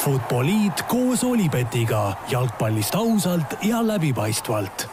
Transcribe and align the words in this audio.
Futboliit 0.00 0.80
koos 0.88 1.20
Olipetiga 1.28 2.14
jalgpallist 2.30 2.94
ausalt 2.96 3.58
ja 3.68 3.82
läbipaistvalt. 3.84 4.86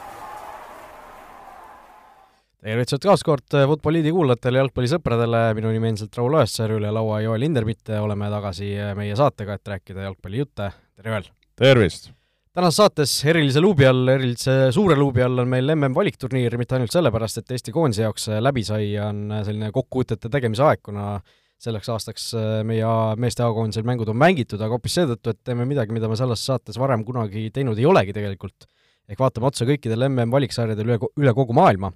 tervitused 2.59 3.05
taas 3.05 3.23
kord 3.23 3.55
Futboliidi 3.71 4.11
kuulajatele, 4.11 4.59
jalgpallisõpradele, 4.59 5.45
minu 5.55 5.71
nimi 5.71 5.93
endiselt 5.93 6.19
Raul 6.19 6.35
Õessar, 6.41 6.75
üle 6.75 6.91
laua 6.91 7.21
Joel 7.23 7.47
Hindermitte, 7.47 8.01
oleme 8.03 8.27
tagasi 8.33 8.73
meie 8.99 9.15
saatega, 9.15 9.55
et 9.55 9.73
rääkida 9.77 10.09
jalgpallijutte, 10.09 10.69
tere 10.99 11.15
Joel! 11.15 11.31
tervist! 11.55 12.11
tänases 12.57 12.83
saates 12.83 13.15
erilise 13.31 13.63
luubi 13.63 13.87
all, 13.87 14.11
erilise 14.11 14.59
suure 14.75 14.99
luubi 14.99 15.23
all 15.23 15.39
on 15.39 15.47
meil 15.55 15.71
MM 15.77 15.95
valikturniir, 15.95 16.59
mitte 16.59 16.75
ainult 16.75 16.91
sellepärast, 16.91 17.39
et 17.45 17.55
Eesti 17.55 17.71
koondise 17.71 18.03
jaoks 18.09 18.27
läbi 18.43 18.67
sai, 18.67 18.91
on 19.07 19.29
selline 19.39 19.71
kokkuvõtete 19.71 20.27
tegemise 20.35 20.67
aeg, 20.67 20.83
kuna 20.83 21.13
selleks 21.61 21.89
aastaks 21.89 22.31
äh, 22.37 22.47
meie 22.67 22.87
meeste 23.19 23.45
A-koondisel 23.45 23.85
mängud 23.87 24.09
on 24.11 24.19
mängitud, 24.19 24.61
aga 24.61 24.77
hoopis 24.77 24.97
seetõttu, 24.99 25.33
et 25.33 25.39
teeme 25.45 25.65
midagi, 25.69 25.95
mida 25.95 26.09
me 26.09 26.17
selles 26.19 26.43
saates 26.45 26.77
varem 26.79 27.05
kunagi 27.07 27.47
teinud 27.53 27.79
ei 27.79 27.87
olegi 27.89 28.13
tegelikult. 28.17 28.67
ehk 29.07 29.21
vaatame 29.23 29.47
otsa 29.47 29.65
kõikidele 29.65 30.09
MM-valiksarjadele 30.11 30.97
üle, 30.97 31.11
üle 31.15 31.33
kogu 31.33 31.55
maailma, 31.55 31.93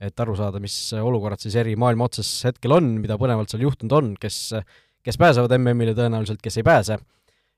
et 0.00 0.20
aru 0.20 0.36
saada, 0.38 0.60
mis 0.62 0.76
olukorrad 0.94 1.42
siis 1.42 1.56
eri 1.58 1.74
maailma 1.76 2.06
otsas 2.06 2.30
hetkel 2.46 2.76
on, 2.76 2.92
mida 3.02 3.18
põnevalt 3.18 3.50
seal 3.50 3.64
juhtunud 3.66 3.96
on, 3.98 4.12
kes, 4.20 4.54
kes 5.02 5.18
pääsevad 5.18 5.56
MM-ile 5.58 5.96
tõenäoliselt, 5.98 6.38
kes 6.42 6.60
ei 6.62 6.66
pääse, 6.66 6.98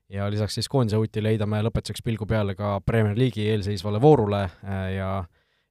ja 0.09 0.29
lisaks 0.31 0.57
siis 0.57 0.69
koondise 0.71 0.99
hutile 0.99 1.33
heidame 1.33 1.59
lõpetuseks 1.67 2.03
pilgu 2.03 2.25
peale 2.27 2.55
ka 2.57 2.77
Premier 2.85 3.17
League'i 3.17 3.49
eelseisvale 3.53 4.01
voorule 4.01 4.43
äh, 4.47 4.87
ja 4.97 5.11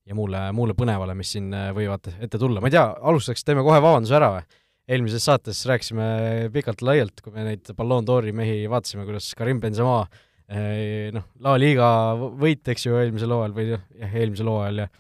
ja 0.07 0.15
muule, 0.15 0.39
muule 0.55 0.75
põnevale, 0.79 1.17
mis 1.19 1.33
siin 1.35 1.51
äh, 1.51 1.73
võivad 1.75 2.07
ette 2.23 2.39
tulla, 2.39 2.61
ma 2.63 2.71
ei 2.71 2.77
tea, 2.77 2.85
alustuseks 3.11 3.43
teeme 3.43 3.65
kohe 3.67 3.81
vabanduse 3.83 4.15
ära 4.15 4.31
või? 4.37 4.45
Eelmises 4.87 5.27
saates 5.27 5.65
rääkisime 5.67 6.07
pikalt-laialt, 6.55 7.21
kui 7.25 7.35
me 7.35 7.47
neid 7.49 7.75
Ballon 7.77 8.07
d'Ori 8.07 8.35
mehi 8.37 8.65
vaatasime, 8.71 9.07
kuidas 9.09 9.33
Karim 9.39 9.61
Benzema 9.63 9.99
eh, 10.47 11.11
noh, 11.15 11.27
La 11.43 11.57
Liga 11.61 11.91
võit, 12.39 12.63
eks 12.71 12.87
ju, 12.87 12.99
eelmisel 13.01 13.35
hooajal 13.35 13.57
või 13.57 13.71
jah, 13.75 13.87
eelmisel 14.15 14.53
hooajal 14.53 14.85
ja 14.85 14.93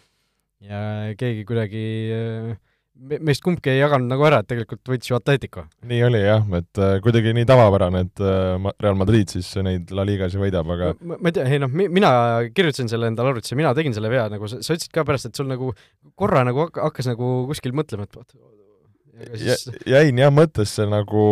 ja 0.66 0.78
keegi 1.20 1.42
kuidagi 1.46 1.82
eh, 2.16 2.54
meist 2.96 3.42
kumbki 3.44 3.74
ei 3.74 3.82
jaganud 3.82 4.08
nagu 4.08 4.24
ära, 4.26 4.40
et 4.40 4.48
tegelikult 4.48 4.88
võitis 4.88 5.10
ju 5.10 5.18
Atletico. 5.18 5.66
nii 5.86 6.00
oli 6.06 6.22
jah, 6.24 6.42
et 6.56 6.80
äh, 6.80 6.94
kuidagi 7.04 7.34
nii 7.36 7.46
tavapärane, 7.46 8.02
et 8.08 8.24
Real 8.82 8.96
Madrid 8.98 9.30
siis 9.30 9.52
neid 9.62 9.92
La 9.94 10.06
Ligasid 10.08 10.40
võidab, 10.40 10.72
aga 10.72 10.94
ma, 10.96 11.20
ma 11.20 11.30
ei 11.30 11.36
tea, 11.36 11.44
ei 11.52 11.62
noh, 11.62 11.70
mina 11.70 12.10
kirjutasin 12.56 12.90
selle 12.90 13.12
endale 13.12 13.34
arvutisse, 13.34 13.58
mina 13.60 13.74
tegin 13.76 13.94
selle 13.94 14.10
vea, 14.10 14.26
nagu 14.32 14.48
sa, 14.50 14.62
sa 14.64 14.74
ütlesid 14.74 14.96
ka 14.96 15.04
pärast, 15.06 15.28
et 15.28 15.38
sul 15.38 15.52
nagu 15.52 15.74
korra 16.16 16.42
nagu 16.48 16.70
hakkas 16.72 17.12
nagu 17.12 17.36
kuskil 17.52 17.76
mõtlema, 17.76 18.08
et 18.08 18.16
siis... 19.34 19.66
jäin 19.88 20.18
jah 20.20 20.32
mõttesse 20.34 20.86
nagu, 20.90 21.24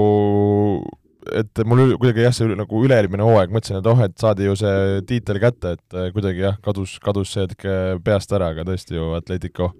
et 1.36 1.62
mul 1.68 1.94
kuidagi 2.00 2.26
jah, 2.26 2.34
see 2.36 2.56
nagu 2.58 2.82
üle-eelmine 2.86 3.26
hooaeg, 3.26 3.54
mõtlesin, 3.54 3.80
et 3.80 3.88
oh, 3.90 4.02
et 4.06 4.16
saadi 4.20 4.48
ju 4.48 4.56
see 4.58 5.00
tiitel 5.08 5.40
kätte, 5.42 5.76
et 5.78 5.96
äh, 5.96 6.10
kuidagi 6.14 6.44
jah, 6.46 6.60
kadus, 6.64 6.98
kadus 7.04 7.34
see 7.34 7.46
hetk 7.46 7.66
äh, 7.68 7.96
peast 8.04 8.34
ära, 8.36 8.52
aga 8.54 8.66
tõesti 8.68 8.98
ju 8.98 9.12
Atletico 9.18 9.72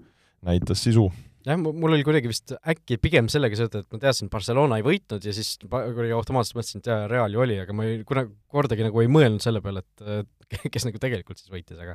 näitas 0.45 0.83
sisu. 0.85 1.07
Jah, 1.45 1.59
mul 1.61 1.93
oli 1.93 2.05
kuidagi 2.05 2.29
vist 2.29 2.55
äkki 2.57 2.97
pigem 3.01 3.27
sellega 3.29 3.57
seotud, 3.59 3.85
et 3.85 3.93
ma 3.93 4.01
teadsin, 4.01 4.29
et 4.29 4.33
Barcelona 4.33 4.79
ei 4.79 4.85
võitnud 4.85 5.25
ja 5.25 5.33
siis 5.35 5.55
kuidagi 5.61 6.15
automaatselt 6.15 6.57
mõtlesin, 6.57 6.81
et 6.81 6.89
jaa, 6.89 7.03
Real 7.11 7.37
ju 7.37 7.43
oli, 7.45 7.59
aga 7.61 7.75
ma 7.77 7.85
ei, 7.85 7.99
kunagi, 8.07 8.33
kordagi 8.49 8.87
nagu 8.87 9.03
ei 9.03 9.11
mõelnud 9.13 9.45
selle 9.45 9.61
peale, 9.61 9.85
et 9.85 10.65
kes 10.73 10.89
nagu 10.89 11.01
tegelikult 11.01 11.41
siis 11.41 11.53
võitis, 11.53 11.77
aga 11.77 11.93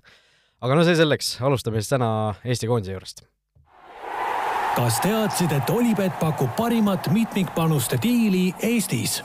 aga 0.61 0.77
no 0.77 0.87
see 0.87 0.95
selleks, 0.99 1.35
alustame 1.43 1.83
siis 1.83 1.91
täna 1.91 2.11
Eesti 2.45 2.71
koondise 2.71 2.95
juurest 2.95 3.25
kas 4.81 4.97
teadsid, 5.05 5.51
et 5.53 5.71
Olipet 5.75 6.15
pakub 6.17 6.55
parimat 6.57 7.11
mitmikpanuste 7.13 7.99
diili 8.01 8.47
Eestis? 8.65 9.19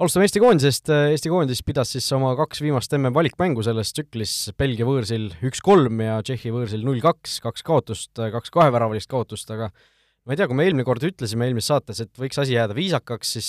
alustame 0.00 0.26
Eesti 0.26 0.40
koondisest, 0.42 0.90
Eesti 1.12 1.30
koondis 1.32 1.62
pidas 1.64 1.94
siis 1.94 2.08
oma 2.16 2.34
kaks 2.36 2.60
viimast 2.60 2.92
MM-valikmängu 2.98 3.64
selles 3.64 3.94
tsüklis 3.96 4.34
Belgia 4.60 4.84
võõrsil 4.88 5.30
üks-kolm 5.48 6.02
ja 6.04 6.18
Tšehhi 6.24 6.52
võõrsil 6.52 6.84
null-kaks, 6.84 7.38
kaks 7.44 7.64
kaotust, 7.64 8.12
kaks 8.34 8.52
kaheväravalist 8.52 9.08
kaotust, 9.12 9.48
aga 9.56 9.70
ma 9.70 10.34
ei 10.34 10.40
tea, 10.40 10.48
kui 10.50 10.58
me 10.58 10.66
eelmine 10.68 10.84
kord 10.88 11.06
ütlesime 11.08 11.48
eelmises 11.48 11.72
saates, 11.72 12.02
et 12.04 12.12
võiks 12.20 12.40
asi 12.42 12.58
jääda 12.58 12.76
viisakaks, 12.76 13.32
siis 13.38 13.48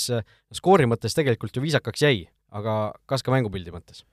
skoori 0.62 0.88
mõttes 0.88 1.18
tegelikult 1.18 1.60
ju 1.60 1.66
viisakaks 1.66 2.08
jäi, 2.08 2.24
aga 2.56 2.78
kas 3.04 3.26
ka 3.26 3.36
mängupildi 3.36 3.76
mõttes? 3.76 4.06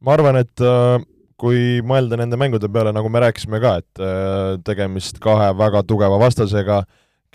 ma 0.00 0.16
arvan, 0.16 0.40
et 0.40 0.64
äh 0.64 1.04
kui 1.40 1.82
mõelda 1.84 2.18
nende 2.20 2.38
mängude 2.40 2.68
peale, 2.72 2.92
nagu 2.96 3.10
me 3.12 3.20
rääkisime 3.26 3.60
ka, 3.62 3.74
et 3.82 4.02
äh, 4.02 4.56
tegemist 4.64 5.20
kahe 5.22 5.50
väga 5.56 5.82
tugeva 5.88 6.18
vastasega, 6.20 6.82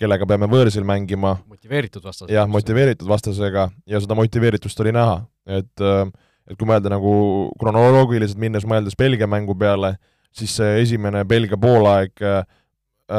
kellega 0.00 0.26
peame 0.26 0.48
võõrsil 0.50 0.86
mängima. 0.86 1.36
motiveeritud 1.46 2.02
vastasega. 2.04 2.34
jah, 2.34 2.48
motiveeritud 2.50 3.08
vastasega 3.08 3.68
ja 3.86 4.00
seda 4.02 4.18
motiveeritust 4.18 4.80
oli 4.82 4.94
näha, 4.96 5.20
et 5.46 5.84
äh, 5.86 6.06
et 6.50 6.58
kui 6.58 6.66
mõelda 6.66 6.90
nagu 6.90 7.12
kronoloogiliselt 7.60 8.40
minnes, 8.42 8.64
mõeldes 8.66 8.98
Belgia 8.98 9.28
mängu 9.30 9.54
peale, 9.54 9.94
siis 10.34 10.56
see 10.58 10.80
esimene 10.82 11.22
Belgia 11.24 11.56
poolaeg 11.60 12.18
äh, 12.26 12.42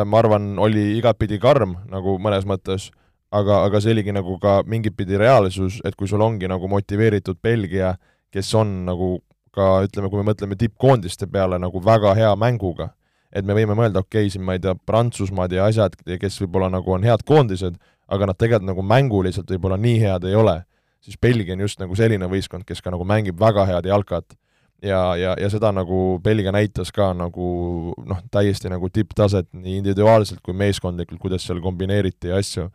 ma 0.05 0.19
arvan, 0.19 0.57
oli 0.59 0.97
igatpidi 0.97 1.39
karm 1.41 1.77
nagu 1.91 2.17
mõnes 2.21 2.47
mõttes, 2.50 2.89
aga, 3.33 3.63
aga 3.67 3.81
see 3.81 3.94
oligi 3.95 4.13
nagu 4.15 4.38
ka 4.41 4.61
mingit 4.69 4.97
pidi 4.97 5.17
reaalsus, 5.19 5.79
et 5.85 5.95
kui 5.95 6.09
sul 6.09 6.21
ongi 6.25 6.50
nagu 6.51 6.67
motiveeritud 6.69 7.39
Belgia, 7.44 7.95
kes 8.33 8.51
on 8.59 8.83
nagu 8.89 9.15
ka 9.53 9.69
ütleme, 9.85 10.09
kui 10.09 10.21
me 10.21 10.31
mõtleme 10.31 10.57
tippkoondiste 10.59 11.27
peale 11.31 11.59
nagu 11.61 11.81
väga 11.83 12.13
hea 12.17 12.33
mänguga, 12.39 12.89
et 13.33 13.45
me 13.45 13.55
võime 13.57 13.77
mõelda, 13.77 14.03
okei 14.03 14.25
okay,, 14.27 14.33
siin 14.33 14.45
ma 14.45 14.57
ei 14.57 14.61
tea, 14.63 14.75
Prantsusmaad 14.75 15.53
ja 15.53 15.67
asjad, 15.69 15.97
kes 16.05 16.39
võib-olla 16.41 16.69
nagu 16.73 16.93
on 16.93 17.05
head 17.05 17.25
koondised, 17.27 17.77
aga 18.09 18.29
nad 18.29 18.39
tegelikult 18.39 18.69
nagu 18.71 18.85
mänguliselt 18.85 19.49
võib-olla 19.53 19.77
nii 19.81 19.99
head 20.03 20.29
ei 20.29 20.37
ole, 20.37 20.59
siis 21.03 21.19
Belgia 21.21 21.57
on 21.57 21.65
just 21.65 21.81
nagu 21.81 21.97
selline 21.97 22.29
võistkond, 22.29 22.65
kes 22.67 22.81
ka 22.81 22.93
nagu 22.93 23.05
mängib 23.07 23.39
väga 23.39 23.65
head 23.69 23.89
jalkat. 23.89 24.37
ja, 24.83 25.15
ja, 25.15 25.35
ja 25.39 25.49
seda 25.49 25.71
nagu 25.71 26.19
Belgia 26.23 26.51
näitas 26.51 26.91
ka 26.91 27.13
nagu 27.15 27.93
noh, 28.05 28.23
täiesti 28.31 28.69
nagu 28.69 28.89
tipptaset 28.89 29.47
nii 29.53 29.77
individuaalselt 29.79 30.41
kui 30.43 30.53
meeskondlikult, 30.53 31.21
kuidas 31.21 31.45
seal 31.47 31.61
kombineeriti 31.61 32.31
asju. 32.31 32.69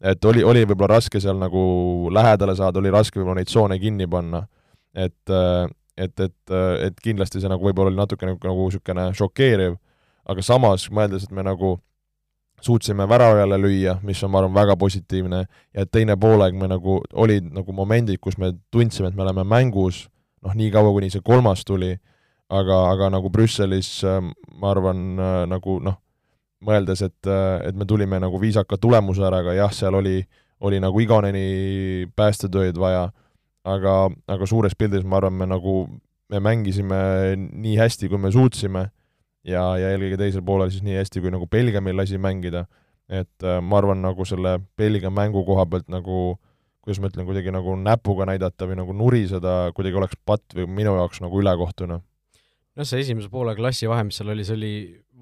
et 0.00 0.24
oli, 0.24 0.42
oli 0.44 0.66
võib-olla 0.66 0.98
raske 0.98 1.20
seal 1.20 1.38
nagu 1.38 2.10
lähedale 2.12 2.56
saada, 2.56 2.78
oli 2.78 2.90
raske 2.90 3.18
võib-olla 3.20 3.40
neid 3.40 3.48
tsoone 3.48 3.78
kinni 3.78 4.06
panna, 4.10 4.44
et 4.94 5.34
et, 5.96 6.20
et, 6.20 6.54
et 6.88 7.00
kindlasti 7.02 7.40
see 7.40 7.50
nagu 7.50 7.64
võib-olla 7.64 7.92
oli 7.92 8.00
natuke 8.00 8.26
nagu, 8.28 8.40
nagu 8.42 8.68
niisugune 8.68 9.08
šokeeriv, 9.18 9.76
aga 10.30 10.44
samas 10.44 10.88
mõeldes, 10.90 11.26
et 11.26 11.34
me 11.34 11.44
nagu 11.46 11.76
suutsime 12.64 13.04
väravale 13.08 13.58
lüüa, 13.60 13.98
mis 14.02 14.22
on, 14.24 14.32
ma 14.32 14.40
arvan, 14.40 14.54
väga 14.56 14.76
positiivne, 14.80 15.42
ja 15.74 15.84
teine 15.86 16.16
poolaeg 16.20 16.56
me 16.56 16.68
nagu, 16.70 17.00
olid 17.12 17.50
nagu 17.52 17.74
momendid, 17.76 18.20
kus 18.22 18.38
me 18.40 18.54
tundsime, 18.72 19.10
et 19.10 19.18
me 19.18 19.24
oleme 19.26 19.44
mängus, 19.44 20.06
noh, 20.44 20.54
nii 20.56 20.70
kaua, 20.72 20.92
kuni 20.96 21.10
see 21.12 21.24
kolmas 21.24 21.64
tuli, 21.68 21.92
aga, 22.52 22.78
aga 22.92 23.10
nagu 23.16 23.30
Brüsselis 23.32 23.90
ma 24.04 24.70
arvan, 24.72 25.04
nagu 25.50 25.76
noh, 25.84 25.98
mõeldes, 26.64 27.04
et, 27.04 27.28
et 27.68 27.76
me 27.76 27.84
tulime 27.88 28.20
nagu 28.22 28.40
viisaka 28.40 28.78
tulemuse 28.80 29.24
ära, 29.26 29.42
aga 29.44 29.58
jah, 29.58 29.74
seal 29.74 29.98
oli, 30.00 30.22
oli 30.64 30.80
nagu 30.80 31.00
iganeni 31.04 32.08
päästetööd 32.16 32.78
vaja 32.80 33.10
aga, 33.64 33.94
aga 34.30 34.48
suures 34.48 34.76
pildis 34.78 35.04
ma 35.04 35.18
arvan, 35.20 35.36
me 35.40 35.48
nagu, 35.50 35.74
me 36.32 36.40
mängisime 36.44 37.00
nii 37.38 37.76
hästi, 37.80 38.10
kui 38.12 38.20
me 38.20 38.32
suutsime. 38.34 38.88
Ja, 39.44 39.74
ja 39.76 39.90
eelkõige 39.92 40.16
teisel 40.16 40.40
poolel 40.44 40.70
siis 40.72 40.84
nii 40.86 40.96
hästi, 40.96 41.20
kui 41.20 41.32
nagu 41.32 41.44
Belgia 41.52 41.82
meil 41.84 41.98
lasi 42.00 42.16
mängida, 42.16 42.62
et 43.12 43.44
äh, 43.44 43.58
ma 43.60 43.76
arvan, 43.76 44.00
nagu 44.00 44.24
selle 44.24 44.56
Belgia 44.78 45.10
mängu 45.12 45.42
koha 45.44 45.66
pealt 45.68 45.90
nagu 45.92 46.38
kuidas 46.84 47.00
ma 47.00 47.08
ütlen, 47.08 47.24
kuidagi 47.28 47.52
nagu 47.52 47.74
näpuga 47.80 48.26
näidata 48.28 48.68
või 48.68 48.76
nagu 48.76 48.94
nuriseda 48.96 49.72
kuidagi 49.76 49.96
oleks 50.00 50.18
patt 50.28 50.56
või 50.56 50.66
minu 50.80 50.92
jaoks 50.98 51.22
nagu 51.24 51.40
ülekohtune. 51.40 52.00
noh, 52.74 52.88
see 52.88 53.00
esimese 53.00 53.30
poole 53.32 53.54
klassi 53.56 53.88
vahe, 53.88 54.04
mis 54.08 54.16
seal 54.18 54.32
oli, 54.34 54.44
see 54.44 54.56
oli, 54.58 54.72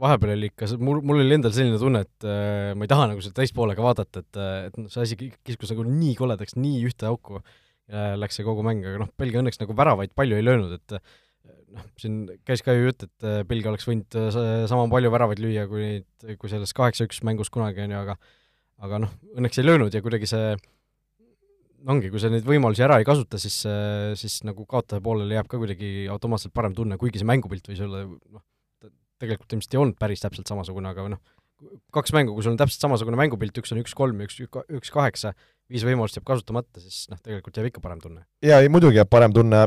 vahepeal 0.03 0.35
oli 0.35 0.49
ikka, 0.51 0.71
mul, 0.83 1.03
mul 1.07 1.21
oli 1.23 1.37
endal 1.37 1.53
selline 1.55 1.79
tunne, 1.79 2.03
et 2.07 2.27
äh, 2.27 2.73
ma 2.75 2.87
ei 2.87 2.91
taha 2.91 3.11
nagu 3.13 3.23
seda 3.23 3.39
teist 3.39 3.55
poolega 3.55 3.85
vaadata, 3.85 4.23
et, 4.25 4.39
äh, 4.41 4.55
et 4.71 4.79
noh, 4.81 4.89
see 4.91 5.05
asi 5.05 5.19
kiskus 5.19 5.75
nagu 5.75 5.87
nii 5.87 6.17
koledaks, 6.19 6.57
nii 6.59 6.81
ühte 6.89 7.11
auku 7.11 7.43
läks 7.91 8.39
see 8.39 8.47
kogu 8.47 8.65
mäng, 8.67 8.85
aga 8.87 9.03
noh, 9.03 9.11
Belgia 9.19 9.43
õnneks 9.43 9.61
nagu 9.61 9.75
väravaid 9.77 10.13
palju 10.17 10.39
ei 10.39 10.45
löönud, 10.47 10.79
et 10.79 10.97
noh, 11.73 11.89
siin 12.01 12.21
käis 12.47 12.63
ka 12.65 12.75
ju 12.77 12.87
jutt, 12.89 13.07
et 13.09 13.27
äh, 13.27 13.41
Belgia 13.49 13.73
oleks 13.73 13.89
võinud 13.89 14.19
äh, 14.19 14.37
sama 14.71 14.85
palju 14.93 15.11
väravaid 15.13 15.43
lüüa, 15.43 15.67
kui 15.71 15.83
neid, 15.83 16.37
kui 16.41 16.53
selles 16.53 16.75
kaheksa-üks 16.77 17.23
mängus 17.27 17.51
kunagi, 17.53 17.85
on 17.87 17.97
ju, 17.97 18.05
aga 18.05 18.17
aga 18.83 19.03
noh, 19.05 19.13
õnneks 19.39 19.61
ei 19.61 19.67
löönud 19.67 19.95
ja 19.95 20.03
kuidagi 20.05 20.29
see 20.31 20.55
ongi, 21.93 22.11
kui 22.13 22.23
sa 22.23 22.31
neid 22.31 22.47
võimalusi 22.47 22.83
ära 22.87 22.99
ei 23.01 23.07
kasuta, 23.07 23.39
siis, 23.43 23.61
siis 24.19 24.41
nagu 24.47 24.67
kaotaja 24.71 25.03
poolele 25.03 25.37
jääb 25.37 25.49
ka 25.51 25.59
kuidagi 25.59 26.09
automaatselt 26.11 26.55
parem 26.55 26.75
tunne, 26.79 26.99
kuigi 26.99 27.23
see 27.23 27.29
mängupilt 27.29 27.71
võis 27.71 27.83
olla 27.83 28.05
noh, 28.07 28.43
tegelikult 29.23 29.55
ilmselt 29.55 29.77
ei 29.77 29.83
olnud 29.83 29.99
päris 29.99 30.23
täpselt 30.23 30.51
samasugune, 30.51 30.91
aga 30.91 31.09
noh, 31.15 31.23
kaks 31.95 32.15
mängu, 32.15 32.35
kui 32.35 32.47
sul 32.47 32.55
on 32.55 32.61
täpselt 32.61 32.87
samasugune 32.87 33.19
mängupilt, 33.19 33.59
üks 33.63 33.75
on 33.75 33.83
üks-kolm 33.83 34.23
ja 34.23 34.31
üks, 34.31 34.41
üks 34.79 34.95
kaheksa, 34.95 35.35
viis 35.71 35.85
võimalust 35.87 36.19
jääb 36.19 36.27
kasutamata, 36.29 36.81
siis 36.83 37.07
noh, 37.11 37.21
tegelikult 37.23 37.59
jääb 37.59 37.71
ikka 37.71 37.83
parem 37.85 38.01
tunne. 38.03 38.25
jaa, 38.45 38.61
ei 38.61 38.71
muidugi 38.73 39.01
jääb 39.01 39.11
parem 39.11 39.35
tunne, 39.35 39.63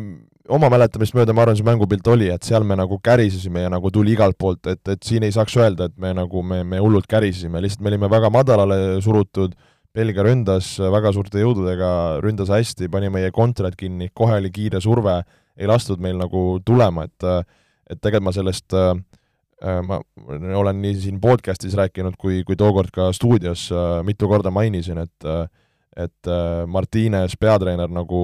oma 0.56 0.70
mäletamist 0.74 1.16
mööda 1.18 1.34
ma 1.34 1.46
arvan, 1.46 1.58
see 1.58 1.68
mängupilt 1.68 2.08
oli, 2.12 2.30
et 2.34 2.46
seal 2.46 2.66
me 2.68 2.78
nagu 2.78 3.00
kärisesime 3.04 3.66
ja 3.66 3.72
nagu 3.74 3.92
tuli 3.94 4.14
igalt 4.14 4.38
poolt, 4.38 4.68
et, 4.72 4.84
et 4.92 5.04
siin 5.06 5.26
ei 5.26 5.34
saaks 5.36 5.56
öelda, 5.58 5.90
et 5.90 5.98
me 6.02 6.14
nagu, 6.18 6.44
me, 6.46 6.62
me 6.68 6.82
hullult 6.84 7.08
kärisesime, 7.10 7.62
lihtsalt 7.64 7.86
me 7.86 7.94
olime 7.94 8.12
väga 8.12 8.32
madalale 8.34 8.80
surutud, 9.06 9.56
Belgia 9.96 10.26
ründas 10.28 10.74
väga 10.92 11.14
suurte 11.16 11.40
jõududega, 11.40 11.90
ründas 12.24 12.52
hästi, 12.52 12.90
pani 12.92 13.10
meie 13.14 13.32
kontrad 13.32 13.78
kinni, 13.80 14.10
kohe 14.14 14.42
oli 14.42 14.52
kiire 14.52 14.82
surve, 14.84 15.22
ei 15.56 15.70
lastud 15.72 16.02
meil 16.04 16.20
nagu 16.20 16.48
tulema, 16.66 17.08
et 17.08 17.30
et 17.86 18.00
tegelikult 18.02 18.26
ma 18.26 18.34
sellest 18.34 18.74
äh, 18.74 18.96
ma 19.86 20.00
olen 20.58 20.82
nii 20.82 20.96
siin 21.04 21.20
podcastis 21.22 21.76
rääkinud 21.78 22.18
kui, 22.20 22.42
kui 22.44 22.58
tookord 22.60 22.92
ka 22.94 23.12
stuudios 23.14 23.70
äh, 23.72 24.02
mitu 24.04 24.28
korda 24.28 24.52
mainisin, 24.52 25.04
et 25.06 25.28
äh, 25.30 25.46
et 25.96 26.28
äh, 26.28 26.66
Martines, 26.68 27.38
peatreener, 27.40 27.90
nagu, 27.92 28.22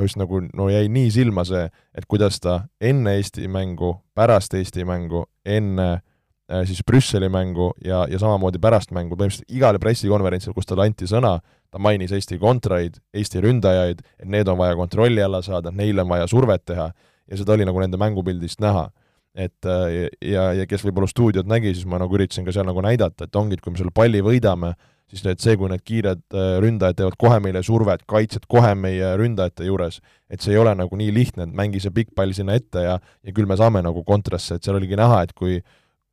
just 0.00 0.18
nagu 0.20 0.42
no 0.52 0.68
jäi 0.68 0.88
nii 0.92 1.10
silma 1.14 1.44
see, 1.48 1.64
et 1.96 2.06
kuidas 2.10 2.36
ta 2.44 2.60
enne 2.84 3.16
Eesti 3.18 3.48
mängu, 3.48 3.94
pärast 4.16 4.56
Eesti 4.58 4.84
mängu, 4.88 5.24
enne 5.44 5.88
äh, 5.94 6.64
siis 6.68 6.84
Brüsseli 6.84 7.30
mängu 7.32 7.70
ja, 7.84 8.04
ja 8.10 8.20
samamoodi 8.20 8.60
pärast 8.60 8.92
mängu, 8.92 9.16
põhimõtteliselt 9.16 9.56
igal 9.56 9.80
pressikonverentsil, 9.80 10.52
kus 10.56 10.68
talle 10.68 10.84
anti 10.84 11.08
sõna, 11.08 11.38
ta 11.72 11.80
mainis 11.80 12.12
Eesti 12.12 12.38
kontraid, 12.42 13.00
Eesti 13.16 13.40
ründajaid, 13.44 14.04
et 14.20 14.28
need 14.28 14.50
on 14.52 14.60
vaja 14.60 14.76
kontrolli 14.76 15.24
alla 15.24 15.40
saada, 15.42 15.72
neile 15.72 16.04
on 16.04 16.12
vaja 16.12 16.28
survet 16.30 16.66
teha. 16.68 16.90
Ja 17.24 17.40
seda 17.40 17.54
oli 17.54 17.64
nagu 17.64 17.80
nende 17.80 17.96
mängupildist 17.96 18.60
näha. 18.60 18.90
Et 19.34 19.66
äh, 19.66 20.10
ja, 20.20 20.50
ja 20.60 20.66
kes 20.68 20.84
võib-olla 20.84 21.08
stuudiot 21.10 21.48
nägi, 21.48 21.72
siis 21.74 21.88
ma 21.88 21.98
nagu 21.98 22.14
üritasin 22.14 22.44
ka 22.44 22.52
seal 22.54 22.68
nagu 22.68 22.84
näidata, 22.84 23.24
et 23.24 23.36
ongi, 23.40 23.56
et 23.56 23.64
kui 23.64 23.72
me 23.72 23.80
selle 23.80 23.94
palli 23.96 24.20
võidame, 24.22 24.74
siis 25.10 25.24
need, 25.26 25.40
see, 25.42 25.56
kui 25.60 25.70
need 25.70 25.84
kiired 25.86 26.22
äh, 26.34 26.56
ründajad 26.64 26.98
teevad 27.00 27.16
kohe 27.20 27.38
meile 27.44 27.62
survet, 27.66 28.04
kaitsjad 28.10 28.46
kohe 28.50 28.72
meie 28.78 29.14
ründajate 29.20 29.68
juures, 29.68 30.00
et 30.32 30.44
see 30.44 30.54
ei 30.54 30.60
ole 30.60 30.74
nagu 30.78 30.98
nii 30.98 31.12
lihtne, 31.14 31.48
et 31.48 31.56
mängi 31.56 31.82
see 31.82 31.92
pikk 31.94 32.14
pall 32.16 32.34
sinna 32.36 32.56
ette 32.58 32.84
ja 32.86 32.98
ja 32.98 33.34
küll 33.36 33.48
me 33.50 33.58
saame 33.60 33.82
nagu 33.84 34.04
kontrasse, 34.06 34.56
et 34.56 34.66
seal 34.66 34.78
oligi 34.80 34.98
näha, 35.00 35.24
et 35.26 35.34
kui 35.36 35.60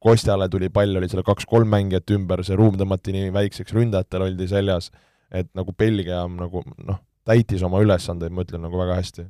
Kostjale 0.02 0.48
tuli 0.50 0.72
pall, 0.74 0.96
oli 0.98 1.06
seal 1.06 1.22
kaks-kolm 1.22 1.70
mängijat 1.70 2.10
ümber, 2.16 2.42
see 2.42 2.56
ruum 2.58 2.74
tõmmati 2.74 3.14
nii 3.14 3.28
väikseks, 3.36 3.74
ründajatel 3.78 4.24
oldi 4.26 4.48
seljas, 4.50 4.88
et 5.30 5.52
nagu 5.54 5.76
Belgia 5.78 6.24
nagu 6.26 6.64
noh, 6.88 6.98
täitis 7.30 7.62
oma 7.68 7.84
ülesandeid, 7.84 8.34
ma 8.34 8.42
ütlen, 8.42 8.64
nagu 8.66 8.80
väga 8.82 8.98
hästi. 8.98 9.28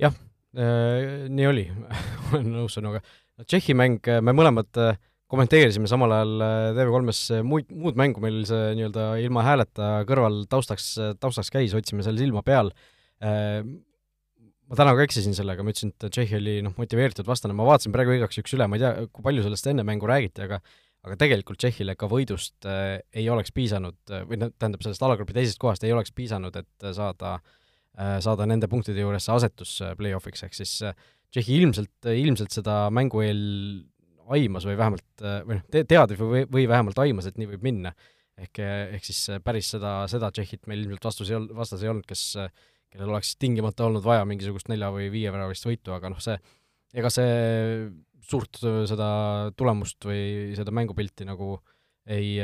jah 0.00 0.16
äh,, 0.56 1.28
nii 1.28 1.50
oli 1.50 1.66
olen 2.32 2.48
nõus 2.54 2.78
sinuga. 2.78 3.02
Tšehhi 3.44 3.76
mäng, 3.76 4.00
me 4.24 4.32
mõlemad 4.34 4.80
äh, 4.80 4.96
kommenteerisime 5.28 5.88
samal 5.90 6.12
ajal 6.16 6.44
äh, 6.44 6.54
TV3-s 6.76 7.20
äh, 7.36 7.42
muid, 7.44 7.68
muud 7.72 7.98
mängu, 8.00 8.22
meil 8.24 8.40
see 8.48 8.72
nii-öelda 8.78 9.10
ilma 9.24 9.44
hääleta 9.44 9.90
kõrval 10.08 10.40
taustaks, 10.50 10.88
äh, 11.02 11.12
taustaks 11.20 11.52
käis, 11.52 11.74
hoidsime 11.76 12.04
seal 12.06 12.18
silma 12.20 12.44
peal. 12.46 12.72
Ma 13.18 14.76
täna 14.78 14.92
ka 14.94 15.02
eksisin 15.02 15.32
sellega, 15.34 15.64
ma 15.64 15.72
ütlesin, 15.72 15.90
et 15.90 16.12
Tšehhi 16.12 16.36
oli 16.38 16.52
noh, 16.62 16.74
motiveeritud 16.78 17.26
vastane, 17.26 17.56
ma 17.56 17.64
vaatasin 17.66 17.90
praegu 17.94 18.12
igaks 18.14 18.38
juhuks 18.38 18.54
üle, 18.54 18.68
ma 18.70 18.78
ei 18.78 18.82
tea, 18.84 19.06
kui 19.10 19.24
palju 19.24 19.42
sellest 19.42 19.66
enne 19.72 19.84
mängu 19.86 20.06
räägiti, 20.06 20.44
aga 20.46 20.60
aga 21.06 21.16
tegelikult 21.18 21.58
Tšehhile 21.58 21.96
ka 21.98 22.06
võidust 22.10 22.66
ei 22.68 23.24
oleks 23.32 23.50
piisanud 23.54 24.12
või 24.28 24.38
noh, 24.38 24.52
tähendab 24.54 24.84
sellest 24.84 25.02
alagrupi 25.06 25.34
teisest 25.34 25.58
kohast 25.62 25.86
ei 25.86 25.94
oleks 25.94 26.12
piisanud, 26.14 26.54
et 26.58 26.88
saada 26.94 27.38
saada 28.22 28.46
nende 28.46 28.68
punktide 28.70 29.02
juures 29.02 29.24
see 29.26 29.34
asetus 29.34 29.72
play-off'iks, 29.98 30.44
ehk 30.46 30.58
siis 30.58 30.74
Tšehhi 31.32 31.58
ilmselt, 31.62 32.10
ilmselt 32.12 32.54
seda 32.54 32.84
mängu 32.94 33.24
eel 33.24 33.42
aimas 34.36 34.66
või 34.68 34.76
vähemalt, 34.78 35.06
või 35.48 35.58
noh, 35.58 35.66
te-, 35.72 35.84
teadis 35.88 36.20
või, 36.20 36.44
või 36.50 36.64
vähemalt 36.70 36.98
aimas, 37.04 37.28
et 37.28 37.38
nii 37.40 37.52
võib 37.54 37.66
minna. 37.66 37.92
ehk, 38.38 38.60
ehk 38.94 39.06
siis 39.06 39.40
päris 39.44 39.70
seda, 39.74 39.92
seda 40.10 40.30
Tšehhit 40.30 40.68
meil 40.70 40.84
ilmselt 40.84 41.08
vastus 41.08 41.30
ei 41.30 41.38
olnud, 41.38 41.54
vastas 41.58 41.82
ei 41.82 41.90
olnud, 41.90 42.06
kes, 42.06 42.24
kellel 42.92 43.14
oleks 43.14 43.34
tingimata 43.40 43.88
olnud 43.88 44.04
vaja 44.04 44.26
mingisugust 44.28 44.70
nelja- 44.70 44.92
või 44.94 45.08
viieväravalist 45.10 45.66
võitu, 45.66 45.94
aga 45.96 46.12
noh, 46.12 46.20
see, 46.22 46.38
ega 46.94 47.10
see 47.10 47.32
suurt 48.28 48.60
seda 48.60 49.08
tulemust 49.56 50.04
või 50.06 50.54
seda 50.58 50.74
mängupilti 50.74 51.26
nagu 51.26 51.56
ei 52.08 52.36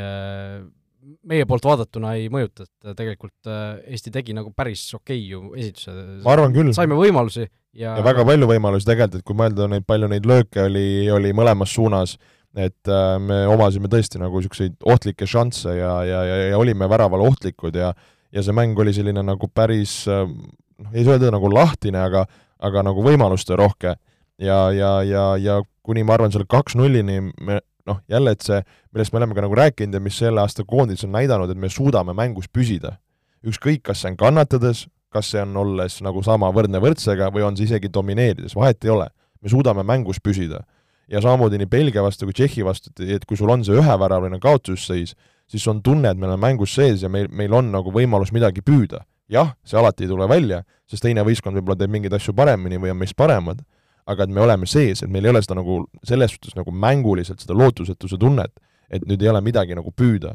meie 1.28 1.44
poolt 1.48 1.66
vaadatuna 1.68 2.14
ei 2.18 2.30
mõjuta, 2.32 2.64
et 2.64 2.94
tegelikult 2.96 3.50
Eesti 3.84 4.12
tegi 4.12 4.36
nagu 4.36 4.52
päris 4.56 4.86
okei 4.96 5.20
okay 5.20 5.28
ju 5.28 5.52
esituse. 5.60 5.92
ma 6.24 6.32
arvan 6.32 6.54
küll. 6.56 6.72
saime 6.76 6.96
võimalusi 6.98 7.44
ja, 7.74 7.96
ja 7.98 8.04
väga 8.06 8.24
palju 8.26 8.48
võimalusi 8.50 8.88
tegelikult, 8.88 9.20
et 9.20 9.26
kui 9.26 9.38
mõelda 9.38 9.68
neid, 9.70 9.84
palju 9.86 10.08
neid 10.10 10.26
lööke 10.28 10.66
oli, 10.68 11.10
oli 11.12 11.34
mõlemas 11.36 11.74
suunas, 11.74 12.16
et 12.54 12.90
äh, 12.90 13.16
me 13.18 13.44
omasime 13.50 13.90
tõesti 13.90 14.20
nagu 14.22 14.38
niisuguseid 14.38 14.76
ohtlikke 14.86 15.26
šansse 15.26 15.74
ja, 15.76 15.94
ja, 16.06 16.24
ja, 16.28 16.36
ja 16.50 16.58
olime 16.58 16.88
väraval 16.90 17.26
ohtlikud 17.26 17.76
ja 17.76 17.92
ja 18.34 18.42
see 18.42 18.54
mäng 18.54 18.78
oli 18.78 18.90
selline 18.94 19.22
nagu 19.22 19.46
päris 19.54 20.04
äh, 20.10 20.24
noh, 20.26 20.90
ei 20.94 21.04
saa 21.04 21.18
öelda 21.18 21.32
nagu 21.34 21.50
lahtine, 21.50 22.00
aga 22.02 22.24
aga 22.64 22.82
nagu 22.86 23.02
võimalusterohke. 23.04 23.96
ja, 24.38 24.58
ja, 24.72 24.90
ja, 25.02 25.24
ja 25.38 25.60
kuni 25.82 26.02
ma 26.02 26.16
arvan, 26.16 26.32
selle 26.32 26.48
kaks-nullini 26.50 27.20
me 27.22 27.60
noh, 27.86 28.00
jälle, 28.08 28.32
et 28.32 28.44
see, 28.44 28.60
millest 28.94 29.12
me 29.12 29.20
oleme 29.20 29.36
ka 29.36 29.44
nagu 29.44 29.56
rääkinud 29.58 29.94
ja 29.94 30.00
mis 30.00 30.18
selle 30.18 30.40
aasta 30.40 30.64
koondis 30.66 31.04
on 31.04 31.12
näidanud, 31.14 31.50
et 31.52 31.60
me 31.60 31.68
suudame 31.68 32.14
mängus 32.16 32.48
püsida. 32.48 32.98
ükskõik, 33.44 33.82
kas 33.84 34.00
see 34.00 34.08
on 34.08 34.16
kannatades, 34.16 34.86
kas 35.14 35.30
see 35.32 35.42
on 35.42 35.56
olles 35.62 36.00
nagu 36.04 36.22
sama 36.26 36.50
võrdne 36.54 36.80
võrdsega 36.82 37.30
või 37.34 37.44
on 37.46 37.58
see 37.58 37.68
isegi 37.68 37.90
domineerides, 37.92 38.56
vahet 38.58 38.84
ei 38.84 38.90
ole. 38.94 39.10
me 39.44 39.52
suudame 39.52 39.84
mängus 39.84 40.20
püsida. 40.24 40.64
ja 41.08 41.20
samamoodi 41.20 41.58
nii 41.60 41.68
Belgia 41.68 42.02
vastu 42.02 42.24
kui 42.24 42.32
Tšehhi 42.32 42.64
vastu, 42.64 42.90
et 42.98 43.24
kui 43.28 43.36
sul 43.36 43.50
on 43.50 43.64
see 43.64 43.76
üheväravaline 43.76 44.40
kaotusseis, 44.40 45.14
siis 45.46 45.66
on 45.68 45.82
tunne, 45.82 46.10
et 46.10 46.18
me 46.18 46.26
oleme 46.26 46.40
mängus 46.40 46.74
sees 46.74 47.02
ja 47.02 47.08
meil, 47.08 47.28
meil 47.28 47.52
on 47.52 47.70
nagu 47.72 47.92
võimalus 47.92 48.32
midagi 48.32 48.64
püüda. 48.64 49.04
jah, 49.28 49.54
see 49.64 49.78
alati 49.78 50.04
ei 50.04 50.08
tule 50.08 50.28
välja, 50.28 50.62
sest 50.90 51.02
teine 51.02 51.22
võistkond 51.24 51.56
võib-olla 51.56 51.78
teeb 51.78 51.92
mingeid 51.92 52.12
asju 52.12 52.34
paremini 52.36 52.76
või 52.80 52.90
on 52.92 52.98
meist 53.00 53.16
paremad, 53.16 53.62
aga 54.06 54.24
et 54.24 54.30
me 54.30 54.40
oleme 54.40 54.66
sees, 54.66 55.02
et 55.02 55.10
meil 55.10 55.24
ei 55.24 55.32
ole 55.32 55.42
seda 55.42 55.56
nagu 55.60 55.84
selles 56.04 56.34
suhtes 56.34 56.56
nagu 56.56 56.72
mänguliselt 56.72 57.40
seda 57.40 57.56
lootusetuse 57.56 58.18
tunnet, 58.20 58.52
et 58.90 59.06
nüüd 59.08 59.22
ei 59.22 59.30
ole 59.32 59.40
midagi 59.40 59.76
nagu 59.76 59.92
püüda 59.96 60.34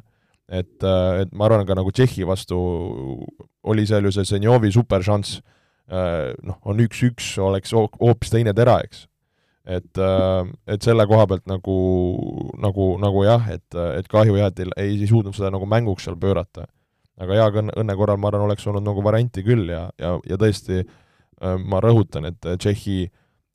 et, 0.49 0.83
äh, 0.83 1.21
et 1.23 1.31
ma 1.33 1.47
arvan, 1.47 1.65
ka 1.67 1.77
nagu 1.77 1.91
Tšehhi 1.93 2.25
vastu 2.27 2.57
oli 3.69 3.85
seal 3.87 4.07
ju 4.07 4.13
see 4.15 4.25
Zenjovi 4.25 4.71
superšanss, 4.73 5.39
äh, 5.93 6.33
noh, 6.45 6.57
on 6.65 6.81
üks-üks, 6.83 7.35
oleks 7.43 7.75
hoopis 7.75 8.33
teine 8.33 8.55
tera, 8.57 8.79
eks. 8.85 9.05
et, 9.69 10.01
äh, 10.01 10.49
et 10.67 10.81
selle 10.81 11.05
koha 11.09 11.27
pealt 11.29 11.45
nagu, 11.49 11.77
nagu, 12.57 12.89
nagu 13.01 13.23
jah, 13.27 13.45
et, 13.53 13.67
et 13.99 14.09
kahju 14.09 14.39
jah, 14.39 14.49
et 14.49 14.63
ei, 14.65 14.95
ei, 14.95 15.07
suutnud 15.09 15.37
seda 15.37 15.53
nagu 15.53 15.69
mänguks 15.69 16.09
seal 16.09 16.17
pöörata. 16.17 16.65
aga 17.19 17.35
jaa, 17.35 17.51
õnne, 17.51 17.75
õnne 17.77 17.95
korral 17.99 18.17
ma 18.17 18.31
arvan, 18.31 18.47
oleks 18.47 18.65
olnud 18.67 18.85
nagu 18.85 19.03
varianti 19.03 19.43
küll 19.43 19.69
ja, 19.69 19.89
ja, 19.99 20.15
ja 20.25 20.37
tõesti 20.39 20.85
ma 21.39 21.79
rõhutan, 21.83 22.25
et 22.27 22.39
Tšehhi 22.59 22.97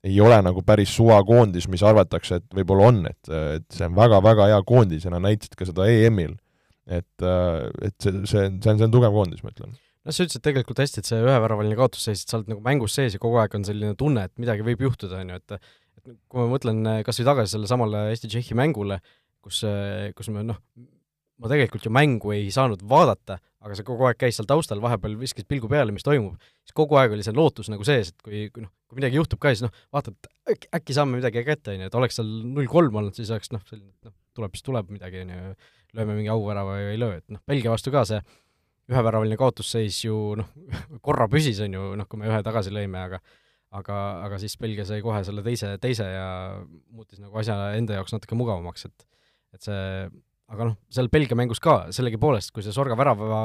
ei 0.05 0.19
ole 0.21 0.37
nagu 0.45 0.61
päris 0.65 0.93
suvakoondis, 0.93 1.65
mis 1.69 1.81
arvatakse, 1.85 2.37
et 2.37 2.45
võib-olla 2.53 2.87
on, 2.91 2.99
et, 3.09 3.29
et 3.57 3.65
see 3.73 3.85
on 3.89 3.97
väga-väga 3.97 4.47
hea 4.51 4.59
koondis 4.65 5.05
ja 5.05 5.13
nad 5.13 5.25
näitasid 5.25 5.57
ka 5.57 5.65
seda 5.65 5.89
EM-il 5.89 6.35
et, 6.85 7.25
äh, 7.25 7.65
et 7.87 7.95
see, 8.01 8.13
see, 8.29 8.45
see 8.49 8.71
on, 8.71 8.79
see 8.79 8.87
on 8.87 8.93
tugev 8.93 9.15
koondis, 9.15 9.43
ma 9.45 9.53
ütlen. 9.53 9.73
noh, 9.75 10.13
sa 10.13 10.25
ütlesid 10.25 10.43
tegelikult 10.45 10.81
hästi, 10.83 11.01
et 11.01 11.09
see 11.09 11.21
üheväravaline 11.23 11.77
kaotus 11.79 12.05
seis, 12.09 12.23
et 12.23 12.31
sa 12.31 12.39
oled 12.39 12.51
nagu 12.53 12.63
mängus 12.65 12.97
sees 12.97 13.17
ja 13.17 13.21
kogu 13.21 13.41
aeg 13.41 13.57
on 13.57 13.65
selline 13.67 13.97
tunne, 13.99 14.27
et 14.29 14.35
midagi 14.41 14.65
võib 14.67 14.85
juhtuda, 14.87 15.23
on 15.23 15.33
ju, 15.33 15.41
et 15.41 15.57
et 16.05 16.11
kui 16.29 16.41
ma 16.41 16.49
mõtlen 16.51 16.83
äh, 16.91 16.99
kas 17.05 17.21
või 17.21 17.29
tagasi 17.31 17.55
selle 17.55 17.69
samale 17.71 18.09
Eesti-Tšehhi 18.11 18.57
mängule, 18.57 18.99
kus, 19.41 19.63
äh, 19.65 20.11
kus 20.17 20.29
me 20.33 20.43
noh, 20.45 20.59
ma 21.41 21.51
tegelikult 21.51 21.85
ju 21.87 21.91
mängu 21.91 22.31
ei 22.35 22.47
saanud 22.53 22.83
vaadata, 22.87 23.39
aga 23.65 23.77
see 23.77 23.87
kogu 23.87 24.05
aeg 24.07 24.19
käis 24.21 24.37
seal 24.37 24.47
taustal, 24.49 24.81
vahepeal 24.83 25.17
viskas 25.19 25.47
pilgu 25.49 25.67
peale, 25.71 25.93
mis 25.95 26.05
toimub, 26.05 26.37
siis 26.63 26.75
kogu 26.77 26.99
aeg 26.99 27.15
oli 27.15 27.25
see 27.25 27.35
lootus 27.35 27.71
nagu 27.73 27.87
sees, 27.87 28.13
et 28.13 28.25
kui, 28.25 28.45
kui 28.53 28.63
noh, 28.63 28.71
kui 28.87 28.99
midagi 29.01 29.19
juhtub 29.19 29.41
ka, 29.41 29.51
siis 29.51 29.65
noh, 29.65 29.73
vaatad, 29.95 30.15
äkki, 30.53 30.69
äkki 30.79 30.95
saame 30.95 31.19
midagi 31.19 31.43
kätte, 31.47 31.73
on 31.73 31.83
ju, 31.83 31.89
et 31.89 31.97
oleks 31.99 32.19
seal 32.19 32.29
null 32.45 32.69
kolm 32.71 33.01
olnud, 33.01 33.17
siis 33.17 33.33
oleks 33.33 33.51
noh, 33.55 33.63
selline 33.67 33.91
noh, 34.05 34.15
tuleb, 34.37 34.55
siis 34.55 34.67
tuleb 34.67 34.93
midagi, 34.93 35.25
on 35.25 35.33
ju, 35.33 35.55
lööme 35.95 36.17
mingi 36.17 36.31
auvärava 36.33 36.77
või 36.77 36.91
ei 36.93 36.99
löö, 36.99 37.21
et 37.21 37.25
noh, 37.33 37.41
Belgia 37.47 37.73
vastu 37.73 37.93
ka 37.93 38.03
see 38.07 38.21
üheväravaline 38.91 39.37
kaotusseis 39.39 40.03
ju 40.05 40.19
noh, 40.39 40.51
korra 41.05 41.27
püsis, 41.31 41.61
on 41.65 41.73
ju, 41.77 41.87
noh, 41.99 42.07
kui 42.09 42.21
me 42.21 42.29
ühe 42.29 42.41
tagasi 42.45 42.73
lõime, 42.73 43.01
aga 43.01 43.21
aga, 43.75 43.97
aga 44.27 44.39
siis 44.39 44.55
Belgia 44.61 44.85
sai 44.87 45.01
kohe 45.03 45.19
selle 45.27 45.43
teise, 45.45 45.73
teise 45.83 46.05
ja 46.07 46.27
muutis 46.63 47.19
nagu 47.19 47.41
asja 47.41 47.57
enda 47.79 47.97
jaoks 47.97 48.15
natuke 48.15 48.37
mugavamaks, 48.39 48.87
et 48.89 49.09
et 49.55 49.67
see, 49.67 49.81
aga 50.51 50.69
noh, 50.71 50.77
seal 50.91 51.09
Belgia 51.11 51.37
mängus 51.39 51.61
ka 51.63 51.85
sellegipoolest, 51.95 52.51
kui 52.55 52.63
see 52.63 52.75
Sorga 52.75 52.97
värava, 52.99 53.43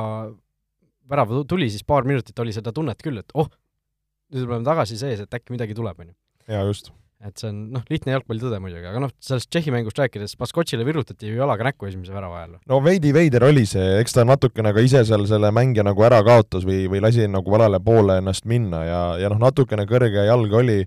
värav 1.10 1.34
tuli, 1.50 1.70
siis 1.70 1.86
paar 1.86 2.06
minutit 2.06 2.38
oli 2.42 2.54
seda 2.54 2.74
tunnet 2.74 3.02
küll, 3.02 3.22
et 3.22 3.34
oh, 3.38 3.50
nüüd 4.34 4.46
oleme 4.48 4.66
tagasi 4.66 4.98
sees, 4.98 5.22
et 5.22 5.38
äkki 5.38 5.54
midagi 5.54 5.76
tuleb, 5.78 6.02
on 6.02 6.10
ju. 6.10 6.18
jaa, 6.50 6.64
just 6.66 6.90
et 7.20 7.36
see 7.36 7.50
on 7.50 7.56
noh, 7.74 7.82
lihtne 7.92 8.14
jalgpallitõde 8.14 8.58
muidugi, 8.64 8.86
aga 8.88 9.02
noh, 9.02 9.10
sellest 9.20 9.50
Tšehhi 9.52 9.72
mängust 9.74 9.98
rääkides, 10.00 10.32
Baskotšile 10.40 10.86
virutati 10.88 11.28
ju 11.28 11.36
jalaga 11.36 11.66
näkku 11.68 11.88
esimese 11.90 12.14
värava 12.14 12.38
ajal. 12.38 12.54
no 12.70 12.78
veidi 12.84 13.12
veider 13.12 13.44
oli 13.44 13.66
see, 13.68 13.98
eks 14.00 14.16
ta 14.16 14.24
natukene 14.24 14.72
ka 14.76 14.84
ise 14.84 15.02
seal 15.08 15.26
selle 15.28 15.50
mängija 15.52 15.84
nagu 15.84 16.06
ära 16.06 16.22
kaotas 16.24 16.64
või, 16.68 16.86
või 16.92 17.02
lasi 17.04 17.28
nagu 17.28 17.52
valele 17.52 17.80
poole 17.84 18.16
ennast 18.22 18.48
minna 18.48 18.80
ja, 18.88 19.02
ja 19.20 19.32
noh, 19.32 19.40
natukene 19.42 19.84
kõrge 19.90 20.24
jalg 20.30 20.56
oli, 20.62 20.78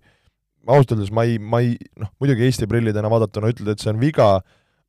ausalt 0.65 0.95
öeldes 0.95 1.13
ma 1.13 1.27
ei, 1.29 1.37
ma 1.37 1.61
ei, 1.61 1.77
noh, 2.01 2.09
muidugi 2.23 2.47
Eesti 2.47 2.69
prillidena 2.71 3.13
vaadatuna 3.13 3.53
ütled, 3.53 3.69
et 3.69 3.83
see 3.83 3.93
on 3.93 4.01
viga, 4.01 4.33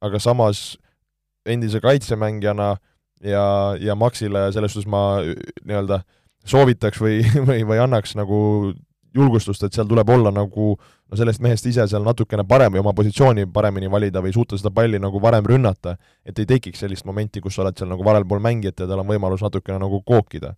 aga 0.05 0.23
samas 0.23 0.79
endise 1.45 1.83
kaitsemängijana 1.85 2.73
ja, 3.21 3.45
ja 3.81 3.97
Maxile 3.99 4.49
selles 4.57 4.73
suhtes 4.73 4.89
ma 4.89 5.21
nii-öelda 5.21 6.01
soovitaks 6.49 7.05
või, 7.05 7.21
või, 7.49 7.61
või 7.69 7.85
annaks 7.85 8.17
nagu 8.17 8.39
julgustust, 9.15 9.63
et 9.63 9.77
seal 9.77 9.89
tuleb 9.89 10.09
olla 10.11 10.33
nagu 10.35 10.75
no 11.15 11.21
sellest 11.21 11.43
mehest 11.45 11.69
ise 11.71 11.87
seal 11.91 12.05
natukene 12.07 12.45
parem 12.49 12.75
või 12.75 12.83
oma 12.83 12.95
positsiooni 12.97 13.47
paremini 13.55 13.91
valida 13.91 14.23
või 14.25 14.35
suuta 14.35 14.59
seda 14.59 14.73
palli 14.75 14.99
nagu 15.03 15.23
varem 15.23 15.47
rünnata, 15.47 15.95
et 16.27 16.39
ei 16.43 16.49
tekiks 16.51 16.83
sellist 16.83 17.07
momenti, 17.07 17.43
kus 17.45 17.55
sa 17.55 17.63
oled 17.63 17.79
seal 17.79 17.91
nagu 17.93 18.05
varel 18.07 18.27
pool 18.27 18.43
mängijat 18.43 18.83
ja 18.83 18.91
tal 18.91 19.05
on 19.05 19.11
võimalus 19.13 19.45
natukene 19.45 19.79
nagu 19.83 20.03
kookida. 20.03 20.55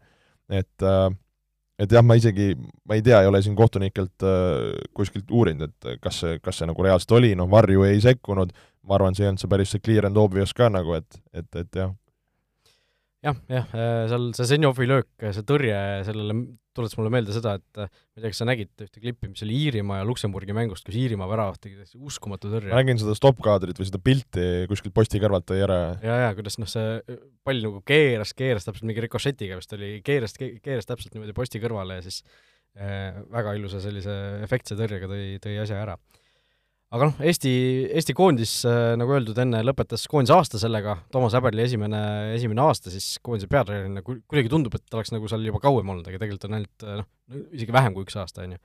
et 0.48 0.82
äh, 0.82 1.10
et 1.78 1.92
jah, 1.92 2.00
ma 2.02 2.16
isegi, 2.16 2.54
ma 2.88 2.96
ei 2.96 3.02
tea, 3.04 3.20
ei 3.20 3.28
ole 3.28 3.42
siin 3.44 3.56
kohtunikelt 3.56 4.24
äh, 4.24 4.72
kuskilt 4.96 5.30
uurinud, 5.30 5.68
et 5.68 6.00
kas 6.00 6.22
see, 6.22 6.38
kas 6.40 6.62
see 6.62 6.70
nagu 6.70 6.82
reaalselt 6.82 7.12
oli, 7.18 7.34
noh, 7.36 7.50
varju 7.52 7.84
ei 7.84 8.00
sekkunud, 8.00 8.54
ma 8.88 8.96
arvan, 8.96 9.14
see 9.14 9.26
ei 9.26 9.28
olnud 9.28 9.44
see 9.44 9.52
päris 9.52 9.74
see 9.74 9.84
clear 9.84 10.08
and 10.08 10.16
obvious 10.16 10.56
ka 10.56 10.70
nagu, 10.72 10.96
et, 10.96 11.20
et, 11.36 11.50
et 11.52 11.82
jah 11.82 11.92
jah, 13.24 13.40
jah, 13.50 13.72
äh, 13.72 14.04
seal 14.10 14.30
see 14.36 14.48
Zenjovi 14.52 14.88
löök, 14.88 15.10
see 15.24 15.44
tõrje 15.46 15.76
sellele 16.06 16.36
tuletas 16.76 16.96
mulle 16.98 17.10
meelde 17.14 17.32
seda, 17.32 17.54
et 17.56 17.80
äh, 17.80 17.88
ma 17.88 18.18
ei 18.18 18.24
tea, 18.24 18.32
kas 18.32 18.40
sa 18.42 18.46
nägid 18.48 18.84
ühte 18.84 19.00
klippi, 19.00 19.30
mis 19.32 19.44
oli 19.46 19.60
Iirimaa 19.64 20.00
ja 20.02 20.06
Luksemburgi 20.08 20.56
mängust, 20.56 20.84
kus 20.86 20.98
Iirimaa 21.00 21.28
väravat 21.30 21.60
tegi 21.62 21.78
täiesti 21.78 21.96
uskumatu 21.96 22.50
tõrje. 22.52 22.72
ma 22.72 22.82
nägin 22.82 23.00
seda 23.00 23.16
stopp-kaadrit 23.16 23.80
või 23.80 23.88
seda 23.88 24.00
pilti 24.02 24.48
kuskilt 24.70 24.94
posti 24.96 25.22
kõrvalt 25.22 25.48
tõi 25.48 25.62
ära. 25.64 25.78
ja, 26.04 26.18
ja 26.26 26.34
kuidas 26.36 26.60
noh, 26.60 26.68
see 26.70 27.16
pall 27.46 27.64
nagu 27.64 27.80
keeras, 27.88 28.34
keeras 28.36 28.68
täpselt 28.68 28.88
mingi 28.88 29.06
rikošetiga 29.06 29.60
vist 29.60 29.72
oli, 29.76 29.94
keeras, 30.06 30.36
keeras 30.36 30.90
täpselt 30.90 31.16
niimoodi 31.16 31.36
posti 31.36 31.62
kõrvale 31.62 32.00
ja 32.00 32.04
siis 32.04 32.20
äh, 32.76 33.16
väga 33.32 33.56
ilusa 33.56 33.80
sellise 33.84 34.18
efektse 34.44 34.78
tõrjega 34.78 35.08
tõi, 35.10 35.40
tõi 35.42 35.56
asja 35.64 35.80
ära 35.86 35.96
aga 36.94 37.08
noh, 37.10 37.18
Eesti, 37.26 37.52
Eesti 37.98 38.14
koondis, 38.16 38.54
äh, 38.68 38.94
nagu 39.00 39.16
öeldud 39.16 39.38
enne, 39.42 39.62
lõpetas 39.66 40.06
koondise 40.10 40.36
aasta 40.36 40.60
sellega, 40.62 40.98
Toomas 41.12 41.34
Häberli 41.36 41.64
esimene, 41.64 42.00
esimene 42.36 42.62
aasta 42.66 42.92
siis 42.94 43.16
koondise 43.26 43.50
peatreenerina, 43.50 44.04
kuidagi 44.06 44.52
tundub, 44.52 44.76
et 44.78 44.86
ta 44.86 45.00
oleks 45.00 45.12
nagu 45.14 45.30
seal 45.30 45.46
juba 45.48 45.60
kauem 45.62 45.94
olnud, 45.94 46.06
aga 46.06 46.22
tegelikult 46.22 46.48
on 46.48 46.58
ainult 46.60 46.86
äh, 46.86 46.98
noh, 47.02 47.10
isegi 47.56 47.74
vähem 47.74 47.96
kui 47.96 48.06
üks 48.06 48.18
aasta, 48.22 48.46
on 48.46 48.56
ju. 48.56 48.62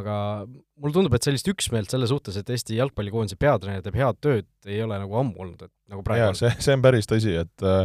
aga 0.00 0.16
mulle 0.48 0.96
tundub, 0.96 1.14
et 1.16 1.28
sellist 1.28 1.48
üksmeelt 1.52 1.92
selle 1.92 2.08
suhtes, 2.10 2.40
et 2.40 2.50
Eesti 2.56 2.80
jalgpallikoondise 2.80 3.38
peatreener 3.40 3.84
teeb 3.84 4.00
head 4.00 4.20
tööd, 4.24 4.50
ei 4.66 4.80
ole 4.84 4.98
nagu 5.04 5.22
ammu 5.22 5.44
olnud, 5.44 5.68
et 5.68 5.74
nagu 5.92 6.04
praegu 6.06 6.30
jaa, 6.30 6.36
see, 6.40 6.52
see 6.64 6.76
on 6.76 6.84
päris 6.84 7.08
tõsi, 7.10 7.36
et 7.44 7.68
äh, 7.68 7.84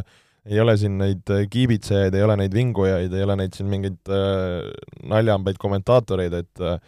ei 0.49 0.59
ole 0.61 0.73
siin 0.79 0.97
neid 1.01 1.29
äh, 1.33 1.45
kiibitsejaid, 1.51 2.15
ei 2.17 2.25
ole 2.25 2.39
neid 2.41 2.55
vingujaid, 2.55 3.13
ei 3.13 3.27
ole 3.27 3.37
neid 3.43 3.57
siin 3.57 3.69
mingeid 3.69 4.09
äh, 4.09 4.71
naljahambaid 5.11 5.59
kommentaatoreid, 5.61 6.39
et 6.39 6.65
äh, 6.65 6.79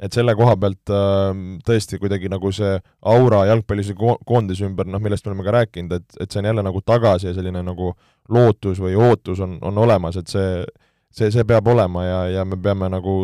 et 0.00 0.16
selle 0.16 0.34
koha 0.38 0.56
pealt 0.60 0.92
äh, 0.94 1.30
tõesti 1.66 2.00
kuidagi 2.00 2.30
nagu 2.32 2.52
see 2.56 2.76
aura 3.12 3.44
jalgpallise 3.50 3.96
ko-, 3.98 4.18
koondise 4.26 4.64
ümber, 4.68 4.88
noh, 4.88 5.02
millest 5.02 5.26
me 5.26 5.34
oleme 5.34 5.46
ka 5.46 5.56
rääkinud, 5.58 5.96
et, 5.98 6.20
et 6.20 6.30
see 6.30 6.40
on 6.40 6.50
jälle 6.50 6.64
nagu 6.64 6.80
tagasi 6.80 7.30
ja 7.30 7.34
selline 7.36 7.62
nagu 7.66 7.92
lootus 8.32 8.80
või 8.80 8.96
ootus 8.96 9.42
on, 9.44 9.58
on 9.66 9.82
olemas, 9.84 10.16
et 10.20 10.32
see 10.32 10.64
see, 11.10 11.30
see 11.34 11.44
peab 11.46 11.68
olema 11.70 12.04
ja, 12.06 12.18
ja 12.30 12.46
me 12.46 12.58
peame 12.62 12.88
nagu 12.92 13.14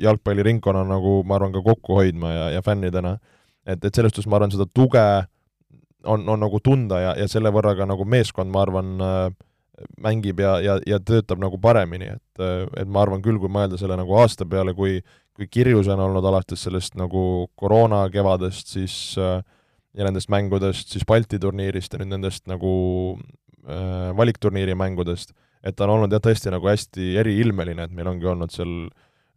jalgpalliringkonna 0.00 0.84
nagu 0.88 1.20
ma 1.26 1.38
arvan, 1.38 1.54
ka 1.54 1.62
kokku 1.66 1.98
hoidma 1.98 2.32
ja, 2.32 2.48
ja 2.56 2.62
fännidena. 2.62 3.16
et, 3.66 3.84
et 3.84 3.94
selles 3.94 4.14
suhtes 4.14 4.28
ma 4.30 4.38
arvan, 4.38 4.52
seda 4.54 4.66
tuge 4.74 5.06
on, 6.04 6.28
on 6.28 6.40
nagu 6.40 6.60
tunda 6.62 7.00
ja, 7.00 7.14
ja 7.18 7.28
selle 7.30 7.50
võrra 7.54 7.74
ka 7.78 7.86
nagu 7.86 8.06
meeskond, 8.06 8.50
ma 8.54 8.62
arvan 8.62 8.94
äh,, 9.02 9.24
mängib 10.02 10.40
ja, 10.42 10.56
ja, 10.62 10.76
ja 10.86 10.98
töötab 11.02 11.40
nagu 11.42 11.58
paremini, 11.58 12.12
et, 12.14 12.42
et 12.78 12.88
ma 12.88 13.02
arvan 13.02 13.22
küll, 13.24 13.40
kui 13.42 13.50
mõelda 13.50 13.78
selle 13.80 13.96
nagu 13.98 14.14
aasta 14.20 14.46
peale, 14.46 14.74
kui 14.78 15.00
kui 15.36 15.48
kirjus 15.48 15.88
on 15.92 16.00
olnud 16.00 16.24
alates 16.28 16.66
sellest 16.66 16.96
nagu 17.00 17.48
koroona 17.56 18.04
kevadest, 18.12 18.74
siis 18.74 18.96
äh, 19.20 19.40
ja 19.96 20.06
nendest 20.06 20.30
mängudest, 20.32 20.92
siis 20.92 21.06
Balti 21.08 21.40
turniirist 21.40 21.92
ja 21.92 22.00
nüüd 22.02 22.14
nendest 22.14 22.46
nagu 22.50 22.72
äh, 23.64 24.12
valikturniiri 24.16 24.76
mängudest, 24.78 25.34
et 25.64 25.76
ta 25.76 25.86
on 25.86 25.96
olnud 25.96 26.12
jah, 26.12 26.22
tõesti 26.24 26.52
nagu 26.52 26.68
hästi 26.68 27.16
eriilmeline, 27.22 27.86
et 27.86 27.96
meil 27.96 28.12
ongi 28.12 28.28
olnud 28.28 28.52
seal 28.52 28.72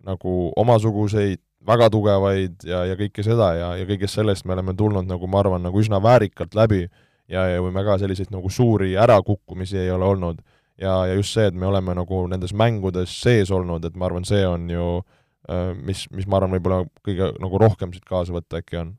nagu 0.05 0.35
omasuguseid 0.59 1.41
väga 1.65 1.89
tugevaid 1.89 2.67
ja, 2.67 2.83
ja 2.91 2.97
kõike 2.99 3.23
seda 3.25 3.49
ja, 3.57 3.71
ja 3.79 3.87
kõigest 3.89 4.19
sellest 4.19 4.45
me 4.45 4.53
oleme 4.53 4.75
tulnud 4.77 5.07
nagu 5.09 5.27
ma 5.31 5.41
arvan, 5.41 5.63
nagu 5.65 5.79
üsna 5.81 5.97
väärikalt 6.03 6.53
läbi 6.57 6.83
ja, 6.85 7.47
ja 7.55 7.63
võime 7.63 7.81
ka 7.87 7.97
selliseid 8.01 8.29
nagu 8.35 8.51
suuri 8.53 8.93
ärakukkumisi 9.01 9.79
ei 9.81 9.89
ole 9.91 10.05
olnud. 10.05 10.43
ja, 10.77 11.05
ja 11.09 11.15
just 11.15 11.33
see, 11.33 11.47
et 11.49 11.55
me 11.55 11.65
oleme 11.65 11.95
nagu 11.97 12.25
nendes 12.29 12.53
mängudes 12.53 13.15
sees 13.21 13.51
olnud, 13.51 13.85
et 13.85 13.95
ma 13.95 14.05
arvan, 14.09 14.27
see 14.27 14.43
on 14.45 14.69
ju 14.69 14.89
äh, 14.99 15.24
mis, 15.85 16.05
mis 16.15 16.25
ma 16.29 16.39
arvan, 16.39 16.55
võib-olla 16.55 16.85
kõige 17.05 17.31
nagu 17.41 17.59
rohkem 17.61 17.93
siit 17.93 18.05
kaasa 18.07 18.33
võtta 18.35 18.61
äkki 18.63 18.79
on. 18.81 18.95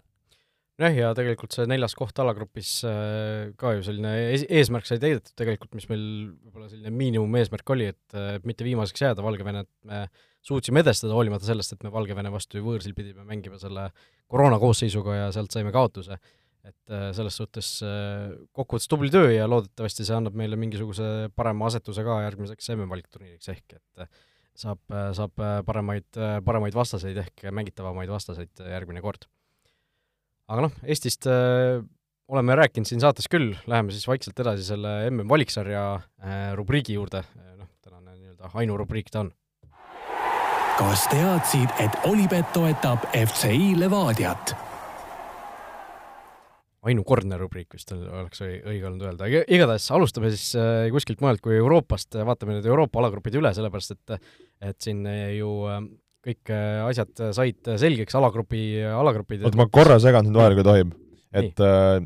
Jah, 0.77 0.93
ja 0.93 1.11
tegelikult 1.17 1.55
see 1.57 1.65
neljas 1.71 1.95
koht 1.97 2.19
alagrupis 2.21 2.71
äh, 2.85 3.53
ka 3.57 3.71
ju 3.79 3.85
selline 3.87 4.11
ees 4.27 4.43
eesmärk 4.45 4.85
sai 4.85 4.99
täidetud 5.01 5.33
tegelikult, 5.41 5.73
mis 5.79 5.87
meil 5.89 6.03
võib-olla 6.45 6.69
selline 6.69 6.93
miinimumeesmärk 6.93 7.73
oli, 7.73 7.87
et 7.95 8.17
äh, 8.17 8.35
mitte 8.45 8.67
viimaseks 8.67 9.07
jääda, 9.07 9.25
Valgevenet 9.25 9.71
me 9.89 10.03
suutsime 10.45 10.83
edestada, 10.85 11.15
hoolimata 11.17 11.49
sellest, 11.49 11.73
et 11.73 11.87
me 11.87 11.93
Valgevene 11.95 12.33
vastu 12.35 12.61
ju 12.61 12.67
võõrsil 12.67 12.93
pidime 12.97 13.25
mängima 13.25 13.57
selle 13.63 13.89
koroona 14.29 14.61
koosseisuga 14.61 15.17
ja 15.17 15.31
sealt 15.33 15.57
saime 15.57 15.73
kaotuse. 15.73 16.21
Et 16.67 16.93
äh, 16.93 17.09
selles 17.17 17.41
suhtes 17.41 17.73
äh, 17.87 18.37
kokkuvõttes 18.53 18.93
tubli 18.93 19.09
töö 19.15 19.33
ja 19.33 19.49
loodetavasti 19.49 20.05
see 20.05 20.19
annab 20.19 20.37
meile 20.37 20.61
mingisuguse 20.61 21.31
parema 21.39 21.71
asetuse 21.71 22.05
ka 22.05 22.21
järgmiseks 22.27 22.75
MM-valikturniiriks 22.77 23.55
ehk 23.55 23.79
et 23.79 24.05
äh, 24.05 24.25
saab, 24.61 24.81
saab 25.17 25.45
paremaid, 25.67 26.09
paremaid 26.45 26.77
vastaseid 26.77 27.19
ehk 27.23 27.47
mängitavamaid 27.55 28.11
vastaseid 28.11 28.65
järgmine 28.73 29.03
kord. 29.05 29.29
aga 30.49 30.67
noh, 30.69 30.77
Eestist 30.87 31.27
oleme 31.27 32.59
rääkinud 32.59 32.89
siin 32.89 33.03
saates 33.03 33.29
küll, 33.31 33.55
läheme 33.71 33.95
siis 33.95 34.07
vaikselt 34.09 34.39
edasi 34.43 34.67
selle 34.67 34.95
MM-valiksarja 35.11 35.83
rubriigi 36.59 36.97
juurde, 36.99 37.23
noh, 37.59 37.71
tänane 37.85 38.17
nii-öelda 38.17 38.53
ainurubriik 38.55 39.11
ta 39.11 39.25
on. 39.27 39.33
kas 40.79 41.07
teadsid, 41.13 41.71
et 41.83 42.01
Olipet 42.09 42.51
toetab 42.57 43.07
FCI 43.13 43.77
Levadiat? 43.81 44.57
ainukordne 46.87 47.39
rubriik 47.41 47.75
vist 47.75 47.91
oleks 47.93 48.43
õige 48.45 48.87
olnud 48.87 49.07
öelda, 49.09 49.29
igatahes 49.29 49.89
alustame 49.95 50.31
siis 50.35 50.53
äh, 50.59 50.87
kuskilt 50.95 51.23
mujalt 51.25 51.43
kui 51.45 51.57
Euroopast, 51.59 52.19
vaatame 52.29 52.59
need 52.59 52.69
Euroopa 52.69 53.01
alagrupid 53.03 53.39
üle, 53.41 53.53
sellepärast 53.57 53.97
et 53.97 54.17
et 54.63 54.77
siin 54.83 55.05
äh, 55.09 55.37
ju 55.37 55.51
äh, 55.71 55.81
kõik 56.27 56.53
asjad 56.89 57.25
said 57.37 57.69
selgeks, 57.79 58.17
alagrupi, 58.19 58.83
alagrupid 58.83 59.45
oota, 59.47 59.59
ma 59.61 59.69
korra 59.71 59.99
segan 60.03 60.27
sind 60.27 60.39
vahele, 60.39 60.59
kui 60.59 60.67
tohib. 60.67 60.95
et 61.37 61.63
äh, 61.63 62.01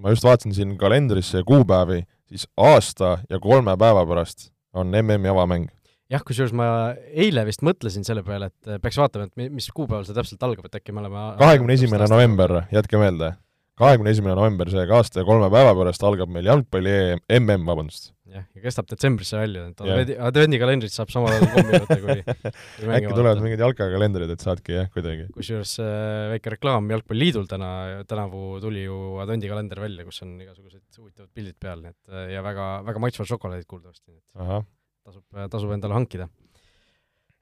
ma 0.00 0.14
just 0.14 0.26
vaatasin 0.26 0.54
siin 0.54 0.76
kalendrisse 0.78 1.42
kuupäevi, 1.46 2.04
siis 2.30 2.46
aasta 2.56 3.16
ja 3.30 3.40
kolme 3.42 3.74
päeva 3.80 4.04
pärast 4.06 4.50
on 4.74 4.94
MM-i 4.94 5.32
avamäng 5.32 5.70
jah, 6.12 6.22
kusjuures 6.22 6.54
ma 6.54 6.66
eile 7.10 7.42
vist 7.48 7.64
mõtlesin 7.66 8.06
selle 8.06 8.22
peale, 8.26 8.52
et 8.52 8.76
peaks 8.82 9.00
vaatama, 9.00 9.26
et 9.26 9.50
mis 9.50 9.70
kuupäeval 9.74 10.06
see 10.06 10.14
täpselt 10.14 10.42
algab, 10.46 10.68
et 10.68 10.78
äkki 10.78 10.94
me 10.94 11.02
oleme 11.02 11.32
kahekümne 11.40 11.74
esimene 11.74 12.06
november, 12.12 12.60
jätke 12.74 13.00
meelde 13.00 13.34
kahekümne 13.80 14.12
esimene 14.14 14.36
november, 14.38 14.70
seega 14.70 15.00
aasta 15.00 15.22
ja 15.22 15.26
kolme 15.26 15.48
päeva 15.52 15.74
pärast 15.78 16.04
algab 16.06 16.30
meil 16.32 16.46
jalgpalli 16.46 16.94
EM, 16.94 17.22
MM, 17.40 17.64
vabandust. 17.66 18.12
Jah, 18.34 18.44
ja 18.56 18.62
kestab 18.64 18.88
detsembrisse 18.90 19.38
välja, 19.38 19.64
et 19.70 19.82
advendi, 19.84 20.16
advendikalendrit 20.28 20.94
saab 20.94 21.12
samal 21.14 21.32
ajal 21.32 21.48
kommi 21.54 21.74
võtta, 21.78 21.98
kui 22.02 22.92
äkki 22.98 23.14
tulevad 23.14 23.42
mingid 23.44 23.64
jalkakalendrid, 23.64 24.34
et 24.34 24.44
saadki 24.44 24.78
jah, 24.78 24.92
kuidagi. 24.94 25.28
kusjuures 25.34 25.74
äh, 25.84 26.28
väike 26.34 26.54
reklaam 26.56 26.90
Jalgpalliliidul 26.94 27.48
täna, 27.50 27.72
tänavu 28.10 28.60
tuli 28.64 28.86
ju 28.86 29.00
advendikalender 29.24 29.82
välja, 29.86 30.06
kus 30.08 30.22
on 30.26 30.36
igasugused 30.44 30.84
huvitavad 31.00 31.30
pildid 31.34 31.58
peal, 31.62 31.84
nii 31.84 31.94
et 31.94 32.14
äh, 32.14 32.30
ja 32.36 32.44
väga, 32.46 32.70
väga 32.90 33.04
maitsvad 33.06 33.30
šokolaadid 33.34 33.70
kuuldavasti, 33.70 34.10
nii 34.12 34.22
et 34.22 34.72
tasub, 35.04 35.46
tasub 35.52 35.76
endale 35.76 35.96
hankida. 35.96 36.28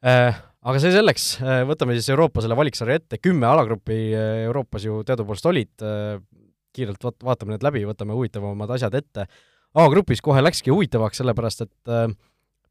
Äh, 0.03 0.35
aga 0.67 0.81
see 0.83 0.91
selleks, 0.91 1.25
äh, 1.47 1.61
võtame 1.69 1.95
siis 1.95 2.09
Euroopa 2.11 2.43
selle 2.43 2.57
valiksarja 2.59 2.99
ette, 2.99 3.21
kümme 3.23 3.47
alagruppi 3.47 3.99
äh, 4.11 4.41
Euroopas 4.49 4.83
ju 4.89 4.99
teadupoolest 5.07 5.47
olid, 5.47 5.85
kiirelt 6.75 7.05
vaat-, 7.07 7.23
vaatame 7.23 7.55
need 7.55 7.67
läbi, 7.67 7.85
võtame 7.87 8.17
huvitavamad 8.17 8.75
asjad 8.75 8.97
ette. 8.99 9.29
A-grupis 9.75 10.21
kohe 10.21 10.43
läkski 10.43 10.73
huvitavaks, 10.73 11.23
sellepärast 11.23 11.65
et 11.65 11.93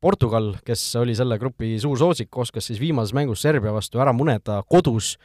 Portugal, 0.01 0.51
kes 0.65 0.83
oli 1.01 1.15
selle 1.17 1.37
grupi 1.41 1.75
suur 1.81 1.97
soosik, 1.97 2.29
oskas 2.37 2.67
siis 2.69 2.81
viimases 2.81 3.15
mängus 3.17 3.41
Serbia 3.41 3.73
vastu 3.73 4.01
ära 4.01 4.13
muneda 4.13 4.59
kodus 4.69 5.15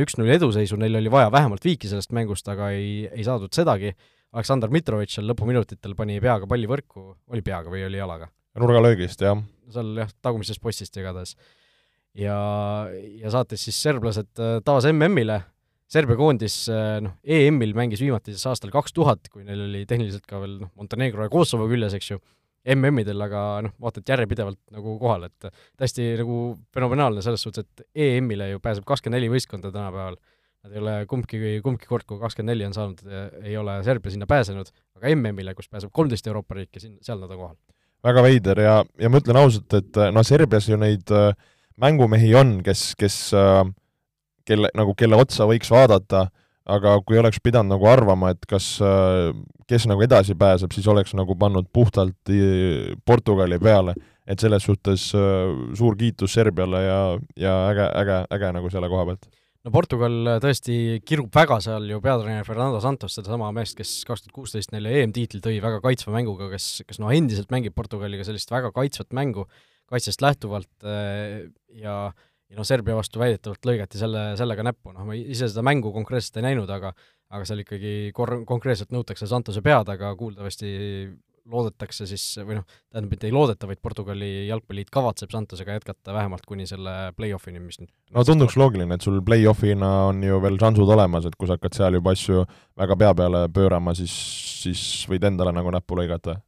üks-null 0.00 0.32
eduseisu, 0.36 0.76
neil 0.80 0.96
oli 1.00 1.12
vaja 1.12 1.32
vähemalt 1.32 1.64
viiki 1.64 1.88
sellest 1.90 2.12
mängust, 2.16 2.48
aga 2.48 2.70
ei, 2.76 3.06
ei 3.12 3.24
saadud 3.24 3.52
sedagi. 3.56 3.92
Aleksandr 4.34 4.72
Mitrovic 4.72 5.12
seal 5.12 5.28
lõpuminutitel 5.30 5.94
pani 5.96 6.16
peaga 6.22 6.48
palli 6.50 6.68
võrku, 6.68 7.12
oli 7.30 7.44
peaga 7.44 7.72
või 7.72 7.84
oli 7.86 8.00
jalaga? 8.00 8.30
nurgalöögist, 8.60 9.22
jah. 9.24 9.40
seal 9.74 9.96
jah, 9.98 10.10
tagumisest 10.22 10.62
postist 10.62 10.96
igatahes. 10.96 11.34
ja, 12.14 12.36
ja 13.18 13.32
saates 13.34 13.64
siis 13.66 13.80
serblased 13.82 14.30
äh, 14.38 14.58
taas 14.64 14.86
MM-ile, 14.90 15.40
Serbia 15.94 16.18
koondis 16.18 16.64
äh, 16.72 16.98
noh, 17.04 17.16
EM-il 17.22 17.74
mängis 17.76 18.02
viimati 18.02 18.34
siis 18.34 18.46
aastal 18.50 18.72
kaks 18.74 18.94
tuhat, 18.96 19.28
kui 19.32 19.44
neil 19.46 19.66
oli 19.68 19.84
tehniliselt 19.88 20.26
ka 20.28 20.40
veel 20.42 20.58
noh, 20.64 20.72
Montenegro 20.78 21.26
ja 21.26 21.32
Kosovo 21.32 21.68
küljes, 21.70 21.94
eks 21.98 22.10
ju, 22.10 22.20
MM-idel, 22.74 23.20
aga 23.26 23.40
noh, 23.66 23.74
vaata, 23.82 24.00
et 24.00 24.14
järjepidevalt 24.14 24.60
nagu 24.74 24.96
kohal, 25.00 25.28
et 25.28 25.50
täiesti 25.76 26.14
nagu 26.20 26.38
fenomenaalne 26.74 27.22
selles 27.24 27.44
suhtes, 27.44 27.66
et 27.66 28.06
EM-ile 28.06 28.54
ju 28.54 28.62
pääseb 28.64 28.86
kakskümmend 28.88 29.20
neli 29.20 29.28
võistkonda 29.32 29.68
tänapäeval. 29.68 30.16
Nad 30.64 30.72
ei 30.72 30.80
ole 30.80 30.92
kumbki, 31.04 31.38
kumbki 31.60 31.84
kord, 31.90 32.06
kui 32.08 32.16
kakskümmend 32.22 32.54
neli 32.54 32.64
on 32.64 32.72
saanud, 32.72 33.02
ei 33.44 33.52
ole 33.60 33.76
Serbia 33.84 34.14
sinna 34.14 34.26
pääsenud, 34.26 34.70
aga 34.96 35.12
MM-ile, 35.12 35.52
kus 35.58 35.68
pääseb 35.68 35.92
kolmteist 35.92 36.26
Euroopa 36.30 36.56
riiki, 36.56 36.80
siin, 36.80 36.96
seal 37.04 37.20
nad 37.20 37.32
on 37.36 37.42
kohal 37.42 37.58
väga 38.04 38.24
veider 38.24 38.60
ja, 38.60 38.74
ja 39.00 39.10
ma 39.10 39.20
ütlen 39.20 39.38
ausalt, 39.40 39.76
et 39.78 39.98
no 40.12 40.22
Serbias 40.26 40.68
ju 40.68 40.76
neid 40.80 41.08
äh, 41.14 41.32
mängumehi 41.80 42.34
on, 42.36 42.58
kes, 42.66 42.90
kes 43.00 43.16
äh, 43.36 43.62
kelle, 44.46 44.70
nagu 44.76 44.94
kelle 44.98 45.18
otsa 45.20 45.46
võiks 45.48 45.70
vaadata, 45.72 46.28
aga 46.64 46.96
kui 47.04 47.18
oleks 47.20 47.42
pidanud 47.44 47.74
nagu 47.74 47.86
arvama, 47.90 48.32
et 48.32 48.46
kas, 48.48 48.78
kes 49.68 49.86
nagu 49.90 50.04
edasi 50.04 50.36
pääseb, 50.38 50.72
siis 50.72 50.88
oleks 50.88 51.12
nagu 51.16 51.36
pannud 51.36 51.68
puhtalt 51.72 52.32
Portugali 53.04 53.58
peale, 53.60 53.94
et 54.24 54.40
selles 54.40 54.64
suhtes 54.64 55.10
suur 55.12 55.96
kiitus 56.00 56.32
Serbiale 56.32 56.84
ja, 56.86 57.00
ja 57.36 57.56
äge, 57.72 57.88
äge, 58.00 58.20
äge 58.38 58.52
nagu 58.56 58.72
selle 58.72 58.88
koha 58.92 59.08
pealt. 59.10 59.28
No 59.64 59.72
Portugal 59.72 60.16
tõesti 60.44 60.74
kirub 61.08 61.30
väga 61.32 61.56
seal 61.64 61.86
ju 61.88 61.96
peatreener 62.04 62.44
Fernando 62.44 62.82
Santos, 62.84 63.14
sedasama 63.16 63.48
meest, 63.56 63.76
kes 63.78 64.02
kaks 64.04 64.26
tuhat 64.26 64.34
kuusteist 64.36 64.74
neile 64.74 64.92
EM-tiitli 65.00 65.40
tõi 65.44 65.54
väga 65.64 65.80
kaitsva 65.84 66.12
mänguga, 66.12 66.50
kes, 66.52 66.82
kes 66.84 67.00
noh, 67.00 67.12
endiselt 67.12 67.48
mängib 67.52 67.72
Portugaliga 67.76 68.26
sellist 68.28 68.52
väga 68.52 68.74
kaitsvat 68.76 69.16
mängu, 69.16 69.46
kaitsest 69.88 70.24
lähtuvalt 70.24 70.88
ja 71.80 71.96
ja 72.54 72.60
noh, 72.60 72.66
Serbia 72.68 72.94
vastu 72.96 73.20
väidetavalt 73.22 73.66
lõigati 73.66 73.98
selle, 73.98 74.30
sellega 74.38 74.64
näppu, 74.70 74.94
noh 74.94 75.08
ma 75.08 75.18
ise 75.18 75.50
seda 75.50 75.64
mängu 75.66 75.90
konkreetselt 75.94 76.38
ei 76.38 76.48
näinud, 76.52 76.70
aga 76.70 76.94
aga 77.34 77.46
seal 77.48 77.64
ikkagi 77.64 77.94
kor-, 78.14 78.44
konkreetselt 78.46 78.94
nõutakse 78.94 79.26
Santose 79.26 79.62
pead, 79.64 79.90
aga 79.90 80.12
kuuldavasti 80.18 80.68
loodetakse 81.50 82.06
siis, 82.08 82.22
või 82.40 82.56
noh, 82.56 82.64
tähendab, 82.88 83.10
mitte 83.10 83.28
ei 83.28 83.34
loodeta, 83.34 83.68
vaid 83.68 83.80
Portugali 83.84 84.46
jalgpalliliit 84.46 84.92
kavatseb 84.94 85.34
Santosega 85.34 85.76
jätkata 85.76 86.14
vähemalt 86.16 86.46
kuni 86.48 86.64
selle 86.68 87.10
play-off'ini, 87.18 87.60
mis 87.60 87.82
nüüd 87.82 87.90
no 88.14 88.24
tunduks 88.24 88.56
loogiline, 88.60 88.96
et 88.96 89.04
sul 89.04 89.18
play-off'ina 89.26 89.90
on 90.08 90.22
ju 90.24 90.40
veel 90.44 90.56
šansud 90.62 90.94
olemas, 90.96 91.26
et 91.28 91.36
kui 91.36 91.50
sa 91.50 91.58
hakkad 91.58 91.76
seal 91.76 91.98
juba 91.98 92.14
asju 92.16 92.46
väga 92.80 92.96
pea 93.02 93.12
peale 93.18 93.44
pöörama, 93.52 93.92
siis, 93.98 94.14
siis 94.62 94.86
võid 95.10 95.26
endale 95.28 95.52
nagu 95.52 95.74
näppu 95.74 95.98
lõigata 96.00 96.38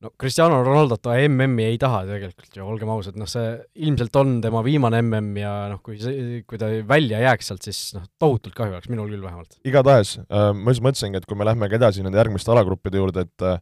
no 0.00 0.12
Cristiano 0.18 0.60
Ronaldot 0.64 1.08
MM-i 1.28 1.66
ei 1.68 1.78
taha 1.80 2.02
tegelikult 2.08 2.56
ju, 2.56 2.64
olgem 2.64 2.90
ausad, 2.92 3.18
noh 3.20 3.28
see 3.28 3.52
ilmselt 3.84 4.16
on 4.20 4.38
tema 4.44 4.62
viimane 4.64 5.02
MM 5.04 5.40
ja 5.42 5.52
noh, 5.72 5.82
kui 5.84 5.98
see, 6.00 6.40
kui 6.48 6.60
ta 6.60 6.70
välja 6.88 7.20
jääks 7.26 7.50
sealt, 7.50 7.66
siis 7.66 7.80
noh, 7.96 8.06
tohutult 8.20 8.56
kahju 8.56 8.76
oleks, 8.76 8.90
minul 8.92 9.10
küll 9.12 9.24
vähemalt. 9.24 9.58
igatahes 9.68 10.16
äh,, 10.22 10.50
ma 10.56 10.74
just 10.74 10.84
mõtlesingi, 10.86 11.20
et 11.20 11.28
kui 11.28 11.38
me 11.38 11.48
lähmegi 11.48 11.76
edasi 11.76 12.04
nende 12.06 12.20
järgmiste 12.20 12.52
alagruppide 12.54 13.02
juurde, 13.02 13.26
et 13.28 13.46
äh, 13.46 13.60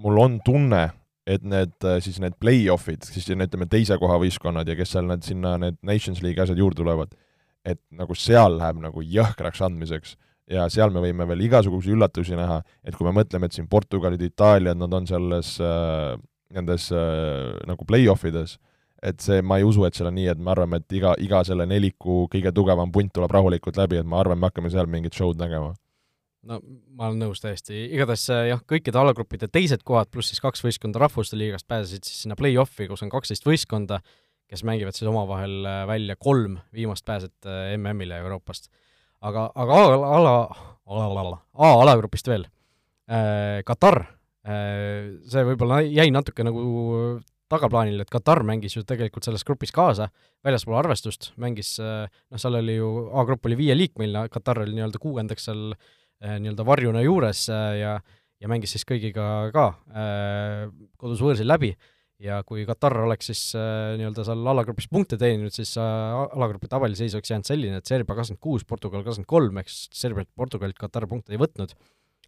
mul 0.00 0.20
on 0.24 0.38
tunne, 0.46 0.86
et 1.28 1.44
need 1.44 1.76
äh, 1.84 2.00
siis 2.04 2.20
need 2.22 2.36
play-off'id, 2.40 3.04
siis 3.04 3.28
ütleme, 3.34 3.68
teise 3.70 4.00
koha 4.00 4.16
võistkonnad 4.22 4.68
ja 4.68 4.78
kes 4.78 4.96
seal 4.96 5.08
need 5.10 5.26
sinna, 5.26 5.56
need 5.60 5.80
Nations 5.84 6.24
League 6.24 6.40
asjad 6.40 6.60
juurde 6.60 6.80
tulevad, 6.80 7.12
et 7.64 7.80
nagu 7.96 8.16
seal 8.16 8.56
läheb 8.60 8.80
nagu 8.80 9.04
jõhkraks 9.04 9.60
andmiseks 9.64 10.16
ja 10.50 10.66
seal 10.72 10.92
me 10.92 11.02
võime 11.04 11.26
veel 11.28 11.46
igasuguseid 11.46 11.96
üllatusi 11.96 12.36
näha, 12.38 12.60
et 12.84 12.96
kui 12.96 13.06
me 13.06 13.14
mõtleme, 13.16 13.48
et 13.48 13.56
siin 13.56 13.68
Portugalid, 13.70 14.22
Itaaliad, 14.22 14.78
nad 14.80 14.92
on 14.96 15.08
selles 15.08 15.56
äh,, 15.62 16.14
nendes 16.54 16.90
äh, 16.92 17.54
nagu 17.68 17.86
play-off 17.88 18.26
ides, 18.28 18.58
et 19.04 19.20
see, 19.24 19.40
ma 19.44 19.58
ei 19.60 19.66
usu, 19.66 19.84
et 19.86 19.96
seal 19.96 20.08
on 20.10 20.16
nii, 20.16 20.28
et 20.32 20.40
me 20.40 20.52
arvame, 20.54 20.80
et 20.80 20.98
iga, 20.98 21.14
iga 21.20 21.42
selle 21.46 21.66
neliku 21.68 22.24
kõige 22.32 22.52
tugevam 22.56 22.92
punt 22.92 23.12
tuleb 23.14 23.32
rahulikult 23.34 23.80
läbi, 23.80 24.00
et 24.00 24.08
ma 24.08 24.20
arvan, 24.22 24.40
me 24.40 24.50
hakkame 24.50 24.72
seal 24.72 24.88
mingit 24.90 25.16
show'd 25.16 25.40
nägema. 25.40 25.74
no 26.44 26.60
ma 26.92 27.08
olen 27.08 27.22
nõus 27.24 27.40
täiesti, 27.40 27.86
igatahes 27.96 28.26
äh, 28.32 28.44
jah, 28.52 28.60
kõikide 28.68 29.00
alagruppide 29.00 29.48
teised 29.48 29.84
kohad, 29.86 30.12
pluss 30.12 30.32
siis 30.32 30.44
kaks 30.44 30.64
võistkonda 30.64 31.00
Rahvuste 31.00 31.38
Liigast 31.40 31.68
pääsesid 31.68 32.04
siis 32.04 32.26
sinna 32.26 32.36
play-off'i, 32.36 32.88
kus 32.90 33.04
on 33.04 33.12
kaksteist 33.12 33.48
võistkonda, 33.48 34.02
kes 34.50 34.64
mängivad 34.68 34.96
siis 34.96 35.08
omavahel 35.08 35.64
äh, 35.64 35.84
välja 35.88 36.16
kolm 36.20 36.58
viimast 36.76 37.04
pääset 37.08 37.48
äh, 37.48 37.72
MM-ile 37.78 38.20
Euroopast 38.20 38.68
aga, 39.24 39.48
aga 39.54 39.78
ala, 39.80 40.00
ala, 40.18 40.34
ala, 40.86 41.06
ala, 41.24 41.38
A-alagrupist 41.54 42.28
veel. 42.28 42.46
Äh,. 43.08 43.62
Katar. 43.66 44.02
Äh,, 44.44 45.20
see 45.28 45.44
võib-olla 45.48 45.80
jäi 45.84 46.10
natuke 46.12 46.44
nagu 46.44 46.64
tagaplaanile, 47.52 48.04
et 48.04 48.12
Katar 48.12 48.42
mängis 48.46 48.76
ju 48.76 48.82
tegelikult 48.86 49.26
selles 49.26 49.44
grupis 49.46 49.72
kaasa, 49.74 50.08
väljaspool 50.44 50.78
arvestust, 50.80 51.32
mängis 51.40 51.74
äh, 51.82 52.04
noh, 52.08 52.40
seal 52.40 52.58
oli 52.60 52.78
ju, 52.78 52.90
A-grupp 53.20 53.46
oli 53.48 53.58
viieliikmeline, 53.60 54.26
Katar 54.32 54.62
oli 54.64 54.76
nii-öelda 54.76 55.00
kuuendaks 55.02 55.48
seal 55.48 55.74
äh, 55.74 56.38
nii-öelda 56.40 56.66
varjuna 56.66 57.04
juures 57.04 57.46
äh, 57.52 57.70
ja 57.82 57.96
ja 58.42 58.48
mängis 58.50 58.74
siis 58.74 58.82
kõigiga 58.84 59.24
ka 59.54 59.62
kodus 61.00 61.20
võõrsil 61.22 61.46
läbi 61.48 61.70
ja 62.22 62.40
kui 62.46 62.64
Katar 62.66 62.96
oleks 63.04 63.28
siis 63.30 63.42
äh, 63.58 63.94
nii-öelda 63.98 64.24
seal 64.26 64.46
alagrupis 64.54 64.86
punkte 64.90 65.18
teeninud, 65.20 65.54
siis 65.54 65.74
äh, 65.80 66.14
alagrupi 66.36 66.70
tabeliseis 66.70 67.16
oleks 67.16 67.32
jäänud 67.32 67.48
selline, 67.48 67.80
et 67.80 67.90
Serbia 67.90 68.16
kakskümmend 68.16 68.42
kuus, 68.42 68.64
Portugal 68.68 69.02
kakskümmend 69.02 69.30
kolm, 69.30 69.60
siis 69.66 69.88
Serbialt, 69.98 70.30
Portugalilt 70.36 70.78
Katar 70.78 71.08
punkte 71.10 71.34
ei 71.34 71.40
võtnud. 71.42 71.74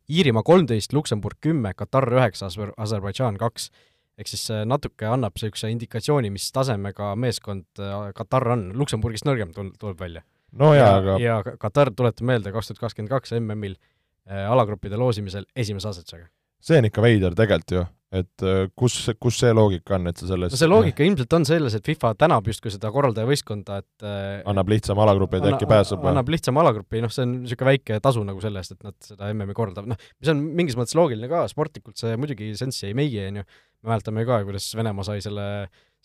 Iirimaa 0.06 0.44
kolmteist, 0.46 0.94
Luksemburg 0.94 1.38
kümme, 1.42 1.72
Katar 1.74 2.06
üheksa, 2.14 2.50
Aserbaidžaan 2.76 3.38
kaks. 3.42 3.70
ehk 4.16 4.30
siis 4.30 4.46
see 4.48 4.62
natuke 4.64 5.04
annab 5.04 5.34
niisuguse 5.36 5.68
indikatsiooni, 5.68 6.30
mis 6.32 6.46
tasemega 6.52 7.10
meeskond 7.20 7.66
äh, 7.82 8.12
Katar 8.16 8.48
on, 8.54 8.70
Luksemburgist 8.74 9.26
nõrgem 9.28 9.52
tul-, 9.52 9.74
tuleb 9.78 10.00
välja. 10.00 10.22
no 10.52 10.72
jaa, 10.74 10.96
aga 11.02 11.18
ja 11.20 11.42
Katar, 11.44 11.92
tuletan 11.92 12.26
meelde, 12.26 12.52
kaks 12.52 12.72
tuhat 12.72 12.86
kakskümmend 12.86 13.12
kaks 13.12 13.36
MM-il 13.38 13.76
äh, 13.76 14.48
alagruppide 14.50 14.96
loosimisel 14.96 15.44
esimese 15.56 15.88
asetusega. 15.92 16.30
see 16.60 16.78
on 16.80 16.88
ikka 16.88 17.02
veider 17.04 17.36
tegelikult 17.36 17.76
ju 17.76 17.84
et 18.14 18.44
äh, 18.46 18.68
kus, 18.78 18.98
kus 19.18 19.38
see 19.40 19.50
loogika 19.56 19.96
on, 19.96 20.06
et 20.10 20.20
sa 20.20 20.28
selles 20.28 20.52
no 20.54 20.58
see 20.58 20.68
loogika 20.70 21.02
ilmselt 21.06 21.32
on 21.38 21.46
selles, 21.48 21.74
et 21.74 21.88
FIFA 21.88 22.12
tänab 22.20 22.46
justkui 22.46 22.70
seda 22.70 22.92
korraldajavõistkonda, 22.94 23.78
et 23.82 24.06
äh, 24.06 24.44
annab 24.46 24.70
lihtsama 24.70 25.02
alagrupi, 25.02 25.40
et 25.40 25.48
äkki 25.50 25.66
pääseb 25.70 26.04
või? 26.04 26.12
annab 26.12 26.30
lihtsama 26.30 26.62
alagrupi, 26.62 27.02
noh, 27.02 27.10
see 27.12 27.24
on 27.26 27.34
niisugune 27.40 27.72
väike 27.72 27.98
tasu 28.04 28.22
nagu 28.26 28.44
selle 28.44 28.62
eest, 28.62 28.76
et 28.76 28.86
nad 28.86 28.96
seda 29.02 29.32
MM-i 29.32 29.58
korraldavad, 29.58 29.90
noh, 29.90 30.06
mis 30.20 30.30
on 30.30 30.44
mingis 30.60 30.78
mõttes 30.78 30.94
loogiline 30.98 31.30
ka, 31.32 31.42
sportlikult 31.50 31.98
see 31.98 32.14
muidugi 32.20 32.52
sensi 32.58 32.86
ei 32.92 32.96
meie, 32.98 33.26
on 33.32 33.42
ju, 33.42 33.48
me 33.82 33.94
mäletame 33.96 34.22
ju 34.22 34.30
ka, 34.30 34.40
kuidas 34.46 34.70
Venemaa 34.78 35.10
sai 35.10 35.26
selle 35.26 35.50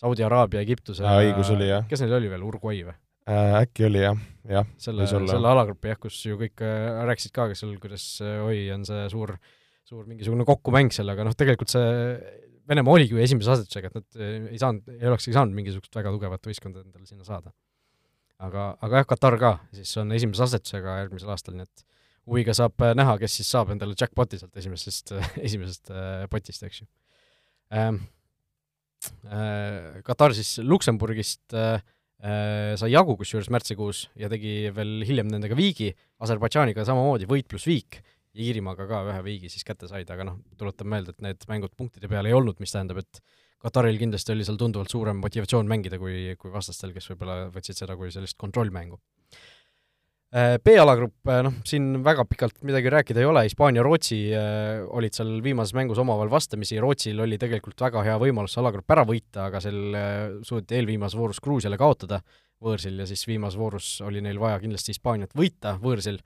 Saudi 0.01 0.25
Araabia, 0.25 0.65
Egiptuse 0.65 1.05
ja, 1.05 1.15
õigus 1.21 1.53
oli, 1.53 1.69
jah. 1.69 1.85
kes 1.89 2.01
neil 2.01 2.17
oli 2.17 2.33
veel, 2.33 2.49
Uruguay 2.49 2.81
või? 2.89 2.97
Äh, 3.29 3.61
äkki 3.61 3.85
oli 3.85 4.01
jah, 4.01 4.17
jah. 4.49 4.69
selle, 4.81 5.05
selle 5.05 5.53
alagrupi 5.53 5.93
jah, 5.93 6.01
kus 6.01 6.17
ju 6.25 6.41
kõik 6.41 6.65
rääkisid 6.65 7.37
ka, 7.37 7.51
kes 7.51 7.61
seal, 7.61 7.77
kuidas 7.83 8.07
oi, 8.25 8.63
on 8.73 8.89
see 8.89 9.05
suur 9.13 9.37
äh, 9.37 9.57
suur 9.91 10.07
mingisugune 10.07 10.47
kokkumäng 10.47 10.93
seal, 10.95 11.11
aga 11.11 11.27
noh, 11.27 11.35
tegelikult 11.37 11.73
see 11.73 11.91
Venemaa 12.71 12.93
oligi 12.93 13.15
ju 13.15 13.19
esimese 13.19 13.51
asetusega, 13.55 13.89
et 13.89 13.95
nad 13.97 14.51
ei 14.53 14.59
saanud, 14.61 14.85
ei 14.93 15.07
olekski 15.09 15.33
saanud 15.35 15.57
mingisugust 15.57 15.95
väga 15.97 16.11
tugevat 16.13 16.45
võistkonda 16.47 16.83
endale 16.85 17.07
sinna 17.09 17.25
saada. 17.27 17.51
aga, 18.41 18.67
aga 18.85 19.01
jah, 19.01 19.07
Katar 19.09 19.35
ka 19.41 19.49
siis 19.75 19.91
on 19.99 20.13
esimese 20.15 20.45
asetusega 20.45 20.99
järgmisel 21.01 21.33
aastal, 21.33 21.57
nii 21.57 21.67
et 21.67 21.83
huviga 22.29 22.55
saab 22.57 22.85
näha, 22.95 23.17
kes 23.21 23.39
siis 23.39 23.49
saab 23.51 23.73
endale 23.73 23.97
jackpot'i 23.97 24.39
sealt 24.39 24.57
esimesest, 24.61 25.13
esimesest 25.47 25.91
äh, 25.93 26.25
potist, 26.31 26.63
eks 26.67 26.83
ju 26.83 26.89
ähm,. 27.75 28.03
Äh, 29.25 30.01
Katar 30.05 30.35
siis 30.37 30.59
Luksemburgist 30.61 31.55
äh, 31.57 31.81
sai 32.77 32.91
jagu 32.93 33.15
kusjuures 33.17 33.49
märtsikuus 33.49 34.05
ja 34.21 34.29
tegi 34.29 34.69
veel 34.75 35.01
hiljem 35.09 35.31
nendega 35.33 35.57
viigi, 35.57 35.89
Aserbaidžaaniga 36.21 36.85
samamoodi 36.85 37.25
võit 37.25 37.49
pluss 37.49 37.65
viik 37.65 38.03
ja 38.33 38.43
Iirimaaga 38.47 38.87
ka 38.89 39.03
ühe 39.11 39.21
viigi 39.25 39.51
siis 39.51 39.65
kätte 39.67 39.89
said, 39.91 40.09
aga 40.13 40.25
noh, 40.27 40.41
tuletan 40.59 40.89
meelde, 40.91 41.15
et 41.15 41.23
need 41.25 41.47
mängud 41.51 41.73
punktide 41.77 42.09
peal 42.11 42.29
ei 42.29 42.35
olnud, 42.35 42.59
mis 42.63 42.73
tähendab, 42.75 43.01
et 43.03 43.23
Kataril 43.61 43.99
kindlasti 44.01 44.33
oli 44.33 44.45
seal 44.47 44.57
tunduvalt 44.57 44.89
suurem 44.89 45.19
motivatsioon 45.21 45.67
mängida 45.69 45.99
kui, 46.01 46.31
kui 46.41 46.53
vastastel, 46.53 46.95
kes 46.95 47.11
võib-olla 47.11 47.43
võtsid 47.53 47.77
seda 47.77 47.97
kui 47.99 48.09
sellist 48.13 48.39
kontrollmängu. 48.41 48.97
Äh, 50.31 50.55
B-alagrupp, 50.63 51.27
äh, 51.27 51.41
noh, 51.43 51.57
siin 51.67 51.97
väga 52.05 52.23
pikalt 52.23 52.61
midagi 52.63 52.89
rääkida 52.89 53.19
ei 53.19 53.27
ole, 53.27 53.43
Hispaania-Rootsi 53.49 54.19
äh, 54.31 54.79
olid 54.95 55.13
seal 55.17 55.33
viimases 55.43 55.75
mängus 55.75 55.99
omavahel 55.99 56.31
vastamisi, 56.31 56.79
Rootsil 56.79 57.19
oli 57.19 57.35
tegelikult 57.37 57.83
väga 57.83 58.05
hea 58.07 58.15
võimalus 58.21 58.55
see 58.55 58.61
alagrupp 58.63 58.95
ära 58.95 59.03
võita, 59.09 59.49
aga 59.49 59.59
seal 59.61 59.97
suudeti 60.47 60.79
eelviimases 60.79 61.19
voorus 61.19 61.43
Gruusiale 61.43 61.77
kaotada 61.77 62.21
võõrsil 62.63 63.03
ja 63.03 63.09
siis 63.09 63.25
viimases 63.27 63.59
voorus 63.59 63.97
oli 64.07 64.23
neil 64.23 64.39
vaja 64.39 64.61
kindlasti 64.63 64.95
Hispaaniat 64.95 65.35
võita 65.35 65.75
võõrsil 65.83 66.21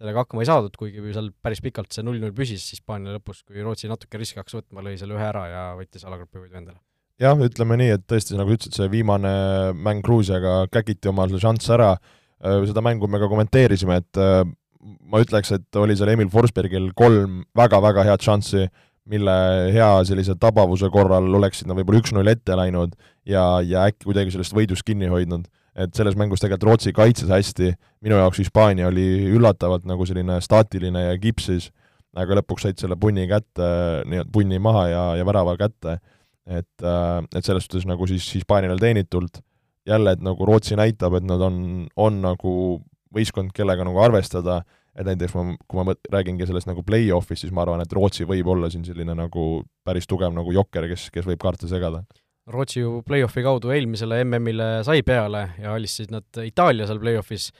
sellega 0.00 0.22
hakkama 0.24 0.44
ei 0.44 0.48
saadud, 0.48 0.76
kuigi 0.80 1.02
seal 1.12 1.28
päris 1.44 1.60
pikalt 1.64 1.92
see 1.92 2.04
null-null 2.06 2.32
püsis, 2.36 2.64
Hispaania 2.72 3.12
lõpus, 3.18 3.42
kui 3.44 3.60
Rootsi 3.60 3.90
natuke 3.90 4.20
riski 4.20 4.40
hakkas 4.40 4.56
võtma, 4.56 4.84
lõi 4.86 4.96
selle 5.00 5.16
ühe 5.18 5.26
ära 5.26 5.44
ja 5.50 5.64
võttis 5.76 6.06
alagrupi 6.08 6.40
võidu 6.40 6.56
endale. 6.56 6.80
jah, 7.20 7.36
ütleme 7.36 7.76
nii, 7.76 7.90
et 7.98 8.06
tõesti, 8.08 8.38
nagu 8.38 8.54
ütlesid, 8.54 8.78
see 8.78 8.88
viimane 8.92 9.32
mäng 9.76 10.00
Gruusiaga 10.06 10.62
käkiti 10.72 11.12
omal 11.12 11.36
šanss 11.42 11.68
ära, 11.76 11.92
äh, 12.40 12.62
seda 12.70 12.84
mängu 12.84 13.10
me 13.12 13.20
ka 13.20 13.28
kommenteerisime, 13.28 14.00
et 14.00 14.20
äh, 14.20 14.40
ma 14.80 15.20
ütleks, 15.20 15.52
et 15.52 15.76
oli 15.76 15.98
seal 16.00 16.14
Emil 16.14 16.32
Forsbergil 16.32 16.94
kolm 16.96 17.42
väga-väga 17.60 18.06
head 18.08 18.24
šanssi, 18.24 18.70
mille 19.10 19.36
hea 19.74 19.92
sellise 20.08 20.36
tabavuse 20.40 20.88
korral 20.92 21.28
oleksid 21.36 21.68
nad 21.68 21.76
võib-olla 21.76 22.00
üks-null 22.00 22.30
ette 22.30 22.56
läinud 22.56 22.92
ja, 23.28 23.58
ja 23.64 23.88
äkki 23.88 24.06
kuidagi 24.06 24.32
sellest 24.32 24.54
võidust 24.56 24.86
kinni 24.86 25.08
hoidnud 25.10 25.48
et 25.78 25.92
selles 25.94 26.16
mängus 26.18 26.42
tegelikult 26.42 26.68
Rootsi 26.68 26.92
kaitses 26.94 27.30
hästi, 27.30 27.74
minu 28.04 28.18
jaoks 28.18 28.40
Hispaania 28.42 28.88
oli 28.90 29.06
üllatavalt 29.30 29.86
nagu 29.88 30.06
selline 30.08 30.40
staatiline 30.42 31.06
ja 31.06 31.18
kipsis, 31.20 31.70
aga 32.18 32.40
lõpuks 32.40 32.66
said 32.66 32.80
selle 32.80 32.98
punni 33.00 33.28
kätte, 33.30 33.68
nii-öelda 34.10 34.32
punni 34.34 34.58
maha 34.62 34.86
ja, 34.90 35.04
ja 35.20 35.26
värava 35.26 35.54
kätte. 35.60 36.00
et, 36.50 36.82
äh, 36.82 37.22
et 37.36 37.44
selles 37.46 37.68
suhtes 37.68 37.86
nagu 37.86 38.06
siis 38.10 38.26
Hispaaniale 38.34 38.80
teenitult, 38.80 39.38
jälle, 39.86 40.12
et 40.16 40.22
nagu 40.24 40.46
Rootsi 40.46 40.76
näitab, 40.76 41.14
et 41.14 41.24
nad 41.24 41.40
on, 41.40 41.86
on 41.96 42.20
nagu 42.24 42.54
võistkond, 43.14 43.52
kellega 43.54 43.84
nagu 43.86 44.00
arvestada, 44.02 44.62
et 44.96 45.06
näiteks 45.06 45.34
ma, 45.36 45.44
kui 45.68 45.84
ma 45.84 45.94
räägingi 46.10 46.48
sellest 46.48 46.66
nagu 46.66 46.82
play-off'ist, 46.86 47.44
siis 47.44 47.54
ma 47.54 47.62
arvan, 47.62 47.84
et 47.84 47.92
Rootsi 47.94 48.26
võib 48.26 48.50
olla 48.50 48.70
siin 48.70 48.82
selline 48.86 49.14
nagu 49.14 49.62
päris 49.86 50.10
tugev 50.10 50.34
nagu 50.34 50.50
jokker, 50.54 50.88
kes, 50.90 51.06
kes 51.14 51.28
võib 51.28 51.38
kaarte 51.42 51.70
segada 51.70 52.02
Rootsi 52.50 52.80
ju 52.82 53.00
play-off'i 53.06 53.42
kaudu 53.46 53.72
eelmisele 53.74 54.22
MM-ile 54.24 54.68
sai 54.86 55.04
peale 55.06 55.50
ja 55.60 55.74
alistasid 55.76 56.12
nad 56.14 56.40
Itaalia 56.44 56.88
seal 56.88 57.00
play-off'is. 57.02 57.50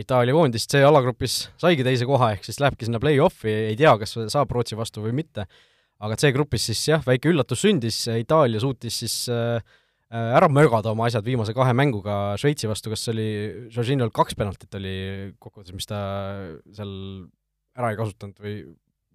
Itaalia 0.00 0.34
koondis 0.34 0.68
C-alagrupis 0.70 1.36
saigi 1.58 1.84
teise 1.86 2.06
koha, 2.06 2.32
ehk 2.36 2.46
siis 2.46 2.60
lähebki 2.62 2.86
sinna 2.86 3.00
play-off'i, 3.02 3.50
ei 3.72 3.76
tea, 3.78 3.96
kas 3.98 4.14
saab 4.32 4.52
Rootsi 4.54 4.78
vastu 4.78 5.02
või 5.04 5.14
mitte. 5.22 5.46
aga 6.00 6.16
C-grupis 6.16 6.70
siis 6.70 6.82
jah, 6.88 7.02
väike 7.04 7.28
üllatus 7.28 7.60
sündis, 7.60 8.04
Itaalia 8.08 8.60
suutis 8.62 9.00
siis 9.02 9.16
äh, 9.28 9.58
ära 10.10 10.48
mögada 10.48 10.94
oma 10.94 11.06
asjad 11.10 11.26
viimase 11.26 11.54
kahe 11.54 11.74
mänguga 11.76 12.36
Šveitsi 12.40 12.70
vastu, 12.70 12.90
kas 12.94 13.08
oli, 13.12 13.26
Jorginhol 13.74 14.10
kaks 14.14 14.38
penaltit 14.38 14.78
oli 14.78 14.94
kokkuvõttes, 15.38 15.74
mis 15.76 15.90
ta 15.90 16.00
seal 16.72 16.94
ära 17.76 17.92
ei 17.92 18.00
kasutanud 18.00 18.40
või 18.40 18.54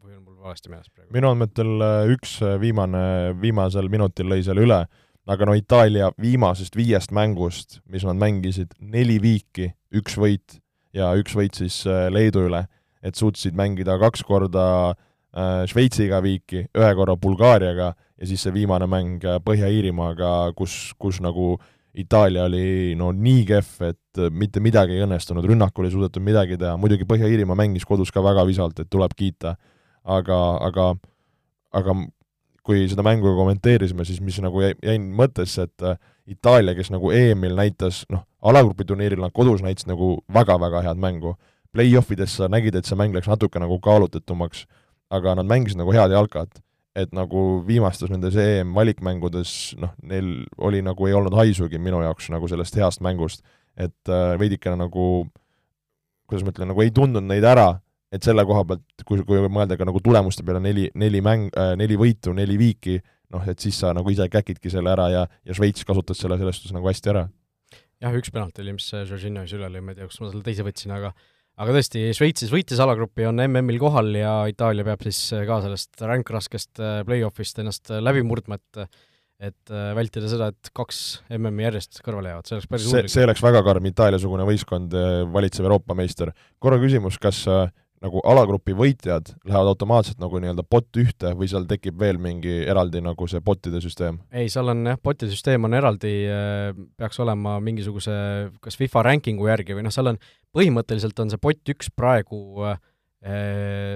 või 0.06 0.20
on 0.20 0.22
mul 0.22 0.38
valesti 0.38 0.70
meeles 0.70 0.92
praegu? 0.94 1.10
minu 1.16 1.32
andmetel 1.32 1.88
üks 2.14 2.38
viimane, 2.62 3.34
viimasel 3.42 3.90
minutil 3.90 4.30
lõi 4.30 4.44
seal 4.46 4.62
üle 4.62 4.84
aga 5.26 5.48
no 5.48 5.56
Itaalia 5.58 6.12
viimasest 6.22 6.76
viiest 6.78 7.14
mängust, 7.16 7.80
mis 7.90 8.06
nad 8.06 8.20
mängisid, 8.22 8.76
neli 8.80 9.18
viiki, 9.22 9.72
üks 9.96 10.18
võit 10.22 10.60
ja 10.96 11.12
üks 11.20 11.36
võit 11.38 11.58
siis 11.58 11.82
äh, 11.90 12.08
Leedu 12.14 12.46
üle, 12.50 12.66
et 13.06 13.18
suutsid 13.18 13.58
mängida 13.58 13.98
kaks 14.02 14.24
korda 14.26 14.66
äh, 14.92 15.64
Šveitsiga 15.70 16.22
viiki, 16.26 16.68
ühe 16.78 16.92
korra 16.98 17.18
Bulgaariaga 17.20 17.94
ja 17.96 18.28
siis 18.30 18.46
see 18.46 18.54
viimane 18.56 18.88
mäng 18.90 19.26
äh, 19.26 19.40
Põhja-Iirimaaga, 19.46 20.54
kus, 20.58 20.94
kus 21.00 21.22
nagu 21.26 21.56
Itaalia 21.96 22.46
oli 22.50 22.94
no 23.00 23.14
nii 23.16 23.44
kehv, 23.48 23.76
et 23.88 24.24
mitte 24.36 24.60
midagi 24.60 24.98
ei 24.98 25.06
õnnestunud, 25.06 25.46
rünnakul 25.48 25.88
ei 25.88 25.94
suudetud 25.94 26.24
midagi 26.24 26.60
teha, 26.60 26.76
muidugi 26.80 27.08
Põhja-Iirimaa 27.08 27.58
mängis 27.60 27.88
kodus 27.88 28.12
ka 28.12 28.24
väga 28.24 28.44
visalt, 28.48 28.80
et 28.84 28.92
tuleb 28.92 29.16
kiita, 29.16 29.56
aga, 30.04 30.40
aga 30.68 30.90
aga 31.76 31.96
kui 32.66 32.88
seda 32.90 33.04
mängu 33.06 33.36
kommenteerisime, 33.38 34.06
siis 34.08 34.22
mis 34.26 34.40
nagu 34.42 34.64
jäi, 34.64 34.74
jäin 34.84 35.10
mõttesse, 35.18 35.68
et 35.70 35.86
äh, 35.86 36.00
Itaalia, 36.26 36.74
kes 36.74 36.90
nagu 36.90 37.12
EM-il 37.14 37.54
näitas, 37.58 38.02
noh, 38.10 38.24
alagrupi 38.42 38.88
turniiril 38.90 39.22
nad 39.22 39.34
kodus 39.36 39.62
näitasid 39.62 39.92
nagu 39.92 40.16
väga-väga 40.34 40.82
head 40.88 41.02
mängu, 41.02 41.36
play-offides 41.76 42.40
sa 42.40 42.50
nägid, 42.50 42.78
et 42.78 42.90
see 42.90 42.98
mäng 42.98 43.14
läks 43.14 43.30
natuke 43.30 43.62
nagu 43.62 43.78
kaalutletumaks, 43.84 44.64
aga 45.14 45.36
nad 45.38 45.50
mängisid 45.50 45.78
nagu 45.82 45.94
head 45.94 46.16
jalkat. 46.16 46.62
et 46.96 47.12
nagu 47.12 47.60
viimastes 47.68 48.08
nendes 48.08 48.38
EM 48.40 48.70
valikmängudes 48.72 49.50
noh, 49.84 49.90
neil 50.08 50.46
oli 50.56 50.80
nagu, 50.80 51.10
ei 51.10 51.14
olnud 51.14 51.34
haisugi 51.36 51.76
minu 51.76 52.00
jaoks 52.00 52.30
nagu 52.32 52.48
sellest 52.48 52.78
heast 52.80 53.02
mängust, 53.04 53.44
et 53.76 54.08
äh, 54.08 54.38
veidikene 54.40 54.78
nagu 54.80 55.28
kuidas 56.26 56.46
ma 56.46 56.54
ütlen, 56.54 56.72
nagu 56.72 56.84
ei 56.86 56.94
tundnud 56.96 57.28
neid 57.28 57.44
ära, 57.44 57.68
et 58.16 58.26
selle 58.26 58.46
koha 58.48 58.64
pealt, 58.70 58.86
kui, 59.08 59.22
kui 59.28 59.44
mõelda 59.52 59.78
ka 59.80 59.88
nagu 59.88 60.02
tulemuste 60.04 60.46
peale, 60.48 60.64
neli, 60.64 60.88
neli 60.96 61.22
mäng 61.26 61.52
äh,, 61.60 61.74
neli 61.80 62.00
võitu, 62.00 62.34
neli 62.38 62.58
viiki, 62.60 63.00
noh, 63.36 63.46
et 63.50 63.62
siis 63.62 63.78
sa 63.82 63.94
nagu 63.96 64.12
ise 64.14 64.28
käkidki 64.32 64.72
selle 64.72 64.94
ära 64.94 65.10
ja, 65.12 65.26
ja 65.46 65.58
Šveits 65.58 65.88
kasutas 65.88 66.22
selle 66.22 66.40
selles 66.42 66.62
suhtes 66.62 66.76
nagu 66.76 66.88
hästi 66.90 67.14
ära. 67.14 67.28
jah, 68.04 68.16
üks 68.16 68.32
penalt 68.34 68.60
oli, 68.64 68.76
mis 68.78 68.92
Jorginho 68.94 69.46
siis 69.46 69.58
üle 69.60 69.72
lõi, 69.72 69.84
ma 69.84 69.94
ei 69.94 70.00
tea, 70.00 70.10
kas 70.10 70.22
ma 70.22 70.32
selle 70.32 70.46
teise 70.46 70.68
võtsin, 70.68 70.94
aga 70.96 71.14
aga 71.62 71.76
tõesti, 71.78 72.06
Šveits 72.16 72.44
siis 72.44 72.54
võitis 72.54 72.82
alagrupi, 72.84 73.28
on 73.30 73.40
MM-il 73.46 73.80
kohal 73.82 74.12
ja 74.18 74.38
Itaalia 74.52 74.86
peab 74.88 75.04
siis 75.08 75.20
ka 75.48 75.60
sellest 75.64 76.04
ränkraskest 76.04 76.82
äh, 76.84 77.02
play-off'ist 77.08 77.62
ennast 77.64 77.92
äh, 77.92 78.04
läbi 78.04 78.26
murdma, 78.28 78.60
et 78.60 78.88
et 79.36 79.72
äh, 79.72 79.90
vältida 79.92 80.30
seda, 80.32 80.48
et 80.54 80.70
kaks 80.76 81.00
MM-i 81.36 81.66
järjest 81.66 82.00
kõrvale 82.04 82.32
jäävad, 82.32 82.48
see 82.48 82.56
oleks 82.56 82.70
päris 82.72 82.86
see, 82.88 83.08
see 83.12 83.26
oleks 83.28 83.44
väga 83.44 83.62
karm, 83.68 83.88
Itaalia-sugune 83.90 84.46
võistkond, 84.48 84.96
valitsev 85.36 85.68
Euroopa 85.68 85.98
meister. 85.98 86.32
korra 86.64 86.80
küsimus, 86.80 87.20
kas 87.20 87.42
nagu 88.06 88.22
alagrupi 88.28 88.76
võitjad 88.78 89.32
lähevad 89.48 89.72
automaatselt 89.74 90.20
nagu 90.22 90.40
nii-öelda 90.42 90.66
bot 90.70 91.00
ühte 91.02 91.32
või 91.38 91.50
seal 91.52 91.66
tekib 91.70 91.98
veel 92.00 92.20
mingi 92.22 92.54
eraldi 92.70 93.02
nagu 93.04 93.28
see 93.30 93.42
botide 93.46 93.82
süsteem? 93.84 94.20
ei, 94.32 94.50
seal 94.52 94.70
on 94.72 94.84
jah, 94.92 95.00
botide 95.02 95.34
süsteem 95.34 95.66
on 95.68 95.78
eraldi, 95.78 96.12
äh, 96.32 96.68
peaks 97.00 97.20
olema 97.24 97.58
mingisuguse 97.64 98.16
kas 98.64 98.78
FIFA 98.80 99.08
rankingu 99.10 99.50
järgi 99.50 99.78
või 99.78 99.88
noh, 99.88 99.96
seal 99.96 100.14
on, 100.14 100.20
põhimõtteliselt 100.56 101.24
on 101.24 101.34
see 101.34 101.42
bot 101.42 101.74
üks 101.76 101.90
praegu 101.96 102.42
äh, 102.70 102.78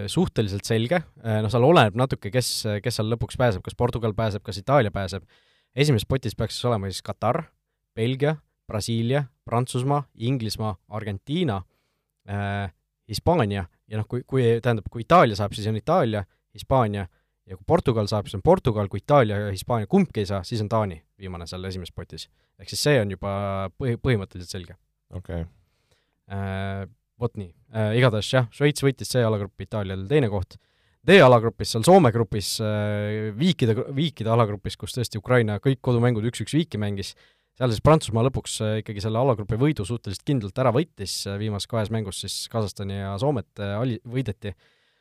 suhteliselt 0.10 0.66
selge, 0.70 1.04
äh, 1.22 1.40
noh, 1.44 1.52
seal 1.54 1.68
oleneb 1.68 2.00
natuke, 2.00 2.34
kes, 2.34 2.54
kes 2.84 3.00
seal 3.00 3.12
lõpuks 3.14 3.38
pääseb, 3.40 3.64
kas 3.66 3.78
Portugal 3.78 4.16
pääseb, 4.18 4.44
kas 4.46 4.62
Itaalia 4.62 4.94
pääseb, 4.96 5.28
esimeses 5.78 6.10
potis 6.10 6.38
peaks 6.38 6.58
siis 6.58 6.70
olema 6.72 6.90
siis 6.90 7.06
Katar, 7.06 7.44
Belgia, 7.98 8.38
Brasiilia, 8.70 9.24
Prantsusmaa, 9.46 10.04
Inglismaa, 10.22 10.76
Argentiina 10.94 11.62
äh,, 12.30 12.70
Hispaania 13.10 13.66
ja 13.90 14.02
noh, 14.02 14.08
kui, 14.10 14.24
kui 14.28 14.46
tähendab, 14.62 14.90
kui 14.92 15.04
Itaalia 15.06 15.38
saab, 15.40 15.56
siis 15.58 15.68
on 15.72 15.80
Itaalia, 15.80 16.24
Hispaania 16.54 17.08
ja 17.50 17.58
kui 17.58 17.66
Portugal 17.68 18.10
saab, 18.12 18.30
siis 18.30 18.38
on 18.38 18.46
Portugal, 18.46 18.90
kui 18.92 19.02
Itaalia 19.02 19.40
ja 19.46 19.52
Hispaania 19.54 19.90
kumbki 19.90 20.24
ei 20.24 20.30
saa, 20.30 20.44
siis 20.48 20.62
on 20.62 20.70
Taani 20.70 21.00
viimane 21.20 21.48
seal 21.50 21.66
esimeses 21.70 21.96
potis. 21.96 22.30
ehk 22.60 22.70
siis 22.70 22.84
see 22.86 23.02
on 23.02 23.12
juba 23.16 23.32
põhi, 23.80 23.98
põhimõtteliselt 23.98 24.58
selge. 24.58 24.78
okei 25.10 25.44
okay. 25.44 25.52
äh,. 26.32 26.88
Vot 27.20 27.34
nii 27.36 27.50
äh,, 27.76 27.98
igatahes 28.00 28.30
jah, 28.32 28.46
Šveits 28.56 28.84
võitis 28.86 29.10
C-alagrupi, 29.12 29.66
Itaalial 29.68 30.06
teine 30.08 30.30
koht, 30.32 30.56
D-alagrupis, 31.04 31.74
seal 31.74 31.84
Soome 31.84 32.14
grupis 32.16 32.54
äh,, 32.64 33.34
viikide, 33.36 33.76
viikide 33.96 34.32
alagrupis, 34.32 34.78
kus 34.80 34.96
tõesti 34.96 35.20
Ukraina 35.20 35.58
kõik 35.60 35.82
kodumängud 35.84 36.24
üks-üks 36.32 36.56
viiki 36.56 36.80
mängis, 36.80 37.12
seal 37.60 37.74
siis 37.74 37.84
Prantsusmaa 37.84 38.24
lõpuks 38.30 38.58
äh, 38.64 38.74
ikkagi 38.80 39.04
selle 39.04 39.20
alagrupi 39.20 39.58
võidu 39.60 39.86
suhteliselt 39.88 40.26
kindlalt 40.28 40.60
ära 40.64 40.72
võttis, 40.76 41.16
äh, 41.28 41.36
viimases 41.42 41.68
kahes 41.70 41.92
mängus 41.92 42.22
siis 42.24 42.42
Kasahstani 42.52 43.02
ja 43.02 43.16
Soomet 43.20 43.60
äh, 43.60 43.76
ali-, 43.80 44.00
võideti. 44.08 44.54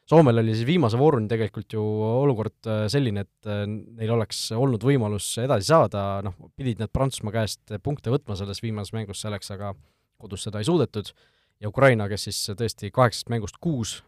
Soomel 0.08 0.40
oli 0.40 0.54
siis 0.56 0.66
viimase 0.66 0.98
vooruni 0.98 1.28
tegelikult 1.28 1.74
ju 1.76 1.82
olukord 1.84 2.64
selline, 2.88 3.26
et 3.26 3.48
neil 3.68 4.12
oleks 4.14 4.38
olnud 4.56 4.80
võimalus 4.80 5.26
edasi 5.42 5.68
saada, 5.68 6.22
noh, 6.24 6.32
pidid 6.56 6.80
nad 6.80 6.88
Prantsusmaa 6.88 7.34
käest 7.34 7.74
punkte 7.84 8.08
võtma 8.14 8.32
selles 8.40 8.62
viimases 8.64 8.94
mängus 8.96 9.20
selleks, 9.20 9.52
aga 9.52 9.74
kodus 10.16 10.46
seda 10.48 10.62
ei 10.62 10.68
suudetud, 10.70 11.12
ja 11.60 11.68
Ukraina, 11.68 12.06
kes 12.08 12.24
siis 12.30 12.40
tõesti 12.56 12.88
kaheksast 12.88 13.28
mängust 13.28 13.60
kuus 13.60 13.98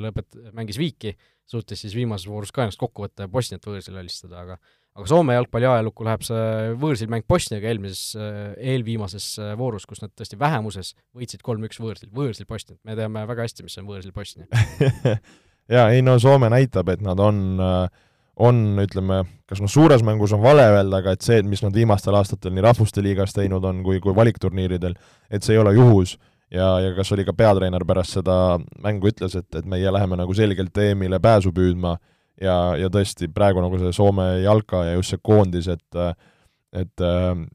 lõpet-, 0.00 0.40
mängis 0.56 0.80
viiki, 0.80 1.12
suutis 1.44 1.84
siis 1.84 1.92
viimases 1.98 2.32
voorus 2.32 2.56
ka 2.56 2.64
ennast 2.64 2.80
kokku 2.80 3.04
võtta 3.04 3.28
ja 3.28 3.32
Bosniat 3.36 3.68
võõrsil 3.68 4.00
alistada, 4.00 4.40
aga 4.46 4.56
aga 4.98 5.06
Soome 5.06 5.36
jalgpalli 5.36 5.68
ajalukku 5.70 6.04
läheb 6.06 6.24
see 6.26 6.72
võõrsil 6.80 7.10
mäng 7.12 7.26
Bosniaga 7.28 7.70
eelmises, 7.70 8.16
eelviimases 8.58 9.28
voorus, 9.58 9.86
kus 9.88 10.02
nad 10.02 10.12
tõesti 10.18 10.38
vähemuses 10.40 10.94
võitsid 11.16 11.44
kolm-üks 11.46 11.78
võõrsil, 11.80 12.10
võõrsil 12.14 12.48
Bosniat, 12.48 12.80
me 12.84 12.98
teame 12.98 13.22
väga 13.30 13.46
hästi, 13.46 13.66
mis 13.66 13.78
on 13.80 13.88
võõrsil 13.88 14.12
Bosnia. 14.16 14.50
Jaa, 15.70 15.90
ei 15.94 16.02
no 16.02 16.16
Soome 16.18 16.50
näitab, 16.50 16.88
et 16.90 17.02
nad 17.04 17.20
on, 17.22 17.60
äh, 17.62 18.08
on 18.42 18.80
ütleme, 18.82 19.22
kas 19.46 19.60
noh, 19.62 19.70
suures 19.70 20.02
mängus 20.06 20.34
on 20.34 20.42
vale 20.42 20.64
öelda, 20.66 20.98
aga 20.98 21.14
et 21.14 21.22
see, 21.22 21.38
mis 21.46 21.62
nad 21.62 21.76
viimastel 21.76 22.16
aastatel 22.18 22.54
nii 22.56 22.64
Rahvuste 22.66 23.04
Liigas 23.04 23.36
teinud 23.36 23.64
on 23.68 23.84
kui, 23.86 24.00
kui 24.02 24.14
valikturniiridel, 24.16 24.96
et 25.30 25.46
see 25.46 25.54
ei 25.54 25.62
ole 25.62 25.76
juhus. 25.78 26.16
Ja, 26.50 26.80
ja 26.82 26.90
kas 26.96 27.12
oli 27.14 27.22
ka 27.22 27.30
peatreener 27.38 27.84
pärast 27.86 28.16
seda 28.16 28.58
mängu 28.82 29.06
ütles, 29.12 29.36
et, 29.38 29.46
et 29.54 29.66
meie 29.70 29.92
läheme 29.94 30.18
nagu 30.18 30.34
selgelt 30.34 30.74
EM-ile 30.82 31.20
pääsu 31.22 31.52
püüdma 31.54 31.94
ja, 32.40 32.56
ja 32.80 32.90
tõesti, 32.92 33.30
praegu 33.32 33.62
nagu 33.62 33.78
see 33.80 33.92
Soome 33.96 34.28
jalka 34.44 34.84
ja 34.88 34.98
just 34.98 35.14
see 35.14 35.22
koondis, 35.22 35.70
et 35.70 36.02
et 36.70 37.02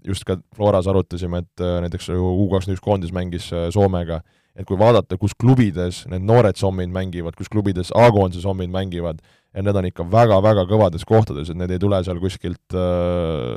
just 0.04 0.26
ka 0.28 0.36
Floras 0.58 0.90
arutasime, 0.92 1.40
et 1.40 1.62
näiteks 1.86 2.10
U 2.12 2.50
kakskümmend 2.52 2.76
üks 2.76 2.84
koondis 2.84 3.14
mängis 3.16 3.46
Soomega, 3.72 4.20
et 4.56 4.68
kui 4.68 4.76
vaadata, 4.80 5.18
kus 5.20 5.36
klubides 5.40 6.04
need 6.12 6.26
noored 6.28 6.60
sommid 6.60 6.92
mängivad, 6.92 7.36
kus 7.40 7.52
klubides 7.52 7.92
A-koondise 7.96 8.44
sommid 8.44 8.72
mängivad, 8.72 9.20
et 9.56 9.64
need 9.64 9.80
on 9.80 9.88
ikka 9.88 10.08
väga-väga 10.12 10.66
kõvades 10.68 11.08
kohtades, 11.08 11.52
et 11.52 11.60
need 11.60 11.72
ei 11.76 11.82
tule 11.82 12.02
seal 12.04 12.20
kuskilt 12.24 12.76
äh, 12.76 13.56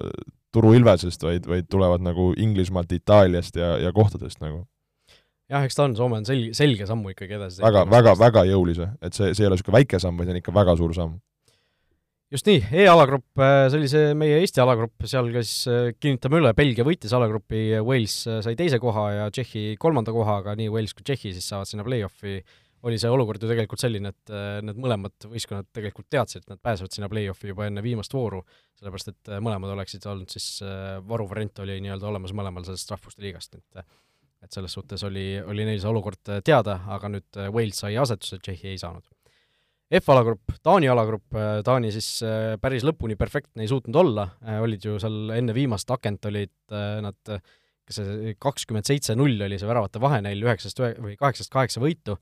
Turu 0.55 0.73
Ilvesest, 0.79 1.23
vaid, 1.27 1.47
vaid 1.47 1.69
tulevad 1.71 2.03
nagu 2.03 2.33
Inglismaalt, 2.39 2.95
Itaaliast 2.95 3.59
ja, 3.59 3.77
ja 3.83 3.93
kohtadest 3.95 4.43
nagu 4.43 4.65
jah, 5.53 5.65
eks 5.65 5.79
ta 5.79 5.87
on, 5.89 5.97
Soome 5.97 6.21
on 6.21 6.29
selge, 6.29 6.53
selge 6.57 6.87
sammu 6.89 7.15
ikkagi 7.15 7.39
edasi. 7.39 7.63
väga, 7.65 7.87
väga, 7.89 8.15
väga 8.21 8.45
jõulise, 8.51 8.93
et 9.05 9.17
see, 9.17 9.33
see 9.33 9.45
ei 9.45 9.49
ole 9.49 9.57
niisugune 9.57 9.81
väike 9.81 10.01
samm, 10.03 10.21
vaid 10.21 10.29
see 10.29 10.37
on 10.37 10.43
ikka 10.43 10.55
väga 10.57 10.77
suur 10.81 10.95
samm. 10.97 11.17
just 12.35 12.49
nii 12.49 12.61
e, 12.61 12.85
E-alagrupp, 12.85 13.41
äh, 13.41 13.65
see 13.73 13.81
oli 13.81 13.91
see 13.91 14.13
meie 14.19 14.39
Eesti 14.43 14.61
alagrupp, 14.65 15.09
seal 15.09 15.33
ka 15.33 15.43
siis 15.45 15.73
äh, 15.73 15.91
kinnitame 15.97 16.43
üle, 16.43 16.55
Belgia 16.57 16.85
võitis 16.85 17.15
alagrupi, 17.17 17.65
Wales 17.81 18.21
äh, 18.29 18.41
sai 18.45 18.57
teise 18.59 18.81
koha 18.83 19.11
ja 19.15 19.29
Tšehhi 19.33 19.79
kolmanda 19.81 20.13
koha, 20.15 20.41
aga 20.45 20.57
nii 20.59 20.73
Wales 20.75 20.97
kui 20.97 21.07
Tšehhi 21.09 21.33
siis 21.37 21.49
saavad 21.49 21.71
sinna 21.71 21.87
play-off'i 21.89 22.43
oli 22.87 22.95
see 23.01 23.11
olukord 23.11 23.43
ju 23.43 23.49
tegelikult 23.51 23.81
selline, 23.83 24.13
et 24.13 24.31
need 24.63 24.77
mõlemad 24.79 25.25
võistkonnad 25.27 25.67
tegelikult 25.75 26.07
teadsid, 26.15 26.45
et 26.45 26.53
nad 26.53 26.61
pääsevad 26.63 26.93
sinna 26.95 27.09
play-off'i 27.11 27.51
juba 27.51 27.67
enne 27.67 27.83
viimast 27.83 28.13
vooru, 28.15 28.45
sellepärast 28.79 29.11
et 29.11 29.31
mõlemad 29.43 29.73
oleksid 29.75 30.07
olnud 30.07 30.31
siis, 30.31 30.61
varuvariant 31.11 31.59
oli 31.65 31.81
nii-öelda 31.83 32.07
olemas 32.07 32.37
mõlemal 32.39 32.63
sellest 32.69 32.95
rahvuste 32.95 33.25
liigast, 33.25 33.59
et 33.59 33.83
et 34.45 34.55
selles 34.55 34.75
suhtes 34.75 35.03
oli, 35.07 35.29
oli 35.43 35.67
neil 35.67 35.81
see 35.83 35.91
olukord 35.91 36.33
äh, 36.33 36.43
teada, 36.47 36.79
aga 36.95 37.11
nüüd 37.13 37.39
äh, 37.39 37.49
Wales 37.55 37.81
sai 37.83 37.97
asetuse, 38.01 38.41
Tšehhi 38.43 38.73
ei 38.73 38.81
saanud. 38.81 39.05
F-alagrupp, 39.99 40.53
Taani 40.65 40.91
alagrupp, 40.93 41.27
äh, 41.33 41.61
Taani 41.67 41.91
siis 41.95 42.21
päris 42.63 42.85
lõpuni 42.87 43.17
perfektne 43.19 43.65
ei 43.65 43.71
suutnud 43.71 43.97
olla, 44.03 44.29
olid 44.61 44.85
ju 44.85 44.99
seal 45.01 45.33
enne 45.39 45.57
viimast 45.57 45.91
akent 45.95 46.29
olid 46.29 46.53
nad, 47.03 47.19
kas 47.89 48.01
see 48.03 48.35
kakskümmend 48.41 48.89
seitse 48.89 49.17
null 49.17 49.41
oli 49.47 49.59
see 49.59 49.69
väravate 49.69 50.03
vahe 50.03 50.21
neil 50.25 50.45
üheksast 50.45 50.83
ühe 50.83 50.93
või 51.01 51.17
kaheksast 51.19 51.55
kaheksa 51.55 51.81
võitu, 51.81 52.19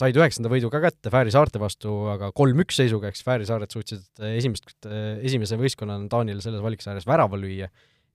said 0.00 0.16
üheksanda 0.16 0.48
võidu 0.48 0.70
ka 0.72 0.80
kätte 0.86 1.12
Fääri 1.12 1.34
saarte 1.34 1.60
vastu, 1.60 1.92
aga 2.14 2.32
kolm-üks 2.34 2.80
seisuga, 2.80 3.12
eks 3.12 3.20
Fääri 3.26 3.44
saared 3.46 3.76
suutsid 3.76 4.24
esimest, 4.32 4.72
esimese 5.20 5.60
võistkonnana 5.60 6.08
Taanile 6.10 6.40
selles 6.42 6.64
valiksarjas 6.64 7.04
värava 7.06 7.36
lüüa 7.36 7.68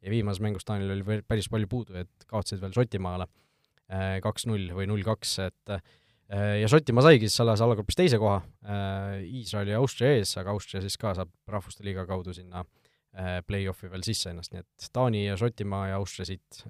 ja 0.04 0.12
viimases 0.14 0.42
mängus 0.44 0.68
Taanil 0.68 0.92
oli 0.96 1.22
päris 1.28 1.50
palju 1.52 1.70
puudu, 1.72 1.98
et 2.00 2.28
kaotasid 2.28 2.62
veel 2.64 2.76
Šotimaale 2.76 3.28
kaks-null 4.24 4.70
või 4.78 4.86
null-kaks, 4.90 5.32
et 5.48 5.74
ja 6.30 6.68
Šotimaa 6.70 7.08
saigi 7.08 7.26
siis 7.26 7.40
selles 7.40 7.62
alagrupis 7.66 7.98
teise 7.98 8.20
koha, 8.22 8.38
Iisraeli 9.26 9.74
ja 9.74 9.80
Austria 9.82 10.14
ees, 10.18 10.36
aga 10.38 10.54
Austria 10.54 10.84
siis 10.84 10.98
ka 11.02 11.16
saab 11.18 11.32
Rahvuste 11.50 11.84
Liiga 11.88 12.06
kaudu 12.10 12.36
sinna 12.38 12.62
play-off'i 13.48 13.90
veel 13.90 14.04
sisse 14.06 14.30
ennast, 14.30 14.54
nii 14.54 14.62
et 14.62 14.90
Taani 14.94 15.24
ja 15.26 15.38
Šotimaa 15.40 15.88
ja 15.90 15.96
Austria 15.98 16.28
siit 16.30 16.62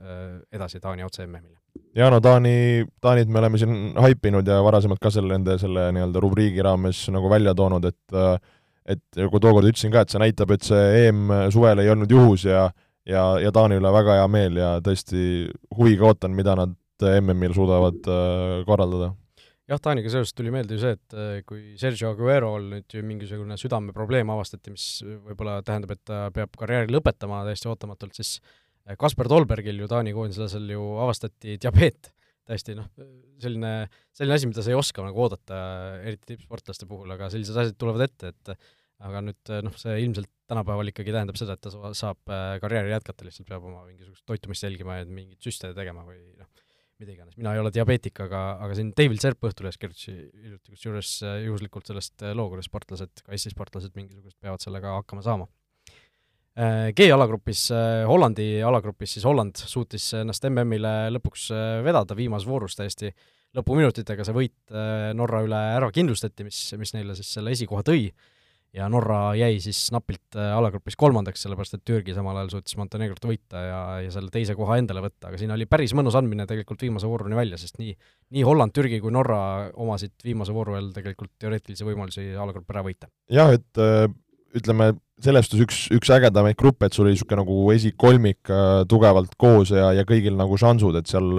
edasi 0.55 0.79
Taani 0.79 1.03
otse 1.03 1.25
MM-ile. 1.27 1.59
Ja 1.99 2.07
no 2.09 2.21
Taani, 2.23 2.85
Taanit 3.03 3.27
me 3.27 3.41
oleme 3.41 3.59
siin 3.59 3.75
haipinud 3.99 4.47
ja 4.47 4.61
varasemalt 4.63 5.01
ka 5.03 5.11
selle, 5.11 5.35
nende 5.35 5.57
selle 5.59 5.89
nii-öelda 5.95 6.23
rubriigi 6.23 6.63
raames 6.63 7.03
nagu 7.11 7.29
välja 7.31 7.53
toonud, 7.57 7.91
et 7.91 8.19
et 8.89 9.19
nagu 9.19 9.37
tookord 9.43 9.67
ütlesin 9.69 9.91
ka, 9.93 10.01
et 10.01 10.09
see 10.09 10.21
näitab, 10.23 10.55
et 10.55 10.63
see 10.65 10.85
EM 11.03 11.27
suvel 11.53 11.83
ei 11.83 11.91
olnud 11.91 12.09
juhus 12.09 12.47
ja 12.47 12.69
ja, 13.09 13.23
ja 13.41 13.53
Taani 13.55 13.79
üle 13.79 13.91
väga 13.93 14.19
hea 14.19 14.27
meel 14.31 14.59
ja 14.59 14.75
tõesti 14.85 15.23
huviga 15.75 16.09
ootan, 16.09 16.35
mida 16.37 16.55
nad 16.59 16.75
MM-il 17.21 17.55
suudavad 17.55 18.07
äh, 18.11 18.61
korraldada. 18.67 19.13
jah, 19.69 19.81
Taaniga 19.81 20.11
seoses 20.11 20.35
tuli 20.35 20.51
meelde 20.53 20.75
ju 20.75 20.83
see, 20.83 20.95
et 20.97 21.17
äh, 21.17 21.41
kui 21.47 21.75
Sergio 21.79 22.13
Aguero'l 22.13 22.69
nüüd 22.75 22.95
ju 22.97 23.03
mingisugune 23.05 23.57
südameprobleem 23.61 24.31
avastati, 24.33 24.73
mis 24.75 24.87
võib-olla 25.03 25.59
tähendab, 25.65 25.95
et 25.95 26.03
ta 26.07 26.27
peab 26.35 26.55
karjääri 26.59 26.91
lõpetama 26.93 27.43
täiesti 27.47 27.69
ootamatult, 27.71 28.17
siis 28.19 28.37
äh, 28.39 28.97
Kaspar 28.99 29.31
Tolbergil 29.31 29.79
ju 29.79 29.89
Taani 29.91 30.15
koondislasel 30.15 30.67
ju 30.75 30.89
avastati 31.05 31.59
diabeet 31.61 32.13
täiesti 32.49 32.73
noh, 32.73 32.89
selline, 33.39 33.71
selline 34.17 34.35
asi, 34.39 34.49
mida 34.49 34.63
sa 34.65 34.71
ei 34.73 34.77
oska 34.77 35.03
nagu 35.05 35.21
oodata, 35.21 35.57
eriti 36.01 36.33
tippsportlaste 36.33 36.87
puhul, 36.89 37.11
aga 37.13 37.27
sellised 37.29 37.57
asjad 37.61 37.77
tulevad 37.77 38.07
ette, 38.07 38.31
et 38.33 38.55
aga 39.05 39.21
nüüd 39.21 39.51
noh, 39.67 39.75
see 39.77 39.99
ilmselt 40.01 40.31
tänapäeval 40.49 40.91
ikkagi 40.91 41.13
tähendab 41.15 41.37
seda, 41.39 41.55
et 41.55 41.61
ta 41.63 41.93
saab 41.97 42.33
karjääri 42.63 42.93
jätkata, 42.95 43.27
lihtsalt 43.27 43.49
peab 43.49 43.67
oma 43.69 43.83
mingisugust 43.87 44.25
toitumist 44.29 44.65
jälgima 44.65 44.99
ja 44.99 45.05
mingeid 45.07 45.39
süste 45.45 45.71
tegema 45.77 46.05
või 46.07 46.19
noh, 46.39 46.49
mida 46.99 47.13
iganes, 47.13 47.37
mina 47.39 47.53
ei 47.55 47.61
ole 47.61 47.71
diabeetik, 47.73 48.19
aga, 48.25 48.41
aga 48.65 48.75
siin 48.75 48.91
David 48.97 49.21
Serp 49.23 49.45
Õhtulehes 49.47 49.79
kirjutas 49.79 50.09
hiljuti 50.09 50.73
kusjuures 50.73 51.13
juhuslikult 51.45 51.87
sellest 51.87 52.25
loo, 52.35 52.49
kuidas 52.51 52.67
sportlased, 52.67 53.23
ka 53.23 53.35
Eesti 53.35 53.53
sportlased 53.53 53.95
mingisugust 53.95 54.39
peavad 54.41 54.63
sellega 54.63 54.97
hakkama 54.99 55.23
saama. 55.25 55.47
G-alagrupis, 56.97 57.69
Hollandi 58.09 58.47
alagrupis 58.67 59.13
siis 59.15 59.23
Holland 59.23 59.61
suutis 59.61 60.09
ennast 60.19 60.43
MM-ile 60.49 60.91
lõpuks 61.15 61.45
vedada 61.85 62.17
viimases 62.17 62.49
voorus 62.49 62.75
täiesti 62.75 63.13
lõpuminutitega, 63.55 64.25
see 64.27 64.35
võit 64.35 64.73
Norra 65.15 65.39
üle 65.45 65.61
ära 65.77 65.87
kindlustati, 65.95 66.43
mis, 66.43 66.59
mis 66.81 66.91
neile 66.97 67.15
siis 67.15 67.31
selle 67.37 67.53
esikoha 67.55 67.85
tõi 67.87 68.09
ja 68.75 68.87
Norra 68.91 69.33
jäi 69.37 69.57
siis 69.63 69.87
napilt 69.93 70.37
äh, 70.37 70.51
alagrupis 70.53 70.97
kolmandaks, 70.99 71.41
sellepärast 71.45 71.77
et 71.79 71.83
Türgi 71.87 72.13
samal 72.13 72.37
ajal 72.37 72.51
suutis 72.53 72.77
Montenegrot 72.77 73.25
võita 73.25 73.63
ja, 73.65 73.81
ja 74.05 74.13
selle 74.13 74.29
teise 74.33 74.55
koha 74.57 74.77
endale 74.81 75.01
võtta, 75.03 75.31
aga 75.31 75.41
siin 75.41 75.53
oli 75.55 75.65
päris 75.69 75.95
mõnus 75.97 76.17
andmine 76.19 76.45
tegelikult 76.49 76.85
viimase 76.85 77.09
vooruni 77.09 77.37
välja, 77.37 77.57
sest 77.61 77.79
nii, 77.81 77.95
nii 78.37 78.45
Holland, 78.45 78.75
Türgi 78.75 79.01
kui 79.01 79.13
Norra 79.15 79.41
omasid 79.73 80.13
viimase 80.25 80.53
vooru 80.55 80.77
ajal 80.77 80.91
tegelikult 80.95 81.33
teoreetilisi 81.41 81.87
võimalusi 81.87 82.29
alagrupp 82.37 82.69
ära 82.75 82.85
võita. 82.85 83.09
jah, 83.33 83.53
et 83.57 83.81
äh, 83.81 84.05
ütleme, 84.59 84.93
selles 85.21 85.49
suhtes 85.49 85.65
üks, 85.65 85.83
üks 85.97 86.13
ägedamaid 86.13 86.57
gruppe, 86.59 86.85
et 86.85 86.93
sul 86.93 87.07
oli 87.07 87.17
niisugune 87.17 87.41
nagu 87.41 87.59
esikolmik 87.73 88.53
äh, 88.53 88.71
tugevalt 88.89 89.33
koos 89.41 89.73
ja, 89.73 89.91
ja 89.97 90.05
kõigil 90.05 90.37
nagu 90.37 90.57
šansud, 90.61 91.01
et 91.01 91.09
seal 91.09 91.29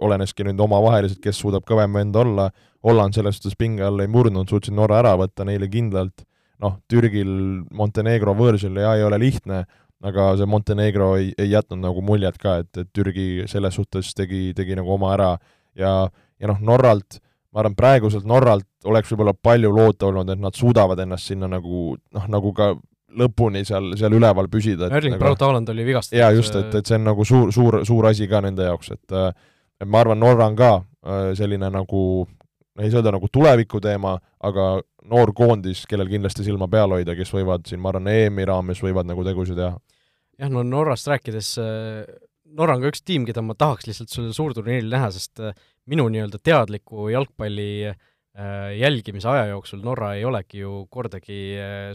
oleneski 0.00 0.44
nüüd 0.44 0.60
omavaheliselt, 0.60 1.20
kes 1.24 1.40
suudab 1.40 1.64
kõvem 1.68 1.96
vend 1.96 2.16
olla, 2.16 2.50
Holland 2.84 3.12
selles 3.12 3.36
suhtes 3.36 3.56
pinge 3.60 3.84
all 3.84 4.00
ei 4.00 4.08
murdnud, 4.08 4.48
suutsid 4.48 4.72
Norra 4.72 5.02
ära 5.02 5.12
võtta 5.20 5.44
neile 5.44 5.68
kindlalt 5.68 6.24
noh, 6.60 6.76
Türgil 6.90 7.30
Montenegro 7.76 8.34
võõrsil 8.36 8.76
ja 8.80 8.94
ei 8.98 9.04
ole 9.06 9.18
lihtne, 9.20 9.64
aga 10.04 10.30
see 10.38 10.48
Montenegro 10.48 11.14
ei, 11.18 11.32
ei 11.38 11.50
jätnud 11.52 11.82
nagu 11.82 12.04
muljet 12.04 12.38
ka, 12.40 12.60
et, 12.62 12.70
et 12.80 12.90
Türgi 12.96 13.46
selles 13.50 13.76
suhtes 13.76 14.14
tegi, 14.16 14.50
tegi 14.56 14.78
nagu 14.78 14.94
oma 14.96 15.14
ära 15.16 15.32
ja, 15.76 15.94
ja 16.40 16.50
noh, 16.50 16.60
Norralt, 16.70 17.20
ma 17.52 17.64
arvan, 17.64 17.76
praeguselt 17.78 18.28
Norralt 18.28 18.68
oleks 18.88 19.12
võib-olla 19.12 19.34
palju 19.36 19.72
loota 19.74 20.08
olnud, 20.08 20.30
et 20.32 20.40
nad 20.40 20.56
suudavad 20.56 21.00
ennast 21.04 21.32
sinna 21.32 21.50
nagu 21.50 21.90
noh, 21.96 22.30
nagu 22.32 22.52
ka 22.56 22.72
lõpuni 23.20 23.64
seal, 23.66 23.90
seal 23.98 24.14
üleval 24.14 24.46
püsida. 24.50 24.86
Erling 24.86 25.16
nagu, 25.16 25.24
Braut 25.24 25.40
Haaland 25.42 25.68
oli 25.72 25.84
vigastatud. 25.88 26.20
jaa, 26.20 26.30
just, 26.36 26.54
et, 26.56 26.74
et 26.78 26.86
see 26.86 26.98
on 27.00 27.08
nagu 27.10 27.26
suur, 27.26 27.50
suur, 27.54 27.80
suur 27.86 28.06
asi 28.10 28.28
ka 28.30 28.42
nende 28.44 28.68
jaoks, 28.68 28.92
et 28.94 29.16
et 29.80 29.88
ma 29.88 30.02
arvan, 30.04 30.20
Norra 30.20 30.46
on 30.50 30.56
ka 30.58 30.70
äh, 30.76 31.30
selline 31.36 31.70
nagu 31.72 32.02
ei 32.78 32.90
saa 32.90 33.00
öelda 33.00 33.14
nagu 33.16 33.28
tuleviku 33.32 33.80
teema, 33.82 34.16
aga 34.46 34.66
noor 35.10 35.32
koondis, 35.36 35.84
kellel 35.90 36.10
kindlasti 36.10 36.46
silma 36.46 36.68
peal 36.70 36.94
hoida, 36.94 37.16
kes 37.18 37.32
võivad 37.34 37.66
siin, 37.68 37.80
ma 37.82 37.90
arvan, 37.92 38.10
EM-i 38.12 38.46
raames 38.48 38.82
võivad 38.84 39.08
nagu 39.08 39.24
tegusid 39.26 39.58
teha. 39.58 39.74
jah, 40.40 40.52
no 40.52 40.62
Norrast 40.66 41.10
rääkides, 41.10 41.56
äh, 41.62 42.04
Norra 42.50 42.74
on 42.76 42.84
ka 42.84 42.90
üks 42.90 43.04
tiim, 43.06 43.26
keda 43.28 43.42
ma 43.46 43.54
tahaks 43.58 43.86
lihtsalt 43.86 44.10
sellel 44.10 44.32
suurturniiril 44.34 44.90
näha, 44.90 45.10
sest 45.14 45.42
äh, 45.42 45.58
minu 45.90 46.08
nii-öelda 46.10 46.40
teadliku 46.42 47.08
jalgpalli 47.12 47.70
äh, 47.90 48.72
jälgimise 48.78 49.28
aja 49.30 49.50
jooksul 49.50 49.82
Norra 49.84 50.14
ei 50.16 50.24
olegi 50.26 50.62
ju 50.62 50.84
kordagi 50.90 51.40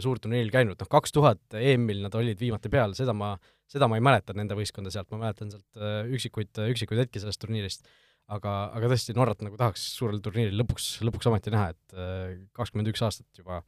suurturniiril 0.04 0.52
käinud, 0.52 0.80
noh 0.80 0.90
kaks 0.92 1.14
tuhat 1.16 1.56
EM-il 1.56 2.04
nad 2.04 2.14
olid 2.16 2.40
viimati 2.40 2.72
peal, 2.72 2.94
seda 2.98 3.16
ma, 3.16 3.34
seda 3.68 3.88
ma 3.88 3.98
ei 3.98 4.04
mäleta 4.04 4.36
nende 4.36 4.58
võistkonda 4.58 4.92
sealt, 4.92 5.08
ma 5.12 5.24
mäletan 5.24 5.52
sealt 5.52 6.12
üksikuid, 6.12 6.52
üksikuid 6.72 7.06
hetki 7.06 7.22
sellest 7.22 7.42
turniirist 7.42 7.88
aga, 8.32 8.52
aga 8.76 8.90
tõesti, 8.90 9.14
Norrat 9.16 9.42
nagu 9.44 9.58
tahaks 9.60 9.82
suurel 9.96 10.20
turniiril 10.24 10.58
lõpuks, 10.60 10.96
lõpuks 11.06 11.30
ometi 11.30 11.52
näha, 11.54 11.72
et 11.74 11.96
äh, 11.96 12.36
kakskümmend 12.56 12.90
üks 12.92 13.02
aastat 13.06 13.40
juba 13.40 13.62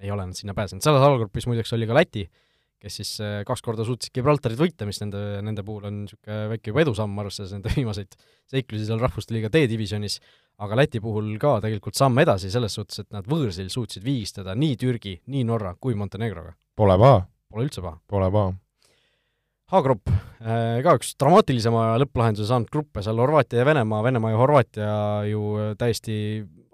ei 0.00 0.10
ole 0.12 0.24
nad 0.26 0.38
sinna 0.38 0.54
pääsenud, 0.56 0.82
selles 0.84 1.04
allgrupis 1.04 1.46
muideks 1.50 1.74
oli 1.76 1.88
ka 1.88 1.96
Läti, 1.96 2.24
kes 2.80 2.96
siis 3.02 3.12
äh, 3.24 3.40
kaks 3.48 3.62
korda 3.64 3.84
suutsid 3.86 4.14
Gibraltarit 4.16 4.58
võita, 4.60 4.88
mis 4.88 5.02
nende, 5.02 5.20
nende 5.44 5.64
puhul 5.66 5.90
on 5.90 5.98
niisugune 6.04 6.38
väike 6.54 6.72
juba 6.72 6.84
edusamm, 6.86 7.18
arvestades 7.22 7.52
nende 7.56 7.74
viimaseid 7.76 8.16
seiklusi 8.50 8.88
seal 8.88 9.02
Rahvuste 9.02 9.36
Liiga 9.36 9.52
D-divisjonis, 9.52 10.18
aga 10.64 10.80
Läti 10.80 11.02
puhul 11.04 11.34
ka 11.42 11.58
tegelikult 11.64 12.00
samm 12.00 12.18
edasi 12.24 12.50
selles 12.52 12.74
suhtes, 12.76 13.04
et 13.04 13.12
nad 13.14 13.28
võõrsil 13.28 13.70
suutsid 13.72 14.06
viigistada 14.06 14.56
nii 14.58 14.80
Türgi, 14.80 15.20
nii 15.30 15.46
Norra 15.48 15.76
kui 15.78 15.98
Montenegroga. 15.98 16.56
Pole 16.80 16.96
paha. 17.00 17.22
Pole 17.50 17.68
üldse 17.68 17.84
paha. 17.84 18.00
Pole 18.08 18.32
paha 18.32 18.56
H-grupp, 19.70 20.10
äh, 20.42 20.80
ka 20.82 20.96
üks 20.98 21.12
dramaatilisema 21.20 21.92
lõpplahenduse 22.02 22.48
saanud 22.48 22.70
gruppe, 22.74 23.04
seal 23.06 23.20
Horvaatia 23.22 23.60
ja 23.62 23.66
Venemaa, 23.68 24.02
Venemaa 24.02 24.32
ja 24.32 24.40
Horvaatia 24.40 24.94
ju 25.30 25.42
täiesti 25.78 26.16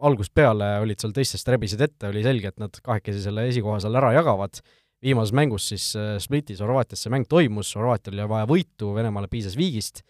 algusest 0.01 0.33
peale 0.37 0.71
olid 0.81 1.01
seal 1.01 1.13
teistest 1.17 1.49
rebisid 1.53 1.83
ette, 1.85 2.09
oli 2.09 2.25
selge, 2.25 2.53
et 2.53 2.61
nad 2.63 2.81
kahekesi 2.85 3.21
selle 3.25 3.47
esikoha 3.51 3.79
seal 3.85 3.97
ära 4.01 4.15
jagavad, 4.17 4.61
viimases 5.05 5.37
mängus 5.37 5.69
siis 5.73 5.91
äh, 5.99 6.15
Splitis 6.23 6.63
Horvaatias 6.65 7.05
see 7.05 7.13
mäng 7.13 7.29
toimus, 7.29 7.75
Horvaatial 7.77 8.17
oli 8.17 8.29
vaja 8.33 8.49
võitu, 8.49 8.93
Venemaale 8.97 9.29
piisas 9.33 9.59
viigist 9.61 10.01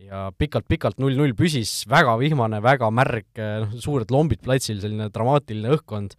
ja 0.00 0.28
pikalt-pikalt 0.32 1.00
null-null 1.02 1.34
püsis, 1.36 1.82
väga 1.90 2.14
vihmane, 2.20 2.62
väga 2.64 2.88
märg, 2.94 3.26
äh, 3.38 3.58
noh, 3.64 3.74
suured 3.82 4.14
lombid 4.14 4.42
platsil, 4.46 4.78
selline 4.82 5.10
dramaatiline 5.12 5.74
õhkkond 5.76 6.14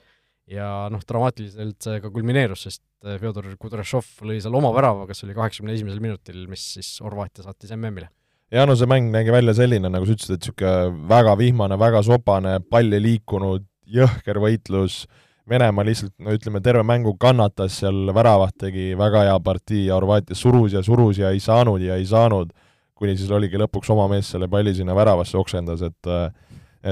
ja 0.52 0.68
noh, 0.92 1.04
dramaatiliselt 1.08 1.80
see 1.84 2.02
ka 2.04 2.12
kulmineerus, 2.14 2.66
sest 2.68 2.84
äh, 3.06 3.18
Fjodor 3.22 3.48
Kudrašov 3.62 4.08
lõi 4.28 4.40
seal 4.44 4.56
oma 4.58 4.74
värava, 4.76 5.08
kes 5.10 5.26
oli 5.26 5.36
kaheksakümne 5.38 5.76
esimesel 5.78 6.04
minutil, 6.04 6.44
mis 6.52 6.66
siis 6.76 6.94
Horvaatia 7.04 7.46
saatis 7.46 7.74
MM-ile. 7.78 8.10
ja 8.52 8.66
no 8.68 8.76
see 8.76 8.90
mäng 8.90 9.12
nägi 9.14 9.34
välja 9.34 9.56
selline, 9.58 9.92
nagu 9.92 10.08
sa 10.08 10.16
ütlesid, 10.16 10.38
et 10.38 10.48
niisugune 10.50 11.10
väga 11.12 11.36
vihmane, 11.40 11.80
väga 11.80 12.04
sopane, 12.08 12.60
pall 12.70 12.98
ei 12.98 13.04
liikunud, 13.08 13.68
jõhker 14.00 14.42
võitlus, 14.44 15.06
Venemaa 15.50 15.84
lihtsalt, 15.84 16.14
no 16.22 16.32
ütleme, 16.36 16.60
terve 16.64 16.84
mängu 16.86 17.16
kannatas 17.20 17.80
seal, 17.82 18.12
väravat 18.14 18.54
tegi 18.62 18.92
väga 18.96 19.24
hea 19.26 19.40
partii 19.44 19.88
ja 19.88 19.98
Horvaatia 19.98 20.38
surus 20.38 20.76
ja 20.78 20.84
surus 20.86 21.18
ja 21.18 21.32
ei 21.34 21.42
saanud 21.44 21.82
ja 21.82 21.98
ei 22.00 22.06
saanud, 22.08 22.54
kuni 22.96 23.18
siis 23.18 23.32
oligi 23.34 23.60
lõpuks 23.60 23.90
oma 23.92 24.06
mees 24.12 24.30
selle 24.32 24.48
palli 24.48 24.76
sinna 24.78 24.96
väravasse 24.96 25.40
oksendas, 25.42 25.82
et 25.82 26.12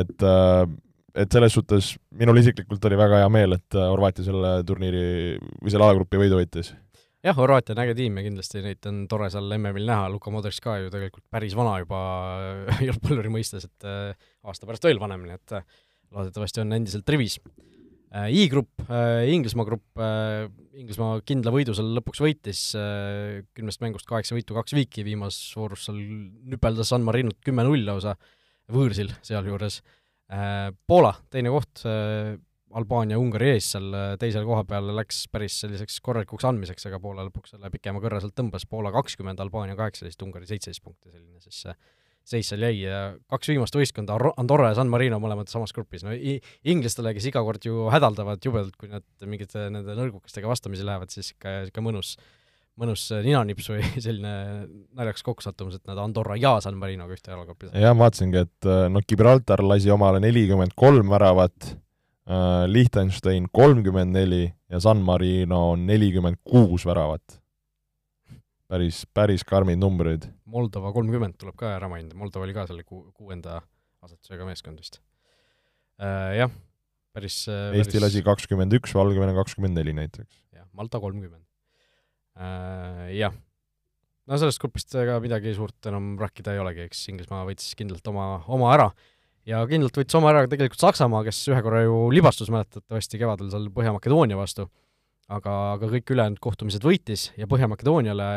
et 0.01 0.25
et 1.17 1.31
selles 1.33 1.55
suhtes 1.55 1.93
minul 2.19 2.39
isiklikult 2.41 2.85
oli 2.89 2.97
väga 2.99 3.23
hea 3.23 3.31
meel, 3.33 3.55
et 3.57 3.77
äh, 3.77 3.87
Horvaatia 3.89 4.25
selle 4.27 4.53
turniiri 4.67 5.03
või 5.39 5.73
selle 5.73 5.87
alagrupi 5.87 6.19
võidu 6.21 6.39
võitis. 6.39 6.73
jah, 7.25 7.35
Horvaatia 7.37 7.75
on 7.75 7.83
äge 7.85 7.95
tiim 7.99 8.19
ja 8.19 8.25
kindlasti 8.25 8.63
neid 8.65 8.89
on 8.89 9.01
tore 9.11 9.29
seal 9.33 9.49
MM-il 9.57 9.87
näha, 9.89 10.09
Luka 10.13 10.33
Modric 10.33 10.59
ka 10.63 10.77
ju 10.83 10.91
tegelikult 10.93 11.25
päris 11.31 11.55
vana 11.57 11.77
juba 11.81 12.01
jalgpalluri 12.89 13.33
mõistes, 13.33 13.65
et 13.69 13.89
äh, 13.89 14.29
aasta 14.43 14.69
pärast 14.69 14.85
veel 14.87 15.01
vanem, 15.01 15.25
nii 15.27 15.39
et 15.39 15.57
äh, 15.57 15.81
loodetavasti 16.13 16.63
on 16.65 16.77
endiselt 16.79 17.09
rivis. 17.09 17.39
I-grupp, 18.09 18.87
Inglismaa 19.29 19.67
grupp, 19.67 19.99
Inglismaa 20.81 21.19
kindla 21.21 21.51
võidu 21.53 21.75
seal 21.77 21.91
lõpuks 21.93 22.23
võitis, 22.23 22.63
kümnest 23.53 23.83
mängust 23.83 24.09
kaheksa 24.09 24.33
võitu, 24.33 24.55
kaks 24.57 24.73
viiki, 24.73 25.03
viimases 25.05 25.53
voorus 25.53 25.83
seal 25.85 25.99
nüpeldas 26.49 26.89
San 26.89 27.05
Marinot 27.05 27.37
kümme-null 27.45 27.85
lausa, 27.85 28.15
võõrsil 28.73 29.13
sealjuures 29.21 29.77
Äh, 29.83 29.98
Poola 30.29 31.13
teine 31.33 31.49
koht, 31.49 31.81
äh, 31.89 32.37
Albaania 32.77 33.17
Ungari 33.17 33.55
ees 33.55 33.71
seal 33.73 33.87
äh, 33.97 34.11
teisel 34.21 34.45
koha 34.45 34.61
peal 34.69 34.91
läks 34.93 35.23
päris 35.33 35.55
selliseks 35.63 35.95
korralikuks 36.05 36.45
andmiseks, 36.45 36.85
aga 36.85 36.99
Poola 37.01 37.25
lõpuks 37.25 37.55
selle 37.55 37.71
pikema 37.73 38.01
kõrre 38.03 38.19
sealt 38.21 38.35
tõmbas, 38.37 38.67
Poola 38.69 38.91
kakskümmend, 38.93 39.41
Albaania 39.41 39.77
kaheksateist, 39.79 40.21
Ungari 40.25 40.49
seitseteist 40.49 40.83
punkti, 40.85 41.09
selline 41.09 41.41
siis 41.41 41.63
seis 42.29 42.51
seal 42.51 42.61
jäi. 42.67 42.75
Ja 42.83 42.99
kaks 43.31 43.49
viimast 43.49 43.73
võistkonda, 43.73 44.17
Andorra 44.37 44.69
ja 44.69 44.77
San 44.77 44.91
Marino 44.93 45.17
mõlemad 45.23 45.49
samas 45.49 45.73
grupis, 45.73 46.05
no 46.05 46.13
inglastele, 46.13 47.15
kes 47.17 47.29
iga 47.31 47.41
kord 47.45 47.65
ju 47.65 47.87
hädaldavad 47.93 48.45
jubedalt, 48.45 48.77
kui 48.77 48.91
nad 48.91 49.05
mingite 49.25 49.65
nende 49.73 49.97
nõrgukestega 49.97 50.51
vastamisi 50.51 50.85
lähevad, 50.85 51.09
siis 51.13 51.33
ikka, 51.33 51.55
ikka 51.71 51.85
mõnus, 51.85 52.17
mõnus 52.79 53.03
ninanips 53.11 53.67
või 53.73 53.83
selline 54.05 54.33
naljakas 54.97 55.25
kokkusattumus, 55.27 55.79
et 55.79 55.89
nad 55.89 55.99
Andorra 56.01 56.37
ja 56.39 56.55
San 56.63 56.79
Marinoga 56.79 57.15
ühte 57.17 57.33
jalagruppi 57.33 57.67
saavad. 57.67 57.83
jah, 57.83 57.97
ma 57.97 58.07
vaatasingi, 58.07 58.45
et 58.47 58.71
noh, 58.93 59.05
Gibraltar 59.07 59.63
lasi 59.65 59.91
omale 59.93 60.21
nelikümmend 60.23 60.77
kolm 60.79 61.11
väravat, 61.11 61.73
äh, 62.29 62.63
Liechtenstein 62.71 63.49
kolmkümmend 63.51 64.15
neli 64.15 64.45
ja 64.69 64.81
San 64.83 65.03
Marino 65.05 65.75
nelikümmend 65.79 66.41
kuus 66.47 66.87
väravat 66.87 67.39
päris, 68.69 69.03
päris 69.13 69.45
karmid 69.47 69.81
numbrid. 69.81 70.29
Moldova 70.49 70.93
kolmkümmend 70.95 71.37
tuleb 71.41 71.57
ka 71.59 71.73
ära 71.75 71.89
mainida, 71.91 72.17
Moldova 72.19 72.47
oli 72.47 72.55
ka 72.55 72.65
selle 72.69 72.85
ku-, 72.85 73.07
kuuenda 73.17 73.59
asetusega 74.05 74.47
meeskond 74.47 74.81
vist 74.81 75.01
äh,. 75.99 76.37
Jah, 76.39 76.53
päris 77.15 77.41
Eesti 77.49 77.97
päris... 77.97 78.03
lasi 78.05 78.25
kakskümmend 78.25 78.77
üks, 78.79 78.93
Valgevene 78.95 79.35
kakskümmend 79.37 79.79
neli 79.79 79.95
näiteks. 79.97 80.43
jah, 80.55 80.67
Malta 80.77 81.01
kolmkümmend 81.01 81.41
äh,. 81.43 81.48
Jah, 82.39 83.33
no 84.29 84.37
sellest 84.39 84.61
grupist 84.63 84.95
ega 84.95 85.17
midagi 85.19 85.51
suurt 85.57 85.89
enam 85.91 86.13
rääkida 86.21 86.53
ei 86.55 86.61
olegi, 86.63 86.85
eks 86.87 87.01
Inglismaa 87.11 87.41
võitis 87.47 87.73
kindlalt 87.75 88.05
oma, 88.11 88.27
oma 88.47 88.69
ära. 88.75 88.89
Ja 89.49 89.63
kindlalt 89.67 89.97
võttis 89.97 90.15
oma 90.15 90.29
ära 90.31 90.45
tegelikult 90.47 90.79
Saksamaa, 90.83 91.23
kes 91.25 91.41
ühe 91.51 91.59
korra 91.65 91.81
ju 91.83 92.05
libastus 92.13 92.51
mäletatavasti 92.53 93.19
kevadel 93.19 93.49
seal 93.51 93.67
Põhja-Makedoonia 93.75 94.37
vastu. 94.39 94.69
Aga, 95.29 95.55
aga 95.75 95.89
kõik 95.91 96.13
ülejäänud 96.15 96.41
kohtumised 96.41 96.85
võitis 96.85 97.27
ja 97.37 97.47
Põhja-Makedooniale, 97.49 98.29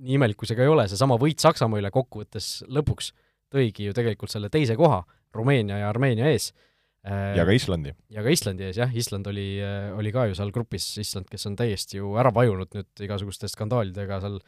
nii 0.00 0.16
imelik 0.16 0.40
kui 0.40 0.48
see 0.48 0.58
ka 0.58 0.64
ei 0.64 0.70
ole, 0.72 0.86
seesama 0.90 1.18
võit 1.20 1.42
Saksamaa 1.42 1.82
üle 1.82 1.92
kokkuvõttes 1.94 2.62
lõpuks 2.72 3.12
tõigi 3.52 3.88
ju 3.88 3.94
tegelikult 3.96 4.32
selle 4.32 4.50
teise 4.52 4.76
koha 4.78 5.02
Rumeenia 5.36 5.82
ja 5.82 5.90
Armeenia 5.90 6.30
ees. 6.32 6.50
Äh, 7.06 7.34
ja 7.38 7.46
ka 7.48 7.54
Islandi. 7.56 7.94
ja 8.12 8.24
ka 8.24 8.32
Islandi 8.32 8.66
ees, 8.68 8.76
jah, 8.80 8.90
Island 8.92 9.30
oli, 9.30 9.46
oli 9.96 10.12
ka 10.12 10.26
ju 10.28 10.36
seal 10.36 10.52
grupis, 10.52 10.90
Island, 11.00 11.30
kes 11.32 11.48
on 11.48 11.56
täiesti 11.56 11.96
ju 11.96 12.12
ära 12.20 12.32
vajunud 12.36 12.76
nüüd 12.76 13.04
igasuguste 13.06 13.48
skandaalidega, 13.48 14.20
seal 14.20 14.40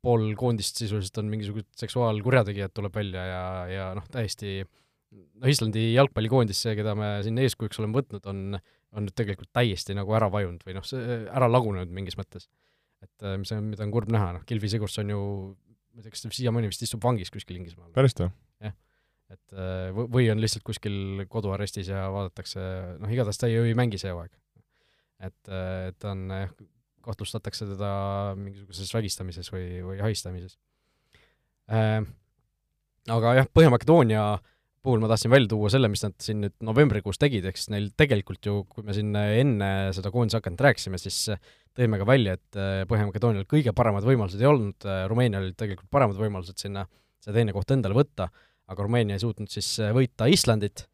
pool 0.00 0.30
koondist 0.38 0.78
sisuliselt 0.80 1.18
on 1.20 1.28
mingisugused 1.32 1.68
seksuaalkurjategijad, 1.82 2.72
tuleb 2.72 2.94
välja 2.94 3.24
ja, 3.26 3.44
ja 3.68 3.86
noh, 3.98 4.06
täiesti 4.12 4.62
no 5.12 5.50
Islandi 5.50 5.90
jalgpallikoondis, 5.92 6.60
see, 6.64 6.76
keda 6.78 6.94
me 6.96 7.16
siin 7.26 7.40
eeskujuks 7.42 7.82
oleme 7.82 7.98
võtnud, 7.98 8.28
on 8.30 8.60
on 8.96 9.06
nüüd 9.06 9.16
tegelikult 9.16 9.50
täiesti 9.54 9.94
nagu 9.96 10.14
ära 10.16 10.28
vajunud 10.32 10.62
või 10.66 10.76
noh, 10.76 10.86
see 10.86 11.22
ära 11.28 11.48
lagunenud 11.50 11.92
mingis 11.94 12.18
mõttes. 12.18 12.48
et 13.00 13.24
äh, 13.24 13.38
mis 13.40 13.52
on, 13.54 13.64
mida 13.70 13.86
on 13.86 13.92
kurb 13.94 14.10
näha, 14.12 14.34
noh, 14.36 14.46
Gilvi 14.48 14.68
Sigurdsson 14.68 15.08
ju, 15.08 15.20
ma 15.94 16.02
ei 16.02 16.04
tea, 16.04 16.14
kas 16.14 16.24
ta 16.26 16.32
siiamaani 16.36 16.68
vist 16.68 16.82
istub 16.84 17.02
vangis 17.04 17.32
kuskil 17.32 17.60
Inglismaal. 17.60 17.92
päriselt 17.96 18.26
või? 18.26 18.32
Et 19.30 19.54
äh, 19.54 19.90
või 19.94 20.26
on 20.32 20.40
lihtsalt 20.42 20.64
kuskil 20.66 21.24
koduarestis 21.30 21.90
ja 21.92 22.08
vaadatakse, 22.12 22.60
noh, 22.98 23.10
igatahes 23.12 23.38
ta 23.40 23.50
ju 23.50 23.64
ei 23.68 23.76
mängi 23.78 24.00
see 24.00 24.12
hooaeg. 24.12 24.32
et, 25.20 25.40
äh, 25.48 25.90
et 25.90 25.98
ta 26.02 26.14
on 26.14 26.26
kahtlustatakse 27.04 27.68
teda 27.70 27.90
mingisuguses 28.36 28.94
vägistamises 28.94 29.52
või, 29.52 29.66
või 29.86 30.00
ahistamises 30.04 30.58
äh,. 31.70 32.00
aga 33.08 33.36
jah, 33.38 33.50
Põhja-Makedoonia 33.54 34.24
puhul 34.80 35.00
ma 35.02 35.10
tahtsin 35.12 35.30
välja 35.32 35.50
tuua 35.52 35.68
selle, 35.72 35.90
mis 35.92 36.02
nad 36.02 36.16
siin 36.24 36.40
nüüd 36.40 36.54
novembrikuus 36.64 37.20
tegid, 37.20 37.44
siis 37.52 37.68
neil 37.72 37.90
tegelikult 38.00 38.46
ju, 38.48 38.62
kui 38.68 38.84
me 38.86 38.96
siin 38.96 39.12
enne 39.14 39.70
seda 39.96 40.12
koondise 40.12 40.40
hakanud 40.40 40.62
rääkisime, 40.64 41.00
siis 41.00 41.26
tõime 41.76 42.00
ka 42.00 42.08
välja, 42.08 42.34
et 42.40 42.58
äh, 42.58 42.82
Põhja-Makedoonial 42.90 43.46
kõige 43.48 43.76
paremad 43.76 44.08
võimalused 44.08 44.40
ei 44.40 44.50
olnud, 44.50 44.88
Rumeenial 45.12 45.46
olid 45.46 45.58
tegelikult 45.60 45.92
paremad 45.92 46.18
võimalused 46.18 46.58
sinna 46.58 46.88
see 47.20 47.34
teine 47.36 47.52
koht 47.52 47.70
endale 47.74 47.94
võtta, 47.96 48.30
aga 48.70 48.86
Rumeenia 48.86 49.18
ei 49.18 49.24
suutnud 49.24 49.50
siis 49.52 49.72
äh, 49.82 49.94
võita 49.96 50.28
Islandit 50.30 50.86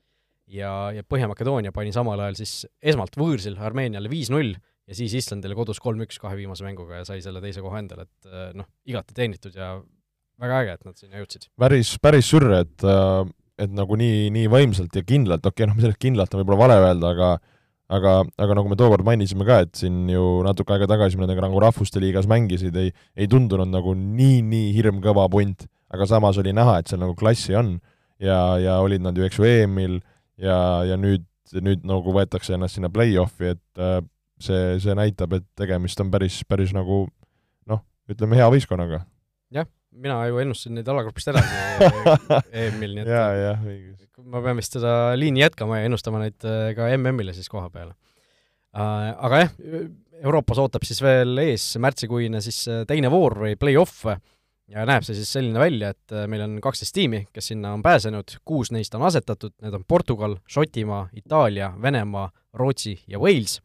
ja, 0.52 0.92
ja 0.96 1.04
Põhja-Makedoonia 1.06 1.74
pani 1.76 1.94
samal 1.94 2.22
ajal 2.24 2.40
siis 2.40 2.64
esmalt 2.80 3.18
võõrsil 3.18 3.58
Armeeniale 3.60 4.10
viis-null 4.12 4.54
ja 4.54 4.96
siis 4.96 5.16
Islandile 5.18 5.56
kodus 5.58 5.82
kolm-üks 5.82 6.20
kahe 6.22 6.38
viimase 6.38 6.66
mänguga 6.66 7.02
ja 7.02 7.08
sai 7.08 7.22
selle 7.24 7.42
teise 7.44 7.64
koha 7.64 7.82
endale, 7.82 8.06
et 8.06 8.54
noh, 8.56 8.68
igati 8.86 9.16
teenitud 9.16 9.56
ja 9.58 9.74
väga 10.40 10.62
äge, 10.62 10.76
et 10.78 10.86
nad 10.86 11.00
sinna 11.00 11.18
jõudsid. 11.22 11.48
päris, 11.58 11.96
päris 12.02 12.30
sürr, 12.30 12.52
et 12.60 12.86
äh 12.86 13.26
et 13.60 13.72
nagu 13.72 13.96
nii, 13.98 14.28
nii 14.34 14.48
võimsalt 14.52 14.96
ja 14.96 15.02
kindlalt, 15.06 15.44
okei 15.46 15.64
okay,, 15.64 15.70
noh, 15.70 15.78
sellest 15.80 16.00
kindlalt 16.02 16.34
on 16.34 16.42
võib-olla 16.42 16.66
vale 16.66 16.76
öelda, 16.82 17.12
aga 17.14 17.30
aga, 17.96 18.12
aga 18.42 18.56
nagu 18.58 18.70
me 18.70 18.78
tookord 18.78 19.06
mainisime 19.06 19.46
ka, 19.48 19.60
et 19.64 19.78
siin 19.78 20.08
ju 20.10 20.42
natuke 20.46 20.74
aega 20.74 20.88
tagasi 20.90 21.20
nendega 21.20 21.44
nagu 21.46 21.60
Rahvuste 21.62 22.02
Liigas 22.02 22.28
mängisid, 22.30 22.76
ei, 22.80 22.90
ei 23.16 23.30
tundunud 23.30 23.70
nagu 23.70 23.94
nii, 23.96 24.40
nii 24.46 24.72
hirmkõva 24.76 25.28
punt, 25.32 25.68
aga 25.94 26.08
samas 26.10 26.38
oli 26.42 26.54
näha, 26.56 26.78
et 26.80 26.90
seal 26.90 27.02
nagu 27.02 27.14
klassi 27.18 27.56
on 27.58 27.76
ja, 28.22 28.58
ja 28.62 28.78
olid 28.84 29.04
nad 29.04 29.16
ju 29.16 29.26
eks 29.26 29.40
ju 29.40 29.48
EM-il 29.48 30.00
ja, 30.42 30.58
ja 30.88 30.98
nüüd, 31.00 31.26
nüüd 31.62 31.86
nagu 31.86 32.14
võetakse 32.14 32.56
ennast 32.56 32.78
sinna 32.78 32.90
play-off'i, 32.92 33.54
et 33.54 33.82
äh, 33.82 34.00
see, 34.42 34.76
see 34.82 34.96
näitab, 34.98 35.36
et 35.38 35.46
tegemist 35.58 36.00
on 36.02 36.10
päris, 36.12 36.42
päris 36.48 36.74
nagu 36.76 37.04
noh, 37.70 37.84
ütleme 38.10 38.38
hea 38.38 38.48
võistkonnaga. 38.52 39.04
jah 39.54 39.68
mina 39.96 40.16
ju 40.28 40.40
ennustasin 40.42 40.76
neid 40.76 40.88
alagrupist 40.92 41.30
edasi 41.32 41.54
EM-il, 42.52 42.96
nii 42.98 43.04
et 43.04 43.12
ja, 43.12 43.54
õigus. 43.56 44.08
ma 44.26 44.42
pean 44.44 44.58
vist 44.60 44.76
seda 44.76 44.92
liini 45.18 45.42
jätkama 45.44 45.80
ja 45.80 45.88
ennustama 45.88 46.20
neid 46.22 46.48
äh, 46.48 46.72
ka 46.76 46.90
MM-ile 46.96 47.34
siis 47.36 47.48
koha 47.52 47.70
peale. 47.72 47.94
Äh, 48.76 49.12
aga 49.14 49.42
jah, 49.44 49.54
Euroopas 50.16 50.60
ootab 50.62 50.84
siis 50.88 51.00
veel 51.04 51.36
ees 51.42 51.64
märtsikuine 51.82 52.40
siis 52.44 52.62
äh, 52.72 52.84
teine 52.88 53.10
voor 53.12 53.38
või 53.44 53.56
play-off 53.60 54.04
ja 54.72 54.86
näeb 54.88 55.04
see 55.06 55.16
siis 55.18 55.30
selline 55.36 55.60
välja, 55.60 55.92
et 55.94 56.14
meil 56.30 56.42
on 56.46 56.56
kaksteist 56.64 56.94
tiimi, 56.96 57.22
kes 57.34 57.52
sinna 57.52 57.72
on 57.76 57.84
pääsenud, 57.86 58.38
kuus 58.46 58.72
neist 58.74 58.94
on 58.98 59.04
asetatud, 59.06 59.54
need 59.62 59.76
on 59.78 59.86
Portugal, 59.88 60.36
Šotimaa, 60.50 61.06
Itaalia, 61.16 61.70
Venemaa, 61.82 62.28
Rootsi 62.56 62.96
ja 63.10 63.20
Wales. 63.22 63.60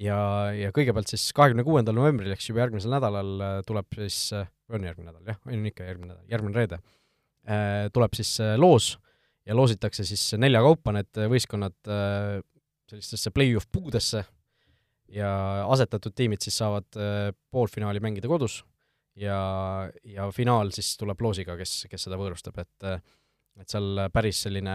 Ja, 0.00 0.16
ja 0.56 0.70
kõigepealt 0.72 1.10
siis 1.12 1.26
kahekümne 1.36 1.64
kuuendal 1.66 1.98
novembril, 1.98 2.32
eks 2.32 2.46
juba 2.48 2.62
järgmisel 2.62 2.94
nädalal 2.94 3.34
äh, 3.44 3.58
tuleb 3.68 3.98
siis, 3.98 4.30
äh, 4.32 4.48
on 4.72 4.86
järgmine 4.86 5.10
nädal, 5.10 5.26
jah, 5.28 5.40
on 5.44 5.66
ikka 5.68 5.84
järgmine 5.84 6.14
nädal, 6.14 6.24
järgmine 6.30 6.56
reede, 6.56 6.78
äh, 7.44 7.90
tuleb 7.92 8.16
siis 8.16 8.30
loos 8.56 8.94
ja 9.44 9.56
loositakse 9.58 10.06
siis 10.08 10.22
nelja 10.40 10.62
kaupa 10.64 10.94
need 10.96 11.20
võistkonnad 11.32 11.76
sellistesse 12.88 13.32
play-off 13.34 13.68
puudesse. 13.72 14.22
Ja 15.10 15.30
asetatud 15.66 16.14
tiimid 16.14 16.44
siis 16.44 16.60
saavad 16.60 16.86
poolfinaali 17.50 18.00
mängida 18.04 18.28
kodus 18.30 18.60
ja, 19.20 19.40
ja 20.06 20.28
finaal 20.34 20.72
siis 20.74 20.94
tuleb 21.00 21.20
loosiga, 21.22 21.56
kes, 21.60 21.84
kes 21.90 22.08
seda 22.08 22.20
võõrustab, 22.20 22.60
et 22.62 22.90
et 23.60 23.68
seal 23.68 24.06
päris 24.14 24.38
selline 24.46 24.74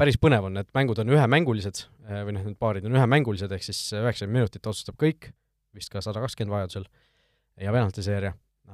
päris 0.00 0.16
põnev 0.20 0.46
on, 0.48 0.54
need 0.56 0.70
mängud 0.74 1.00
on 1.02 1.10
ühemängulised 1.12 1.84
või 2.08 2.36
noh, 2.36 2.46
need 2.46 2.58
paarid 2.60 2.86
on 2.88 2.96
ühemängulised, 2.96 3.52
ehk 3.52 3.66
siis 3.66 3.80
üheksakümmend 3.98 4.40
minutit 4.40 4.66
otsustab 4.66 4.96
kõik, 5.00 5.30
vist 5.76 5.92
ka 5.92 6.00
sada 6.04 6.22
kakskümmend 6.22 6.54
vajadusel, 6.54 6.86
ja 7.60 7.74
penaltiseeria, 7.74 8.32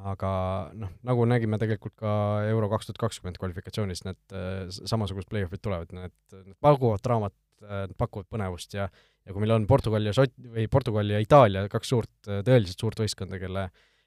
aga 0.09 0.31
noh, 0.79 0.95
nagu 1.09 1.27
nägime 1.29 1.59
tegelikult 1.61 1.97
ka 1.99 2.13
Euro 2.53 2.71
kaks 2.71 2.89
tuhat 2.89 3.03
kakskümmend 3.03 3.41
kvalifikatsioonis, 3.41 4.05
need 4.07 4.39
samasugused 4.79 5.29
play-off'id 5.33 5.65
tulevad, 5.65 5.93
need, 5.97 6.15
need 6.37 6.57
pakuvad 6.65 7.03
draamat 7.05 7.37
äh,, 7.65 7.85
pakuvad 7.99 8.31
põnevust 8.31 8.79
ja 8.79 8.89
ja 9.29 9.35
kui 9.35 9.45
meil 9.45 9.53
on 9.59 9.67
Portugal 9.69 10.07
ja 10.09 10.15
Šot- 10.17 10.39
või 10.41 10.65
Portugal 10.73 11.11
ja 11.13 11.21
Itaalia, 11.21 11.67
kaks 11.69 11.91
suurt, 11.93 12.13
tõeliselt 12.25 12.81
suurt 12.81 13.03
võistkonda, 13.03 13.37
kelle 13.43 13.67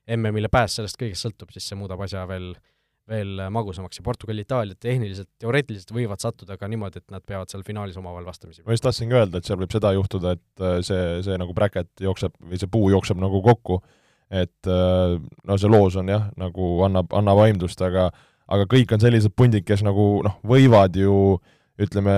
MM-ile 0.10 0.50
pääs 0.52 0.80
sellest 0.80 0.98
kõigest 1.00 1.28
sõltub, 1.28 1.52
siis 1.54 1.68
see 1.70 1.78
muudab 1.80 2.02
asja 2.02 2.24
veel 2.30 2.52
äh, 2.56 2.72
veel 3.10 3.40
magusamaks 3.54 4.00
ja 4.00 4.06
Portugal 4.06 4.40
Itaalia 4.42 4.78
tehniliselt, 4.80 5.30
teoreetiliselt 5.42 5.94
võivad 5.96 6.22
sattuda 6.22 6.58
ka 6.60 6.70
niimoodi, 6.70 7.02
et 7.02 7.14
nad 7.14 7.24
peavad 7.26 7.52
seal 7.52 7.64
finaalis 7.68 7.98
omavahel 8.00 8.28
vastamisi. 8.28 8.64
ma 8.66 8.76
just 8.76 8.86
tahtsingi 8.86 9.18
öelda, 9.18 9.40
et 9.40 9.48
seal 9.48 9.60
võib 9.62 9.74
seda 9.74 9.94
juhtuda, 9.98 10.36
et 10.38 10.66
äh, 10.66 10.78
see, 10.86 11.06
see 11.26 11.40
nagu 11.42 11.56
bracket 11.58 11.90
jookseb 12.06 12.36
või 12.40 12.62
see 12.62 12.72
puu 12.72 12.92
jookseb 12.94 13.22
nagu 13.22 13.42
kokku, 13.46 13.82
et 14.30 14.70
äh, 14.70 15.16
no 15.18 15.58
see 15.60 15.72
loos 15.72 15.98
on 16.00 16.12
jah, 16.14 16.30
nagu 16.40 16.74
annab, 16.88 17.12
annab 17.18 17.46
aimdust, 17.48 17.82
aga 17.86 18.10
aga 18.52 18.68
kõik 18.68 18.92
on 18.94 19.02
sellised 19.02 19.34
pundid, 19.36 19.66
kes 19.68 19.84
nagu 19.88 20.06
noh, 20.26 20.38
võivad 20.48 20.98
ju 21.00 21.40
ütleme, 21.82 22.16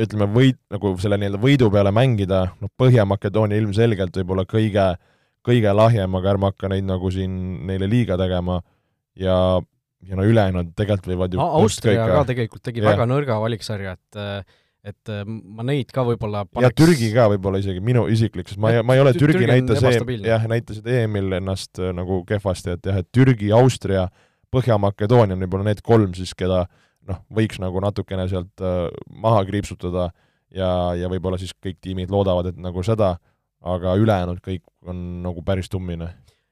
ütleme 0.00 0.28
võit, 0.32 0.58
nagu 0.72 0.94
selle 1.00 1.18
nii-öelda 1.20 1.40
võidu 1.40 1.68
peale 1.72 1.92
mängida, 1.94 2.46
noh 2.60 2.72
Põhja-Makedoonia 2.80 3.60
ilmselgelt 3.60 4.16
võib-olla 4.16 4.46
kõige, 4.48 4.94
kõige 5.46 5.74
lahjem, 5.74 6.14
aga 6.20 6.34
ärme 6.34 6.50
hakka 6.50 6.70
neid 6.72 6.86
nagu 6.88 7.10
siin 7.12 7.34
neile 7.68 7.88
liiga 7.90 8.18
tegema. 8.20 8.60
Ja, 9.18 9.36
ja 10.06 10.16
no 10.16 10.24
ülejäänud 10.28 10.72
tegelikult 10.78 11.12
võivad 11.12 11.34
ju 11.36 11.44
Austria 11.44 12.06
ka 12.08 12.24
tegelikult 12.28 12.62
tegi 12.64 12.82
yeah. 12.82 12.92
väga 12.94 13.08
nõrga 13.10 13.38
valiksarja, 13.42 13.96
et 13.98 14.56
et 14.80 15.10
ma 15.28 15.64
neid 15.66 15.90
ka 15.92 16.06
võib-olla 16.08 16.46
paneks... 16.48 16.64
ja 16.64 16.70
Türgi 16.72 17.10
ka 17.12 17.26
võib-olla 17.34 17.60
isegi, 17.60 17.82
minu 17.84 18.06
isiklik, 18.08 18.48
sest 18.48 18.60
ma 18.62 18.70
ei, 18.72 18.84
ma 18.86 18.96
ei 18.96 19.02
ole, 19.02 19.12
Türgi 19.12 19.48
näitas 19.48 19.82
EM, 19.84 20.12
jah, 20.24 20.46
näitasid 20.48 20.88
EM-il 20.88 21.36
ennast 21.36 21.80
äh, 21.82 21.90
nagu 21.96 22.22
kehvasti, 22.28 22.78
et 22.78 22.88
jah, 22.88 23.00
et 23.02 23.08
Türgi, 23.12 23.50
Austria, 23.52 24.06
Põhja-Makedoonia 24.50 25.36
on 25.36 25.44
võib-olla 25.44 25.68
need 25.68 25.82
kolm 25.84 26.14
siis, 26.16 26.32
keda 26.38 26.64
noh, 27.10 27.20
võiks 27.36 27.60
nagu 27.62 27.82
natukene 27.84 28.24
sealt 28.30 28.64
äh, 28.64 28.86
maha 29.22 29.44
kriipsutada. 29.48 30.10
Ja, 30.50 30.68
ja 30.98 31.06
võib-olla 31.06 31.38
siis 31.38 31.52
kõik 31.62 31.76
tiimid 31.78 32.10
loodavad, 32.10 32.48
et 32.50 32.56
nagu 32.58 32.82
seda, 32.82 33.12
aga 33.60 33.94
ülejäänud 34.00 34.40
kõik 34.44 34.64
on 34.88 35.22
nagu 35.24 35.44
päris 35.44 35.68
tummine. 35.72 36.10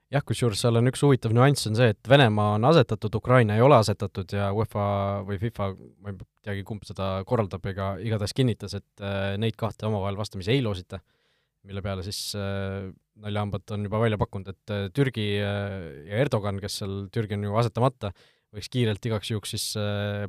Jah, 0.09 0.23
kusjuures 0.25 0.61
seal 0.63 0.79
on 0.81 0.89
üks 0.89 1.03
huvitav 1.05 1.35
nüanss, 1.37 1.67
on 1.69 1.77
see, 1.77 1.91
et 1.93 2.09
Venemaa 2.09 2.55
on 2.57 2.65
asetatud, 2.65 3.13
Ukraina 3.19 3.59
ei 3.59 3.65
ole 3.65 3.77
asetatud 3.77 4.33
ja 4.33 4.47
UEFA 4.57 4.85
või 5.29 5.37
FIFA, 5.43 5.67
ma 6.01 6.15
ei 6.15 6.17
teagi, 6.49 6.65
kumb 6.65 6.87
seda 6.89 7.11
korraldab, 7.29 7.67
ega 7.69 7.91
igatahes 8.01 8.33
kinnitas, 8.37 8.79
et 8.79 9.05
äh, 9.05 9.35
neid 9.41 9.59
kahte 9.61 9.85
omavahel 9.89 10.17
vastamisi 10.17 10.55
ei 10.55 10.65
loosita, 10.65 11.03
mille 11.69 11.85
peale 11.85 12.07
siis 12.07 12.23
äh, 12.41 12.89
naljahambad 13.21 13.77
on 13.77 13.85
juba 13.85 14.01
välja 14.07 14.21
pakkunud, 14.25 14.49
et 14.55 14.73
äh, 14.73 14.89
Türgi 14.97 15.29
ja 15.43 15.53
Erdogan, 16.25 16.57
kes 16.65 16.81
seal, 16.81 16.99
Türgi 17.13 17.37
on 17.37 17.45
ju 17.51 17.61
asetamata, 17.61 18.15
võiks 18.57 18.73
kiirelt 18.73 19.05
igaks 19.05 19.29
juhuks 19.29 19.53
siis 19.53 19.71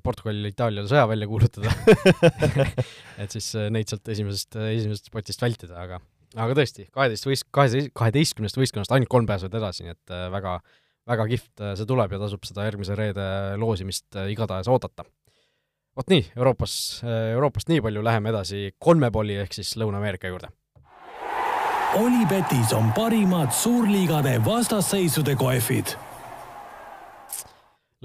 Portugalile, 0.04 0.52
Itaaliale 0.52 0.92
sõja 0.92 1.06
välja 1.08 1.24
kuulutada. 1.32 1.72
Et 3.24 3.32
siis 3.32 3.54
neid 3.72 3.88
sealt 3.88 4.12
esimesest, 4.12 4.60
esimesest 4.60 5.08
spotist 5.08 5.40
vältida, 5.40 5.80
aga 5.80 6.02
aga 6.38 6.58
tõesti, 6.58 6.86
kaheteist 6.94 7.28
võist-, 7.28 7.48
kaheteist, 7.56 7.94
kaheteistkümnest 7.98 8.60
võistkonnast 8.60 8.94
ainult 8.94 9.12
kolm 9.12 9.30
pääsevad 9.30 9.58
edasi, 9.62 9.86
nii 9.86 9.96
et 9.96 10.14
äh, 10.14 10.28
väga, 10.34 10.58
väga 11.10 11.28
kihvt 11.32 11.64
äh, 11.64 11.74
see 11.80 11.90
tuleb 11.90 12.14
ja 12.14 12.22
tasub 12.22 12.46
seda 12.46 12.68
järgmise 12.68 12.98
reede 13.00 13.26
loosimist 13.62 14.20
äh, 14.20 14.30
igatahes 14.34 14.70
oodata. 14.70 15.08
vot 15.98 16.12
nii, 16.12 16.30
Euroopas, 16.38 16.74
Euroopast 17.34 17.72
nii 17.72 17.82
palju, 17.84 18.04
läheme 18.06 18.32
edasi 18.32 18.70
kolmepalli 18.80 19.40
ehk 19.42 19.58
siis 19.58 19.74
Lõuna-Ameerika 19.82 20.32
juurde. 20.32 20.52
Olipetis 22.00 22.76
on 22.78 22.94
parimad 22.94 23.50
suurliigade 23.52 24.38
vastasseisude 24.46 25.34
kohvid 25.36 25.98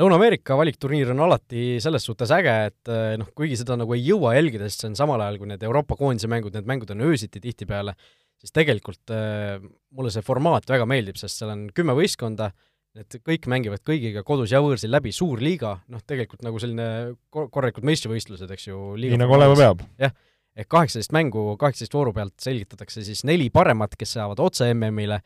Lõuna-Ameerika 0.01 0.57
valikturniir 0.59 1.13
on 1.13 1.23
alati 1.29 1.77
selles 1.83 2.03
suhtes 2.09 2.33
äge, 2.35 2.55
et 2.73 2.93
noh, 3.21 3.29
kuigi 3.39 3.61
seda 3.61 3.77
nagu 3.79 3.95
ei 3.95 4.03
jõua 4.03 4.33
jälgida, 4.35 4.67
sest 4.67 4.83
see 4.83 4.91
on 4.91 4.97
samal 4.99 5.23
ajal, 5.23 5.39
kui 5.39 5.51
need 5.53 5.63
Euroopa 5.63 5.95
koondise 5.99 6.27
mängud, 6.31 6.57
need 6.57 6.67
mängud 6.67 6.91
on 6.91 7.05
öösiti 7.07 7.43
tihtipeale, 7.43 7.95
siis 8.43 8.55
tegelikult 8.55 9.15
äh, 9.15 9.63
mulle 9.95 10.11
see 10.11 10.25
formaat 10.27 10.67
väga 10.71 10.89
meeldib, 10.91 11.19
sest 11.21 11.39
seal 11.39 11.53
on 11.55 11.69
kümme 11.77 11.95
võistkonda, 11.95 12.51
need 12.99 13.19
kõik 13.27 13.47
mängivad 13.51 13.83
kõigiga 13.87 14.25
kodus 14.27 14.51
ja 14.55 14.61
võõrsil 14.63 14.93
läbi, 14.95 15.15
suur 15.15 15.43
liiga, 15.43 15.77
noh 15.91 16.03
tegelikult 16.03 16.43
nagu 16.47 16.59
selline 16.63 17.15
korralikud 17.31 17.87
meistrivõistlused, 17.87 18.51
eks 18.55 18.69
ju. 18.71 18.83
nii 18.99 19.19
nagu 19.19 19.35
olema 19.39 19.55
peab. 19.59 19.87
jah, 20.03 20.15
ehk 20.59 20.71
kaheksateist 20.75 21.15
mängu, 21.15 21.53
kaheksateist 21.61 21.95
vooru 21.95 22.15
pealt 22.15 22.35
selgitatakse 22.43 23.07
siis 23.07 23.25
neli 23.27 23.47
paremat, 23.55 23.95
kes 23.99 24.19
saavad 24.19 24.43
otse 24.43 24.71
MM-ile 24.75 25.23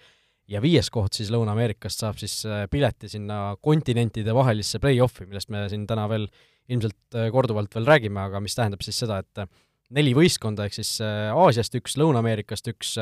ja 0.48 0.62
viies 0.64 0.88
koht 0.92 1.18
siis 1.18 1.30
Lõuna-Ameerikast 1.32 2.02
saab 2.02 2.18
siis 2.20 2.40
äh, 2.48 2.64
pileti 2.72 3.10
sinna 3.12 3.56
kontinentide 3.64 4.34
vahelisse 4.36 4.80
play-off'i, 4.82 5.28
millest 5.28 5.52
me 5.52 5.66
siin 5.70 5.86
täna 5.88 6.08
veel 6.10 6.26
ilmselt 6.72 7.16
äh, 7.16 7.28
korduvalt 7.34 7.74
veel 7.76 7.88
räägime, 7.88 8.22
aga 8.28 8.40
mis 8.44 8.56
tähendab 8.56 8.84
siis 8.84 8.98
seda, 9.04 9.20
et 9.24 9.42
äh, 9.44 9.50
neli 9.96 10.14
võistkonda, 10.16 10.68
ehk 10.68 10.76
siis 10.76 10.98
Aasiast 11.00 11.76
üks, 11.78 11.94
Lõuna-Ameerikast 11.96 12.68
üks, 12.74 12.98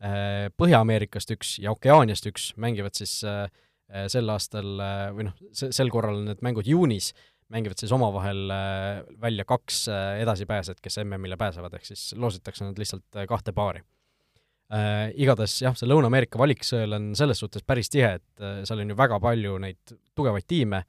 Põhja-Ameerikast 0.00 1.34
üks 1.34 1.50
ja 1.60 1.74
Okeaaniast 1.74 2.24
üks 2.30 2.46
mängivad 2.56 2.96
siis 2.96 3.18
sel 3.20 4.32
aastal 4.32 4.70
või 5.12 5.26
noh, 5.26 5.34
sel 5.52 5.92
korral 5.92 6.22
need 6.24 6.40
mängud 6.40 6.64
juunis, 6.64 7.10
mängivad 7.52 7.84
siis 7.84 7.92
omavahel 7.92 8.40
välja 9.20 9.44
kaks 9.44 9.82
edasipääset, 10.22 10.80
kes 10.80 11.02
MM-ile 11.04 11.36
pääsevad, 11.36 11.76
ehk 11.76 11.90
siis 11.92 12.14
loositakse 12.16 12.64
nad 12.64 12.80
lihtsalt 12.80 13.20
kahte 13.28 13.52
paari 13.52 13.84
äh,. 14.74 15.10
Igatahes 15.20 15.56
jah, 15.64 15.76
see 15.76 15.88
Lõuna-Ameerika 15.90 16.40
valiksõel 16.40 16.96
on 16.96 17.10
selles 17.18 17.40
suhtes 17.42 17.64
päris 17.66 17.90
tihe, 17.92 18.16
et 18.20 18.44
äh, 18.44 18.60
seal 18.68 18.84
on 18.84 18.92
ju 18.92 18.98
väga 18.98 19.20
palju 19.22 19.56
neid 19.62 19.94
tugevaid 20.16 20.46
tiime 20.48 20.84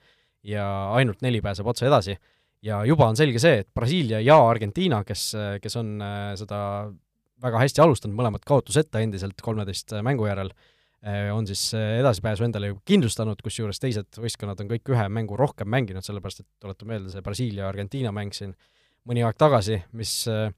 ja 0.47 0.65
ainult 0.97 1.21
neli 1.21 1.41
pääseb 1.43 1.67
otse 1.69 1.87
edasi 1.89 2.17
ja 2.65 2.81
juba 2.87 3.07
on 3.09 3.17
selge 3.17 3.41
see, 3.41 3.61
et 3.63 3.69
Brasiilia 3.73 4.21
ja 4.23 4.37
Argentiina, 4.47 5.03
kes, 5.07 5.31
kes 5.61 5.79
on 5.81 5.95
äh, 6.05 6.33
seda 6.39 6.59
väga 7.41 7.63
hästi 7.63 7.81
alustanud, 7.81 8.17
mõlemad 8.17 8.45
kaotuseta 8.45 9.01
endiselt 9.01 9.41
kolmeteist 9.41 9.95
mängu 10.05 10.27
järel, 10.29 10.51
äh, 11.01 11.29
on 11.33 11.47
siis 11.49 11.71
edasipääsu 11.73 12.45
endale 12.45 12.71
ju 12.71 12.81
kindlustanud, 12.87 13.41
kusjuures 13.41 13.81
teised 13.81 14.21
võistkonnad 14.21 14.61
on 14.61 14.69
kõik 14.75 14.93
ühe 14.93 15.07
mängu 15.09 15.39
rohkem 15.39 15.69
mänginud, 15.73 16.05
sellepärast 16.05 16.43
et 16.43 16.49
tuletan 16.61 16.93
meelde, 16.93 17.13
see 17.13 17.25
Brasiilia-Argentiina 17.25 18.13
mäng 18.15 18.37
siin 18.37 18.53
mõni 19.09 19.25
aeg 19.25 19.39
tagasi, 19.41 19.81
mis 19.97 20.13
äh, 20.29 20.51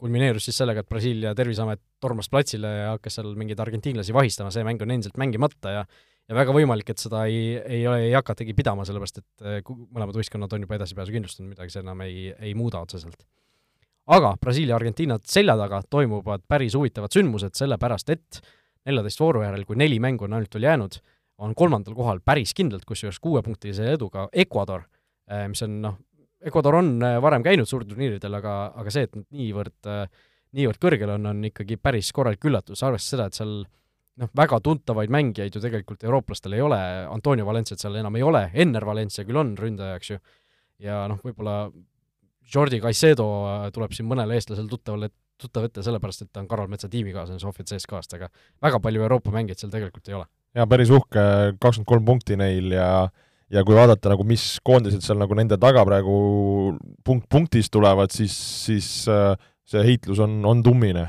kulmineerus 0.00 0.48
siis 0.48 0.60
sellega, 0.60 0.82
et 0.82 0.88
Brasiilia 0.88 1.34
terviseamet 1.36 1.82
tormas 2.00 2.30
platsile 2.32 2.70
ja 2.76 2.92
hakkas 2.94 3.18
seal 3.18 3.34
mingeid 3.38 3.60
argentiinlasi 3.60 4.16
vahistama, 4.16 4.52
see 4.54 4.64
mäng 4.66 4.80
on 4.82 4.96
endiselt 4.96 5.20
mängimata 5.20 5.74
ja 5.76 5.84
ja 6.30 6.36
väga 6.38 6.54
võimalik, 6.54 6.92
et 6.92 7.02
seda 7.02 7.24
ei, 7.26 7.56
ei 7.58 7.82
ei 7.90 8.14
hakatagi 8.14 8.54
pidama, 8.54 8.86
sellepärast 8.86 9.20
et 9.20 9.44
eh, 9.44 9.60
mõlemad 9.66 10.14
võistkonnad 10.14 10.52
on 10.54 10.66
juba 10.66 10.76
edasipääsu 10.78 11.14
kindlustanud, 11.16 11.50
midagi 11.50 11.74
see 11.74 11.82
enam 11.82 12.04
ei, 12.06 12.28
ei 12.38 12.54
muuda 12.54 12.82
otseselt. 12.84 13.24
aga 14.10 14.34
Brasiilia-Argentiina 14.42 15.18
selja 15.26 15.56
taga 15.58 15.82
toimuvad 15.90 16.46
päris 16.48 16.74
huvitavad 16.78 17.12
sündmused, 17.14 17.54
sellepärast 17.58 18.14
et 18.14 18.40
neljateist 18.86 19.20
vooru 19.20 19.42
järel, 19.44 19.66
kui 19.66 19.78
neli 19.78 19.98
mängu 20.02 20.26
on 20.26 20.38
ainult 20.38 20.54
veel 20.54 20.68
jäänud, 20.68 21.00
on 21.42 21.54
kolmandal 21.54 21.96
kohal 21.98 22.22
päris 22.24 22.54
kindlalt, 22.54 22.86
kusjuures 22.86 23.18
kuuepunktilise 23.20 23.90
eduga 23.96 24.28
Ecuador, 24.32 24.86
eh, 25.30 25.48
mis 25.50 25.62
on 25.66 25.80
noh, 25.82 25.98
Ecuador 26.40 26.78
on 26.80 26.94
äh, 27.04 27.18
varem 27.22 27.44
käinud 27.44 27.68
suurturniiridel, 27.68 28.38
aga, 28.40 28.54
aga 28.80 28.92
see, 28.94 29.04
et 29.08 29.16
nad 29.16 29.26
niivõrd, 29.36 29.76
äh, 29.90 30.06
niivõrd 30.56 30.80
kõrgel 30.80 31.12
on, 31.16 31.28
on 31.32 31.44
ikkagi 31.50 31.76
päris 31.76 32.10
korralik 32.16 32.44
üllatus, 32.48 32.82
arvestades 32.86 33.12
seda, 33.12 33.28
et 33.28 33.36
seal 33.36 33.54
noh, 34.20 34.32
väga 34.36 34.60
tuntavaid 34.64 35.12
mängijaid 35.12 35.56
ju 35.56 35.62
tegelikult 35.62 36.04
eurooplastel 36.06 36.56
ei 36.56 36.64
ole, 36.64 36.80
Antonio 37.12 37.46
Valenciat 37.48 37.82
seal 37.82 38.00
enam 38.00 38.16
ei 38.16 38.24
ole, 38.24 38.46
Enner 38.54 38.86
Valencia 38.88 39.26
küll 39.28 39.40
on 39.40 39.52
ründaja, 39.58 40.00
eks 40.00 40.14
ju, 40.14 40.20
ja 40.86 41.04
noh, 41.12 41.20
võib-olla 41.24 41.62
Jordi 42.50 42.80
Caicedo 42.82 43.30
äh, 43.46 43.66
tuleb 43.74 43.92
siin 43.96 44.08
mõnele 44.10 44.40
eestlasele 44.40 44.70
tuttavale, 44.70 45.12
tuttav 45.40 45.68
ette 45.68 45.84
sellepärast, 45.84 46.24
et 46.24 46.32
ta 46.32 46.42
on 46.42 46.48
Karol 46.48 46.68
Metsa 46.72 46.88
tiimikaaslane 46.92 47.40
Sofia 47.40 47.68
CSKA-st, 47.68 48.16
aga 48.16 48.28
väga 48.64 48.80
palju 48.82 49.04
Euroopa 49.04 49.32
mängijaid 49.34 49.60
seal 49.60 49.72
tegelikult 49.72 50.08
ei 50.08 50.16
ole. 50.18 50.28
jaa, 50.56 50.66
päris 50.68 50.90
uhke, 50.92 51.24
kakskümmend 51.60 51.88
kolm 51.92 52.08
punkti 52.08 52.40
neil 52.40 52.72
ja 52.74 52.90
ja 53.50 53.64
kui 53.66 53.76
vaadata 53.76 54.12
nagu, 54.12 54.26
mis 54.28 54.44
koondised 54.66 55.04
seal 55.04 55.18
nagu 55.20 55.36
nende 55.38 55.58
taga 55.60 55.84
praegu 55.86 56.16
punkt 57.06 57.26
punktis 57.30 57.70
tulevad, 57.72 58.12
siis, 58.14 58.36
siis 58.66 58.90
äh, 59.10 59.34
see 59.68 59.82
heitlus 59.86 60.22
on, 60.22 60.38
on 60.46 60.62
tummine. 60.66 61.08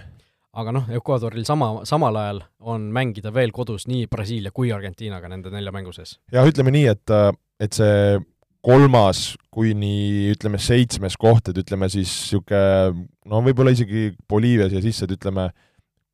aga 0.51 0.73
noh, 0.75 0.89
Ecuadoril 0.91 1.45
sama, 1.47 1.71
samal 1.87 2.17
ajal 2.19 2.41
on 2.59 2.89
mängida 2.93 3.31
veel 3.33 3.53
kodus 3.55 3.87
nii 3.87 4.09
Brasiilia 4.11 4.51
kui 4.51 4.73
Argentiinaga 4.75 5.29
nende 5.31 5.53
nelja 5.53 5.71
mängu 5.71 5.93
sees. 5.95 6.17
jah, 6.33 6.47
ütleme 6.47 6.73
nii, 6.75 6.87
et, 6.91 7.13
äh, 7.13 7.31
et 7.61 7.77
see 7.77 8.19
kolmas 8.61 9.31
kuni 9.53 10.29
ütleme 10.33 10.59
seitsmes 10.61 11.17
koht, 11.17 11.49
et 11.49 11.57
ütleme 11.57 11.89
siis 11.89 12.09
niisugune 12.09 13.07
no 13.29 13.41
võib-olla 13.45 13.73
isegi 13.73 14.11
Boliivia 14.29 14.69
siia 14.69 14.83
sisse, 14.83 15.07
et 15.07 15.15
ütleme, 15.17 15.49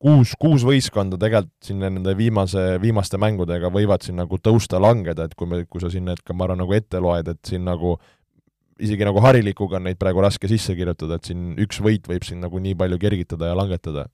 kuus, 0.02 0.34
kuus 0.38 0.64
võistkonda 0.66 1.18
tegelikult 1.20 1.68
siin 1.68 1.82
nende 1.82 2.14
viimase, 2.18 2.64
viimaste 2.82 3.18
mängudega 3.20 3.70
võivad 3.74 4.04
siin 4.06 4.18
nagu 4.20 4.38
tõusta-langeda, 4.42 5.28
et 5.28 5.34
kui 5.38 5.50
me, 5.50 5.64
kui 5.66 5.82
sa 5.82 5.90
siin 5.92 6.06
need 6.08 6.22
ka, 6.24 6.36
ma 6.36 6.46
arvan, 6.46 6.62
nagu 6.62 6.76
ette 6.76 7.02
loed, 7.02 7.30
et 7.34 7.42
siin 7.50 7.66
nagu 7.66 7.96
isegi 8.78 9.06
nagu 9.06 9.22
harilikuga 9.24 9.80
on 9.80 9.88
neid 9.88 9.98
praegu 9.98 10.22
raske 10.22 10.50
sisse 10.50 10.76
kirjutada, 10.78 11.18
et 11.18 11.30
siin 11.30 11.50
üks 11.58 11.82
võit 11.82 12.06
võib 12.06 12.26
siin 12.26 12.42
nagu 12.44 12.62
nii 12.62 12.76
palju 12.78 13.00
kergitada 13.02 13.50
ja 13.50 13.58
langetada. 13.58 14.06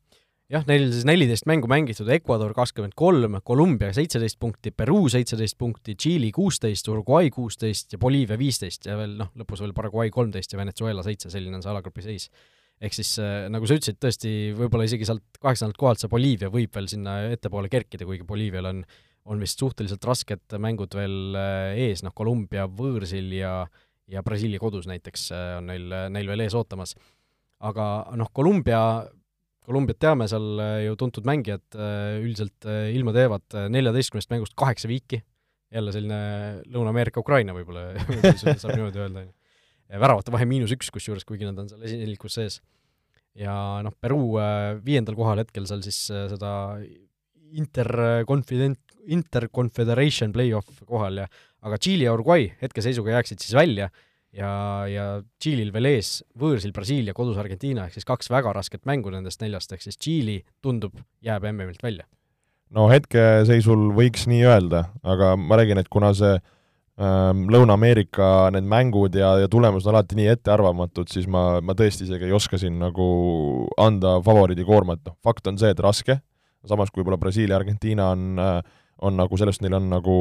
jah, 0.53 0.65
neil 0.69 0.87
siis 0.93 1.05
neliteist 1.09 1.47
mängu 1.51 1.69
mängitud, 1.69 2.09
Ecuador 2.13 2.53
kakskümmend 2.57 2.95
kolm, 2.97 3.39
Kolumbia 3.45 3.93
seitseteist 3.97 4.39
punkti, 4.41 4.71
Peruu 4.71 5.09
seitseteist 5.13 5.59
punkti, 5.59 5.97
Tšiili 5.97 6.31
kuusteist, 6.33 6.89
Uruguay 6.89 7.31
kuusteist 7.33 7.93
ja 7.93 7.99
Boliivia 7.99 8.39
viisteist 8.41 8.87
ja 8.89 8.97
veel 8.97 9.17
noh, 9.21 9.33
lõpus 9.37 9.61
veel 9.65 9.77
Paraguay 9.77 10.13
kolmteist 10.15 10.53
ja 10.53 10.61
Venezuela 10.61 11.05
seitse, 11.05 11.33
selline 11.33 11.59
on 11.59 11.65
see 11.65 11.73
alagrupi 11.73 12.05
seis 12.05 12.31
ehk 12.83 12.97
siis 12.97 13.15
äh, 13.23 13.47
nagu 13.53 13.69
sa 13.69 13.79
ütlesid, 13.79 13.99
tõesti 14.03 14.31
võib-olla 14.59 14.87
isegi 14.89 15.07
sealt 15.09 15.41
kaheksandalt 15.43 15.79
kohalt 15.81 16.03
see 16.03 16.11
Boliivia 16.11 16.51
võib 16.53 16.75
veel 16.75 16.89
sinna 16.91 17.19
ettepoole 17.33 17.71
kerkida, 17.73 18.07
kuigi 18.09 18.27
Boliivial 18.27 18.71
on, 18.71 18.85
on 19.31 19.43
vist 19.43 19.61
suhteliselt 19.63 20.05
rasked 20.09 20.57
mängud 20.63 20.97
veel 20.99 21.39
äh, 21.39 21.83
ees, 21.87 22.05
noh, 22.07 22.15
Kolumbia 22.17 22.69
võõrsil 22.69 23.33
ja 23.39 23.57
ja 24.11 24.21
Brasiilia 24.21 24.61
kodus 24.61 24.85
näiteks 24.91 25.31
äh, 25.33 25.51
on 25.61 25.71
neil, 25.71 25.93
neil 26.13 26.29
veel 26.29 26.45
ees 26.45 26.57
ootamas. 26.59 26.97
aga 27.65 27.85
noh, 28.21 28.29
Kolumbia, 28.37 28.81
Kolumbiat 29.65 29.97
teame, 29.97 30.27
seal 30.29 30.59
ju 30.85 30.97
tuntud 31.01 31.25
mängijad 31.25 31.79
üldiselt 32.21 32.67
ilma 32.93 33.15
teevad 33.17 33.55
neljateistkümnest 33.73 34.29
mängust 34.29 34.53
kaheksa 34.61 34.91
viiki, 34.91 35.23
jälle 35.73 35.95
selline 35.95 36.19
Lõuna-Ameerika 36.69 37.23
Ukraina 37.23 37.55
võib-olla 37.57 37.87
saab 37.97 38.75
niimoodi 38.75 39.01
öelda, 39.01 39.23
on 39.23 39.31
ju 39.31 39.33
väravate 40.01 40.33
vahe 40.35 40.47
miinus 40.49 40.75
üks, 40.75 40.91
kusjuures, 40.95 41.27
kuigi 41.29 41.49
nad 41.49 41.59
on 41.61 41.71
seal 41.71 41.85
esinelikus 41.87 42.39
sees. 42.39 42.61
ja 43.35 43.55
noh, 43.83 43.95
Peruu 44.01 44.39
äh, 44.39 44.77
viiendal 44.85 45.17
kohal 45.19 45.43
hetkel 45.43 45.67
seal 45.67 45.83
siis 45.83 45.99
äh, 46.15 46.29
seda 46.31 46.79
interconfident, 47.55 48.81
interconfederation 49.11 50.33
play-off 50.35 50.85
kohal 50.87 51.25
ja 51.25 51.29
aga 51.65 51.79
Tšiili 51.79 52.07
ja 52.07 52.15
Uruguay 52.15 52.49
hetkeseisuga 52.63 53.17
jääksid 53.17 53.43
siis 53.43 53.57
välja 53.57 53.89
ja, 54.35 54.51
ja 54.91 55.07
Tšiilil 55.43 55.73
veel 55.75 55.91
ees 55.95 56.17
võõrsil 56.39 56.75
Brasiilia, 56.75 57.15
kodus 57.15 57.39
Argentiina, 57.43 57.89
ehk 57.89 57.99
siis 57.99 58.07
kaks 58.07 58.31
väga 58.31 58.55
rasket 58.55 58.87
mängu 58.87 59.11
nendest 59.15 59.43
neljast, 59.43 59.75
ehk 59.75 59.83
siis 59.83 59.99
Tšiili 59.99 60.41
tundub, 60.63 60.95
jääb 61.25 61.47
MM-ilt 61.51 61.83
välja. 61.83 62.07
no 62.71 62.87
hetkeseisul 62.91 63.91
võiks 63.99 64.29
nii 64.31 64.47
öelda, 64.47 64.89
aga 65.03 65.35
ma 65.39 65.59
räägin, 65.59 65.83
et 65.83 65.91
kuna 65.91 66.15
see 66.15 66.39
Ehm, 66.39 66.54
Lõuna-Ameerika 66.99 68.51
need 68.55 68.67
mängud 68.71 69.17
ja, 69.19 69.33
ja 69.43 69.49
tulemused 69.51 69.89
on 69.91 69.97
alati 69.97 70.15
nii 70.19 70.29
ettearvamatud, 70.35 71.09
siis 71.11 71.27
ma, 71.31 71.59
ma 71.65 71.75
tõesti 71.75 72.07
isegi 72.07 72.29
ei 72.29 72.35
oska 72.37 72.59
siin 72.61 72.77
nagu 72.79 73.07
anda 73.83 74.17
favoriidi 74.25 74.65
koormat, 74.69 75.01
noh, 75.09 75.17
fakt 75.27 75.47
on 75.51 75.59
see, 75.59 75.73
et 75.75 75.83
raske, 75.83 76.19
samas 76.69 76.91
kui 76.93 77.03
võib-olla 77.03 77.19
Brasiilia, 77.21 77.57
Argentiina 77.59 78.11
on, 78.15 78.39
on 79.05 79.19
nagu 79.19 79.37
sellest, 79.41 79.63
neil 79.65 79.75
on 79.81 79.89
nagu 79.91 80.15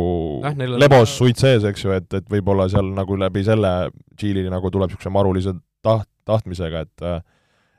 Jah, 0.44 0.56
neil 0.58 0.74
on- 0.76 0.82
lebos 0.82 1.14
suits 1.18 1.46
sees, 1.46 1.64
eks 1.70 1.86
ju, 1.86 1.94
et, 1.96 2.10
et 2.18 2.26
võib-olla 2.34 2.66
seal 2.74 2.90
nagu 2.98 3.18
läbi 3.22 3.46
selle 3.46 3.92
Tšiili 4.18 4.48
nagu 4.50 4.72
tuleb 4.74 4.90
niisuguse 4.92 5.14
marulise 5.14 5.54
taht-, 5.86 6.10
tahtmisega, 6.26 6.84
et 6.88 7.08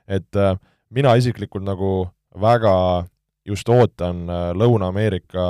et 0.07 0.37
äh, 0.37 0.55
mina 0.93 1.15
isiklikult 1.17 1.65
nagu 1.65 2.05
väga 2.37 2.73
just 3.45 3.69
ootan 3.69 4.23
äh, 4.29 4.51
Lõuna-Ameerika 4.57 5.45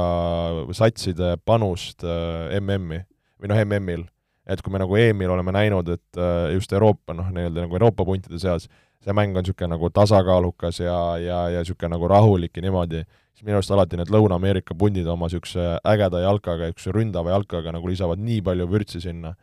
satside 0.75 1.35
panust 1.45 2.03
äh, 2.07 2.55
MM-i 2.61 3.01
või 3.41 3.51
noh, 3.51 3.61
MM-il. 3.65 4.05
et 4.45 4.61
kui 4.61 4.69
me 4.73 4.77
nagu 4.77 4.93
EM-il 4.93 5.31
oleme 5.33 5.51
näinud, 5.55 5.87
et 5.89 6.19
äh, 6.21 6.53
just 6.53 6.73
Euroopa, 6.73 7.15
noh, 7.17 7.31
nii-öelda 7.33 7.65
nagu 7.65 7.79
Euroopa 7.79 8.05
puntide 8.05 8.37
seas, 8.39 8.67
see 9.01 9.13
mäng 9.13 9.33
on 9.37 9.41
niisugune 9.43 9.71
nagu 9.73 9.89
tasakaalukas 9.89 10.79
ja, 10.83 10.97
ja, 11.21 11.39
ja 11.53 11.63
niisugune 11.63 11.95
nagu 11.95 12.09
rahulik 12.09 12.57
ja 12.57 12.65
niimoodi, 12.65 13.01
siis 13.33 13.45
minu 13.45 13.59
arust 13.59 13.73
alati 13.73 13.97
need 13.99 14.13
Lõuna-Ameerika 14.13 14.77
pundid 14.77 15.09
oma 15.11 15.29
niisuguse 15.29 15.79
ägeda 15.81 16.21
jalkaga, 16.23 16.69
niisuguse 16.69 16.93
ründava 16.95 17.33
jalkaga 17.35 17.73
nagu 17.75 17.89
lisavad 17.89 18.21
nii 18.21 18.41
palju 18.45 18.67
vürtsi 18.71 19.01
sinna, 19.03 19.33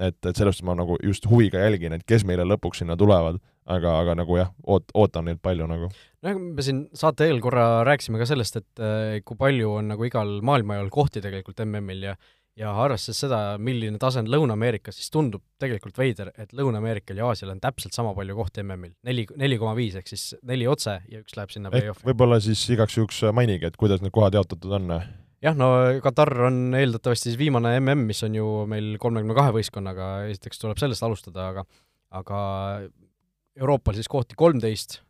et, 0.00 0.18
et 0.24 0.36
sellest 0.36 0.62
ma 0.66 0.76
nagu 0.78 0.98
just 1.02 1.26
huviga 1.30 1.62
jälgin, 1.62 1.96
et 1.96 2.06
kes 2.08 2.26
meile 2.28 2.46
lõpuks 2.48 2.82
sinna 2.82 2.96
tulevad, 2.98 3.38
aga, 3.70 3.96
aga 4.02 4.16
nagu 4.18 4.38
jah, 4.38 4.52
oot-, 4.66 4.94
ootan 4.98 5.28
neilt 5.28 5.42
palju 5.44 5.66
nagu. 5.70 5.90
noh, 6.22 6.38
me 6.42 6.66
siin 6.66 6.84
saate 6.96 7.28
eel 7.28 7.42
korra 7.44 7.82
rääkisime 7.86 8.20
ka 8.22 8.28
sellest, 8.30 8.62
et 8.62 8.82
äh, 8.82 9.18
kui 9.26 9.38
palju 9.38 9.76
on 9.78 9.92
nagu 9.94 10.06
igal 10.08 10.38
maailmajal 10.46 10.90
kohti 10.94 11.22
tegelikult 11.22 11.62
MM-il 11.66 12.08
ja 12.10 12.16
ja 12.58 12.72
arvestades 12.84 13.22
seda, 13.24 13.38
milline 13.62 13.98
tase 14.00 14.20
on 14.20 14.28
Lõuna-Ameerikas, 14.32 14.98
siis 14.98 15.12
tundub 15.12 15.44
tegelikult 15.62 15.96
veider, 15.98 16.32
et 16.40 16.52
Lõuna-Ameerikal 16.56 17.20
ja 17.20 17.30
Aasial 17.30 17.54
on 17.54 17.62
täpselt 17.62 17.96
sama 17.96 18.12
palju 18.16 18.36
kohti 18.36 18.64
MM-il, 18.64 18.92
neli, 19.08 19.24
neli 19.40 19.58
koma 19.60 19.72
viis, 19.78 19.96
ehk 19.98 20.10
siis 20.10 20.32
neli 20.48 20.68
otse 20.68 20.98
ja 21.08 21.22
üks 21.22 21.36
läheb 21.38 21.54
sinna 21.54 21.72
play-off'i. 21.72 22.04
võib-olla 22.10 22.40
siis 22.44 22.64
igaks 22.74 22.98
juhuks 22.98 23.22
mainige, 23.36 23.72
et 23.72 23.78
kuidas 23.80 24.04
need 24.04 24.14
kohad 24.14 24.36
jaotatud 24.36 24.76
on? 24.78 24.98
jah, 25.42 25.56
no 25.58 25.70
Katar 26.04 26.32
on 26.50 26.76
eeldatavasti 26.78 27.30
siis 27.30 27.40
viimane 27.40 27.78
MM, 27.80 28.04
mis 28.10 28.20
on 28.26 28.36
ju 28.36 28.50
meil 28.70 28.94
kolmekümne 29.02 29.38
kahe 29.38 29.56
võistkonnaga, 29.56 30.12
esiteks 30.34 30.60
tuleb 30.60 30.82
sellest 30.82 31.08
alustada, 31.08 31.48
aga 31.54 31.66
aga 32.12 32.38
Euroopal 33.56 33.96
siis 33.96 34.08
kohti 34.08 34.36
kolmteist, 34.38 35.00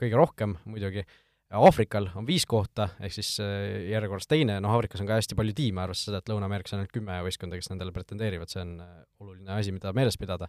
kõige 0.00 0.16
rohkem 0.16 0.54
muidugi, 0.68 1.04
Aafrikal 1.50 2.06
on 2.14 2.26
viis 2.28 2.44
kohta, 2.46 2.86
ehk 3.02 3.14
siis 3.16 3.32
äh, 3.42 3.88
järjekorras 3.90 4.28
teine, 4.30 4.60
noh 4.62 4.70
Aafrikas 4.76 5.00
on 5.02 5.08
ka 5.08 5.16
hästi 5.18 5.34
palju 5.38 5.54
tiime, 5.58 5.82
arvestades 5.82 6.06
seda, 6.06 6.20
et 6.22 6.30
Lõuna-Ameerikas 6.30 6.76
on 6.76 6.82
ainult 6.82 6.92
kümme 6.94 7.16
võistkonda, 7.26 7.58
kes 7.58 7.72
nendele 7.72 7.94
pretendeerivad, 7.94 8.52
see 8.52 8.62
on 8.62 8.76
äh, 8.84 8.92
oluline 9.18 9.56
asi, 9.56 9.74
mida 9.74 9.90
meeles 9.96 10.18
pidada. 10.20 10.46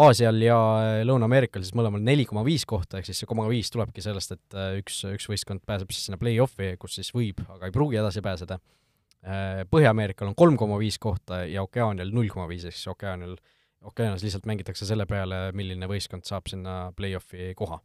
Aasial 0.00 0.40
ja 0.40 0.56
äh, 0.80 1.02
Lõuna-Ameerikal 1.04 1.60
siis 1.60 1.76
mõlemal 1.76 2.00
neli 2.00 2.24
koma 2.30 2.40
viis 2.46 2.64
kohta, 2.68 3.02
ehk 3.02 3.10
siis 3.10 3.20
see 3.20 3.28
koma 3.28 3.44
viis 3.52 3.68
tulebki 3.74 4.04
sellest, 4.04 4.32
et 4.38 4.58
üks, 4.80 5.04
üks 5.12 5.28
võistkond 5.28 5.66
pääseb 5.68 5.92
siis 5.92 6.08
sinna 6.08 6.20
play-off'i, 6.20 6.72
kus 6.80 6.96
siis 7.02 7.12
võib, 7.12 7.44
aga 7.58 7.68
ei 7.68 7.76
pruugi 7.76 8.00
edasi 8.00 8.24
pääseda. 8.24 8.62
Põhja-Ameerikal 9.72 10.28
on 10.28 10.36
kolm 10.36 10.56
koma 10.60 10.76
viis 10.80 10.96
kohta 11.00 11.44
ja 11.48 11.62
Okeaanial 11.64 12.12
null 12.12 12.32
koma 12.32 12.48
viis, 12.48 12.64
ehk 12.64 12.76
siis 12.76 12.92
Okeaanial, 12.92 13.36
Okeaanis 13.84 14.24
lihtsalt 14.24 14.48
mängitakse 14.48 14.88
selle 14.88 15.04
peale, 15.08 15.50
milline 15.56 15.88
võistkond 15.88 16.24
saab 16.28 16.48
sinna 16.48 16.94
play-off'i 16.96 17.52
koha 17.56 17.80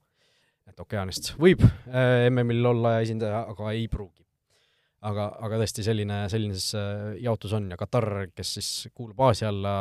et 0.70 0.82
ookeanist 0.82 1.34
võib 1.40 1.62
äh, 1.64 2.28
MM-il 2.30 2.66
olla 2.72 3.00
esindaja, 3.04 3.44
aga 3.52 3.74
ei 3.76 3.88
pruugi. 3.92 4.24
aga, 5.10 5.30
aga 5.48 5.60
tõesti, 5.62 5.84
selline, 5.86 6.22
selline 6.32 6.58
siis 6.58 6.76
äh, 6.78 7.16
jaotus 7.24 7.54
on 7.56 7.70
ja 7.72 7.78
Katar, 7.80 8.10
kes 8.36 8.54
siis 8.58 8.70
kuulub 8.94 9.20
Aasia 9.30 9.50
alla, 9.52 9.74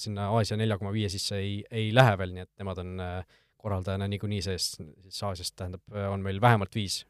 sinna 0.00 0.30
Aasia 0.36 0.58
nelja 0.60 0.78
koma 0.78 0.92
viie 0.94 1.10
sisse 1.12 1.40
ei, 1.42 1.60
ei 1.70 1.90
lähe 1.94 2.16
veel, 2.20 2.34
nii 2.36 2.46
et 2.46 2.52
nemad 2.62 2.82
on 2.84 3.04
äh, 3.04 3.38
korraldajana 3.60 4.08
niikuinii 4.08 4.42
sees, 4.44 4.72
siis 4.78 5.22
Aasiast 5.26 5.56
tähendab, 5.58 5.82
on 6.08 6.22
meil 6.24 6.38
vähemalt 6.40 6.72
viis, 6.74 7.02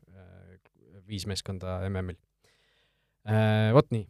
viis 1.06 1.22
meeskonda 1.30 1.76
MM-il. 1.86 2.16
Vot 3.76 3.86
nii, 3.94 4.02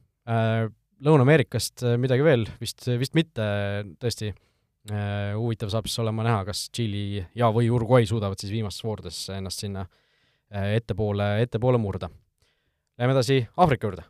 Lõuna-Ameerikast 1.04 1.84
midagi 2.00 2.24
veel, 2.24 2.46
vist, 2.62 2.86
vist 3.00 3.12
mitte, 3.18 3.44
tõesti 4.00 4.30
huvitav 4.88 5.68
saab 5.72 5.88
siis 5.88 6.00
olema 6.00 6.24
näha, 6.24 6.44
kas 6.48 6.68
Tšiili 6.72 7.20
ja 7.36 7.50
või 7.52 7.68
Uruguay 7.70 8.06
suudavad 8.08 8.40
siis 8.40 8.52
viimastes 8.52 8.84
voorudes 8.84 9.18
ennast 9.34 9.60
sinna 9.60 9.84
äh, 9.84 10.76
ettepoole, 10.78 11.42
ettepoole 11.44 11.78
murda. 11.78 12.08
Läheme 12.98 13.12
edasi 13.16 13.42
Aafrika 13.56 13.86
juurde. 13.86 14.06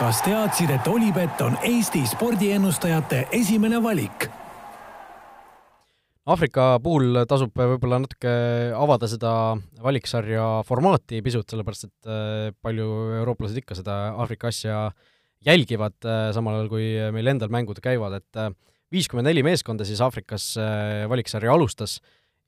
kas 0.00 0.22
teadsid, 0.24 0.70
et 0.72 0.86
Olipet 0.88 1.40
on 1.44 1.58
Eesti 1.62 2.06
spordiennustajate 2.08 3.26
esimene 3.36 3.82
valik? 3.82 4.30
Aafrika 6.30 6.78
puhul 6.80 7.20
tasub 7.28 7.52
võib-olla 7.56 7.98
natuke 8.00 8.32
avada 8.76 9.08
seda 9.08 9.34
valiksarja 9.82 10.62
formaati 10.64 11.20
pisut, 11.24 11.48
sellepärast 11.48 11.88
et 11.88 12.08
äh, 12.08 12.56
palju 12.62 12.88
eurooplased 13.20 13.60
ikka 13.60 13.76
seda 13.76 14.00
Aafrika 14.14 14.48
asja 14.48 14.90
jälgivad, 15.44 15.96
samal 16.36 16.58
ajal 16.58 16.68
kui 16.68 16.88
meil 17.16 17.30
endal 17.32 17.48
mängud 17.52 17.78
käivad, 17.80 18.18
et 18.20 18.40
viiskümmend 18.94 19.28
neli 19.30 19.44
meeskonda 19.46 19.86
siis 19.86 20.00
Aafrikas 20.04 20.52
äh, 20.60 21.04
valiksarja 21.10 21.52
alustas 21.54 21.98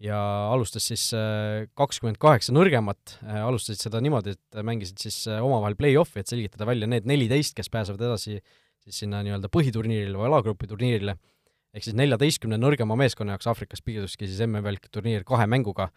ja 0.03 0.19
alustas 0.51 0.89
siis 0.91 1.09
äh, 1.15 1.69
kakskümmend 1.79 2.19
kaheksa 2.23 2.55
nõrgemat, 2.55 3.17
äh, 3.23 3.43
alustasid 3.47 3.85
seda 3.85 4.03
niimoodi, 4.03 4.35
et 4.35 4.63
mängisid 4.67 5.03
siis 5.03 5.21
omavahel 5.39 5.79
play-off'i, 5.79 6.23
et 6.23 6.31
selgitada 6.31 6.67
välja 6.69 6.89
need 6.91 7.07
neliteist, 7.09 7.55
kes 7.59 7.71
pääsevad 7.73 8.03
edasi 8.09 8.41
siis 8.83 9.03
sinna 9.05 9.23
nii-öelda 9.23 9.51
põhiturniirile 9.55 10.19
või 10.19 10.31
alagrupi 10.33 10.67
turniirile, 10.71 11.15
ehk 11.73 11.87
siis 11.87 11.99
neljateistkümne 11.99 12.59
nõrgema 12.59 12.97
meeskonna 12.99 13.37
jaoks 13.37 13.53
Aafrikas 13.53 13.85
piirduski 13.87 14.27
siis 14.27 14.43
MM-i 14.49 14.91
turniir 14.91 15.23
kahe 15.29 15.47
mänguga 15.51 15.93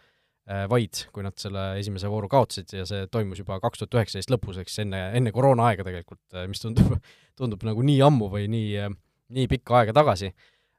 vaid, 0.70 1.00
kui 1.10 1.24
nad 1.26 1.34
selle 1.42 1.72
esimese 1.80 2.06
vooru 2.06 2.28
kaotasid 2.30 2.70
ja 2.76 2.84
see 2.86 3.08
toimus 3.10 3.40
juba 3.40 3.56
kaks 3.58 3.80
tuhat 3.80 3.96
üheksateist 3.98 4.30
lõpus, 4.30 4.60
eks 4.62 4.78
enne, 4.84 5.00
enne 5.18 5.32
koroonaaega 5.34 5.82
tegelikult, 5.88 6.22
mis 6.46 6.62
tundub, 6.62 6.92
tundub 7.34 7.66
nagu 7.66 7.82
nii 7.82 7.98
ammu 8.06 8.28
või 8.30 8.46
nii 8.52 8.68
äh, 8.84 8.94
nii 9.34 9.48
pikka 9.50 9.80
aega 9.80 9.94
tagasi, 9.96 10.30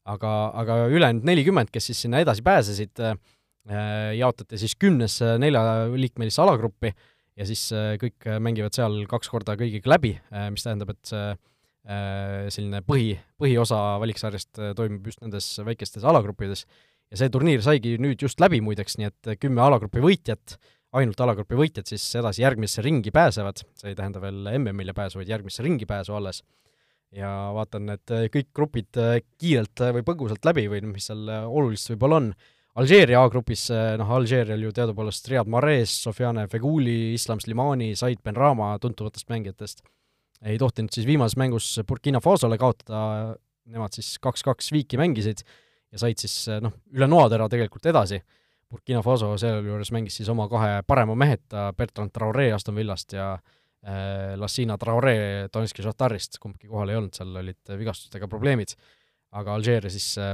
aga, 0.07 0.31
aga 0.61 0.79
ülejäänud 0.91 1.27
nelikümmend, 1.27 1.71
kes 1.73 1.89
siis 1.91 2.05
sinna 2.05 2.21
edasi 2.23 2.43
pääsesid, 2.45 3.03
äh, 3.03 3.17
jaotati 4.17 4.59
siis 4.61 4.77
kümnesse 4.79 5.35
neljaliikmelisse 5.41 6.41
alagruppi 6.43 6.93
ja 7.37 7.47
siis 7.47 7.67
äh, 7.75 7.95
kõik 8.01 8.29
mängivad 8.43 8.75
seal 8.77 9.01
kaks 9.09 9.31
korda 9.33 9.57
kõigiga 9.59 9.91
läbi, 9.95 10.15
äh, 10.31 10.49
mis 10.53 10.67
tähendab, 10.67 10.95
et 10.95 11.13
see 11.13 11.29
selline 11.87 12.81
põhi, 12.83 13.13
põhiosa 13.39 13.77
valiksarjast 14.01 14.59
toimub 14.75 15.05
just 15.07 15.21
nendes 15.23 15.45
väikestes 15.63 16.03
alagruppides. 16.03 16.65
Ja 17.07 17.21
see 17.21 17.31
turniir 17.31 17.61
saigi 17.63 17.93
nüüd 18.03 18.19
just 18.19 18.41
läbi 18.43 18.59
muideks, 18.59 18.97
nii 18.99 19.07
et 19.07 19.29
kümme 19.39 19.63
alagrupi 19.63 20.03
võitjat, 20.03 20.57
ainult 20.99 21.23
alagrupi 21.23 21.55
võitjad 21.55 21.87
siis 21.87 22.03
edasi 22.19 22.43
järgmisse 22.43 22.83
ringi 22.83 23.13
pääsevad, 23.15 23.63
see 23.79 23.93
ei 23.93 23.95
tähenda 23.95 24.19
veel 24.19 24.49
MM-ile 24.57 24.91
pääsu, 24.97 25.21
vaid 25.21 25.31
järgmisse 25.31 25.63
ringi 25.63 25.87
pääsu 25.87 26.17
alles 26.19 26.43
ja 27.15 27.29
vaatan 27.55 27.87
need 27.91 28.13
äh, 28.13 28.27
kõik 28.31 28.51
grupid 28.55 28.99
äh, 28.99 29.19
kiirelt 29.39 29.83
äh, 29.83 29.93
või 29.95 30.05
põgusalt 30.07 30.45
läbi 30.47 30.67
või 30.71 30.81
noh, 30.83 30.93
mis 30.95 31.07
seal 31.09 31.27
olulist 31.29 31.91
võib-olla 31.93 32.21
on. 32.21 32.31
Alžeeria 32.77 33.23
A-grupis, 33.25 33.63
noh, 33.97 34.09
Alžeerial 34.13 34.61
ju 34.61 34.69
teadupoolest 34.75 35.25
Riyad 35.31 35.47
Mahrez, 35.49 35.95
Sofiane 36.03 36.43
Feguli, 36.51 37.15
Islam 37.15 37.39
Slimani, 37.41 37.95
Said 37.97 38.21
Benrahma 38.21 38.75
tuntuvatest 38.77 39.31
mängijatest 39.33 39.81
ei 40.45 40.59
tohtinud 40.61 40.93
siis 40.93 41.07
viimases 41.09 41.33
mängus 41.41 41.71
Burkina 41.89 42.19
Fasole 42.21 42.59
kaotada, 42.61 42.99
nemad 43.65 43.97
siis 43.97 44.11
kaks-kaks 44.21 44.69
viiki 44.75 44.99
mängisid 45.01 45.41
ja 45.41 46.03
said 46.03 46.21
siis 46.21 46.35
noh, 46.61 46.75
üle 46.93 47.07
noatera 47.09 47.47
tegelikult 47.49 47.89
edasi. 47.89 48.21
Burkina 48.69 49.01
Faso 49.01 49.31
sealjuures 49.41 49.89
mängis 49.95 50.19
siis 50.19 50.29
oma 50.29 50.45
kahe 50.51 50.83
parema 50.85 51.15
meheta, 51.17 51.71
Bertrand 51.73 52.13
Traore 52.13 52.51
Aston 52.53 52.77
Villast 52.77 53.17
ja 53.17 53.31
Äh, 53.39 53.56
Lassina 54.37 54.75
Traore 54.81 55.47
Donetski 55.53 55.83
Šahtarist, 55.85 56.39
kumbki 56.41 56.67
kohal 56.67 56.89
ei 56.91 56.97
olnud, 56.99 57.13
seal 57.15 57.35
olid 57.39 57.73
vigastustega 57.79 58.27
probleemid, 58.27 58.73
aga 59.37 59.53
Alžeeria 59.53 59.91
siis 59.93 60.09
äh, 60.19 60.33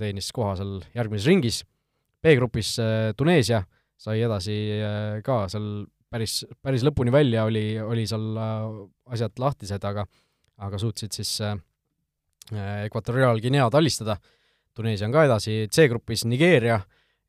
teenis 0.00 0.32
koha 0.34 0.56
seal 0.58 0.74
järgmises 0.96 1.28
ringis, 1.30 1.62
B-grupis 2.22 2.74
äh, 2.82 3.12
Tuneesia 3.16 3.62
sai 4.02 4.24
edasi 4.26 4.54
ka 5.22 5.44
seal 5.52 5.84
päris, 6.10 6.40
päris 6.58 6.82
lõpuni 6.82 7.12
välja, 7.14 7.44
oli, 7.46 7.78
oli 7.78 8.02
seal 8.10 8.34
asjad 9.14 9.38
lahtised, 9.38 9.84
aga 9.86 10.04
aga 10.62 10.78
suutsid 10.78 11.14
siis 11.14 11.36
Ekvatoriaalguinead 12.52 13.74
alistada, 13.78 14.16
Tuneesia 14.74 15.06
on 15.06 15.14
ka 15.14 15.22
edasi, 15.28 15.68
C-grupis 15.70 16.24
Nigeeria 16.26 16.80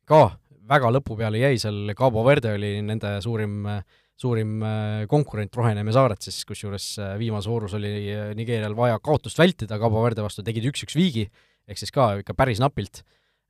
ka 0.08 0.24
väga 0.68 0.90
lõpu 0.96 1.16
peale 1.18 1.40
jäi 1.42 1.58
seal, 1.60 1.92
Cabo 1.96 2.24
Verde 2.26 2.54
oli 2.56 2.78
nende 2.84 3.18
suurim 3.24 3.66
äh, 3.68 3.82
suurim 4.20 4.62
äh, 4.62 5.04
konkurent 5.10 5.56
Roheneme 5.58 5.92
saared 5.94 6.22
siis, 6.22 6.42
kusjuures 6.48 6.86
äh, 7.02 7.14
viimases 7.20 7.50
voorus 7.50 7.74
oli 7.78 7.92
äh, 8.12 8.30
Nigeerial 8.38 8.76
vaja 8.78 9.00
kaotust 9.02 9.40
vältida 9.40 9.78
Cabo 9.80 10.02
Verde 10.04 10.24
vastu, 10.24 10.44
tegid 10.46 10.68
üks-üks 10.70 10.96
viigi, 10.98 11.26
ehk 11.68 11.80
siis 11.80 11.94
ka 11.94 12.14
ikka 12.22 12.36
päris 12.38 12.62
napilt. 12.62 13.04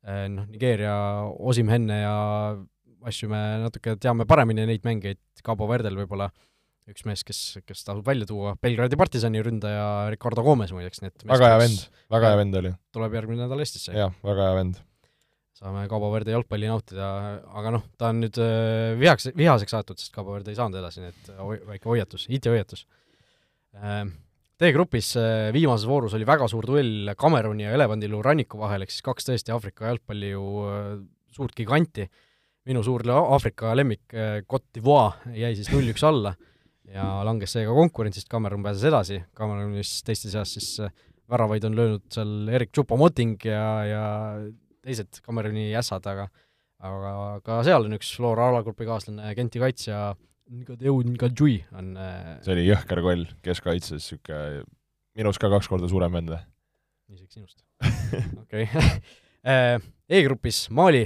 Noh, 0.05 0.45
Nigeeria 0.53 0.93
Osimhenne 1.49 1.95
ja 2.03 2.17
asju 3.09 3.31
me 3.31 3.39
natuke 3.63 3.95
teame 3.97 4.27
paremini, 4.29 4.67
neid 4.69 4.85
mängijaid, 4.85 5.17
Cabo 5.41 5.65
Verdel 5.71 5.97
võib-olla 5.97 6.27
üks 6.93 7.07
mees, 7.09 7.23
kes, 7.25 7.39
kes 7.65 7.87
tasub 7.87 8.05
välja 8.05 8.29
tuua, 8.29 8.53
Belgradi 8.61 8.99
partisani 9.01 9.41
ründaja 9.41 10.11
Ricardo 10.13 10.45
Gomez 10.45 10.75
muideks, 10.77 11.01
nii 11.01 11.09
et 11.09 11.25
väga 11.31 11.55
hea 11.55 11.63
vend, 11.63 11.87
väga 12.13 12.35
hea 12.35 12.41
vend 12.43 12.59
oli. 12.61 12.75
tuleb 12.93 13.17
järgmine 13.17 13.47
nädal 13.47 13.65
Eestisse. 13.65 13.97
jah, 13.97 14.13
väga 14.29 14.51
hea 14.51 14.59
vend 14.61 14.83
saame 15.55 15.87
Cabo 15.91 16.11
Verde 16.11 16.35
jalgpalli 16.35 16.67
nautida, 16.67 17.09
aga 17.55 17.73
noh, 17.77 17.85
ta 17.99 18.11
on 18.11 18.21
nüüd 18.25 18.39
äh, 18.43 18.95
vihaks, 18.99 19.29
vihaseks 19.39 19.77
aetud, 19.79 20.01
sest 20.03 20.15
Cabo 20.15 20.35
Verde 20.35 20.51
ei 20.51 20.59
saanud 20.59 20.81
edasi, 20.81 21.03
nii 21.05 21.13
et 21.13 21.31
hoi- 21.39 21.61
väike 21.69 21.91
hoiatus, 21.91 22.27
IT-hoiatus. 22.35 22.85
D-grupis 24.65 25.13
äh, 25.19 25.49
viimases 25.55 25.87
voorus 25.91 26.15
oli 26.19 26.27
väga 26.27 26.47
suur 26.51 26.67
duell 26.67 27.15
Kameruni 27.19 27.67
ja 27.67 27.75
Elevandiluu 27.75 28.23
ranniku 28.23 28.59
vahel, 28.63 28.85
ehk 28.87 28.95
siis 28.95 29.07
kaks 29.07 29.31
tõesti 29.31 29.55
Aafrika 29.55 29.89
jalgpalli 29.93 30.33
ju 30.33 30.45
äh, 30.71 30.91
suurt 31.35 31.55
giganti. 31.59 32.09
minu 32.65 32.81
suur 32.83 33.03
Aafrika 33.13 33.75
lemmik 33.77 34.15
Cote 34.49 34.71
d'Ivoire 34.73 35.35
jäi 35.37 35.55
siis 35.55 35.69
null-üks 35.69 36.03
alla 36.09 36.31
ja 36.89 37.05
langes 37.27 37.53
seega 37.53 37.75
konkurentsist, 37.77 38.29
Kamerun 38.29 38.63
pääses 38.65 38.87
edasi, 38.89 39.19
Kamerunis 39.37 40.03
teiste 40.03 40.31
seas 40.33 40.55
siis 40.55 40.79
väravaid 41.29 41.65
on 41.69 41.77
löönud 41.77 42.07
seal 42.13 42.49
Erik 42.49 42.73
Tšupo-Moting 42.73 43.37
ja, 43.45 43.67
ja 43.85 44.05
teised 44.85 45.21
Kameruni 45.25 45.71
ässad, 45.79 46.07
aga 46.11 46.29
aga 46.85 47.41
ka 47.47 47.63
seal 47.65 47.87
on 47.87 47.97
üks 47.97 48.13
Flora 48.17 48.51
alagrupi 48.53 48.87
kaaslane, 48.89 49.33
Genti 49.39 49.63
kaitsja 49.63 50.15
Ngadeu 50.53 50.99
Ngadjui 51.15 51.63
on 51.73 51.95
see 52.45 52.53
oli 52.53 52.67
jõhker 52.69 53.01
koll 53.05 53.29
keskkaitses, 53.45 54.11
niisugune 54.13 54.65
minust 55.17 55.41
ka 55.41 55.49
kaks 55.53 55.71
korda 55.71 55.89
suurem 55.91 56.13
vend 56.19 56.35
või? 56.35 56.43
isegi 57.15 57.39
sinust. 57.39 57.63
okei. 58.45 58.69
E-grupis 60.15 60.67
Mali, 60.73 61.03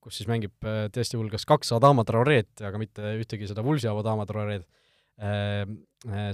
kus 0.00 0.20
siis 0.20 0.28
mängib 0.28 0.54
tõesti 0.92 1.18
hulgas 1.20 1.44
kaks 1.48 1.72
Adama 1.76 2.04
Traoreed, 2.08 2.48
aga 2.64 2.80
mitte 2.80 3.14
ühtegi 3.18 3.48
seda 3.48 3.64
Vulsi 3.64 3.88
Adama 3.90 4.24
Traoreed, 4.28 4.64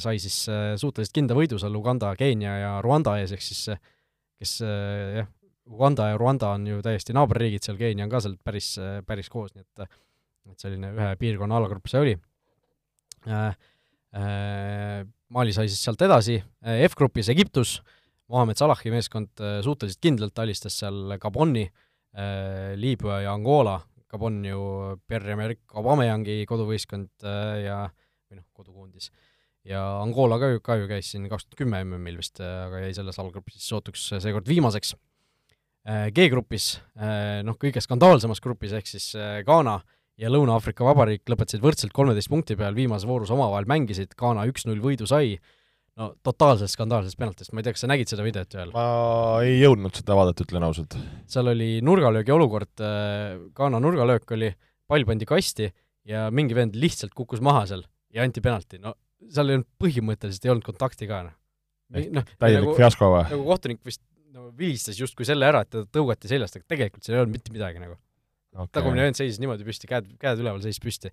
sai 0.02 0.20
siis 0.22 0.44
suhteliselt 0.46 1.14
kindla 1.14 1.34
võidu 1.38 1.58
seal 1.58 1.74
Uganda, 1.74 2.12
Keenia 2.18 2.54
ja 2.62 2.72
Rwanda 2.86 3.16
ees, 3.18 3.34
ehk 3.34 3.42
siis 3.42 3.64
kes 4.38 4.60
jah, 4.62 5.26
Uganda 5.66 6.10
ja 6.12 6.18
Rwanda 6.18 6.52
on 6.54 6.66
ju 6.68 6.82
täiesti 6.84 7.14
naaberriigid 7.16 7.64
seal, 7.66 7.78
Keenia 7.80 8.06
on 8.06 8.12
ka 8.12 8.20
seal 8.22 8.36
päris, 8.42 8.74
päris 9.06 9.30
koos, 9.32 9.54
nii 9.56 9.64
et 9.64 9.88
et 10.46 10.62
selline 10.62 10.92
ühe 10.94 11.08
piirkonna 11.18 11.58
alagrupp 11.58 11.88
see 11.90 12.02
oli 12.02 12.16
äh,. 13.26 13.56
Äh, 14.16 15.02
Mali 15.34 15.50
sai 15.50 15.66
siis 15.66 15.80
sealt 15.82 16.00
edasi, 16.06 16.36
F-grupis 16.86 17.26
Egiptus, 17.32 17.80
Mohamed 18.30 18.56
Salahi 18.56 18.92
meeskond 18.94 19.42
suhteliselt 19.66 19.98
kindlalt 20.00 20.38
alistas 20.38 20.76
seal 20.78 21.16
Gaboni 21.18 21.64
äh,, 21.66 22.76
Liibüa 22.78 23.18
ja 23.24 23.34
Angola, 23.34 23.80
Gabon 24.06 24.38
ju 24.46 24.60
Pierre-Emerick 25.02 25.74
Aubameyangi 25.74 26.44
koduvõistkond 26.46 27.26
äh, 27.26 27.64
ja 27.64 27.80
või 28.30 28.38
noh, 28.38 28.46
kodukoondis. 28.54 29.10
ja 29.66 29.82
Angola 29.98 30.38
ka 30.38 30.52
ju, 30.54 30.62
ka 30.62 30.78
ju 30.78 30.86
käis 30.94 31.10
siin 31.10 31.26
kaks 31.26 31.48
tuhat 31.48 31.58
kümme 31.64 31.82
MM-il 31.82 32.22
vist, 32.22 32.38
aga 32.38 32.86
jäi 32.86 32.94
selles 32.94 33.18
allgrupis 33.18 33.58
sootuks 33.66 34.06
seekord 34.22 34.46
viimaseks 34.46 34.94
Äh, 34.94 35.05
G-grupis, 35.86 36.80
äh, 36.98 37.42
noh, 37.46 37.54
kõige 37.60 37.82
skandaalsemas 37.82 38.40
grupis, 38.42 38.72
ehk 38.74 38.88
siis 38.90 39.12
äh, 39.14 39.38
Ghana 39.46 39.76
ja 40.18 40.30
Lõuna-Aafrika 40.32 40.82
Vabariik 40.82 41.28
lõpetasid 41.30 41.62
võrdselt 41.62 41.94
kolmeteist 41.94 42.30
punkti 42.32 42.56
peal, 42.58 42.74
viimases 42.74 43.06
voorus 43.06 43.30
omavahel 43.30 43.68
mängisid, 43.70 44.16
Ghana 44.18 44.48
üks-null 44.50 44.82
võidu 44.82 45.06
sai, 45.06 45.36
no 46.00 46.10
totaalselt 46.26 46.72
skandaalsest 46.72 47.20
penaltist, 47.20 47.52
ma 47.54 47.62
ei 47.62 47.68
tea, 47.68 47.76
kas 47.76 47.86
sa 47.86 47.90
nägid 47.92 48.10
seda 48.10 48.26
videot 48.26 48.58
veel? 48.58 48.74
ma 48.74 48.86
ei 49.46 49.60
jõudnud 49.60 49.94
seda 50.00 50.18
vaadata, 50.18 50.48
ütlen 50.48 50.66
ausalt. 50.66 50.98
seal 51.30 51.52
oli 51.54 51.76
nurgalöögi 51.86 52.34
olukord, 52.34 52.74
Ghana 53.54 53.82
nurgalöök 53.84 54.34
oli, 54.34 54.50
pall 54.90 55.06
pandi 55.06 55.28
kasti 55.28 55.70
ja 56.10 56.26
mingi 56.34 56.58
vend 56.58 56.74
lihtsalt 56.74 57.14
kukkus 57.14 57.44
maha 57.44 57.62
seal 57.70 57.86
ja 58.10 58.26
anti 58.26 58.42
penalti, 58.42 58.82
no 58.82 58.96
seal 59.30 59.52
ei 59.52 59.60
olnud, 59.60 59.70
põhimõtteliselt 59.78 60.48
ei 60.48 60.56
olnud 60.56 60.66
kontakti 60.66 61.06
ka, 61.06 61.22
noh. 61.28 61.38
noh, 62.18 62.36
täielik 62.40 62.72
nagu, 62.72 62.76
fiasko 62.82 63.14
või? 63.14 63.24
nagu 63.30 63.48
kohtunik 63.52 63.84
vist 63.86 64.02
no 64.36 64.50
vilistas 64.58 64.98
justkui 65.00 65.26
selle 65.28 65.48
ära, 65.48 65.64
et 65.64 65.72
teda 65.72 65.88
tõugati 65.92 66.30
seljast, 66.30 66.58
aga 66.58 66.68
tegelikult 66.74 67.06
seal 67.06 67.18
ei 67.18 67.24
olnud 67.24 67.38
mitte 67.38 67.54
midagi 67.54 67.82
nagu 67.82 67.96
okay.. 68.56 68.72
tagumine 68.78 69.08
vend 69.08 69.18
seisis 69.18 69.40
niimoodi 69.42 69.66
püsti, 69.66 69.88
käed, 69.90 70.08
käed 70.20 70.42
üleval, 70.42 70.62
seisis 70.64 70.82
püsti. 70.82 71.12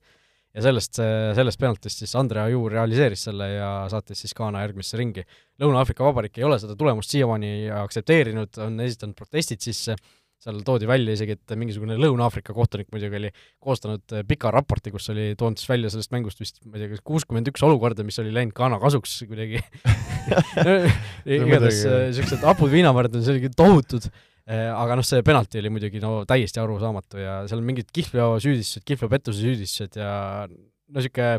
ja 0.54 0.66
sellest, 0.68 1.00
sellest 1.38 1.62
penaltist 1.62 2.04
siis 2.04 2.16
Andre 2.20 2.44
Aju 2.46 2.68
realiseeris 2.74 3.28
selle 3.30 3.50
ja 3.56 3.70
saatis 3.92 4.24
siis 4.26 4.36
Ghana 4.38 4.62
järgmisse 4.62 5.00
ringi. 5.00 5.24
Lõuna-Aafrika 5.62 6.06
Vabariik 6.06 6.38
ei 6.38 6.46
ole 6.46 6.60
seda 6.62 6.76
tulemust 6.78 7.14
siiamaani 7.14 7.72
aktsepteerinud, 7.74 8.60
on 8.68 8.84
esitanud 8.86 9.18
protestid 9.18 9.66
sisse, 9.66 9.98
seal 10.44 10.60
toodi 10.68 10.86
välja 10.90 11.16
isegi, 11.18 11.40
et 11.40 11.56
mingisugune 11.58 11.98
Lõuna-Aafrika 11.98 12.54
kohtunik 12.54 12.92
muidugi 12.94 13.22
oli 13.22 13.34
koostanud 13.64 14.18
pika 14.30 14.52
raporti, 14.54 14.94
kus 14.94 15.10
oli 15.16 15.32
toonud 15.40 15.62
siis 15.62 15.72
välja 15.72 15.94
sellest 15.94 16.14
mängust 16.14 16.44
vist, 16.44 16.62
ma 16.68 16.78
ei 16.78 16.86
tea, 16.86 16.94
kas 16.94 17.06
kuuskümmend 17.08 17.50
üks 17.50 17.66
olukorda, 17.66 18.06
mis 18.06 18.22
oli 18.22 18.36
läinud 18.36 18.54
Ghana 18.58 18.82
kasuks 18.84 19.24
kuidagi 19.26 19.64
igatahes 21.38 21.82
niisugused 21.88 22.46
hapud 22.46 22.72
viinavõrd 22.74 23.18
on 23.18 23.26
selline 23.26 23.52
tohutud, 23.58 24.08
aga 24.50 24.98
noh, 25.00 25.08
see 25.08 25.24
penalti 25.26 25.62
oli 25.62 25.72
muidugi 25.74 26.02
no 26.04 26.22
täiesti 26.30 26.62
arusaamatu 26.64 27.22
ja 27.22 27.36
seal 27.50 27.62
on 27.62 27.68
mingid 27.68 27.92
kihlveosüüdistused, 27.96 28.86
kihlveopettuse 28.88 29.44
süüdistused 29.44 30.00
ja 30.02 30.14
no 30.48 31.00
niisugune 31.00 31.38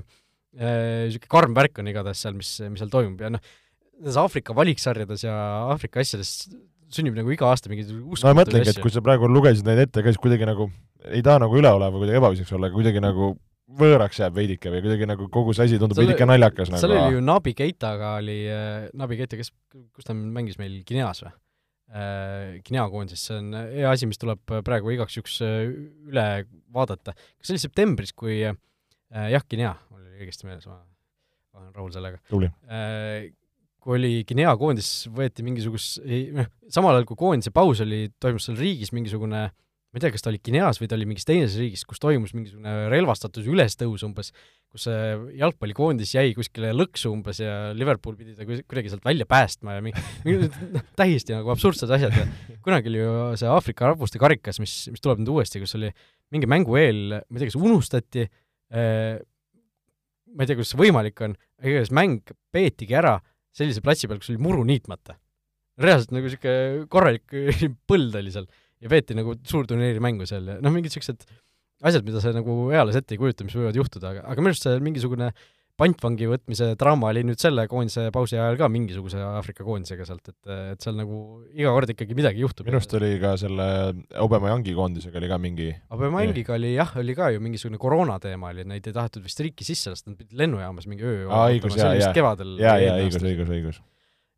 niisugune 0.55 1.32
karm 1.35 1.57
värk 1.57 1.82
on 1.82 1.91
igatahes 1.91 2.22
seal, 2.24 2.37
mis, 2.39 2.57
mis 2.70 2.82
seal 2.82 2.93
toimub 2.93 3.24
ja 3.24 3.32
noh, 3.35 3.53
nendes 3.99 4.18
Aafrika 4.20 4.55
valiksarjades 4.57 5.26
ja 5.26 5.35
Aafrika 5.72 6.03
asjades 6.03 6.37
sünnib 6.95 7.16
nagu 7.18 7.32
iga 7.35 7.49
aasta 7.51 7.70
mingeid 7.70 7.91
no 7.91 8.14
ma 8.14 8.35
mõtlengi, 8.41 8.70
et 8.70 8.82
kui 8.82 8.93
sa 8.93 9.03
praegu 9.05 9.28
lugesid 9.30 9.66
neid 9.66 9.87
ette 9.87 10.03
ka, 10.03 10.12
siis 10.12 10.22
kuidagi 10.22 10.47
nagu 10.49 10.68
ei 11.11 11.22
taha 11.24 11.43
nagu 11.45 11.59
üleolev 11.59 11.95
või 11.95 12.05
kuidagi 12.05 12.20
ebaviisaks 12.20 12.55
olla, 12.57 12.70
aga 12.70 12.78
kuidagi 12.78 13.03
nagu 13.03 13.35
võõraks 13.65 14.21
jääb 14.21 14.35
veidike 14.37 14.73
või 14.73 14.83
kuidagi 14.85 15.09
nagu 15.09 15.29
kogu 15.33 15.55
see 15.57 15.69
asi 15.69 15.79
tundub 15.81 15.99
veidike 15.99 16.27
naljakas 16.29 16.73
nagu. 16.73 16.83
seal 16.83 16.97
oli 16.97 17.17
ju 17.17 17.23
Nabi 17.25 17.55
Keitaga 17.57 18.17
oli 18.21 18.37
äh,, 18.51 18.91
Nabi 18.97 19.19
Keita, 19.21 19.39
kes, 19.41 19.53
kus 19.95 20.09
ta 20.09 20.17
mängis 20.17 20.59
meil 20.61 20.83
Guineas 20.89 21.25
või 21.25 21.33
äh,? 21.33 22.59
Guinea 22.65 22.85
koondises, 22.93 23.25
see 23.29 23.39
on 23.41 23.55
hea 23.57 23.89
asi, 23.91 24.09
mis 24.11 24.21
tuleb 24.21 24.43
praegu 24.67 24.93
igaks 24.93 25.17
juhuks 25.17 25.39
üle 25.45 26.27
vaadata. 26.75 27.15
kas 27.17 27.49
see 27.49 27.57
oli 27.57 27.65
septembris, 27.65 28.12
kui 28.17 28.43
äh, 28.45 28.59
jah, 29.33 29.45
Guinea, 29.49 29.73
mul 29.89 30.05
oli 30.05 30.25
õigesti 30.25 30.49
meeles, 30.49 30.69
ma 30.69 30.81
olen 31.55 31.73
rahul 31.77 31.93
sellega. 31.95 32.21
äh, 32.69 33.33
kui 33.85 33.99
oli 33.99 34.12
Guinea 34.29 34.55
koondis, 34.61 34.91
võeti 35.12 35.45
mingisugust, 35.47 36.01
noh, 36.37 36.49
samal 36.73 36.97
ajal 36.97 37.09
kui 37.11 37.21
koondise 37.21 37.53
paus 37.55 37.83
oli, 37.85 38.07
toimus 38.21 38.49
seal 38.49 38.61
riigis 38.61 38.93
mingisugune 38.97 39.47
ma 39.95 40.01
ei 40.01 40.03
tea, 40.03 40.11
kas 40.11 40.24
ta 40.24 40.30
oli 40.32 40.40
Guineas 40.42 40.80
või 40.82 40.88
ta 40.90 40.97
oli 40.97 41.07
mingis 41.07 41.26
teises 41.28 41.55
riigis, 41.61 41.84
kus 41.86 42.01
toimus 42.03 42.32
mingisugune 42.34 42.88
relvastatus 42.90 43.47
ülestõus 43.47 44.03
umbes, 44.03 44.32
kus 44.74 44.88
see 44.88 45.12
jalgpallikoondis 45.38 46.16
jäi 46.16 46.32
kuskile 46.34 46.72
lõksu 46.74 47.12
umbes 47.14 47.38
ja 47.38 47.70
Liverpool 47.78 48.16
pidi 48.18 48.34
ta 48.34 48.42
kuidagi 48.42 48.90
sealt 48.90 49.07
välja 49.07 49.22
päästma 49.30 49.76
ja 49.76 49.84
mingi 49.84 50.49
noh, 50.74 50.82
täiesti 50.99 51.36
nagu 51.36 51.53
absurdsed 51.55 51.95
asjad 51.95 52.16
ja 52.18 52.24
kunagi 52.66 52.90
oli 52.90 53.05
ju 53.05 53.12
see 53.38 53.53
Aafrika 53.55 53.92
rahvuste 53.92 54.18
karikas, 54.18 54.59
mis, 54.64 54.74
mis 54.90 55.05
tuleb 55.05 55.22
nüüd 55.22 55.30
uuesti, 55.36 55.62
kus 55.62 55.78
oli 55.78 55.92
mingi 56.34 56.51
mängu 56.51 56.74
eel, 56.80 57.20
ma 57.22 57.38
ei 57.38 57.45
tea, 57.45 57.53
kas 57.53 57.61
unustati 57.62 58.26
äh,, 58.26 59.22
ma 60.34 60.42
ei 60.42 60.51
tea, 60.51 60.59
kuidas 60.59 60.74
see 60.74 60.82
võimalik 60.82 61.22
on, 61.22 61.38
igatahes 61.62 61.95
mäng 61.95 62.34
peetigi 62.51 62.99
ära 62.99 63.20
sellise 63.55 63.78
platsi 63.78 64.11
peal, 64.11 64.18
kus 64.18 64.34
oli 64.34 64.42
muru 64.42 64.66
niitmata. 64.66 65.14
reaalselt 65.78 66.11
nagu 66.14 66.26
niisugune 66.26 66.86
korralik 66.90 67.30
põld 67.90 68.18
oli 68.18 68.34
seal 68.34 68.51
ja 68.85 68.93
peeti 68.93 69.16
nagu 69.16 69.35
suurturniiri 69.49 70.03
mängu 70.05 70.28
seal 70.28 70.53
ja 70.53 70.61
noh, 70.61 70.74
mingid 70.74 70.93
niisugused 70.93 71.26
asjad, 71.85 72.07
mida 72.07 72.22
sa 72.22 72.32
nagu 72.35 72.70
eales 72.74 72.97
ette 73.01 73.16
ei 73.16 73.20
kujuta, 73.20 73.47
mis 73.47 73.57
võivad 73.57 73.76
juhtuda, 73.76 74.14
aga, 74.14 74.24
aga 74.30 74.45
minu 74.45 74.53
arust 74.53 74.66
see 74.66 74.80
mingisugune 74.85 75.32
pantvangi 75.74 76.28
võtmise 76.30 76.68
draama 76.78 77.09
oli 77.11 77.24
nüüd 77.26 77.41
selle 77.43 77.64
koondise 77.70 78.07
pausi 78.14 78.37
ajal 78.39 78.57
ka 78.61 78.68
mingisuguse 78.70 79.18
Aafrika 79.18 79.64
koondisega 79.66 80.07
sealt, 80.07 80.30
et, 80.30 80.51
et 80.74 80.85
seal 80.85 80.95
nagu 81.01 81.16
iga 81.51 81.72
kord 81.74 81.91
ikkagi 81.91 82.14
midagi 82.14 82.45
juhtub. 82.45 82.68
minu 82.68 82.78
arust 82.78 82.95
oli 82.95 83.16
ka 83.22 83.32
selle 83.41 83.66
Aubameyang'i 84.22 84.76
koondisega 84.76 85.18
oli 85.18 85.30
ka 85.32 85.39
mingi 85.43 85.72
Aubameyangiga 85.91 86.55
oli 86.55 86.76
jah, 86.76 86.95
oli 87.03 87.16
ka 87.18 87.32
ju 87.35 87.43
mingisugune 87.43 87.80
koroona 87.82 88.20
teema 88.22 88.53
oli, 88.55 88.66
neid 88.70 88.87
ei 88.87 88.95
tahetud 88.95 89.26
vist 89.26 89.43
riiki 89.43 89.66
sisse 89.66 89.91
lasta, 89.91 90.12
nad 90.12 90.20
pidid 90.20 90.39
lennujaamas 90.45 90.87
mingi 90.91 91.11
öö 91.11 91.26
aa, 91.26 91.51
õigus, 91.51 91.74
jaa, 91.80 91.97
jaa. 91.99 92.14
kevadel. 92.14 92.55
jaa, 92.62 92.78
jaa, 92.78 93.01
õigus, 93.03 93.26
õigus, 93.26 93.51
õigus. 93.59 93.82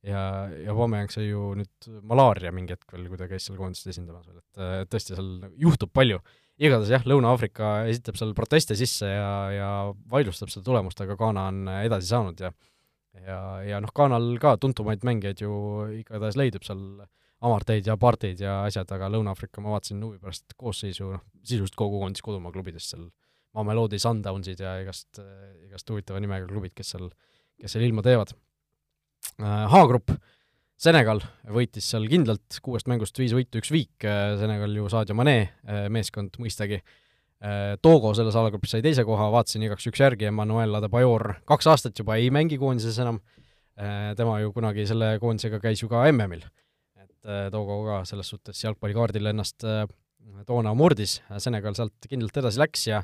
Ja, 0.06 0.22
ja 0.62 0.72
Aubameyang 0.72 1.12
sai 1.12 1.28
ju 1.28 1.50
nüüd 1.58 1.90
malaaria 2.06 2.52
mingi 2.54 2.76
hetk 2.76 2.94
veel, 2.94 3.08
kui 3.10 3.20
ta 3.20 3.28
käis 3.30 3.48
seal 3.48 3.58
koondist 3.60 3.88
esindamas 3.90 4.28
veel, 4.28 4.42
et 4.42 4.92
tõesti, 4.92 5.16
seal 5.16 5.50
juhtub 5.60 5.92
palju 5.94 6.22
igatahes 6.56 6.94
jah, 6.94 7.04
Lõuna-Aafrika 7.04 7.74
esitab 7.90 8.16
seal 8.16 8.32
proteste 8.38 8.76
sisse 8.78 9.10
ja, 9.10 9.32
ja 9.52 9.68
vaidlustab 10.12 10.52
seda 10.52 10.64
tulemust, 10.70 11.02
aga 11.04 11.18
Ghana 11.20 11.50
on 11.50 11.68
edasi 11.82 12.14
saanud 12.14 12.40
ja 12.46 12.54
ja, 13.24 13.38
ja 13.64 13.82
noh, 13.82 13.92
Ghanal 13.96 14.34
ka 14.42 14.56
tuntumaid 14.60 15.04
mängijaid 15.06 15.42
ju 15.44 15.52
igatahes 16.00 16.38
leidub 16.38 16.66
seal, 16.66 16.82
Amarteid 17.44 17.84
ja 17.84 17.98
Parteid 18.00 18.40
ja 18.40 18.62
asjad, 18.64 18.88
aga 18.96 19.10
Lõuna-Aafrika, 19.12 19.60
ma 19.60 19.74
vaatasin 19.74 20.00
huvi 20.00 20.16
pärast 20.22 20.54
koosseisu, 20.56 21.10
noh, 21.12 21.24
sisuliselt 21.44 21.76
kogu 21.78 22.00
koondis 22.00 22.24
kodumaa 22.24 22.52
klubidest 22.54 22.94
seal, 22.94 23.10
Mamelodi 23.56 24.00
Sundownsid 24.00 24.60
ja 24.64 24.78
igast, 24.80 25.20
igast 25.66 25.92
huvitava 25.92 26.20
nimega 26.20 26.48
klubid, 26.48 26.72
kes 26.76 26.94
seal, 26.94 27.10
kes 27.60 27.76
seal 27.76 27.84
ilma 27.84 28.04
teevad. 28.04 28.32
H-grupp 29.36 30.14
äh,, 30.14 30.22
Senegal 30.76 31.22
võitis 31.48 31.86
seal 31.88 32.04
kindlalt 32.10 32.58
kuuest 32.60 32.88
mängust 32.90 33.16
viis 33.16 33.32
võitu, 33.32 33.62
üks 33.62 33.70
viik, 33.72 34.04
Senegal 34.36 34.74
ju 34.76 34.90
Sadio 34.92 35.14
Mane 35.16 35.38
meeskond 35.88 36.36
mõistagi. 36.36 36.82
Togo 37.80 38.10
selles 38.16 38.36
alagrupis 38.36 38.74
sai 38.74 38.82
teise 38.84 39.04
koha, 39.08 39.30
vaatasin 39.32 39.64
igaks 39.64 39.86
juhuks 39.86 40.02
järgi, 40.02 40.28
Emmanuel 40.28 40.76
Adebayor 40.76 41.38
kaks 41.48 41.68
aastat 41.72 41.96
juba 41.96 42.18
ei 42.20 42.28
mängi 42.32 42.58
koondises 42.60 42.98
enam, 43.00 43.22
tema 44.20 44.38
ju 44.42 44.52
kunagi 44.56 44.84
selle 44.88 45.14
koondisega 45.22 45.60
käis 45.64 45.80
ju 45.80 45.88
ka 45.88 46.04
MM-il. 46.10 46.44
et 47.00 47.28
äh, 47.28 47.48
Togo 47.52 47.82
ka 47.86 48.02
selles 48.08 48.28
suhtes 48.32 48.60
jalgpallikaardil 48.64 49.32
ennast 49.32 49.64
äh, 49.64 49.84
toona 50.48 50.74
murdis, 50.76 51.20
Senegal 51.38 51.76
sealt 51.76 52.08
kindlalt 52.08 52.36
edasi 52.40 52.60
läks 52.60 52.86
ja 52.88 53.02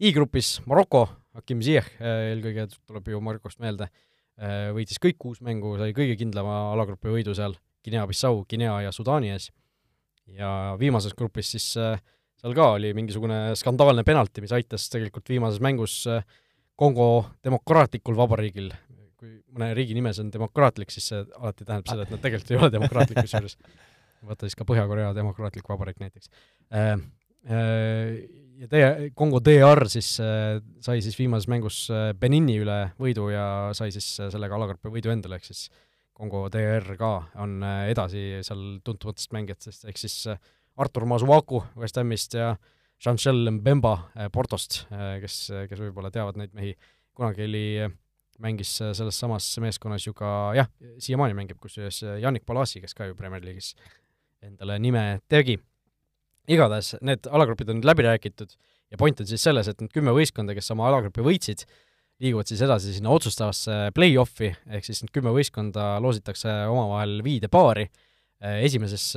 I-grupis 0.00 0.58
Maroko, 0.68 1.06
Hakim 1.36 1.62
Ziyech 1.64 1.88
eelkõige 2.00 2.68
tuleb 2.88 3.08
ju 3.12 3.20
Marokost 3.24 3.60
meelde, 3.60 3.88
võitis 4.76 5.00
kõik 5.00 5.16
kuus 5.22 5.40
mängu, 5.44 5.76
sai 5.80 5.94
kõige 5.96 6.16
kindlama 6.20 6.72
alagrupi 6.74 7.08
võidu 7.08 7.32
seal, 7.36 7.54
Guinea-Bissau, 7.86 8.42
Guinea 8.50 8.74
ja 8.84 8.92
Sudaani 8.92 9.30
ees. 9.32 9.50
ja 10.26 10.74
viimases 10.80 11.14
grupis 11.16 11.54
siis 11.54 11.70
seal 11.74 12.56
ka 12.58 12.72
oli 12.74 12.90
mingisugune 12.92 13.54
skandaalne 13.56 14.04
penalti, 14.04 14.42
mis 14.44 14.52
aitas 14.52 14.90
tegelikult 14.92 15.28
viimases 15.28 15.62
mängus 15.64 16.02
Kongo 16.76 17.30
demokraatlikul 17.46 18.18
vabariigil 18.18 18.74
kui 19.16 19.36
mõne 19.56 19.72
riigi 19.76 19.96
nimes 19.96 20.18
on 20.22 20.30
demokraatlik, 20.32 20.92
siis 20.92 21.08
see 21.10 21.22
alati 21.38 21.64
tähendab 21.64 21.88
seda, 21.90 22.04
et 22.04 22.12
nad 22.12 22.22
tegelikult 22.22 22.52
ei 22.52 22.58
ole 22.60 22.72
demokraatlik 22.74 23.22
kusjuures. 23.24 23.56
vaata 24.28 24.48
siis 24.48 24.58
ka 24.58 24.66
Põhja-Korea 24.68 25.12
Demokraatlik 25.16 25.68
Vabariik 25.68 26.00
näiteks 26.02 26.30
äh,. 26.72 26.98
Äh, 27.46 28.16
ja 28.60 28.68
teie, 28.70 29.10
Kongo 29.18 29.40
DR 29.44 29.86
siis 29.92 30.14
äh, 30.22 30.60
sai 30.84 31.02
siis 31.04 31.18
viimases 31.18 31.48
mängus 31.50 31.86
äh, 31.92 32.12
Benini 32.18 32.58
üle 32.62 32.78
võidu 33.00 33.28
ja 33.32 33.46
sai 33.76 33.92
siis 33.94 34.08
äh, 34.20 34.30
sellega 34.32 34.56
alakarpi 34.56 34.92
võidu 34.92 35.12
endale, 35.12 35.40
ehk 35.40 35.48
siis 35.48 35.66
Kongo 36.16 36.46
DR 36.52 36.94
ka 36.96 37.12
on 37.42 37.58
äh, 37.64 37.90
edasi 37.92 38.42
seal 38.46 38.78
tuntumatest 38.84 39.34
mängijatest, 39.36 39.84
ehk 39.90 40.00
siis 40.00 40.22
äh, 40.32 40.40
Artur 40.76 41.06
Masuaku 41.08 41.62
West 41.80 41.96
Hamist 42.00 42.36
ja 42.36 42.54
Jean-Michel 43.04 43.50
Mbemba 43.50 44.10
äh, 44.16 44.30
Portost, 44.32 44.86
äh, 44.90 45.18
kes, 45.20 45.46
kes 45.68 45.80
võib-olla 45.80 46.10
teavad 46.12 46.38
neid 46.40 46.54
mehi, 46.56 46.72
kunagi 47.16 47.44
oli 47.44 47.64
äh, 47.84 47.92
mängis 48.42 48.74
selles 48.76 49.16
samas 49.16 49.48
meeskonnas 49.64 50.04
ju 50.04 50.12
ka 50.16 50.30
jah, 50.56 50.68
siiamaani 51.00 51.36
mängib 51.36 51.60
kusjuures 51.60 52.02
Yannick 52.20 52.44
Palassi, 52.48 52.82
kes 52.82 52.92
ka 52.96 53.08
ju 53.08 53.16
Premier 53.16 53.44
League'is 53.44 53.72
endale 54.44 54.76
nime 54.80 55.22
tegi. 55.28 55.56
Igatahes 56.48 56.94
need 57.04 57.28
alagrupid 57.30 57.70
on 57.72 57.80
nüüd 57.80 57.88
läbi 57.88 58.06
räägitud 58.06 58.54
ja 58.90 58.98
point 59.00 59.20
on 59.20 59.28
siis 59.28 59.42
selles, 59.42 59.68
et 59.70 59.80
need 59.82 59.92
kümme 59.94 60.14
võistkonda, 60.16 60.54
kes 60.56 60.70
oma 60.74 60.88
alagrupi 60.90 61.24
võitsid, 61.26 61.64
liiguvad 62.22 62.48
siis 62.48 62.62
edasi 62.64 62.94
sinna 62.96 63.12
otsustavasse 63.12 63.90
play-off'i, 63.96 64.52
ehk 64.72 64.86
siis 64.86 65.02
need 65.04 65.12
kümme 65.14 65.34
võistkonda 65.36 65.96
loositakse 66.02 66.52
omavahel 66.70 67.18
viide 67.26 67.50
paari, 67.52 67.88
esimeses 68.62 69.10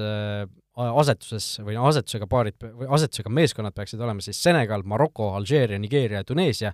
asetuses 0.79 1.47
või 1.63 1.75
no 1.75 1.87
asetusega 1.89 2.27
paarid, 2.31 2.55
või 2.59 2.87
asetusega 2.95 3.31
meeskonnad 3.35 3.75
peaksid 3.75 4.01
olema 4.01 4.23
siis 4.23 4.39
Senegal, 4.41 4.83
Maroko, 4.87 5.33
Alžeeria, 5.35 5.79
Nigeeria 5.79 6.23
Tuneesia, 6.23 6.73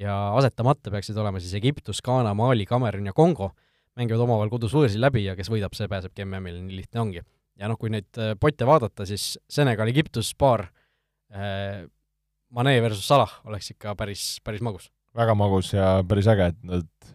ja 0.00 0.14
asetamata 0.38 0.90
peaksid 0.90 1.16
olema 1.20 1.40
siis 1.40 1.54
Egiptus, 1.54 2.02
Ghana, 2.04 2.34
Mali, 2.34 2.66
Kamerun 2.66 3.06
ja 3.06 3.12
Kongo, 3.16 3.52
mängivad 3.98 4.24
omavahel 4.24 4.50
kodus 4.52 4.74
võõrsil 4.74 5.02
läbi 5.04 5.24
ja 5.26 5.36
kes 5.38 5.50
võidab, 5.52 5.76
see 5.76 5.88
pääsebki 5.90 6.26
MM-ile, 6.26 6.62
nii 6.64 6.80
lihtne 6.80 7.02
ongi. 7.04 7.24
Ja 7.60 7.70
noh, 7.70 7.78
kui 7.80 7.92
neid 7.92 8.20
äh, 8.20 8.34
potte 8.40 8.66
vaadata, 8.68 9.06
siis 9.08 9.34
Senegal-Egiptus 9.50 10.34
paar 10.38 10.68
äh,, 11.32 11.84
Mane 12.54 12.76
versus 12.82 13.06
Salah 13.08 13.32
oleks 13.48 13.72
ikka 13.72 13.96
päris, 13.98 14.38
päris 14.44 14.62
magus. 14.62 14.90
väga 15.16 15.34
magus 15.38 15.72
ja 15.74 15.98
päris 16.06 16.28
äge, 16.30 16.52
et 16.52 16.58
nad 16.70 17.14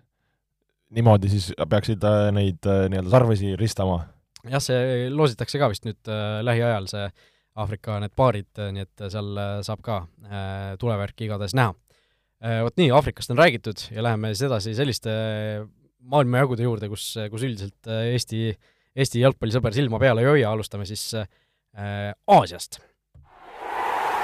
niimoodi 0.95 1.31
siis 1.31 1.51
peaksid 1.69 2.03
äh, 2.03 2.29
neid 2.35 2.63
nii-öelda 2.63 3.13
sarvesi 3.13 3.55
ristama. 3.59 4.01
jah, 4.49 4.63
see 4.63 5.09
loositakse 5.13 5.61
ka 5.61 5.71
vist 5.71 5.87
nüüd 5.87 6.11
äh, 6.11 6.39
lähiajal, 6.45 6.89
see 6.91 7.11
Aafrika 7.59 7.97
need 7.99 8.13
paarid, 8.15 8.51
nii 8.55 8.85
et 8.85 9.05
seal 9.11 9.35
saab 9.65 9.81
ka 9.83 10.01
äh, 10.23 10.75
tulevärki 10.79 11.25
igatahes 11.27 11.55
näha 11.57 11.73
Äh, 12.39 12.61
vot 12.63 12.77
nii, 12.79 12.87
Aafrikast 12.95 13.33
on 13.33 13.39
räägitud 13.39 13.81
ja 13.91 14.03
läheme 14.05 14.31
siis 14.31 14.45
edasi 14.47 14.71
selliste 14.77 15.11
maailmajagude 16.07 16.63
juurde, 16.63 16.87
kus, 16.87 17.11
kus 17.31 17.43
üldiselt 17.43 17.89
äh, 17.91 18.13
Eesti, 18.95 19.21
jalgpallisõber 19.23 19.75
silma 19.75 19.99
peal 20.01 20.21
ei 20.21 20.29
hoia, 20.29 20.51
alustame 20.51 20.85
siis 20.89 21.11
äh, 21.13 21.27
Aasiast. 22.27 22.79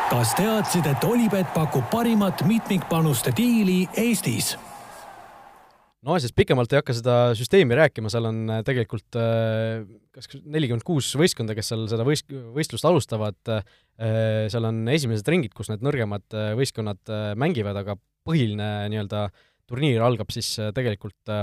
kas 0.09 0.36
teadsid, 0.38 0.86
et 0.86 1.03
Olipet 1.03 1.51
pakub 1.53 1.86
parimat 1.91 2.45
mitmikpanuste 2.47 3.34
diili 3.38 3.84
Eestis? 3.97 4.55
no 6.05 6.13
Aasiast 6.13 6.36
pikemalt 6.38 6.74
ei 6.74 6.80
hakka 6.80 6.95
seda 6.95 7.16
süsteemi 7.38 7.78
rääkima, 7.78 8.11
seal 8.13 8.30
on 8.30 8.43
äh, 8.53 8.61
tegelikult 8.68 9.18
äh, 9.20 9.82
kas 10.16 10.30
nelikümmend 10.43 10.86
kuus 10.86 11.09
võistkonda, 11.18 11.55
kes 11.57 11.72
seal 11.72 11.88
seda 11.91 12.05
võist-, 12.07 12.30
võistlust 12.55 12.86
alustavad, 12.88 13.39
äh, 13.49 13.66
seal 14.53 14.70
on 14.70 14.84
esimesed 14.93 15.28
ringid, 15.34 15.55
kus 15.57 15.72
need 15.72 15.86
nõrgemad 15.86 16.38
võistkonnad 16.59 17.13
mängivad, 17.41 17.82
aga 17.82 17.97
põhiline 18.26 18.70
nii-öelda 18.93 19.28
turniir 19.70 20.03
algab 20.05 20.30
siis 20.34 20.51
tegelikult 20.78 21.34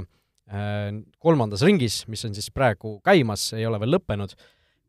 kolmandas 1.23 1.63
ringis, 1.65 2.03
mis 2.13 2.25
on 2.27 2.35
siis 2.37 2.51
praegu 2.53 2.97
käimas, 3.07 3.47
ei 3.57 3.65
ole 3.65 3.79
veel 3.81 3.95
lõppenud, 3.95 4.35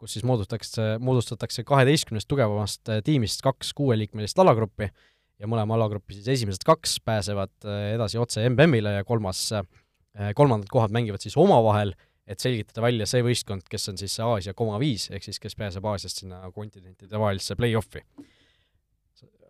kus 0.02 0.18
siis 0.18 0.26
moodustatakse, 0.28 0.98
moodustatakse 1.00 1.64
kaheteistkümnest 1.64 2.28
tugevamast 2.28 2.90
tiimist 3.06 3.44
kaks 3.46 3.70
kuueliikmelist 3.78 4.40
alagruppi 4.44 4.90
ja 5.44 5.50
mõlema 5.50 5.78
alagrupi 5.78 6.18
siis 6.18 6.30
esimesed 6.38 6.64
kaks 6.68 6.98
pääsevad 7.06 7.54
äh, 7.68 7.94
edasi 7.98 8.20
otse 8.22 8.44
MM-ile 8.50 8.98
ja 9.00 9.06
kolmas, 9.08 9.46
äh, 9.56 10.32
kolmandad 10.38 10.72
kohad 10.72 10.94
mängivad 10.96 11.24
siis 11.24 11.38
omavahel, 11.40 11.94
et 12.28 12.40
selgitada 12.40 12.86
välja 12.86 13.08
see 13.10 13.24
võistkond, 13.26 13.66
kes 13.70 13.90
on 13.92 14.00
siis 14.00 14.16
Aasia 14.24 14.54
koma 14.56 14.78
viis, 14.80 15.10
ehk 15.12 15.26
siis 15.26 15.42
kes 15.44 15.58
pääseb 15.60 15.86
Aasiast 15.90 16.24
sinna 16.24 16.40
kontinentide 16.56 17.20
vahelisse 17.20 17.58
play-off'i 17.60 18.04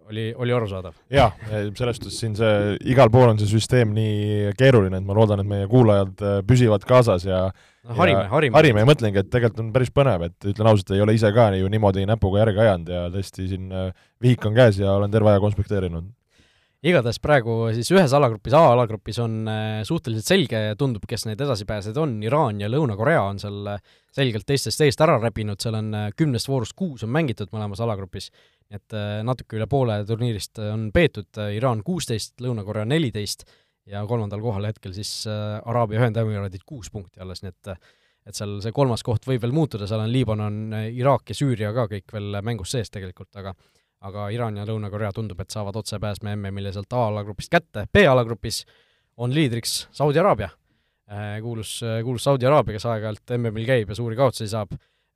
oli, 0.10 0.26
oli 0.36 0.54
arusaadav? 0.54 0.96
jaa, 1.14 1.30
selles 1.78 2.00
suhtes 2.00 2.18
siin 2.20 2.36
see, 2.38 2.78
igal 2.92 3.12
pool 3.14 3.32
on 3.32 3.40
see 3.42 3.50
süsteem 3.52 3.94
nii 3.96 4.54
keeruline, 4.60 5.00
et 5.00 5.08
ma 5.08 5.16
loodan, 5.18 5.44
et 5.44 5.50
meie 5.50 5.70
kuulajad 5.72 6.24
äh, 6.24 6.40
püsivad 6.48 6.86
kaasas 6.88 7.28
ja 7.28 7.44
no, 7.50 7.96
harime, 8.00 8.26
harime. 8.32 8.58
harime 8.60 8.84
ja 8.84 8.90
mõtlengi, 8.90 9.24
et 9.24 9.32
tegelikult 9.34 9.64
on 9.66 9.72
päris 9.76 9.94
põnev, 9.94 10.28
et 10.30 10.50
ütlen 10.54 10.72
ausalt, 10.72 10.92
ei 10.96 11.06
ole 11.06 11.16
ise 11.18 11.32
ka 11.36 11.52
ju 11.58 11.72
niimoodi 11.72 12.08
näpuga 12.10 12.44
järge 12.44 12.66
ajanud 12.66 12.92
ja 12.96 13.06
tõesti 13.14 13.48
siin 13.54 13.72
äh, 13.72 14.12
vihik 14.24 14.46
on 14.50 14.58
käes 14.58 14.82
ja 14.82 14.98
olen 14.98 15.14
terve 15.14 15.34
aja 15.34 15.44
konspekteerinud 15.44 16.12
igatahes 16.84 17.22
praegu 17.24 17.54
siis 17.72 17.88
ühes 17.96 18.12
alagrupis, 18.12 18.56
A-alagrupis 18.60 19.20
on 19.24 19.38
äh, 19.48 19.82
suhteliselt 19.88 20.28
selge, 20.28 20.64
tundub, 20.80 21.06
kes 21.08 21.24
need 21.30 21.40
edasipääsejad 21.40 22.00
on, 22.02 22.18
Iraan 22.28 22.60
ja 22.60 22.68
Lõuna-Korea 22.72 23.22
on 23.24 23.40
seal 23.40 23.78
selgelt 24.14 24.46
teistest 24.50 24.84
eest 24.84 25.00
ära 25.02 25.16
räpinud, 25.22 25.62
seal 25.64 25.80
on 25.80 25.96
kümnest 26.20 26.52
voorust 26.52 26.76
kuus 26.76 27.06
on 27.08 27.14
mängitud 27.16 27.54
mõlemas 27.56 27.80
alagrupis 27.82 28.28
et 28.74 28.96
äh, 28.98 29.22
natuke 29.26 29.58
üle 29.60 29.68
poole 29.70 30.00
turniirist 30.08 30.62
äh, 30.62 30.72
on 30.74 30.88
peetud, 30.94 31.30
äh, 31.42 31.56
Iraan 31.58 31.84
kuusteist, 31.86 32.36
Lõuna-Korea 32.42 32.86
neliteist 32.90 33.46
ja 33.90 34.04
kolmandal 34.08 34.42
kohal 34.42 34.70
hetkel 34.70 34.94
siis 34.96 35.26
Araabia 35.28 36.00
Ühendemiraadid 36.00 36.64
kuus 36.66 36.88
punkti 36.92 37.20
alles, 37.24 37.44
nii 37.44 37.52
et 37.52 37.76
et 38.24 38.38
seal 38.38 38.54
see 38.64 38.72
kolmas 38.72 39.02
koht 39.04 39.26
võib 39.28 39.42
veel 39.44 39.52
muutuda, 39.52 39.84
seal 39.84 40.00
on 40.00 40.08
Liibanon, 40.08 40.60
Iraak 40.96 41.28
ja 41.28 41.36
Süüria 41.36 41.74
ka 41.76 41.90
kõik 41.92 42.14
veel 42.16 42.38
mängus 42.40 42.72
sees 42.72 42.88
tegelikult, 42.94 43.28
aga 43.36 43.52
aga 44.08 44.30
Iraan 44.32 44.56
ja 44.56 44.64
Lõuna-Korea 44.68 45.12
tundub, 45.16 45.42
et 45.44 45.52
saavad 45.52 45.76
otsepääsme 45.82 46.32
MM-ile 46.38 46.72
sealt 46.72 46.96
A-alagrupist 46.96 47.52
kätte, 47.52 47.84
B-alagrupis 47.92 48.62
on 49.20 49.36
liidriks 49.36 49.90
Saudi 49.92 50.20
Araabia. 50.24 50.50
Kuulus, 51.44 51.76
kuulus 52.04 52.24
Saudi 52.24 52.48
Araabia, 52.48 52.78
kes 52.78 52.88
aeg-ajalt 52.88 53.36
MM-il 53.36 53.68
käib 53.68 53.92
ja 53.92 54.00
suuri 54.00 54.16
kaotusi 54.16 54.48
saab 54.52 54.72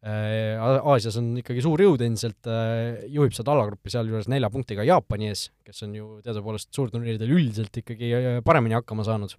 Aasias 0.05 1.17
on 1.17 1.31
ikkagi 1.41 1.63
suur 1.65 1.81
jõud 1.81 2.01
endiselt, 2.05 2.45
äh, 2.45 3.01
juhib 3.09 3.33
seda 3.33 3.55
alagruppi 3.55 3.89
sealjuures 3.89 4.29
nelja 4.29 4.49
punktiga 4.53 4.85
Jaapani 4.85 5.31
ees, 5.31 5.47
kes 5.65 5.83
on 5.87 5.95
ju 5.97 6.09
teadupoolest 6.25 6.69
suurturniiridel 6.77 7.33
üldiselt 7.33 7.81
ikkagi 7.81 8.11
äh, 8.13 8.27
paremini 8.45 8.77
hakkama 8.77 9.07
saanud. 9.07 9.33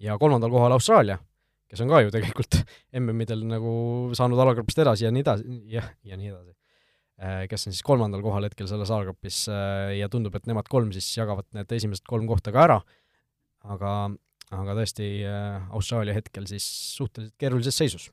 ja 0.00 0.16
kolmandal 0.18 0.50
kohal 0.50 0.74
Austraalia, 0.74 1.20
kes 1.70 1.84
on 1.84 1.92
ka 1.92 2.02
ju 2.02 2.10
tegelikult 2.10 2.58
MM-idel 2.98 3.46
nagu 3.46 3.72
saanud 4.16 4.42
alagrupist 4.42 4.82
edasi 4.82 5.06
ja 5.06 5.14
nii 5.14 5.22
edasi, 5.22 5.58
jah, 5.70 5.90
ja 6.02 6.18
nii 6.18 6.32
edasi. 6.32 6.56
kes 7.52 7.66
on 7.68 7.74
siis 7.76 7.84
kolmandal 7.84 8.22
kohal 8.24 8.48
hetkel 8.48 8.66
selles 8.66 8.90
alagrupis 8.90 9.44
ja 9.92 10.08
tundub, 10.08 10.34
et 10.34 10.46
nemad 10.48 10.66
kolm 10.72 10.88
siis 10.96 11.12
jagavad 11.14 11.44
need 11.54 11.70
esimesed 11.76 12.06
kolm 12.08 12.24
kohta 12.26 12.50
ka 12.50 12.62
ära, 12.64 12.78
aga, 13.68 13.90
aga 14.56 14.76
tõesti 14.80 15.10
Austraalia 15.68 16.16
hetkel 16.16 16.48
siis 16.48 16.64
suhteliselt 16.96 17.36
keerulises 17.38 17.76
seisus 17.76 18.08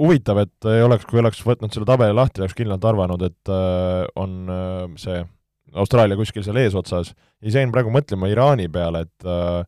huvitav, 0.00 0.40
et 0.44 0.70
ei 0.70 0.84
oleks, 0.84 1.04
kui 1.08 1.20
oleks 1.20 1.42
võtnud 1.46 1.74
selle 1.74 1.88
tabeli 1.88 2.16
lahti, 2.16 2.42
oleks 2.42 2.56
kindlalt 2.58 2.86
arvanud, 2.88 3.22
et 3.28 3.52
äh, 3.52 4.06
on 4.20 4.40
äh, 4.50 4.86
see 5.00 5.20
Austraalia 5.78 6.18
kuskil 6.18 6.42
seal 6.42 6.58
eesotsas 6.58 7.12
ja 7.12 7.60
jäin 7.60 7.70
praegu 7.74 7.92
mõtlema 7.94 8.30
Iraani 8.32 8.66
peale, 8.72 9.04
et 9.06 9.28
äh, 9.28 9.62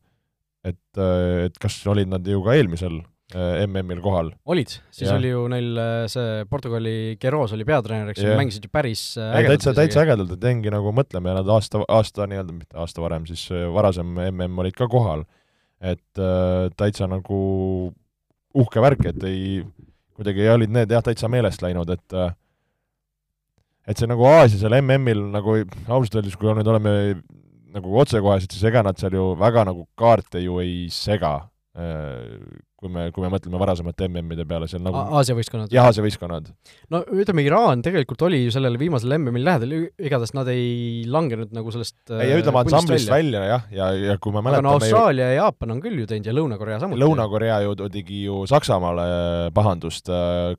et, 0.63 0.99
äh, 0.99 1.49
et 1.49 1.59
kas 1.63 1.81
olid 1.91 2.11
nad 2.11 2.27
ju 2.27 2.43
ka 2.45 2.55
eelmisel 2.55 3.01
äh, 3.35 3.65
MM-il 3.67 4.03
kohal? 4.05 4.33
olid, 4.47 4.77
siis 4.95 5.09
ja. 5.09 5.17
oli 5.19 5.33
ju 5.33 5.45
neil 5.51 5.71
äh, 5.79 5.93
see 6.13 6.47
Portugali 6.51 6.95
Keros 7.23 7.55
oli 7.57 7.67
peatreeneriks 7.69 8.23
ja 8.23 8.37
mängisid 8.39 8.69
ju 8.69 8.73
päris 8.73 9.05
ägedalt. 9.19 9.57
täitsa, 9.57 9.77
täitsa 9.79 10.05
ägedalt, 10.05 10.35
et 10.37 10.51
jäingi 10.51 10.73
nagu 10.75 10.95
mõtlema 10.97 11.33
ja 11.33 11.41
nad 11.41 11.55
aasta, 11.55 11.83
aasta 11.89 12.29
nii-öelda, 12.31 12.57
mitte 12.57 12.79
aasta 12.83 13.05
varem, 13.05 13.27
siis 13.31 13.49
varasem 13.75 14.15
MM 14.31 14.63
olid 14.65 14.79
ka 14.79 14.89
kohal. 14.91 15.27
et 15.83 16.23
äh, 16.23 16.71
täitsa 16.79 17.11
nagu 17.11 17.39
uhke 18.55 18.83
värk, 18.85 19.07
et 19.11 19.25
ei 19.27 19.63
kuidagi 20.17 20.49
olid 20.53 20.73
need 20.73 20.93
jah, 20.93 21.05
täitsa 21.05 21.31
meelest 21.33 21.63
läinud, 21.65 21.91
et 21.95 22.17
äh, 22.17 22.35
et 23.89 23.99
see 23.99 24.11
nagu 24.11 24.27
Aasia 24.29 24.61
seal 24.61 24.77
MM-il 24.79 25.25
nagu 25.33 25.57
ausalt 25.89 26.21
öeldes, 26.21 26.37
kui 26.39 26.53
nüüd 26.55 26.69
oleme 26.71 26.93
nagu 27.73 27.97
otsekohesed, 28.03 28.53
siis 28.53 28.69
ega 28.69 28.85
nad 28.85 29.01
seal 29.01 29.17
ju 29.17 29.33
väga 29.41 29.65
nagu 29.69 29.87
kaarte 29.99 30.43
ju 30.45 30.61
ei 30.63 30.87
sega. 30.93 31.39
Äh, 32.83 32.89
kui 32.89 32.91
me, 32.91 33.03
kui 33.15 33.23
me 33.23 33.31
mõtleme 33.31 33.59
varasemate 33.61 34.09
MM-ide 34.09 34.45
peale 34.49 34.67
seal 34.71 34.83
nagu 34.83 34.99
Aasia 34.99 35.37
võistkonnad? 35.39 35.71
jah, 35.73 35.87
Aasia 35.87 36.03
võistkonnad. 36.03 36.49
no 36.91 37.03
ütleme, 37.15 37.45
Iraan 37.47 37.83
tegelikult 37.85 38.25
oli 38.27 38.43
ju 38.43 38.55
sellele 38.55 38.81
viimasele 38.81 39.19
MM-il 39.21 39.47
lähedal, 39.47 39.75
igatahes 40.03 40.35
nad 40.35 40.51
ei 40.51 41.05
langenud 41.07 41.55
nagu 41.55 41.75
sellest 41.75 42.11
ei, 42.17 42.35
ütleme 42.41 42.63
ansamblist 42.65 43.11
välja 43.13 43.45
jah, 43.47 43.69
ja, 43.71 43.91
ja 43.95 44.19
kui 44.19 44.35
me 44.35 44.43
mäletame 44.43 44.67
aga 44.67 44.67
no 44.67 44.75
Austraalia 44.81 45.31
ja 45.31 45.39
Jaapan 45.45 45.77
on 45.77 45.85
küll 45.85 46.03
ju 46.03 46.09
teinud 46.11 46.27
ja 46.27 46.35
Lõuna-Korea 46.35 46.81
samuti. 46.83 47.03
Lõuna-Korea 47.05 47.61
ju 47.69 47.77
tegi 47.85 48.25
ju 48.27 48.43
Saksamaale 48.51 49.07
pahandust, 49.55 50.11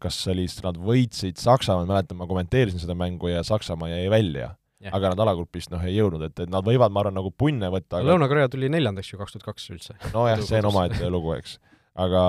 kas 0.03 0.23
oli, 0.31 0.47
nad 0.63 0.79
võitsid 0.79 1.41
Saksamaal, 1.43 1.89
mäletan, 1.89 2.19
ma 2.21 2.29
kommenteerisin 2.29 2.81
seda 2.83 2.95
mängu 2.97 3.33
ja 3.33 3.43
Saksamaa 3.47 3.91
jäi 3.91 4.07
välja 4.13 4.53
yeah.. 4.83 4.95
aga 4.95 5.13
nad 5.13 5.25
alagrupist 5.25 5.73
noh, 5.73 5.83
ei 5.83 5.97
jõudnud, 5.97 6.23
et, 6.29 6.45
et 6.45 6.51
nad 6.51 6.65
võivad, 6.65 6.93
ma 6.93 7.03
arvan, 7.03 7.19
nagu 7.19 7.35
punne 7.35 7.67
võtta 7.73 7.99
aga... 7.99 8.13
Lõuna-Korea 8.13 8.51
tuli 8.53 8.71
neljandaks 8.71 9.11
ju 9.11 9.19
kaks 9.19 9.37
tuhat 9.37 9.51
kaks 9.51 9.69
üldse. 9.75 9.99
nojah, 10.15 10.43
see 10.47 10.63
on 10.63 10.71
omaette 10.71 11.11
lugu, 11.11 11.35
eks. 11.35 11.59
aga, 11.99 12.23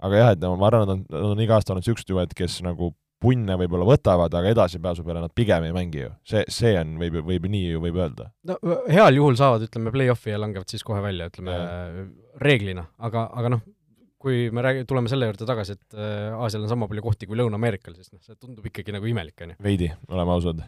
aga 0.00 0.24
jah, 0.24 0.34
et 0.36 0.48
ma 0.48 0.70
arvan, 0.70 0.86
nad 0.86 0.94
on, 0.96 1.04
nad 1.12 1.30
on 1.34 1.44
iga 1.44 1.58
aasta 1.58 1.74
olnud 1.74 1.84
niisugused 1.84 2.12
juhed, 2.12 2.34
kes 2.36 2.60
nagu 2.66 2.92
punne 3.20 3.56
võib-olla 3.60 3.84
võtavad, 3.84 4.32
aga 4.36 4.52
edasipääsu 4.54 5.04
peale 5.04 5.20
nad 5.24 5.32
pigem 5.36 5.66
ei 5.66 5.74
mängi 5.76 6.04
ju. 6.06 6.12
see, 6.26 6.44
see 6.48 6.72
on, 6.80 6.94
võib, 7.00 7.18
võib 7.26 7.50
nii 7.52 7.74
ju 7.74 7.82
võib 7.82 7.98
öelda. 8.00 8.30
no 8.48 8.56
heal 8.88 9.18
juhul 9.18 9.36
saavad, 9.40 9.66
ütleme, 9.68 9.92
play-off'i 9.92 10.32
ja 10.32 10.40
langevad 10.40 10.72
siis 10.72 10.86
kohe 10.86 11.02
välja, 11.04 11.28
ütleme 11.32 11.56
ja. 11.56 12.06
reeglina, 12.40 12.86
aga, 12.96 13.26
aga 13.36 13.52
noh, 13.56 13.64
kui 14.20 14.48
me 14.56 14.64
räägi-, 14.64 14.86
tuleme 14.88 15.12
selle 15.12 15.28
juurde 15.28 15.48
tagasi, 15.48 15.76
et 15.76 16.00
äh, 16.00 16.32
Aasial 16.36 16.64
on 16.64 16.72
sama 16.72 16.88
palju 16.88 17.04
kohti 17.04 17.28
kui 17.28 17.36
Lõuna-Ameerikal, 17.40 17.96
siis 17.98 18.12
noh, 18.12 18.22
see 18.24 18.36
tundub 18.40 18.66
ikkagi 18.72 18.96
nagu 18.96 19.08
imelik, 19.08 19.36
on 19.44 19.54
ju. 19.54 19.60
veidi, 19.68 19.92
oleme 20.08 20.36
ausad 20.38 20.64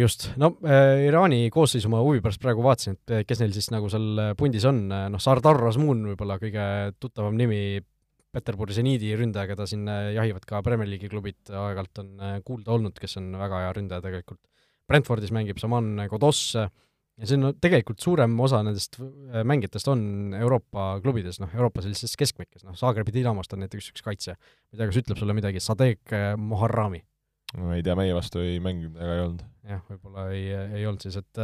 just, 0.00 0.26
no 0.40 0.56
äh, 0.66 1.06
Iraani 1.06 1.44
koosseisu 1.54 1.90
ma 1.92 2.00
huvi 2.02 2.18
pärast 2.24 2.42
praegu 2.42 2.64
vaatasin, 2.64 2.96
et 2.98 3.14
äh, 3.14 3.22
kes 3.26 3.38
neil 3.42 3.52
siis 3.54 3.70
nagu 3.70 3.90
seal 3.92 4.34
pundis 4.38 4.66
on, 4.66 4.82
noh, 4.90 5.22
Sardar 5.22 5.60
Razmun 5.62 6.02
võib-olla 6.10 6.40
kõige 6.42 6.64
tuttavam 6.98 7.38
nimi, 7.38 7.80
Peterburi 8.30 8.74
seniidi 8.74 9.08
ründaja, 9.18 9.48
keda 9.50 9.64
siin 9.66 9.88
jahivad 10.14 10.44
ka 10.46 10.60
Premier 10.62 10.86
League'i 10.86 11.08
klubid. 11.10 11.38
Aeg-ajalt 11.50 11.98
on 11.98 12.10
kuulda 12.46 12.76
olnud, 12.76 12.94
kes 13.02 13.18
on 13.18 13.32
väga 13.34 13.64
hea 13.64 13.72
ründaja 13.74 14.04
tegelikult. 14.04 14.38
Brentfordis 14.86 15.32
mängib 15.34 15.58
Saman 15.58 16.04
Kodos 16.12 16.44
ja 16.54 16.68
on 17.34 17.42
no, 17.42 17.50
tegelikult 17.58 17.98
suurem 17.98 18.38
osa 18.38 18.62
nendest 18.62 19.00
mängijatest 19.42 19.90
on 19.90 20.04
Euroopa 20.38 20.92
klubides, 21.02 21.42
noh, 21.42 21.50
Euroopa 21.58 21.82
sellises 21.82 22.14
keskmikes, 22.22 22.62
noh, 22.62 22.78
Zagrebi 22.78 23.18
Dinamost 23.18 23.58
on 23.58 23.64
näiteks 23.66 23.90
üks 23.96 24.06
kaitsja, 24.06 24.38
ma 24.38 24.76
ei 24.76 24.78
tea, 24.78 24.92
kas 24.92 25.02
ütleb 25.02 25.18
sulle 25.18 25.34
midagi, 25.34 25.62
Sadek 25.66 26.14
Moharrami 26.38 27.02
ma 27.58 27.76
ei 27.76 27.84
tea, 27.86 27.96
meie 27.98 28.14
vastu 28.14 28.42
ei 28.44 28.58
mänginud 28.62 28.98
ega 29.00 29.16
ei 29.16 29.22
olnud. 29.24 29.46
jah, 29.70 29.80
võib-olla 29.88 30.26
ei, 30.34 30.44
ei 30.80 30.86
olnud 30.86 31.06
siis, 31.06 31.18
et 31.20 31.40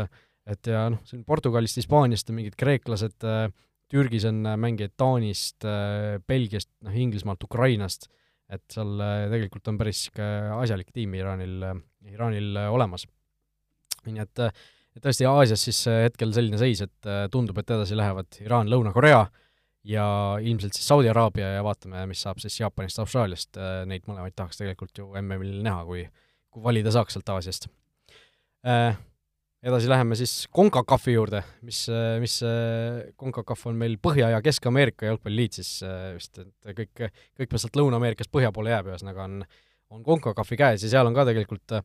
et 0.46 0.70
ja 0.70 0.84
noh, 0.92 1.00
siin 1.08 1.24
Portugalist, 1.26 1.80
Hispaaniast 1.80 2.30
mingid 2.34 2.54
kreeklased, 2.58 3.24
Türgis 3.90 4.26
on 4.28 4.46
mängijaid 4.58 4.94
Taanist, 4.98 5.66
Belgiast, 6.26 6.70
noh, 6.86 6.94
Inglismaalt, 6.94 7.42
Ukrainast, 7.46 8.06
et 8.50 8.62
seal 8.70 8.94
tegelikult 9.32 9.66
on 9.72 9.78
päris 9.78 10.04
niisugune 10.06 10.54
asjalik 10.60 10.92
tiim 10.94 11.14
Iraanil, 11.18 11.66
Iraanil 12.12 12.62
olemas. 12.70 13.06
nii 14.06 14.22
et 14.22 14.44
tõesti 15.02 15.26
Aasias 15.26 15.66
siis 15.66 15.82
hetkel 15.90 16.30
selline 16.34 16.58
seis, 16.62 16.84
et 16.86 17.10
tundub, 17.34 17.58
et 17.58 17.74
edasi 17.74 17.98
lähevad 17.98 18.38
Iraan, 18.44 18.70
Lõuna-Korea, 18.70 19.24
ja 19.86 20.06
ilmselt 20.42 20.76
siis 20.76 20.86
Saudi 20.88 21.10
Araabia 21.10 21.56
ja 21.56 21.64
vaatame, 21.64 22.04
mis 22.10 22.22
saab 22.26 22.40
siis 22.42 22.58
Jaapanist, 22.60 22.98
Austraaliast, 23.02 23.56
äh, 23.60 23.82
neid 23.88 24.06
mõlemaid 24.08 24.36
tahaks 24.36 24.60
tegelikult 24.60 24.98
ju 24.98 25.10
MM-il 25.20 25.60
näha, 25.64 25.84
kui, 25.88 26.06
kui 26.52 26.64
valida 26.64 26.92
saaks 26.94 27.16
sealt 27.16 27.36
Aasiast 27.36 27.70
äh,. 28.66 28.96
Edasi 29.66 29.88
läheme 29.88 30.14
siis 30.14 30.44
CONCACAF-i 30.54 31.14
juurde, 31.16 31.40
mis, 31.66 31.78
äh, 31.90 32.18
mis 32.22 32.36
CONCACAF 33.18 33.64
on 33.66 33.78
meil 33.80 33.96
Põhja- 33.98 34.28
ja 34.30 34.38
Kesk-Ameerika 34.44 35.08
jalgpalliliit 35.08 35.56
siis 35.58 35.70
vist, 36.14 36.38
et 36.38 36.76
kõik, 36.76 36.92
kõik, 37.00 37.50
mis 37.50 37.64
sealt 37.64 37.78
Lõuna-Ameerikast 37.80 38.30
põhja 38.30 38.52
poole 38.54 38.70
jääb, 38.70 38.92
ühesõnaga 38.92 39.24
on, 39.24 39.40
on 39.90 40.04
CONCACAF-i 40.06 40.60
käes 40.60 40.84
ja 40.86 40.92
seal 40.92 41.08
on 41.08 41.16
ka 41.16 41.24
tegelikult 41.26 41.78
äh, 41.80 41.82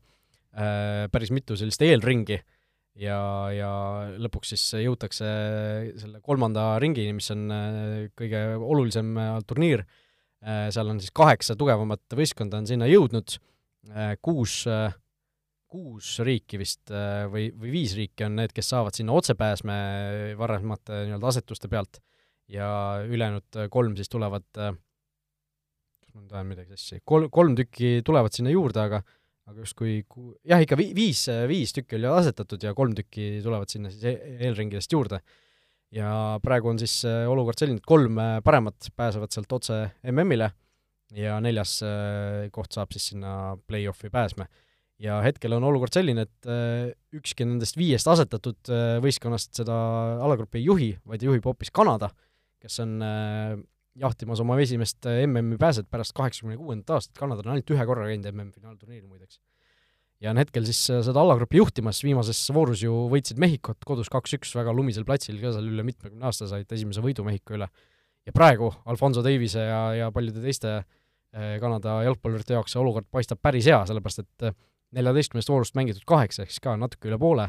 päris 1.10 1.32
mitu 1.34 1.56
sellist 1.58 1.82
eelringi 1.82 2.38
äh,, 2.38 2.61
ja, 2.98 3.18
ja 3.54 3.70
lõpuks 4.20 4.52
siis 4.54 4.64
jõutakse 4.82 5.28
selle 6.00 6.20
kolmanda 6.24 6.76
ringini, 6.82 7.14
mis 7.16 7.30
on 7.34 7.46
äh, 7.54 7.92
kõige 8.18 8.42
olulisem 8.58 9.14
äh, 9.20 9.36
turniir, 9.48 9.84
äh, 10.44 10.66
seal 10.74 10.92
on 10.92 11.00
siis 11.02 11.14
kaheksa 11.14 11.56
tugevamat 11.58 12.18
võistkonda 12.18 12.60
on 12.60 12.68
sinna 12.68 12.88
jõudnud, 12.90 13.38
kuus, 14.22 14.60
kuus 15.66 16.08
riiki 16.22 16.60
vist 16.60 16.92
või, 17.32 17.48
või 17.50 17.72
viis 17.72 17.96
riiki 17.98 18.22
on 18.28 18.36
need, 18.38 18.52
kes 18.54 18.68
saavad 18.70 18.94
sinna 18.94 19.16
otsepääsme 19.18 19.78
varasemate 20.38 21.00
nii-öelda 21.08 21.32
asetuste 21.32 21.66
pealt. 21.66 21.98
Ja 22.46 22.68
ülejäänud 23.02 23.58
kolm 23.74 23.96
siis 23.98 24.12
tulevad, 24.12 24.46
kas 24.54 26.14
ma 26.14 26.22
nüüd 26.22 26.36
ajan 26.36 26.46
midagi 26.52 26.76
sassi, 26.76 27.00
kolm, 27.02 27.26
kolm 27.34 27.58
tükki 27.58 28.04
tulevad 28.06 28.38
sinna 28.38 28.54
juurde, 28.54 28.84
aga 28.86 29.02
aga 29.50 29.64
justkui 29.64 30.02
ku-, 30.08 30.32
jah, 30.46 30.62
ikka 30.62 30.78
vi-, 30.78 30.92
viis, 30.96 31.24
viis 31.50 31.74
tükki 31.74 31.98
oli 31.98 32.10
asetatud 32.10 32.62
ja 32.62 32.74
kolm 32.78 32.94
tükki 32.98 33.40
tulevad 33.44 33.72
sinna 33.72 33.90
siis 33.92 34.04
e-, 34.08 34.34
eelringidest 34.46 34.94
juurde. 34.94 35.20
ja 35.92 36.38
praegu 36.44 36.70
on 36.70 36.78
siis 36.80 37.02
äh, 37.08 37.26
olukord 37.28 37.58
selline, 37.58 37.82
et 37.82 37.88
kolm 37.88 38.18
äh, 38.22 38.38
paremat 38.44 38.90
pääsevad 38.96 39.34
sealt 39.34 39.52
otse 39.52 39.78
MM-ile 40.12 40.52
ja 41.12 41.36
neljas 41.44 41.80
äh, 41.84 42.46
koht 42.54 42.72
saab 42.72 42.94
siis 42.94 43.10
sinna 43.12 43.56
play-off'i 43.68 44.12
pääsme. 44.12 44.46
ja 45.02 45.18
hetkel 45.24 45.56
on 45.56 45.64
olukord 45.66 45.92
selline, 45.92 46.28
et 46.28 46.48
ükski 47.18 47.42
nendest 47.42 47.74
viiest 47.74 48.06
asetatud 48.06 48.70
võistkonnast 49.02 49.50
seda 49.58 49.74
alagrupi 50.22 50.60
ei 50.60 50.68
juhi, 50.68 50.90
vaid 51.02 51.24
juhib 51.26 51.48
hoopis 51.48 51.72
Kanada, 51.74 52.12
kes 52.62 52.78
on 52.84 53.00
jahtimas 54.00 54.40
oma 54.40 54.58
esimest 54.62 55.06
äh, 55.06 55.22
MM-i 55.26 55.58
pääset 55.60 55.88
pärast 55.90 56.14
kaheksakümne 56.16 56.56
kuuendat 56.56 56.96
aastat, 56.96 57.16
Kanada 57.18 57.44
on 57.44 57.54
ainult 57.54 57.72
ühe 57.74 57.86
korra 57.88 58.08
käinud 58.08 58.28
MM-finaalturniiril 58.32 59.08
muideks. 59.08 59.40
ja 60.22 60.30
on 60.30 60.40
hetkel 60.40 60.64
siis 60.68 60.80
äh, 60.90 61.02
seda 61.04 61.20
allagruppi 61.20 61.60
juhtimas, 61.60 62.02
viimases 62.04 62.40
voorus 62.54 62.84
ju 62.84 62.94
võitsid 63.12 63.40
Mehhikot 63.42 63.84
kodus 63.84 64.10
kaks-üks 64.12 64.54
väga 64.56 64.72
lumisel 64.72 65.04
platsil 65.04 65.40
ka 65.42 65.52
seal 65.56 65.68
üle 65.68 65.84
mitmekümne 65.86 66.24
aasta, 66.28 66.48
said 66.48 66.72
esimese 66.72 67.04
võidu 67.04 67.26
Mehhiko 67.26 67.58
üle. 67.58 67.68
ja 68.26 68.32
praegu 68.32 68.72
Alfonso 68.86 69.22
Davise 69.22 69.66
ja, 69.66 69.82
ja 69.98 70.10
paljude 70.12 70.40
teiste 70.40 70.76
äh, 70.78 71.58
Kanada 71.60 72.02
jalgpallurite 72.06 72.56
jaoks 72.56 72.72
see 72.72 72.80
olukord 72.80 73.10
paistab 73.10 73.42
päris 73.42 73.68
hea, 73.68 73.84
sellepärast 73.86 74.24
et 74.24 74.54
neljateistkümnest 74.92 75.48
voorust 75.48 75.76
mängitud 75.76 76.04
kaheksa, 76.08 76.44
ehk 76.44 76.52
siis 76.52 76.60
ka 76.64 76.76
natuke 76.76 77.08
üle 77.08 77.18
poole, 77.20 77.48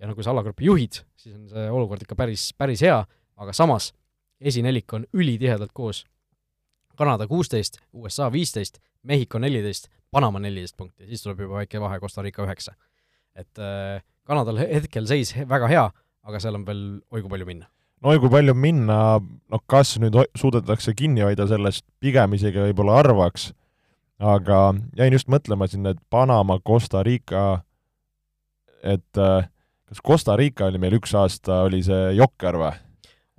ja 0.00 0.08
no 0.08 0.16
kui 0.16 0.24
sa 0.24 0.32
allagrupi 0.32 0.66
juhid, 0.68 1.00
siis 1.16 1.36
on 1.36 1.48
see 1.48 1.68
olukord 1.72 2.04
ikka 2.04 2.16
päris, 2.18 2.50
päris 2.58 2.82
hea, 2.84 2.98
aga 3.40 3.54
samas 3.56 3.92
esinelik 4.42 4.92
on 4.92 5.06
ülitihedalt 5.12 5.72
koos. 5.74 6.04
Kanada 6.96 7.26
kuusteist, 7.26 7.78
USA 7.92 8.32
viisteist, 8.32 8.78
Mehhiko 9.02 9.38
neliteist, 9.38 9.88
Panama 10.10 10.38
neliteist 10.38 10.76
punkti, 10.76 11.06
siis 11.08 11.22
tuleb 11.24 11.40
juba 11.40 11.62
väike 11.62 11.80
vahe, 11.80 11.98
Costa 12.00 12.22
Rica 12.22 12.44
üheksa. 12.44 12.74
et 13.34 13.58
äh, 13.58 14.02
Kanadal 14.28 14.58
hetkel 14.60 15.06
seis 15.08 15.32
väga 15.48 15.68
hea, 15.70 15.86
aga 16.22 16.40
seal 16.40 16.58
on 16.58 16.66
veel 16.66 16.82
oi 17.10 17.22
kui 17.22 17.30
palju 17.32 17.48
minna. 17.48 17.66
no 18.02 18.12
oi 18.12 18.20
kui 18.20 18.30
palju 18.30 18.54
minna, 18.54 18.98
noh 19.22 19.64
kas 19.66 19.96
nüüd 20.02 20.18
suudetakse 20.38 20.94
kinni 20.94 21.24
hoida 21.24 21.48
sellest, 21.48 21.86
pigem 22.00 22.36
isegi 22.36 22.60
võib-olla 22.60 23.00
arvaks, 23.00 23.50
aga 24.20 24.60
jäin 24.98 25.16
just 25.16 25.32
mõtlema 25.32 25.66
siin, 25.66 25.88
et 25.90 25.98
Panama, 26.10 26.60
Costa 26.60 27.02
Rica, 27.02 27.62
et 28.84 29.18
äh, 29.18 29.48
kas 29.88 30.04
Costa 30.04 30.36
Rica 30.36 30.68
oli 30.68 30.78
meil 30.82 31.00
üks 31.00 31.16
aasta, 31.18 31.64
oli 31.66 31.82
see 31.86 32.12
Jokker 32.20 32.60
või? 32.60 32.76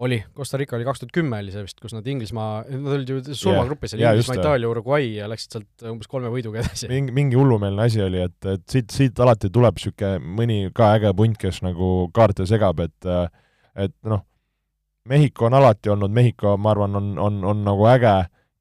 Oli, 0.03 0.19
Costa 0.35 0.59
Rica 0.59 0.75
oli 0.77 0.85
kaks 0.87 1.01
tuhat 1.01 1.13
kümme 1.15 1.39
oli 1.43 1.53
see 1.53 1.63
vist, 1.65 1.79
kus 1.81 1.95
nad 1.95 2.07
Inglismaa, 2.09 2.63
nad 2.69 2.97
olid 2.97 3.09
ju 3.09 3.21
surmagrupis 3.29 3.95
yeah, 3.95 4.11
oli 4.11 4.19
Inglismaa, 4.19 4.39
Itaalia, 4.41 4.69
Uruguay 4.69 5.07
ja 5.17 5.29
läksid 5.31 5.57
sealt 5.57 5.87
umbes 5.93 6.11
kolme 6.11 6.31
võiduga 6.33 6.61
edasi. 6.63 6.89
mingi, 6.91 7.15
mingi 7.15 7.39
hullumeelne 7.39 7.87
asi 7.87 8.03
oli, 8.03 8.21
et, 8.27 8.37
et 8.49 8.65
siit, 8.69 8.91
siit 8.93 9.23
alati 9.23 9.51
tuleb 9.53 9.79
niisugune 9.79 10.35
mõni 10.41 10.59
ka 10.75 10.93
äge 10.97 11.13
punt, 11.17 11.39
kes 11.39 11.61
nagu 11.65 11.93
kaarte 12.15 12.47
segab, 12.49 12.83
et 12.83 13.09
et 13.73 13.95
noh, 14.07 14.21
Mehhiko 15.09 15.49
on 15.49 15.57
alati 15.57 15.91
olnud, 15.91 16.13
Mehhiko, 16.15 16.55
ma 16.57 16.71
arvan, 16.71 16.95
on, 16.95 17.09
on, 17.19 17.41
on 17.51 17.63
nagu 17.65 17.87
äge, 17.91 18.13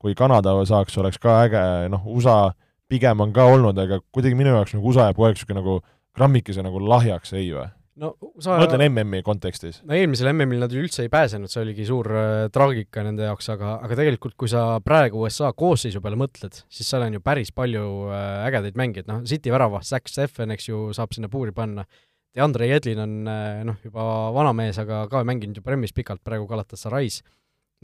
kui 0.02 0.16
Kanada 0.18 0.56
saaks, 0.66 0.96
oleks 0.98 1.20
ka 1.22 1.42
äge, 1.44 1.62
noh, 1.92 2.06
USA 2.10 2.50
pigem 2.90 3.22
on 3.22 3.32
ka 3.34 3.46
olnud, 3.48 3.78
aga 3.78 4.00
kuidagi 4.12 4.36
minu 4.38 4.56
jaoks 4.56 4.74
nagu 4.74 4.90
USA 4.90 5.08
jääb 5.08 5.18
kogu 5.18 5.28
aeg 5.28 5.38
niisugune 5.38 5.60
nagu 5.60 5.76
grammikese 6.16 6.64
nagu 6.64 6.82
lahjaks, 6.82 7.32
ei 7.38 7.52
või? 7.54 7.68
No 8.00 8.12
sa 8.40 8.56
ma 8.56 8.66
ütlen 8.66 8.84
MM-i 8.86 9.20
kontekstis. 9.26 9.80
no 9.84 9.96
eelmisel 9.96 10.30
MM-il 10.32 10.62
nad 10.62 10.72
üldse 10.76 11.04
ei 11.04 11.10
pääsenud, 11.12 11.50
see 11.52 11.60
oligi 11.64 11.84
suur 11.88 12.08
äh, 12.16 12.30
traagika 12.52 13.04
nende 13.04 13.26
jaoks, 13.28 13.50
aga, 13.52 13.74
aga 13.84 13.98
tegelikult 13.98 14.36
kui 14.40 14.50
sa 14.50 14.80
praegu 14.84 15.20
USA 15.26 15.50
koosseisu 15.56 16.00
peale 16.04 16.18
mõtled, 16.20 16.62
siis 16.72 16.88
seal 16.88 17.04
on 17.04 17.18
ju 17.18 17.22
päris 17.24 17.52
palju 17.56 17.84
äh, 18.08 18.46
ägedaid 18.46 18.80
mängijaid, 18.80 19.10
noh, 19.10 19.20
City 19.28 19.52
värava, 19.52 19.82
Zack 19.84 20.08
Steffen, 20.08 20.54
eks 20.56 20.70
ju, 20.70 20.88
saab 20.96 21.12
sinna 21.16 21.28
puuri 21.32 21.54
panna, 21.56 21.84
Deandre 22.32 22.70
Jedlin 22.70 23.02
on 23.04 23.16
äh, 23.28 23.60
noh, 23.68 23.76
juba 23.84 24.08
vana 24.32 24.54
mees, 24.56 24.80
aga 24.80 25.04
ka 25.12 25.20
mänginud 25.28 25.60
ju 25.60 25.64
Premis 25.66 25.92
pikalt 25.92 26.24
praegu 26.24 26.48
Galatasaray's, 26.48 27.20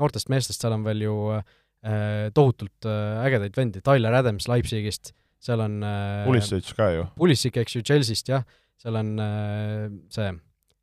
noortest 0.01 0.33
meestest 0.33 0.65
seal 0.65 0.73
on 0.73 0.87
veel 0.89 1.05
ju 1.05 1.19
äh, 1.37 2.31
tohutult 2.33 2.89
ägedaid 2.89 3.61
vendi, 3.61 3.85
Tyler 3.85 4.17
Adams 4.23 4.49
Leipzigist, 4.49 5.13
seal 5.37 5.61
on 5.61 5.83
äh, 5.85 6.25
Pulisic 6.25 6.73
ka 6.79 6.89
ju. 6.95 7.05
Pulisic, 7.19 7.61
eks 7.61 7.77
ju, 7.77 7.85
Chelsea'st, 7.85 8.33
jah 8.33 8.49
seal 8.79 9.01
on 9.01 9.17
äh, 9.23 9.89
see 10.15 10.31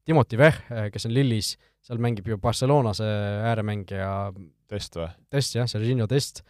Timothy 0.05 0.37
Veh, 0.39 0.59
äh, 0.71 0.89
kes 0.93 1.07
on 1.09 1.15
Lillis, 1.15 1.55
seal 1.85 2.01
mängib 2.01 2.27
ju 2.29 2.37
Barcelona 2.41 2.93
see 2.97 3.15
ääremängija, 3.49 4.11
test 4.69 4.99
või? 4.99 5.09
test 5.33 5.57
jah, 5.57 5.69
Serginho 5.69 6.07
test. 6.09 6.43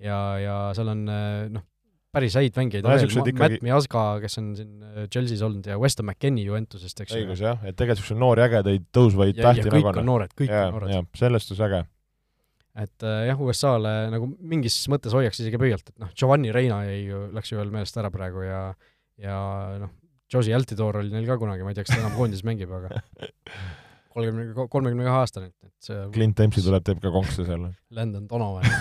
Ja, 0.00 0.16
ja 0.40 0.54
seal 0.76 0.88
on 0.94 1.04
äh, 1.12 1.48
noh, 1.52 1.66
päris 2.14 2.34
häid 2.38 2.56
mängijaid 2.58 2.86
No 2.86 2.92
veel, 2.94 3.10
ikkagi- 3.10 3.38
Matt 3.38 3.64
Miazga, 3.66 4.04
kes 4.22 4.38
on 4.40 4.50
siin 4.58 4.82
äh, 4.82 5.06
Chelsea's 5.12 5.42
olnud 5.46 5.66
ja 5.68 5.78
Weston 5.80 6.08
McKennie 6.08 6.46
Juventusest, 6.46 7.04
eks 7.04 7.16
õigus 7.18 7.42
jah, 7.44 7.60
et 7.62 7.76
tegelikult 7.78 8.02
niisuguseid 8.02 8.22
noori 8.22 8.44
ägedaid 8.46 8.86
tõusvaid 8.96 9.34
ja, 9.36 9.42
ja 9.42 9.48
tähti 9.50 9.74
kõik 9.74 9.86
nagu 9.86 10.02
on 10.02 10.08
noored, 10.10 10.34
kõik 10.38 10.52
jaa, 10.54 10.68
on 10.70 10.78
noored. 10.78 11.10
sellest 11.20 11.54
on 11.54 11.62
äge. 11.68 11.82
et 12.86 13.06
äh, 13.06 13.20
jah, 13.30 13.44
USA-le 13.46 13.94
nagu 14.16 14.30
mingis 14.40 14.80
mõttes 14.90 15.14
hoiaks 15.14 15.42
isegi 15.42 15.60
pöialt, 15.60 15.86
et 15.92 16.02
noh, 16.02 16.10
Giovanni 16.16 16.54
Reina 16.54 16.82
jäi 16.88 17.04
ju, 17.12 17.26
läks 17.36 17.52
ju 17.52 17.60
veel 17.60 17.70
meelest 17.74 18.00
ära 18.02 18.10
praegu 18.14 18.46
ja 18.46 18.62
ja 19.20 19.38
noh, 19.78 19.94
Josie 20.30 20.54
Altidor 20.56 21.00
oli 21.00 21.12
neil 21.12 21.28
ka 21.28 21.38
kunagi, 21.40 21.66
ma 21.66 21.72
ei 21.72 21.78
tea, 21.78 21.86
kas 21.86 21.96
ta 21.96 22.02
enam 22.02 22.16
koondises 22.16 22.46
mängib, 22.46 22.70
aga 22.76 23.02
kolmekümne, 24.14 24.66
kolmekümne 24.70 25.06
kahe 25.06 25.22
aastane, 25.24 25.52
et 25.52 25.90
see 25.90 26.00
Clint 26.14 26.38
Dempsey 26.38 26.64
tuleb, 26.66 26.86
teeb 26.86 27.02
ka 27.02 27.12
konksu 27.14 27.46
seal. 27.48 27.70
Landon 27.94 28.26
Donovan 28.30 28.66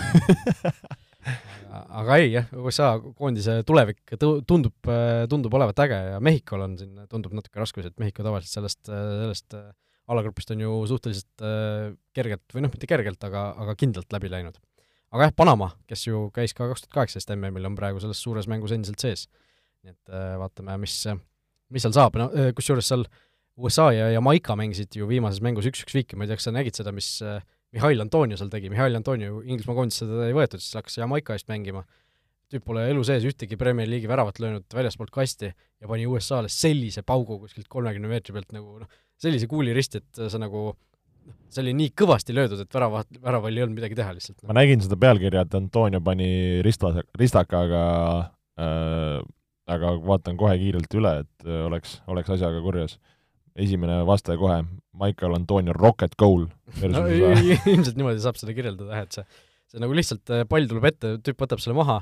aga, 1.99 2.17
ei 2.17 2.31
jah, 2.33 2.47
USA 2.61 2.93
koondise 3.01 3.59
tulevik 3.67 4.15
tu-, 4.19 4.39
tundub, 4.47 4.89
tundub 5.31 5.57
olevat 5.59 5.83
äge 5.85 5.99
ja 6.13 6.23
Mehhikol 6.23 6.63
on 6.65 6.77
siin, 6.79 6.95
tundub 7.11 7.35
natuke 7.37 7.61
raskusi, 7.61 7.91
et 7.91 8.01
Mehhiko 8.01 8.25
tavaliselt 8.25 8.55
sellest, 8.55 8.81
sellest 8.89 9.57
äh, 9.57 9.69
alagrupist 10.09 10.53
on 10.55 10.63
ju 10.63 10.73
suhteliselt 10.89 11.45
äh, 11.45 11.91
kergelt, 12.17 12.45
või 12.55 12.65
noh, 12.65 12.73
mitte 12.73 12.89
kergelt, 12.89 13.21
aga, 13.27 13.49
aga 13.65 13.75
kindlalt 13.79 14.15
läbi 14.15 14.31
läinud. 14.31 14.57
aga 15.13 15.29
jah, 15.29 15.35
Panama, 15.35 15.71
kes 15.89 16.07
ju 16.07 16.27
käis 16.35 16.55
ka 16.57 16.69
kaks 16.71 16.85
tuhat 16.85 16.97
kaheksateist 17.01 17.35
MM-il, 17.35 17.69
on 17.69 17.77
praegu 17.77 18.01
selles 18.03 18.21
suures 18.23 18.49
mängus 18.49 18.73
endiselt 18.75 19.03
sees. 19.03 19.27
nii 19.83 19.95
et 19.95 20.13
äh, 20.13 20.33
vaatame, 20.41 20.77
mis, 20.81 20.97
mis 21.73 21.85
seal 21.85 21.95
saab, 21.95 22.17
no 22.19 22.29
kusjuures 22.57 22.87
seal 22.89 23.05
USA 23.59 23.89
ja 23.91 24.09
Jamaica 24.13 24.55
mängisid 24.55 24.95
ju 24.95 25.07
viimases 25.09 25.41
mängus 25.43 25.67
üks-üks 25.67 25.95
viiki, 25.95 26.17
ma 26.17 26.25
ei 26.25 26.31
tea, 26.31 26.39
kas 26.39 26.47
sa 26.47 26.53
nägid 26.55 26.77
seda, 26.79 26.93
mis 26.95 27.17
Mihhail 27.75 28.01
Antonio 28.01 28.37
seal 28.39 28.49
tegi, 28.51 28.69
Mihhail 28.71 28.97
Antonio 28.97 29.41
Inglismaa 29.43 29.77
koondisse 29.77 30.07
teda 30.07 30.29
ei 30.29 30.35
võetud, 30.35 30.61
siis 30.63 30.77
hakkas 30.79 30.97
Jamaica 31.01 31.35
eest 31.35 31.49
mängima. 31.51 31.83
tüüp 32.49 32.63
pole 32.65 32.81
elu 32.89 33.03
sees 33.05 33.25
ühtegi 33.29 33.59
Premier 33.61 33.85
League'i 33.85 34.09
väravat 34.09 34.39
löönud 34.41 34.73
väljaspoolt 34.73 35.11
kasti 35.13 35.51
ja 35.51 35.87
pani 35.87 36.07
USA-le 36.09 36.49
sellise 36.49 37.03
paugu 37.05 37.37
kuskilt 37.43 37.67
kolmekümne 37.69 38.09
meetri 38.09 38.33
pealt 38.33 38.55
nagu 38.55 38.79
noh, 38.79 38.89
sellise 39.21 39.45
kuuli 39.47 39.73
risti, 39.75 40.01
et 40.01 40.21
sa 40.33 40.41
nagu 40.41 40.63
noh, 40.71 41.35
see 41.53 41.61
oli 41.61 41.75
nii 41.77 41.91
kõvasti 41.93 42.33
löödud, 42.33 42.63
et 42.63 42.73
värava, 42.73 43.03
väraval 43.21 43.53
ei 43.53 43.67
olnud 43.67 43.77
midagi 43.77 43.99
teha 43.99 44.15
lihtsalt 44.17 44.41
ma 44.49 44.57
nägin 44.57 44.81
seda 44.81 44.97
pealkirja, 44.97 45.45
et 45.45 45.59
Antonio 45.59 46.01
pani 46.01 46.31
rista, 46.65 46.89
ristakaga 47.21 47.83
äh, 48.57 49.21
aga 49.69 49.93
vaatan 50.05 50.37
kohe 50.39 50.55
kiirelt 50.61 50.93
üle, 50.99 51.13
et 51.23 51.47
äh, 51.47 51.63
oleks, 51.67 51.99
oleks 52.11 52.35
asjaga 52.37 52.61
kurjas. 52.65 52.97
esimene 53.59 54.01
vastaja 54.07 54.39
kohe, 54.39 54.61
Michael 54.99 55.35
Antonio 55.35 55.73
Rocket 55.75 56.15
Goal 56.19 56.45
no, 56.93 57.03
ilmselt 57.73 57.97
niimoodi 57.97 58.21
saab 58.23 58.37
seda 58.39 58.55
kirjeldada 58.55 58.95
jah, 58.95 59.07
et 59.07 59.17
see, 59.17 59.43
see 59.73 59.83
nagu 59.83 59.95
lihtsalt 59.97 60.31
äh, 60.35 60.45
pall 60.49 60.69
tuleb 60.69 60.89
ette, 60.91 61.17
tüüp 61.25 61.45
võtab 61.45 61.63
selle 61.63 61.77
maha 61.79 61.99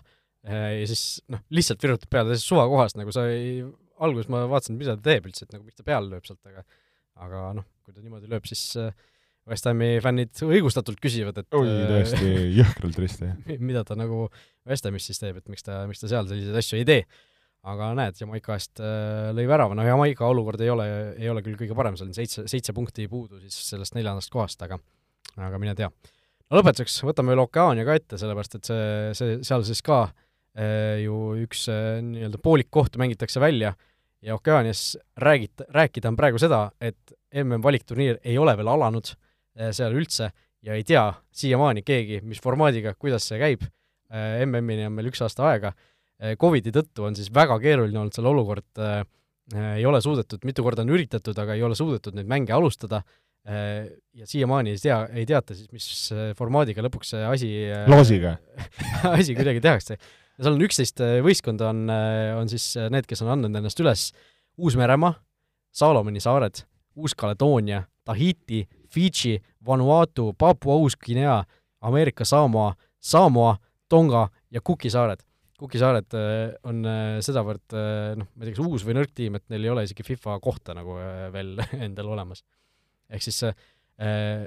äh, 0.48 0.80
ja 0.82 0.88
siis 0.92 1.22
noh, 1.34 1.42
lihtsalt 1.54 1.84
virutab 1.84 2.12
peale 2.14 2.34
täiesti 2.34 2.52
suvakohast, 2.52 3.00
nagu 3.00 3.16
sa 3.16 3.26
ei, 3.32 3.62
alguses 4.04 4.30
ma 4.34 4.44
vaatasin, 4.52 4.78
mida 4.80 4.98
ta 4.98 5.10
teeb 5.10 5.30
üldse, 5.30 5.48
et 5.48 5.56
nagu 5.56 5.66
miks 5.66 5.80
ta 5.80 5.88
peale 5.88 6.12
lööb 6.12 6.28
sealt, 6.28 6.44
aga 6.50 6.66
aga 7.18 7.46
noh, 7.58 7.66
kui 7.86 7.96
ta 7.96 8.04
niimoodi 8.04 8.30
lööb, 8.30 8.46
siis 8.50 8.64
äh, 8.82 8.92
West 9.48 9.68
Hami 9.70 9.96
fännid 10.04 10.42
õigustatult 10.44 11.00
küsivad, 11.02 11.40
et 11.40 11.58
oi, 11.58 11.70
tõesti 11.90 12.32
jõhkralt 12.60 13.00
risti. 13.00 13.32
mida 13.64 13.84
ta 13.88 13.96
nagu 14.00 14.28
West 14.68 14.88
Hamis 14.88 15.08
siis 15.08 15.22
teeb, 15.24 15.40
et 15.40 15.52
miks 15.52 15.66
ta, 15.66 15.86
miks 15.90 16.04
ta 16.04 16.12
seal 16.12 16.28
selliseid 16.30 16.60
asju 16.62 16.82
ei 16.82 16.88
tee. 16.88 17.06
Aga 17.68 17.90
näed, 17.98 18.18
Jamaica 18.22 18.56
eest 18.56 18.82
äh, 18.84 19.32
lõi 19.36 19.48
värava, 19.50 19.76
no 19.78 19.86
Jamaica 19.86 20.28
olukord 20.30 20.62
ei 20.64 20.72
ole, 20.72 20.88
ei 21.18 21.30
ole 21.32 21.44
küll 21.46 21.58
kõige 21.60 21.76
parem, 21.78 21.98
seal 22.00 22.12
on 22.12 22.16
seitse, 22.16 22.46
seitse 22.50 22.76
punkti 22.76 23.08
puudu 23.12 23.42
siis 23.44 23.58
sellest 23.74 23.98
neljandast 23.98 24.32
kohast, 24.34 24.62
aga 24.64 24.80
aga 25.38 25.60
mine 25.62 25.76
tea. 25.78 25.90
no 26.48 26.60
lõpetuseks 26.60 27.02
võtame 27.06 27.34
veel 27.34 27.44
Okeaania 27.44 27.86
ka 27.88 27.98
ette, 28.00 28.20
sellepärast 28.22 28.58
et 28.60 28.70
see, 28.70 28.88
see, 29.18 29.38
seal 29.48 29.66
siis 29.68 29.84
ka 29.86 30.06
äh, 30.08 31.04
ju 31.04 31.36
üks 31.44 31.68
äh, 31.74 32.00
nii-öelda 32.06 32.42
poolik 32.44 32.72
koht 32.74 32.98
mängitakse 33.00 33.44
välja. 33.44 33.76
Ja 34.26 34.34
Okeaanias 34.34 34.96
räägit-, 35.22 35.62
rääkida 35.70 36.10
on 36.10 36.18
praegu 36.18 36.40
seda, 36.42 36.72
et 36.82 37.14
MM-valikturniir 37.38 38.18
ei 38.26 38.38
ole 38.42 38.56
veel 38.58 38.72
alanud 38.72 39.12
äh, 39.12 39.70
seal 39.76 39.94
üldse. 39.94 40.32
Ja 40.66 40.74
ei 40.74 40.84
tea 40.88 41.12
siiamaani 41.38 41.84
keegi, 41.86 42.24
mis 42.26 42.42
formaadiga, 42.42 42.96
kuidas 42.98 43.28
see 43.30 43.38
käib. 43.40 43.68
MM-ini 44.10 44.88
on 44.88 44.94
meil 44.96 45.10
üks 45.12 45.20
aasta 45.22 45.44
aega 45.52 45.74
Covidi 46.42 46.74
tõttu 46.74 47.06
on 47.06 47.16
siis 47.18 47.30
väga 47.34 47.60
keeruline 47.62 48.00
olnud 48.02 48.16
seal 48.16 48.30
olukord 48.32 48.82
äh,, 48.82 49.04
äh, 49.54 49.72
ei 49.78 49.86
ole 49.86 50.02
suudetud, 50.02 50.44
mitu 50.50 50.66
korda 50.66 50.86
on 50.86 50.94
üritatud, 50.96 51.38
aga 51.38 51.58
ei 51.58 51.66
ole 51.66 51.78
suudetud 51.78 52.18
neid 52.18 52.30
mänge 52.30 52.56
alustada 52.56 53.04
ja 53.48 54.26
siiamaani 54.28 54.74
ei 54.74 54.80
tea, 54.82 54.96
ei 55.16 55.24
teata 55.24 55.56
siis, 55.56 55.70
mis 55.72 55.86
formaadiga 56.36 56.84
lõpuks 56.84 57.14
see 57.14 57.22
asi 57.24 57.52
loosiga. 57.88 58.34
asi 59.18 59.38
kuidagi 59.38 59.62
tehakse. 59.64 59.96
ja 59.96 60.42
seal 60.42 60.58
on 60.58 60.66
üksteist 60.66 61.00
võistkonda, 61.24 61.70
on, 61.72 61.86
on 62.42 62.52
siis 62.52 62.66
need, 62.92 63.08
kes 63.08 63.24
on 63.24 63.32
andnud 63.38 63.56
ennast 63.56 63.80
üles 63.80 64.10
Uus-Meremaa, 64.60 65.14
Saalomoni 65.72 66.20
saared, 66.20 66.60
Uus-Kaledoonia, 67.00 67.86
Tahiti, 68.04 68.68
Fidži, 68.90 69.38
Vanuatu, 69.66 70.34
Papua 70.38 70.76
Uus-Guinea, 70.76 71.44
Ameerika 71.82 72.26
Samoa, 72.26 72.74
Samoa, 73.00 73.58
Tonga 73.90 74.28
ja 74.52 74.62
Cooki 74.62 74.90
saared. 74.90 75.20
Cooki 75.58 75.80
saared 75.82 76.14
äh, 76.14 76.52
on 76.70 76.84
äh, 76.86 77.16
sedavõrd 77.26 77.74
äh, 77.74 78.12
noh, 78.20 78.28
ma 78.36 78.44
ei 78.46 78.52
tea, 78.52 78.58
kas 78.60 78.68
uus 78.68 78.84
või 78.86 78.94
nõrk 79.00 79.16
tiim, 79.18 79.40
et 79.40 79.46
neil 79.50 79.64
ei 79.66 79.72
ole 79.74 79.88
isegi 79.88 80.06
FIFA 80.06 80.36
kohta 80.44 80.76
nagu 80.78 81.00
äh, 81.02 81.26
veel 81.34 81.56
endal 81.88 82.12
olemas. 82.14 82.44
ehk 83.10 83.26
siis 83.26 83.42
äh, 83.50 84.46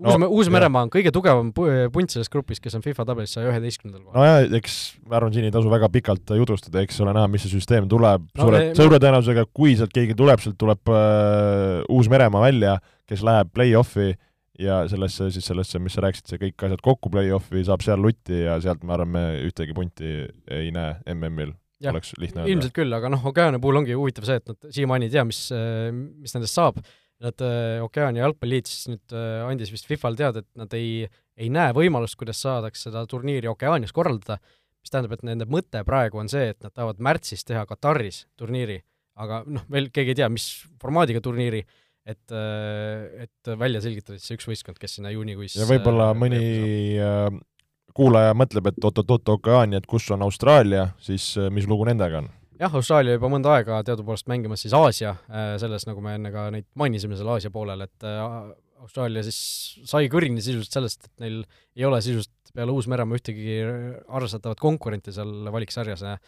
No, 0.00 0.14
Uus- 0.16 0.30
Uus-Meremaa 0.48 0.86
on 0.86 0.90
kõige 0.90 1.10
tugevam 1.12 1.50
pu- 1.52 1.66
punt 1.92 2.08
selles 2.08 2.30
grupis, 2.32 2.56
kes 2.64 2.72
on 2.78 2.80
FIFA 2.80 3.04
tabelis 3.10 3.34
saja 3.36 3.50
üheteistkümnendal 3.52 4.06
kohal. 4.06 4.16
nojah, 4.16 4.54
eks 4.56 4.76
ma 5.04 5.18
arvan, 5.18 5.34
siin 5.34 5.44
ei 5.44 5.52
tasu 5.52 5.68
väga 5.68 5.90
pikalt 5.92 6.32
jutustada, 6.38 6.80
eks 6.86 7.02
ole 7.04 7.12
näha, 7.12 7.28
mis 7.28 7.44
see 7.44 7.52
süsteem 7.52 7.84
tuleb 7.90 8.24
No, 8.32 8.46
suure 8.46 8.62
suure 8.78 8.96
tõenäosusega, 9.04 9.44
kui 9.52 9.74
sealt 9.76 9.92
keegi 9.92 10.16
tuleb, 10.16 10.40
sealt 10.40 10.56
tuleb 10.62 10.88
äh, 10.88 11.82
Uus-Meremaa 11.92 12.46
välja, 12.46 12.78
kes 13.12 13.20
läheb 13.28 13.52
play-off'i 13.52 14.14
ja 14.60 14.82
sellesse 14.90 15.30
siis 15.34 15.46
sellesse, 15.50 15.80
mis 15.82 15.96
sa 15.96 16.04
rääkisid, 16.04 16.28
see 16.28 16.40
kõik 16.42 16.66
asjad 16.66 16.84
kokku 16.84 17.10
play-off'i, 17.12 17.64
saab 17.66 17.84
seal 17.84 18.02
lutti 18.02 18.42
ja 18.44 18.58
sealt 18.62 18.84
ma 18.86 18.96
arvan, 18.98 19.12
me 19.14 19.24
ühtegi 19.48 19.76
punti 19.76 20.12
ei 20.52 20.70
näe 20.74 20.94
MM-il, 21.14 21.54
Jah, 21.80 21.94
oleks 21.94 22.12
lihtne 22.20 22.42
öelda. 22.42 22.52
ilmselt 22.52 22.76
küll, 22.76 22.92
aga 22.92 23.08
noh, 23.12 23.22
Okeaania 23.30 23.60
puhul 23.62 23.80
ongi 23.80 23.96
huvitav 23.96 24.26
see, 24.28 24.40
et 24.40 24.50
nad 24.52 24.68
siiamaani 24.76 25.08
ei 25.08 25.14
tea, 25.14 25.24
mis, 25.28 25.46
mis 26.20 26.36
nendest 26.36 26.58
saab. 26.58 26.80
Nad, 27.20 27.42
Okeaania 27.84 28.24
jalgpalliliit 28.24 28.68
siis 28.68 28.88
nüüd 28.88 29.12
äh, 29.12 29.42
andis 29.44 29.72
vist 29.72 29.88
FIFA-le 29.88 30.16
teada, 30.16 30.40
et 30.40 30.48
nad 30.56 30.72
ei, 30.76 31.04
ei 31.36 31.50
näe 31.52 31.74
võimalust, 31.76 32.16
kuidas 32.20 32.40
saadaks 32.40 32.86
seda 32.86 33.02
turniiri 33.08 33.48
Okeaanias 33.50 33.92
korraldada, 33.96 34.38
mis 34.80 34.92
tähendab, 34.92 35.18
et 35.18 35.26
nende 35.28 35.44
mõte 35.48 35.82
praegu 35.84 36.20
on 36.22 36.30
see, 36.32 36.54
et 36.54 36.60
nad 36.64 36.72
tahavad 36.72 37.02
märtsis 37.04 37.44
teha 37.44 37.66
Kataris 37.68 38.22
turniiri, 38.40 38.78
aga 39.20 39.42
noh, 39.44 39.66
veel 39.72 39.90
keegi 39.92 40.14
ei 40.14 40.20
tea, 40.22 40.30
mis 40.32 40.48
formaadiga 40.80 41.20
turniiri, 41.24 41.60
et, 42.08 42.32
et 42.32 43.50
välja 43.60 43.82
selgitada 43.84 44.18
siis 44.18 44.30
see 44.30 44.38
üks 44.38 44.48
võistkond, 44.48 44.80
kes 44.80 44.98
sinna 44.98 45.12
juunikuis 45.14 45.56
ja 45.58 45.68
võib-olla 45.68 46.10
mõni 46.16 46.40
äh, 46.96 47.28
kuulaja 47.96 48.34
mõtleb, 48.38 48.70
et 48.70 48.84
oot-oot-oot, 48.84 49.34
Okeaania, 49.36 49.80
et 49.80 49.88
kus 49.90 50.08
on 50.14 50.24
Austraalia, 50.26 50.90
siis 51.02 51.32
äh, 51.38 51.50
mis 51.52 51.68
lugu 51.70 51.86
nendega 51.88 52.22
on? 52.22 52.30
jah, 52.60 52.72
Austraalia 52.80 53.18
juba 53.18 53.30
mõnda 53.32 53.54
aega 53.56 53.82
teadupoolest 53.86 54.28
mängimas 54.32 54.64
siis 54.64 54.74
Aasia, 54.76 55.14
selles, 55.60 55.86
nagu 55.88 56.02
me 56.04 56.16
enne 56.18 56.32
ka 56.34 56.48
neid 56.54 56.68
mainisime 56.80 57.16
seal 57.18 57.30
Aasia 57.36 57.52
poolel, 57.54 57.86
et 57.86 58.08
äh, 58.08 58.26
Austraalia 58.80 59.22
siis 59.26 59.40
sai 59.88 60.08
kõrini 60.12 60.40
sisuliselt 60.44 60.76
sellest, 60.76 61.08
et 61.08 61.24
neil 61.24 61.40
ei 61.76 61.88
ole 61.88 62.00
sisuliselt 62.04 62.54
peale 62.56 62.72
Uus-Meremaa 62.74 63.18
ühtegi 63.20 63.60
arvestatavat 64.08 64.60
konkurenti 64.60 65.12
seal 65.14 65.52
valiksarjas 65.52 66.06
ja 66.08 66.18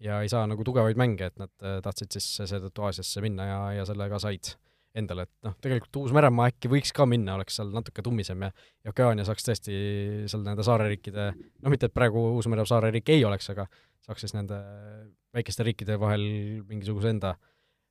ja 0.00 0.22
ei 0.24 0.30
saa 0.32 0.46
nagu 0.48 0.64
tugevaid 0.64 0.96
mänge, 0.96 1.28
et 1.28 1.38
nad 1.40 1.52
äh, 1.60 1.78
tahtsid 1.84 2.16
siis 2.16 2.26
seetõttu 2.40 2.86
Aasiasse 2.86 3.22
minna 3.24 3.46
ja, 3.46 3.60
ja 3.80 3.86
sellega 3.88 4.20
said 4.22 4.54
endale, 4.98 5.26
et 5.28 5.46
noh, 5.46 5.54
tegelikult 5.62 6.00
Uus-Meremaa 6.02 6.48
äkki 6.50 6.70
võiks 6.72 6.90
ka 6.94 7.06
minna, 7.06 7.36
oleks 7.38 7.60
seal 7.60 7.70
natuke 7.74 8.02
tummisem 8.02 8.42
ja 8.46 8.50
ja 8.50 8.90
Okeaania 8.90 9.26
saaks 9.28 9.46
tõesti 9.46 9.76
seal 10.30 10.42
nende 10.46 10.66
saareriikide, 10.66 11.28
no 11.62 11.72
mitte, 11.72 11.90
et 11.90 11.94
praegu 11.94 12.22
Uus-Meremaa 12.36 12.68
saareriik 12.72 13.12
ei 13.14 13.24
oleks, 13.28 13.50
aga 13.54 13.68
saaks 14.06 14.26
siis 14.26 14.34
nende 14.34 14.58
väikeste 15.36 15.66
riikide 15.66 15.98
vahel 16.00 16.24
mingisuguse 16.66 17.12
enda 17.14 17.36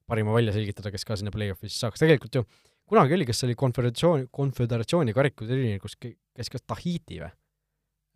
parima 0.10 0.34
välja 0.36 0.56
selgitada, 0.56 0.91
kes 0.91 1.06
ka 1.08 1.16
sinna 1.20 1.32
play-off'i 1.32 1.70
siis 1.70 1.80
saaks, 1.86 2.02
tegelikult 2.04 2.41
ju 2.41 2.43
kunagi 2.89 3.16
oli, 3.16 3.28
kas 3.30 3.39
see 3.39 3.50
oli 3.50 3.58
konföderatsioon, 3.60 4.26
konföderatsiooni 4.34 5.14
karikuturniir, 5.16 5.80
kus 5.84 5.95
käis 6.02 6.52
kas 6.52 6.66
Tahiti 6.66 7.22
või? 7.22 7.32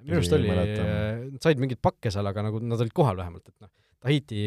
minu 0.03 0.19
arust 0.19 0.35
oli, 0.35 0.49
nad 0.51 1.39
said 1.43 1.61
mingeid 1.61 1.79
pakke 1.83 2.11
seal, 2.11 2.27
aga 2.27 2.43
nagu 2.49 2.59
nad 2.63 2.81
olid 2.81 2.95
kohal 2.95 3.15
vähemalt, 3.19 3.45
et 3.47 3.55
noh, 3.63 3.69
Tahiti, 4.03 4.39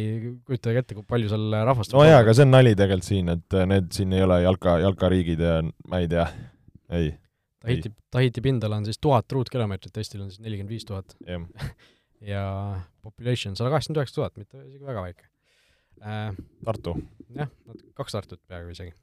kujutage 0.45 0.83
ette, 0.83 0.97
kui 0.99 1.07
palju 1.09 1.31
seal 1.33 1.55
rahvast 1.65 1.95
no 1.97 2.03
jaa, 2.05 2.19
aga 2.21 2.35
see 2.37 2.45
on 2.45 2.53
nali 2.53 2.75
tegelikult 2.77 3.09
siin, 3.09 3.31
et 3.33 3.57
äh, 3.57 3.69
need 3.71 3.89
siin 3.97 4.13
ei 4.13 4.25
ole 4.27 4.43
jalka, 4.45 4.77
jalkariigid 4.83 5.41
ja 5.41 5.55
ma 5.89 6.03
ei 6.03 6.11
tea, 6.13 6.27
ei, 6.93 7.15
Tahiti, 7.67 7.93
Tahiti 8.13 8.43
pindala 8.45 8.77
on 8.79 8.85
siis 8.87 9.01
tuhat 9.03 9.33
ruutkilomeetrit, 9.33 9.97
Eestil 9.97 10.23
on 10.23 10.31
siis 10.31 10.43
nelikümmend 10.45 10.75
viis 10.77 10.89
tuhat. 10.89 11.17
Ja 12.25 12.43
population 13.05 13.53
sada 13.59 13.69
kaheksakümmend 13.69 13.99
üheksa 14.01 14.15
tuhat, 14.17 14.39
mitte 14.41 14.63
isegi 14.63 14.87
väga 14.89 15.03
väike. 15.05 15.27
Äh, 16.01 16.39
Tartu. 16.65 16.95
jah, 17.37 17.51
kaks 17.99 18.17
Tartut 18.17 18.41
peaaegu 18.49 18.73
isegi. 18.73 18.95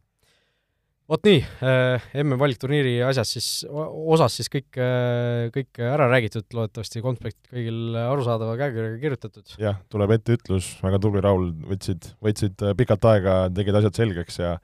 Vot 1.11 1.25
nii, 1.27 1.39
MM 2.21 2.37
valikturniiri 2.39 2.93
asjas 3.05 3.33
siis, 3.35 3.47
osas 3.69 4.37
siis 4.39 4.51
kõik, 4.51 4.69
kõik 5.55 5.81
ära 5.83 6.07
räägitud, 6.11 6.47
loodetavasti 6.55 7.03
konspekt 7.03 7.51
kõigil 7.51 7.97
arusaadava 7.99 8.55
käekirjaga 8.61 9.01
kirjutatud. 9.01 9.57
jah, 9.61 9.81
tuleb 9.93 10.15
etteütlus, 10.17 10.73
väga 10.83 11.01
tubli, 11.03 11.23
Raul, 11.23 11.51
võtsid, 11.73 12.13
võtsid 12.23 12.63
pikalt 12.79 13.09
aega, 13.11 13.35
tegid 13.53 13.81
asjad 13.81 13.99
selgeks 14.03 14.39
ja 14.41 14.55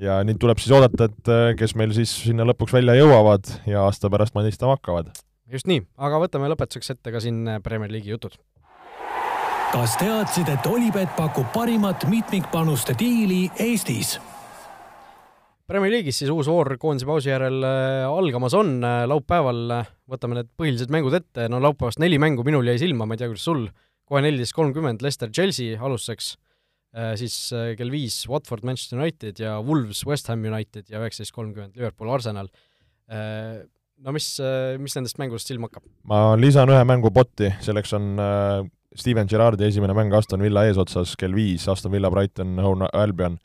ja 0.00 0.18
nüüd 0.28 0.36
tuleb 0.42 0.60
siis 0.60 0.74
oodata, 0.76 1.08
et 1.08 1.56
kes 1.56 1.72
meil 1.80 1.94
siis 1.96 2.10
sinna 2.26 2.44
lõpuks 2.44 2.74
välja 2.76 2.98
jõuavad 2.98 3.48
ja 3.64 3.86
aasta 3.86 4.10
pärast 4.12 4.36
manistama 4.36 4.76
hakkavad. 4.76 5.14
just 5.52 5.70
nii, 5.70 5.86
aga 5.96 6.20
võtame 6.20 6.50
lõpetuseks 6.52 6.96
ette 6.96 7.14
ka 7.14 7.22
siin 7.24 7.46
Premier 7.64 7.92
League'i 7.94 8.12
jutud 8.12 8.36
kas 9.72 9.96
teadsid, 10.00 10.48
et 10.48 10.66
Olipet 10.70 11.10
pakub 11.16 11.48
parimat 11.52 12.06
mitmikpanuste 12.08 12.94
diili 12.98 13.46
Eestis? 13.60 14.16
Premier 15.66 15.90
League'is 15.90 16.20
siis 16.20 16.30
uus 16.30 16.46
voor 16.46 16.76
koondise 16.78 17.08
pausi 17.08 17.32
järel 17.32 17.64
äh, 17.66 18.04
algamas 18.06 18.54
on, 18.54 18.76
äh, 18.86 19.00
laupäeval 19.10 19.72
äh, 19.80 19.88
võtame 20.12 20.38
need 20.38 20.50
põhilised 20.54 20.92
mängud 20.94 21.16
ette, 21.18 21.48
no 21.50 21.58
laupäevast 21.62 21.98
neli 21.98 22.20
mängu 22.22 22.44
minul 22.46 22.68
jäi 22.70 22.78
silma, 22.78 23.02
ma 23.02 23.16
ei 23.16 23.22
tea, 23.22 23.32
kuidas 23.32 23.46
sul, 23.48 23.64
kohe 24.06 24.22
neliteist 24.22 24.54
kolmkümmend 24.54 25.02
Leicester 25.02 25.32
Chelsea 25.34 25.74
alustuseks, 25.82 26.36
siis 27.18 27.34
kell 27.76 27.90
viis 27.92 28.20
Watford 28.30 28.62
Manchester 28.64 29.00
United 29.02 29.42
ja 29.42 29.56
Wolves 29.58 30.04
West 30.06 30.30
Ham 30.30 30.46
United 30.46 30.86
ja 30.88 31.02
üheksateist 31.02 31.34
kolmkümmend 31.34 31.74
Liverpool 31.76 32.12
Arsenal. 32.14 32.46
No 34.06 34.14
mis, 34.14 34.28
mis 34.80 34.96
nendest 34.96 35.18
mängudest 35.20 35.50
silma 35.50 35.66
hakkab? 35.68 35.84
ma 36.08 36.20
lisan 36.38 36.70
ühe 36.72 36.86
mängu 36.88 37.10
botti, 37.12 37.50
selleks 37.66 37.92
on 37.98 38.14
Steven 38.96 39.28
Gerrardi 39.28 39.66
esimene 39.66 39.98
mäng 39.98 40.14
Aston 40.16 40.46
Villa 40.46 40.64
eesotsas 40.70 41.18
kell 41.20 41.36
viis, 41.36 41.66
Aston 41.68 41.92
Villa 41.92 42.08
Brighton 42.14 42.54
Home 42.62 42.88
Albion. 42.94 43.36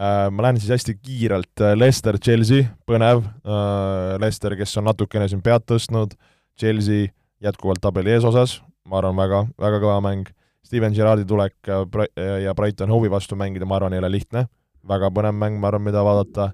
Äh, 0.00 0.30
ma 0.32 0.46
lähen 0.46 0.56
siis 0.56 0.70
hästi 0.72 0.94
kiirelt, 0.96 1.60
äh, 1.60 1.74
Leicester, 1.76 2.16
Chelsea, 2.18 2.70
põnev, 2.88 3.18
äh, 3.44 4.14
Leicester, 4.20 4.54
kes 4.56 4.72
on 4.80 4.86
natukene 4.88 5.26
siin 5.28 5.42
pead 5.44 5.66
tõstnud, 5.68 6.14
Chelsea 6.56 7.10
jätkuvalt 7.44 7.82
tabeli 7.84 8.14
eesosas, 8.14 8.62
ma 8.88 8.96
arvan, 9.02 9.18
väga, 9.18 9.42
väga 9.60 9.82
kõva 9.82 9.98
mäng, 10.06 10.32
Steven 10.64 10.96
Gerrardi 10.96 11.28
tulek 11.28 11.68
ja 12.16 12.56
Brighton 12.56 12.88
Hove'i 12.88 13.12
vastu 13.12 13.36
mängida, 13.36 13.68
ma 13.68 13.76
arvan, 13.76 13.92
ei 13.92 14.00
ole 14.00 14.12
lihtne, 14.14 14.46
väga 14.88 15.12
põnev 15.12 15.36
mäng, 15.36 15.60
ma 15.60 15.68
arvan, 15.68 15.84
mida 15.84 16.00
vaadata, 16.06 16.50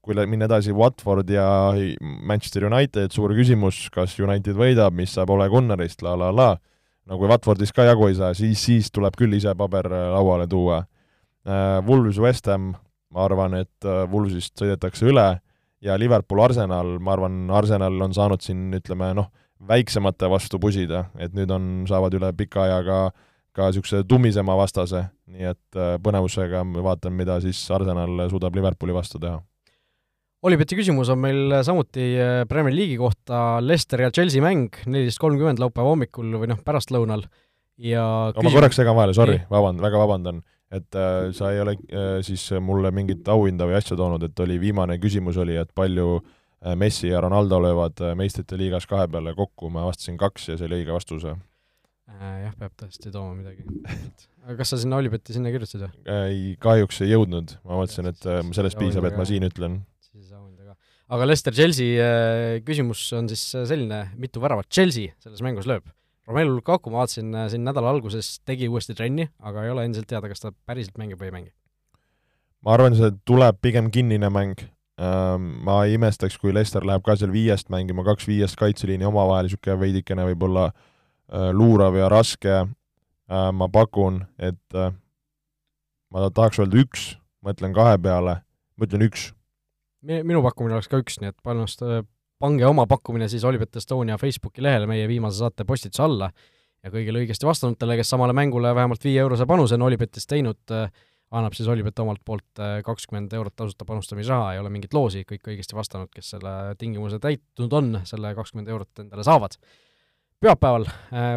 kui 0.00 0.28
minna 0.30 0.48
edasi, 0.48 0.72
Watford 0.72 1.28
ja 1.34 1.44
Manchester 2.00 2.70
United, 2.70 3.12
suur 3.12 3.34
küsimus, 3.36 3.88
kas 3.92 4.16
United 4.16 4.56
võidab, 4.56 4.96
mis 4.96 5.12
saab 5.12 5.34
Ole 5.34 5.50
Gunnarist 5.52 6.06
la 6.06 6.16
la 6.16 6.30
la, 6.32 6.52
no 7.04 7.20
kui 7.20 7.28
Watfordis 7.28 7.74
ka 7.76 7.84
jagu 7.84 8.08
ei 8.08 8.16
saa, 8.16 8.32
siis, 8.38 8.62
siis 8.64 8.88
tuleb 8.94 9.18
küll 9.18 9.36
ise 9.36 9.52
paber 9.58 9.90
lauale 9.92 10.48
tuua. 10.48 10.86
Äh, 11.48 11.80
Wolves 11.86 12.20
West 12.20 12.48
Ham, 12.52 12.74
ma 13.14 13.24
arvan, 13.24 13.56
et 13.62 13.88
äh, 13.88 14.04
Wolvesist 14.12 14.58
sõidetakse 14.60 15.08
üle. 15.08 15.26
Ja 15.80 15.94
Liverpool 15.96 16.42
Arsenal, 16.42 16.96
ma 17.00 17.14
arvan, 17.14 17.46
Arsenal 17.54 17.96
on 18.04 18.14
saanud 18.14 18.42
siin 18.44 18.68
ütleme 18.76 19.12
noh, 19.16 19.30
väiksemate 19.68 20.28
vastu 20.30 20.58
pusida, 20.60 21.06
et 21.18 21.32
nüüd 21.34 21.50
on, 21.54 21.68
saavad 21.88 22.14
üle 22.18 22.32
pika 22.36 22.66
aja 22.66 22.80
ka 22.86 23.00
niisuguse 23.58 24.04
tummisema 24.06 24.54
vastase, 24.58 25.00
nii 25.30 25.48
et 25.50 25.78
põnevusega 26.02 26.60
vaatan, 26.82 27.14
mida 27.18 27.40
siis 27.42 27.58
Arsenal 27.74 28.28
suudab 28.30 28.54
Liverpooli 28.54 28.94
vastu 28.94 29.18
teha. 29.22 29.40
Olibeti 30.46 30.76
küsimus 30.78 31.08
on 31.10 31.18
meil 31.18 31.56
samuti 31.66 32.12
äh, 32.14 32.44
Premier 32.46 32.74
League'i 32.74 32.98
kohta, 33.00 33.58
Leicester 33.64 34.04
ja 34.04 34.12
Chelsea 34.14 34.42
mäng, 34.42 34.76
neliteist 34.86 35.18
kolmkümmend 35.18 35.58
laupäeva 35.58 35.90
hommikul 35.90 36.36
või 36.38 36.50
noh, 36.52 36.60
pärastlõunal. 36.62 37.24
Ja 37.82 38.04
küsimus... 38.30 38.46
ma 38.46 38.54
korraks 38.54 38.78
segan 38.78 38.94
vahele, 38.94 39.16
sorry, 39.18 39.40
vabandan, 39.50 39.82
väga 39.82 40.02
vabandan, 40.04 40.38
et 40.74 40.98
äh, 40.98 41.30
sa 41.36 41.52
ei 41.54 41.62
ole 41.62 41.76
äh, 41.88 42.18
siis 42.26 42.44
mulle 42.60 42.92
mingit 42.94 43.28
auhinda 43.28 43.68
või 43.68 43.78
asja 43.78 43.96
toonud, 43.98 44.26
et 44.28 44.44
oli 44.44 44.58
viimane 44.60 44.98
küsimus 45.02 45.38
oli, 45.40 45.56
et 45.60 45.70
palju 45.76 46.18
äh, 46.18 46.74
Messi 46.76 47.12
ja 47.12 47.22
Ronaldo 47.24 47.60
löövad 47.64 48.02
äh, 48.04 48.16
meistrite 48.18 48.58
liigas 48.60 48.88
kahe 48.90 49.08
peale 49.08 49.34
kokku, 49.38 49.72
ma 49.72 49.86
vastasin 49.88 50.18
kaks 50.20 50.50
ja 50.52 50.58
see 50.58 50.68
oli 50.70 50.82
õige 50.82 50.96
vastus 50.96 51.28
äh,. 51.28 51.38
Jah, 52.18 52.54
peab 52.56 52.72
tõesti 52.80 53.10
tooma 53.12 53.34
midagi. 53.36 53.66
Aga 54.46 54.54
kas 54.62 54.72
sa 54.72 54.78
sinna 54.80 54.96
Olibeti 54.96 55.34
sinna 55.36 55.52
kirjutasid 55.52 55.84
või? 55.84 55.92
ei, 56.08 56.56
kahjuks 56.60 57.02
ei 57.04 57.12
jõudnud, 57.12 57.52
ma 57.68 57.82
mõtlesin, 57.82 58.08
et 58.08 58.24
sellest 58.56 58.80
piisab, 58.80 59.04
et 59.04 59.18
ma 59.18 59.26
siin 59.28 59.44
ütlen. 59.44 59.82
Aga 61.08 61.24
Leicester-Chelsea 61.24 61.96
äh, 62.04 62.58
küsimus 62.66 63.00
on 63.16 63.30
siis 63.32 63.42
äh, 63.56 63.64
selline, 63.68 64.02
mitu 64.20 64.42
väravat 64.44 64.68
Chelsea 64.68 65.14
selles 65.22 65.40
mängus 65.44 65.68
lööb? 65.68 65.86
Romelu 66.28 66.58
Lukaku, 66.58 66.90
ma 66.92 67.02
vaatasin 67.02 67.34
äh, 67.34 67.46
siin 67.52 67.64
nädala 67.64 67.90
alguses, 67.90 68.34
tegi 68.44 68.68
uuesti 68.68 68.96
trenni, 68.96 69.28
aga 69.40 69.64
ei 69.64 69.72
ole 69.72 69.86
endiselt 69.88 70.08
teada, 70.10 70.28
kas 70.28 70.42
ta 70.42 70.52
päriselt 70.68 70.98
mängib 71.00 71.20
või 71.20 71.30
ei 71.30 71.36
mängi. 71.38 71.54
ma 72.66 72.74
arvan, 72.74 72.96
see 72.98 73.14
tuleb 73.28 73.60
pigem 73.62 73.88
kinnine 73.94 74.30
mäng. 74.34 74.66
Ähm, 74.98 75.52
ma 75.64 75.84
ei 75.86 75.94
imestaks, 75.94 76.36
kui 76.42 76.52
Leicester 76.52 76.84
läheb 76.84 77.04
ka 77.06 77.14
seal 77.16 77.30
viiest 77.32 77.70
mängima, 77.70 78.02
kaks 78.04 78.26
viiest 78.26 78.58
kaitseliini 78.58 79.06
omavahel, 79.06 79.46
niisugune 79.46 79.78
veidikene 79.78 80.26
võib-olla 80.32 80.72
luurav 81.28 81.92
ja 81.94 82.08
raske. 82.08 82.54
ma 83.28 83.66
pakun, 83.68 84.22
et 84.40 84.74
ma 84.74 86.30
tahaks 86.32 86.58
öelda 86.58 86.78
üks, 86.80 87.02
mõtlen 87.44 87.74
kahe 87.76 87.98
peale, 88.00 88.38
ma 88.76 88.88
ütlen 88.88 89.04
üks 89.04 89.26
minu 90.02 90.42
pakkumine 90.44 90.78
oleks 90.78 90.88
ka 90.90 91.00
üks, 91.02 91.18
nii 91.20 91.32
et 91.32 91.38
panust, 91.42 91.82
pange 92.38 92.66
oma 92.66 92.86
pakkumine 92.86 93.28
siis 93.28 93.44
Olipet 93.44 93.76
Estonia 93.76 94.18
Facebooki 94.18 94.62
lehele 94.62 94.86
meie 94.86 95.08
viimase 95.10 95.42
saate 95.42 95.66
postituse 95.66 96.02
alla 96.04 96.30
ja 96.84 96.92
kõigile 96.94 97.22
õigesti 97.24 97.46
vastanutele, 97.48 97.96
kes 97.98 98.14
samale 98.14 98.34
mängule 98.36 98.70
vähemalt 98.74 99.04
viie 99.04 99.20
eurose 99.22 99.46
panuse 99.50 99.74
on 99.74 99.86
Olipetis 99.88 100.28
teinud, 100.30 100.60
annab 101.34 101.56
siis 101.58 101.68
Olipet 101.68 101.98
omalt 101.98 102.22
poolt 102.24 102.62
kakskümmend 102.86 103.34
eurot 103.34 103.56
tasuta 103.58 103.86
panustamisraha, 103.88 104.54
ei 104.54 104.62
ole 104.62 104.70
mingit 104.72 104.94
loosi, 104.94 105.24
kõik 105.28 105.50
õigesti 105.50 105.76
vastanud, 105.76 106.12
kes 106.14 106.30
selle 106.36 106.54
tingimuse 106.78 107.18
täitnud 107.22 107.74
on, 107.80 107.92
selle 108.08 108.32
kakskümmend 108.38 108.70
eurot 108.70 109.04
endale 109.04 109.26
saavad. 109.26 109.58
pühapäeval 110.38 110.86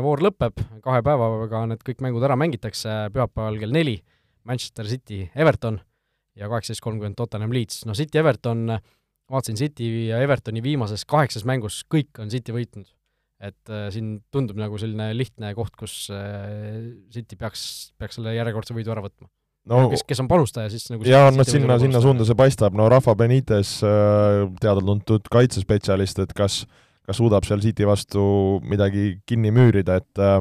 voor 0.06 0.22
lõpeb, 0.22 0.62
kahe 0.86 1.02
päevaga 1.02 1.66
need 1.66 1.82
kõik 1.86 2.06
mängud 2.06 2.24
ära 2.24 2.38
mängitakse, 2.38 3.10
pühapäeval 3.14 3.58
kell 3.60 3.74
neli 3.74 4.04
Manchester 4.46 4.86
City, 4.86 5.24
Everton 5.36 5.80
ja 6.36 6.48
kaheksateist 6.50 6.82
kolmkümmend 6.82 7.18
Tottenham 7.18 7.52
Leeds, 7.54 7.86
no 7.86 7.98
City 7.98 8.22
Everton, 8.22 8.78
vaatasin 9.32 9.60
City 9.60 9.90
ja 10.10 10.22
Evertoni 10.24 10.64
viimases 10.64 11.06
kaheksas 11.10 11.46
mängus, 11.48 11.82
kõik 11.92 12.20
on 12.22 12.32
City 12.34 12.56
võitnud. 12.56 12.90
et 13.42 13.72
äh, 13.74 13.88
siin 13.90 14.20
tundub 14.30 14.60
nagu 14.62 14.78
selline 14.78 15.16
lihtne 15.18 15.56
koht, 15.58 15.74
kus 15.74 16.12
äh, 16.14 16.92
City 17.10 17.36
peaks, 17.40 17.94
peaks 17.98 18.20
selle 18.20 18.36
järjekordse 18.36 18.76
võidu 18.78 18.94
ära 18.94 19.02
võtma. 19.02 19.32
No 19.72 19.88
kes, 19.90 20.04
kes 20.06 20.22
on 20.22 20.28
panustaja, 20.30 20.70
siis 20.74 20.86
nagu 20.90 21.06
jaa, 21.06 21.32
no 21.34 21.46
sinna, 21.46 21.78
sinna 21.82 22.02
suunda 22.02 22.26
see 22.26 22.38
paistab, 22.38 22.78
no 22.78 22.86
Rafa 22.90 23.16
Benitez 23.18 23.80
äh,, 23.86 24.46
teada-tuntud 24.62 25.30
kaitsespetsialist, 25.34 26.22
et 26.22 26.34
kas 26.38 26.64
kas 27.08 27.20
suudab 27.20 27.46
seal 27.48 27.62
City 27.64 27.88
vastu 27.88 28.24
midagi 28.68 29.20
kinni 29.28 29.52
müürida, 29.54 29.98
et 30.02 30.22
äh, 30.22 30.40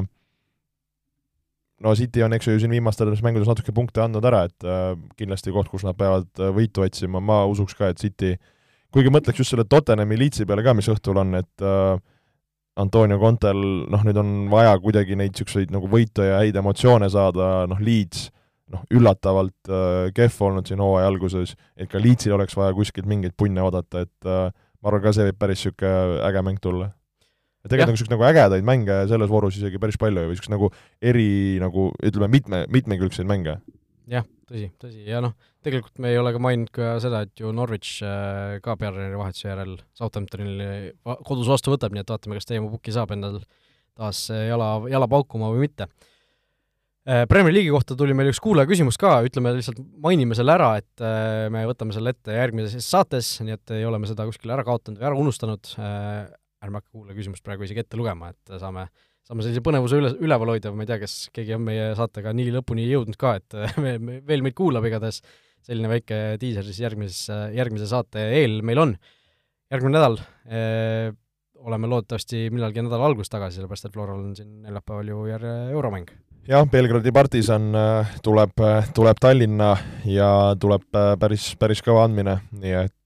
no 1.81 1.93
City 1.97 2.23
on, 2.25 2.35
eks 2.37 2.47
ju, 2.47 2.57
siin 2.61 2.73
viimastel 2.73 3.11
mängudes 3.25 3.49
natuke 3.49 3.73
punkte 3.75 4.03
andnud 4.05 4.25
ära, 4.29 4.45
et 4.49 4.67
äh, 4.67 4.93
kindlasti 5.19 5.53
koht, 5.55 5.71
kus 5.71 5.85
nad 5.87 5.97
peavad 5.99 6.29
äh, 6.39 6.53
võitu 6.55 6.85
otsima, 6.85 7.23
ma 7.23 7.43
usuks 7.49 7.77
ka, 7.77 7.91
et 7.91 8.01
City, 8.01 8.35
kuigi 8.91 9.13
mõtleks 9.13 9.41
just 9.41 9.53
selle 9.53 9.65
Tottenhami 9.69 10.17
Leedsi 10.19 10.47
peale 10.47 10.63
ka, 10.65 10.75
mis 10.77 10.89
õhtul 10.91 11.19
on, 11.21 11.35
et 11.39 11.65
äh, 11.65 11.95
Antonio 12.81 13.19
Contel, 13.19 13.59
noh, 13.91 14.05
nüüd 14.07 14.19
on 14.19 14.31
vaja 14.51 14.75
kuidagi 14.79 15.17
neid 15.19 15.35
niisuguseid 15.35 15.73
nagu 15.73 15.89
võite 15.91 16.27
ja 16.27 16.39
häid 16.39 16.55
emotsioone 16.61 17.09
saada, 17.11 17.65
noh, 17.71 17.81
Leeds, 17.83 18.29
noh, 18.71 18.85
üllatavalt 18.95 19.71
äh, 19.71 20.07
kehv 20.15 20.39
olnud 20.47 20.69
siin 20.69 20.81
hooaja 20.83 21.09
alguses, 21.11 21.55
et 21.75 21.91
ka 21.91 21.99
Leedsil 22.01 22.35
oleks 22.37 22.55
vaja 22.57 22.75
kuskilt 22.77 23.09
mingeid 23.09 23.35
punne 23.37 23.63
oodata, 23.63 24.05
et 24.07 24.29
äh, 24.29 24.49
ma 24.81 24.91
arvan 24.91 25.03
ka 25.03 25.15
see 25.15 25.27
võib 25.27 25.39
päris 25.41 25.61
niisugune 25.61 26.21
äge 26.29 26.43
mäng 26.47 26.63
tulla. 26.63 26.91
Et 27.61 27.69
tegelikult 27.69 27.91
on 27.91 27.97
niisuguseid 27.97 28.15
nagu 28.15 28.25
ägedaid 28.25 28.65
mänge 28.65 28.95
selles 29.11 29.29
voorus 29.29 29.59
isegi 29.59 29.81
päris 29.81 29.99
palju 30.01 30.23
või 30.23 30.33
niisuguseid 30.33 30.55
nagu 30.55 30.71
eri 31.11 31.29
nagu 31.61 31.91
ütleme, 32.01 32.31
mitme, 32.31 32.63
mitmekülgseid 32.73 33.27
mänge. 33.29 33.59
jah, 34.11 34.25
tõsi, 34.49 34.71
tõsi, 34.81 35.03
ja 35.07 35.21
noh, 35.23 35.35
tegelikult 35.65 36.01
me 36.01 36.11
ei 36.13 36.19
ole 36.19 36.33
ka 36.35 36.41
maininud 36.41 36.71
ka 36.75 36.93
seda, 37.03 37.23
et 37.25 37.41
ju 37.41 37.51
Norwich 37.55 38.01
äh, 38.05 38.59
ka 38.65 38.77
peatreeneri 38.79 39.19
vahetuse 39.19 39.49
järel 39.49 39.75
Southamptonil 39.97 40.63
kodus 41.27 41.49
vastu 41.51 41.73
võtab, 41.73 41.93
nii 41.95 42.05
et 42.05 42.13
vaatame, 42.13 42.39
kas 42.39 42.49
Teemu 42.49 42.71
Pukki 42.71 42.93
saab 42.95 43.13
endal 43.15 43.41
taas 43.97 44.23
jala, 44.31 44.73
jala 44.89 45.09
paukuma 45.11 45.51
või 45.53 45.67
mitte. 45.67 45.89
Äh, 47.01 47.23
Premier 47.25 47.53
League'i 47.53 47.73
kohta 47.73 47.95
tuli 47.97 48.13
meil 48.13 48.29
üks 48.29 48.39
kuulaja 48.41 48.69
küsimus 48.69 48.97
ka, 49.01 49.15
ütleme 49.25 49.55
lihtsalt, 49.55 49.79
mainime 50.03 50.37
selle 50.37 50.53
ära, 50.53 50.75
et 50.77 51.01
äh, 51.01 51.47
me 51.53 51.63
võtame 51.69 51.95
selle 51.95 52.13
ette 52.13 52.35
järgmises 52.35 52.85
saates, 52.85 53.33
nii 53.41 53.55
et 53.57 53.73
ei 53.73 53.87
ole 53.89 53.97
me 53.97 54.09
seda 54.09 54.27
kuskile 54.29 54.53
ära 54.53 54.65
kaotanud 54.67 55.01
või 55.01 55.07
ära 55.09 55.17
unustanud, 55.17 55.71
ärme 56.61 56.77
hakka 56.77 56.91
kuulaja 56.91 57.17
küsimust 57.17 57.45
praegu 57.45 57.65
isegi 57.65 57.81
ette 57.81 57.97
lugema, 57.97 58.29
et 58.29 58.53
saame, 58.61 58.85
saame 59.25 59.45
sellise 59.47 59.63
põnevuse 59.65 59.97
üle, 59.97 60.13
üleval 60.21 60.53
hoida, 60.53 60.73
ma 60.77 60.85
ei 60.85 60.91
tea, 60.91 60.99
kas 61.01 61.15
keegi 61.33 61.57
on 61.57 61.65
meie 61.65 61.89
saatega 61.97 62.35
nii 62.37 62.53
lõpuni 62.59 62.85
jõudnud 62.85 63.17
ka, 63.17 63.33
et 63.41 63.57
me, 63.81 63.95
me, 63.97 64.19
veel 64.27 64.45
meid 64.45 64.57
kuulab, 64.61 64.85
igatahes 64.85 65.23
selline 65.65 65.91
väike 65.91 66.21
diiser 66.41 66.65
siis 66.67 66.81
järgmises, 66.83 67.27
järgmise 67.55 67.89
saate 67.89 68.23
eel 68.39 68.61
meil 68.65 68.81
on. 68.81 68.95
järgmine 69.71 69.97
nädal 69.97 70.17
eh, 70.49 71.11
oleme 71.61 71.87
loodetavasti 71.87 72.49
millalgi 72.51 72.83
nädala 72.83 73.07
alguses 73.07 73.29
tagasi, 73.31 73.59
sellepärast 73.59 73.87
et 73.87 73.93
Floral 73.93 74.19
on 74.19 74.35
siin 74.35 74.61
neljapäeval 74.65 75.13
ju 75.13 75.25
jälle 75.29 75.53
euromäng 75.71 76.09
jah, 76.47 76.65
Belgradi 76.69 77.13
partisan 77.13 77.69
äh, 77.77 78.15
tuleb, 78.25 78.57
tuleb 78.97 79.21
Tallinna 79.21 79.75
ja 80.09 80.31
tuleb 80.59 80.87
päris, 81.21 81.51
päris 81.61 81.83
kõva 81.85 82.07
andmine, 82.07 82.39
nii 82.57 82.75
et 82.81 82.97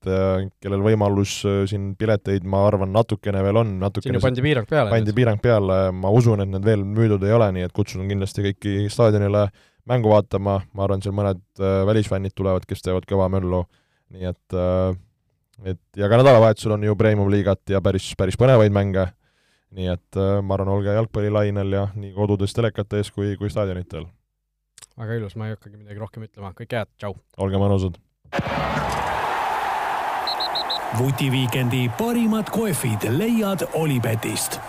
kellel 0.62 0.84
võimalus 0.86 1.40
siin 1.70 1.94
pileteid, 1.98 2.44
ma 2.46 2.62
arvan, 2.68 2.92
natukene 2.94 3.42
veel 3.42 3.58
on, 3.64 3.72
natukene 3.82 4.14
siin 4.14 4.20
ju 4.20 4.24
pandi 4.24 4.44
piirang 4.46 4.68
peale. 4.70 4.92
pandi 4.94 5.16
piirang 5.18 5.42
peale, 5.42 5.80
ma 5.92 6.12
usun, 6.14 6.44
et 6.46 6.52
need 6.52 6.68
veel 6.68 6.84
müüdud 6.86 7.26
ei 7.26 7.34
ole, 7.34 7.50
nii 7.56 7.66
et 7.66 7.74
kutsun 7.76 8.06
kindlasti 8.08 8.46
kõiki 8.46 8.76
staadionile 8.94 9.48
mängu 9.90 10.10
vaatama, 10.10 10.60
ma 10.74 10.86
arvan, 10.86 11.04
seal 11.04 11.14
mõned 11.16 11.44
välisfännid 11.86 12.34
tulevad, 12.36 12.66
kes 12.66 12.82
teevad 12.82 13.06
kõva 13.10 13.28
möllu, 13.32 13.64
nii 14.14 14.32
et 14.32 14.56
et 15.64 15.80
ja 15.96 16.10
ka 16.12 16.20
nädalavahetusel 16.20 16.76
on 16.76 16.84
ju 16.84 16.96
Premium-liigat 17.00 17.72
ja 17.72 17.82
päris, 17.84 18.10
päris 18.18 18.38
põnevaid 18.40 18.74
mänge, 18.76 19.08
nii 19.76 19.88
et 19.94 20.20
äh, 20.20 20.40
ma 20.44 20.58
arvan, 20.58 20.74
olge 20.76 20.94
jalgpallilainel 20.96 21.78
ja 21.78 21.88
nii 21.96 22.14
kodudes 22.16 22.56
telekate 22.56 23.02
ees 23.02 23.12
kui, 23.16 23.36
kui 23.40 23.52
staadionitel. 23.52 24.08
väga 25.00 25.20
ilus, 25.20 25.36
ma 25.36 25.50
ei 25.50 25.56
hakkagi 25.56 25.78
midagi 25.78 26.00
rohkem 26.02 26.28
ütlema, 26.28 26.54
kõike 26.58 26.82
head, 26.82 26.92
tšau! 27.00 27.16
olge 27.38 27.62
mõnusad! 27.62 28.00
vutiviikendi 30.96 31.90
parimad 31.98 32.50
kohvid 32.56 33.04
leiad 33.18 33.66
Olipetist 33.76 34.60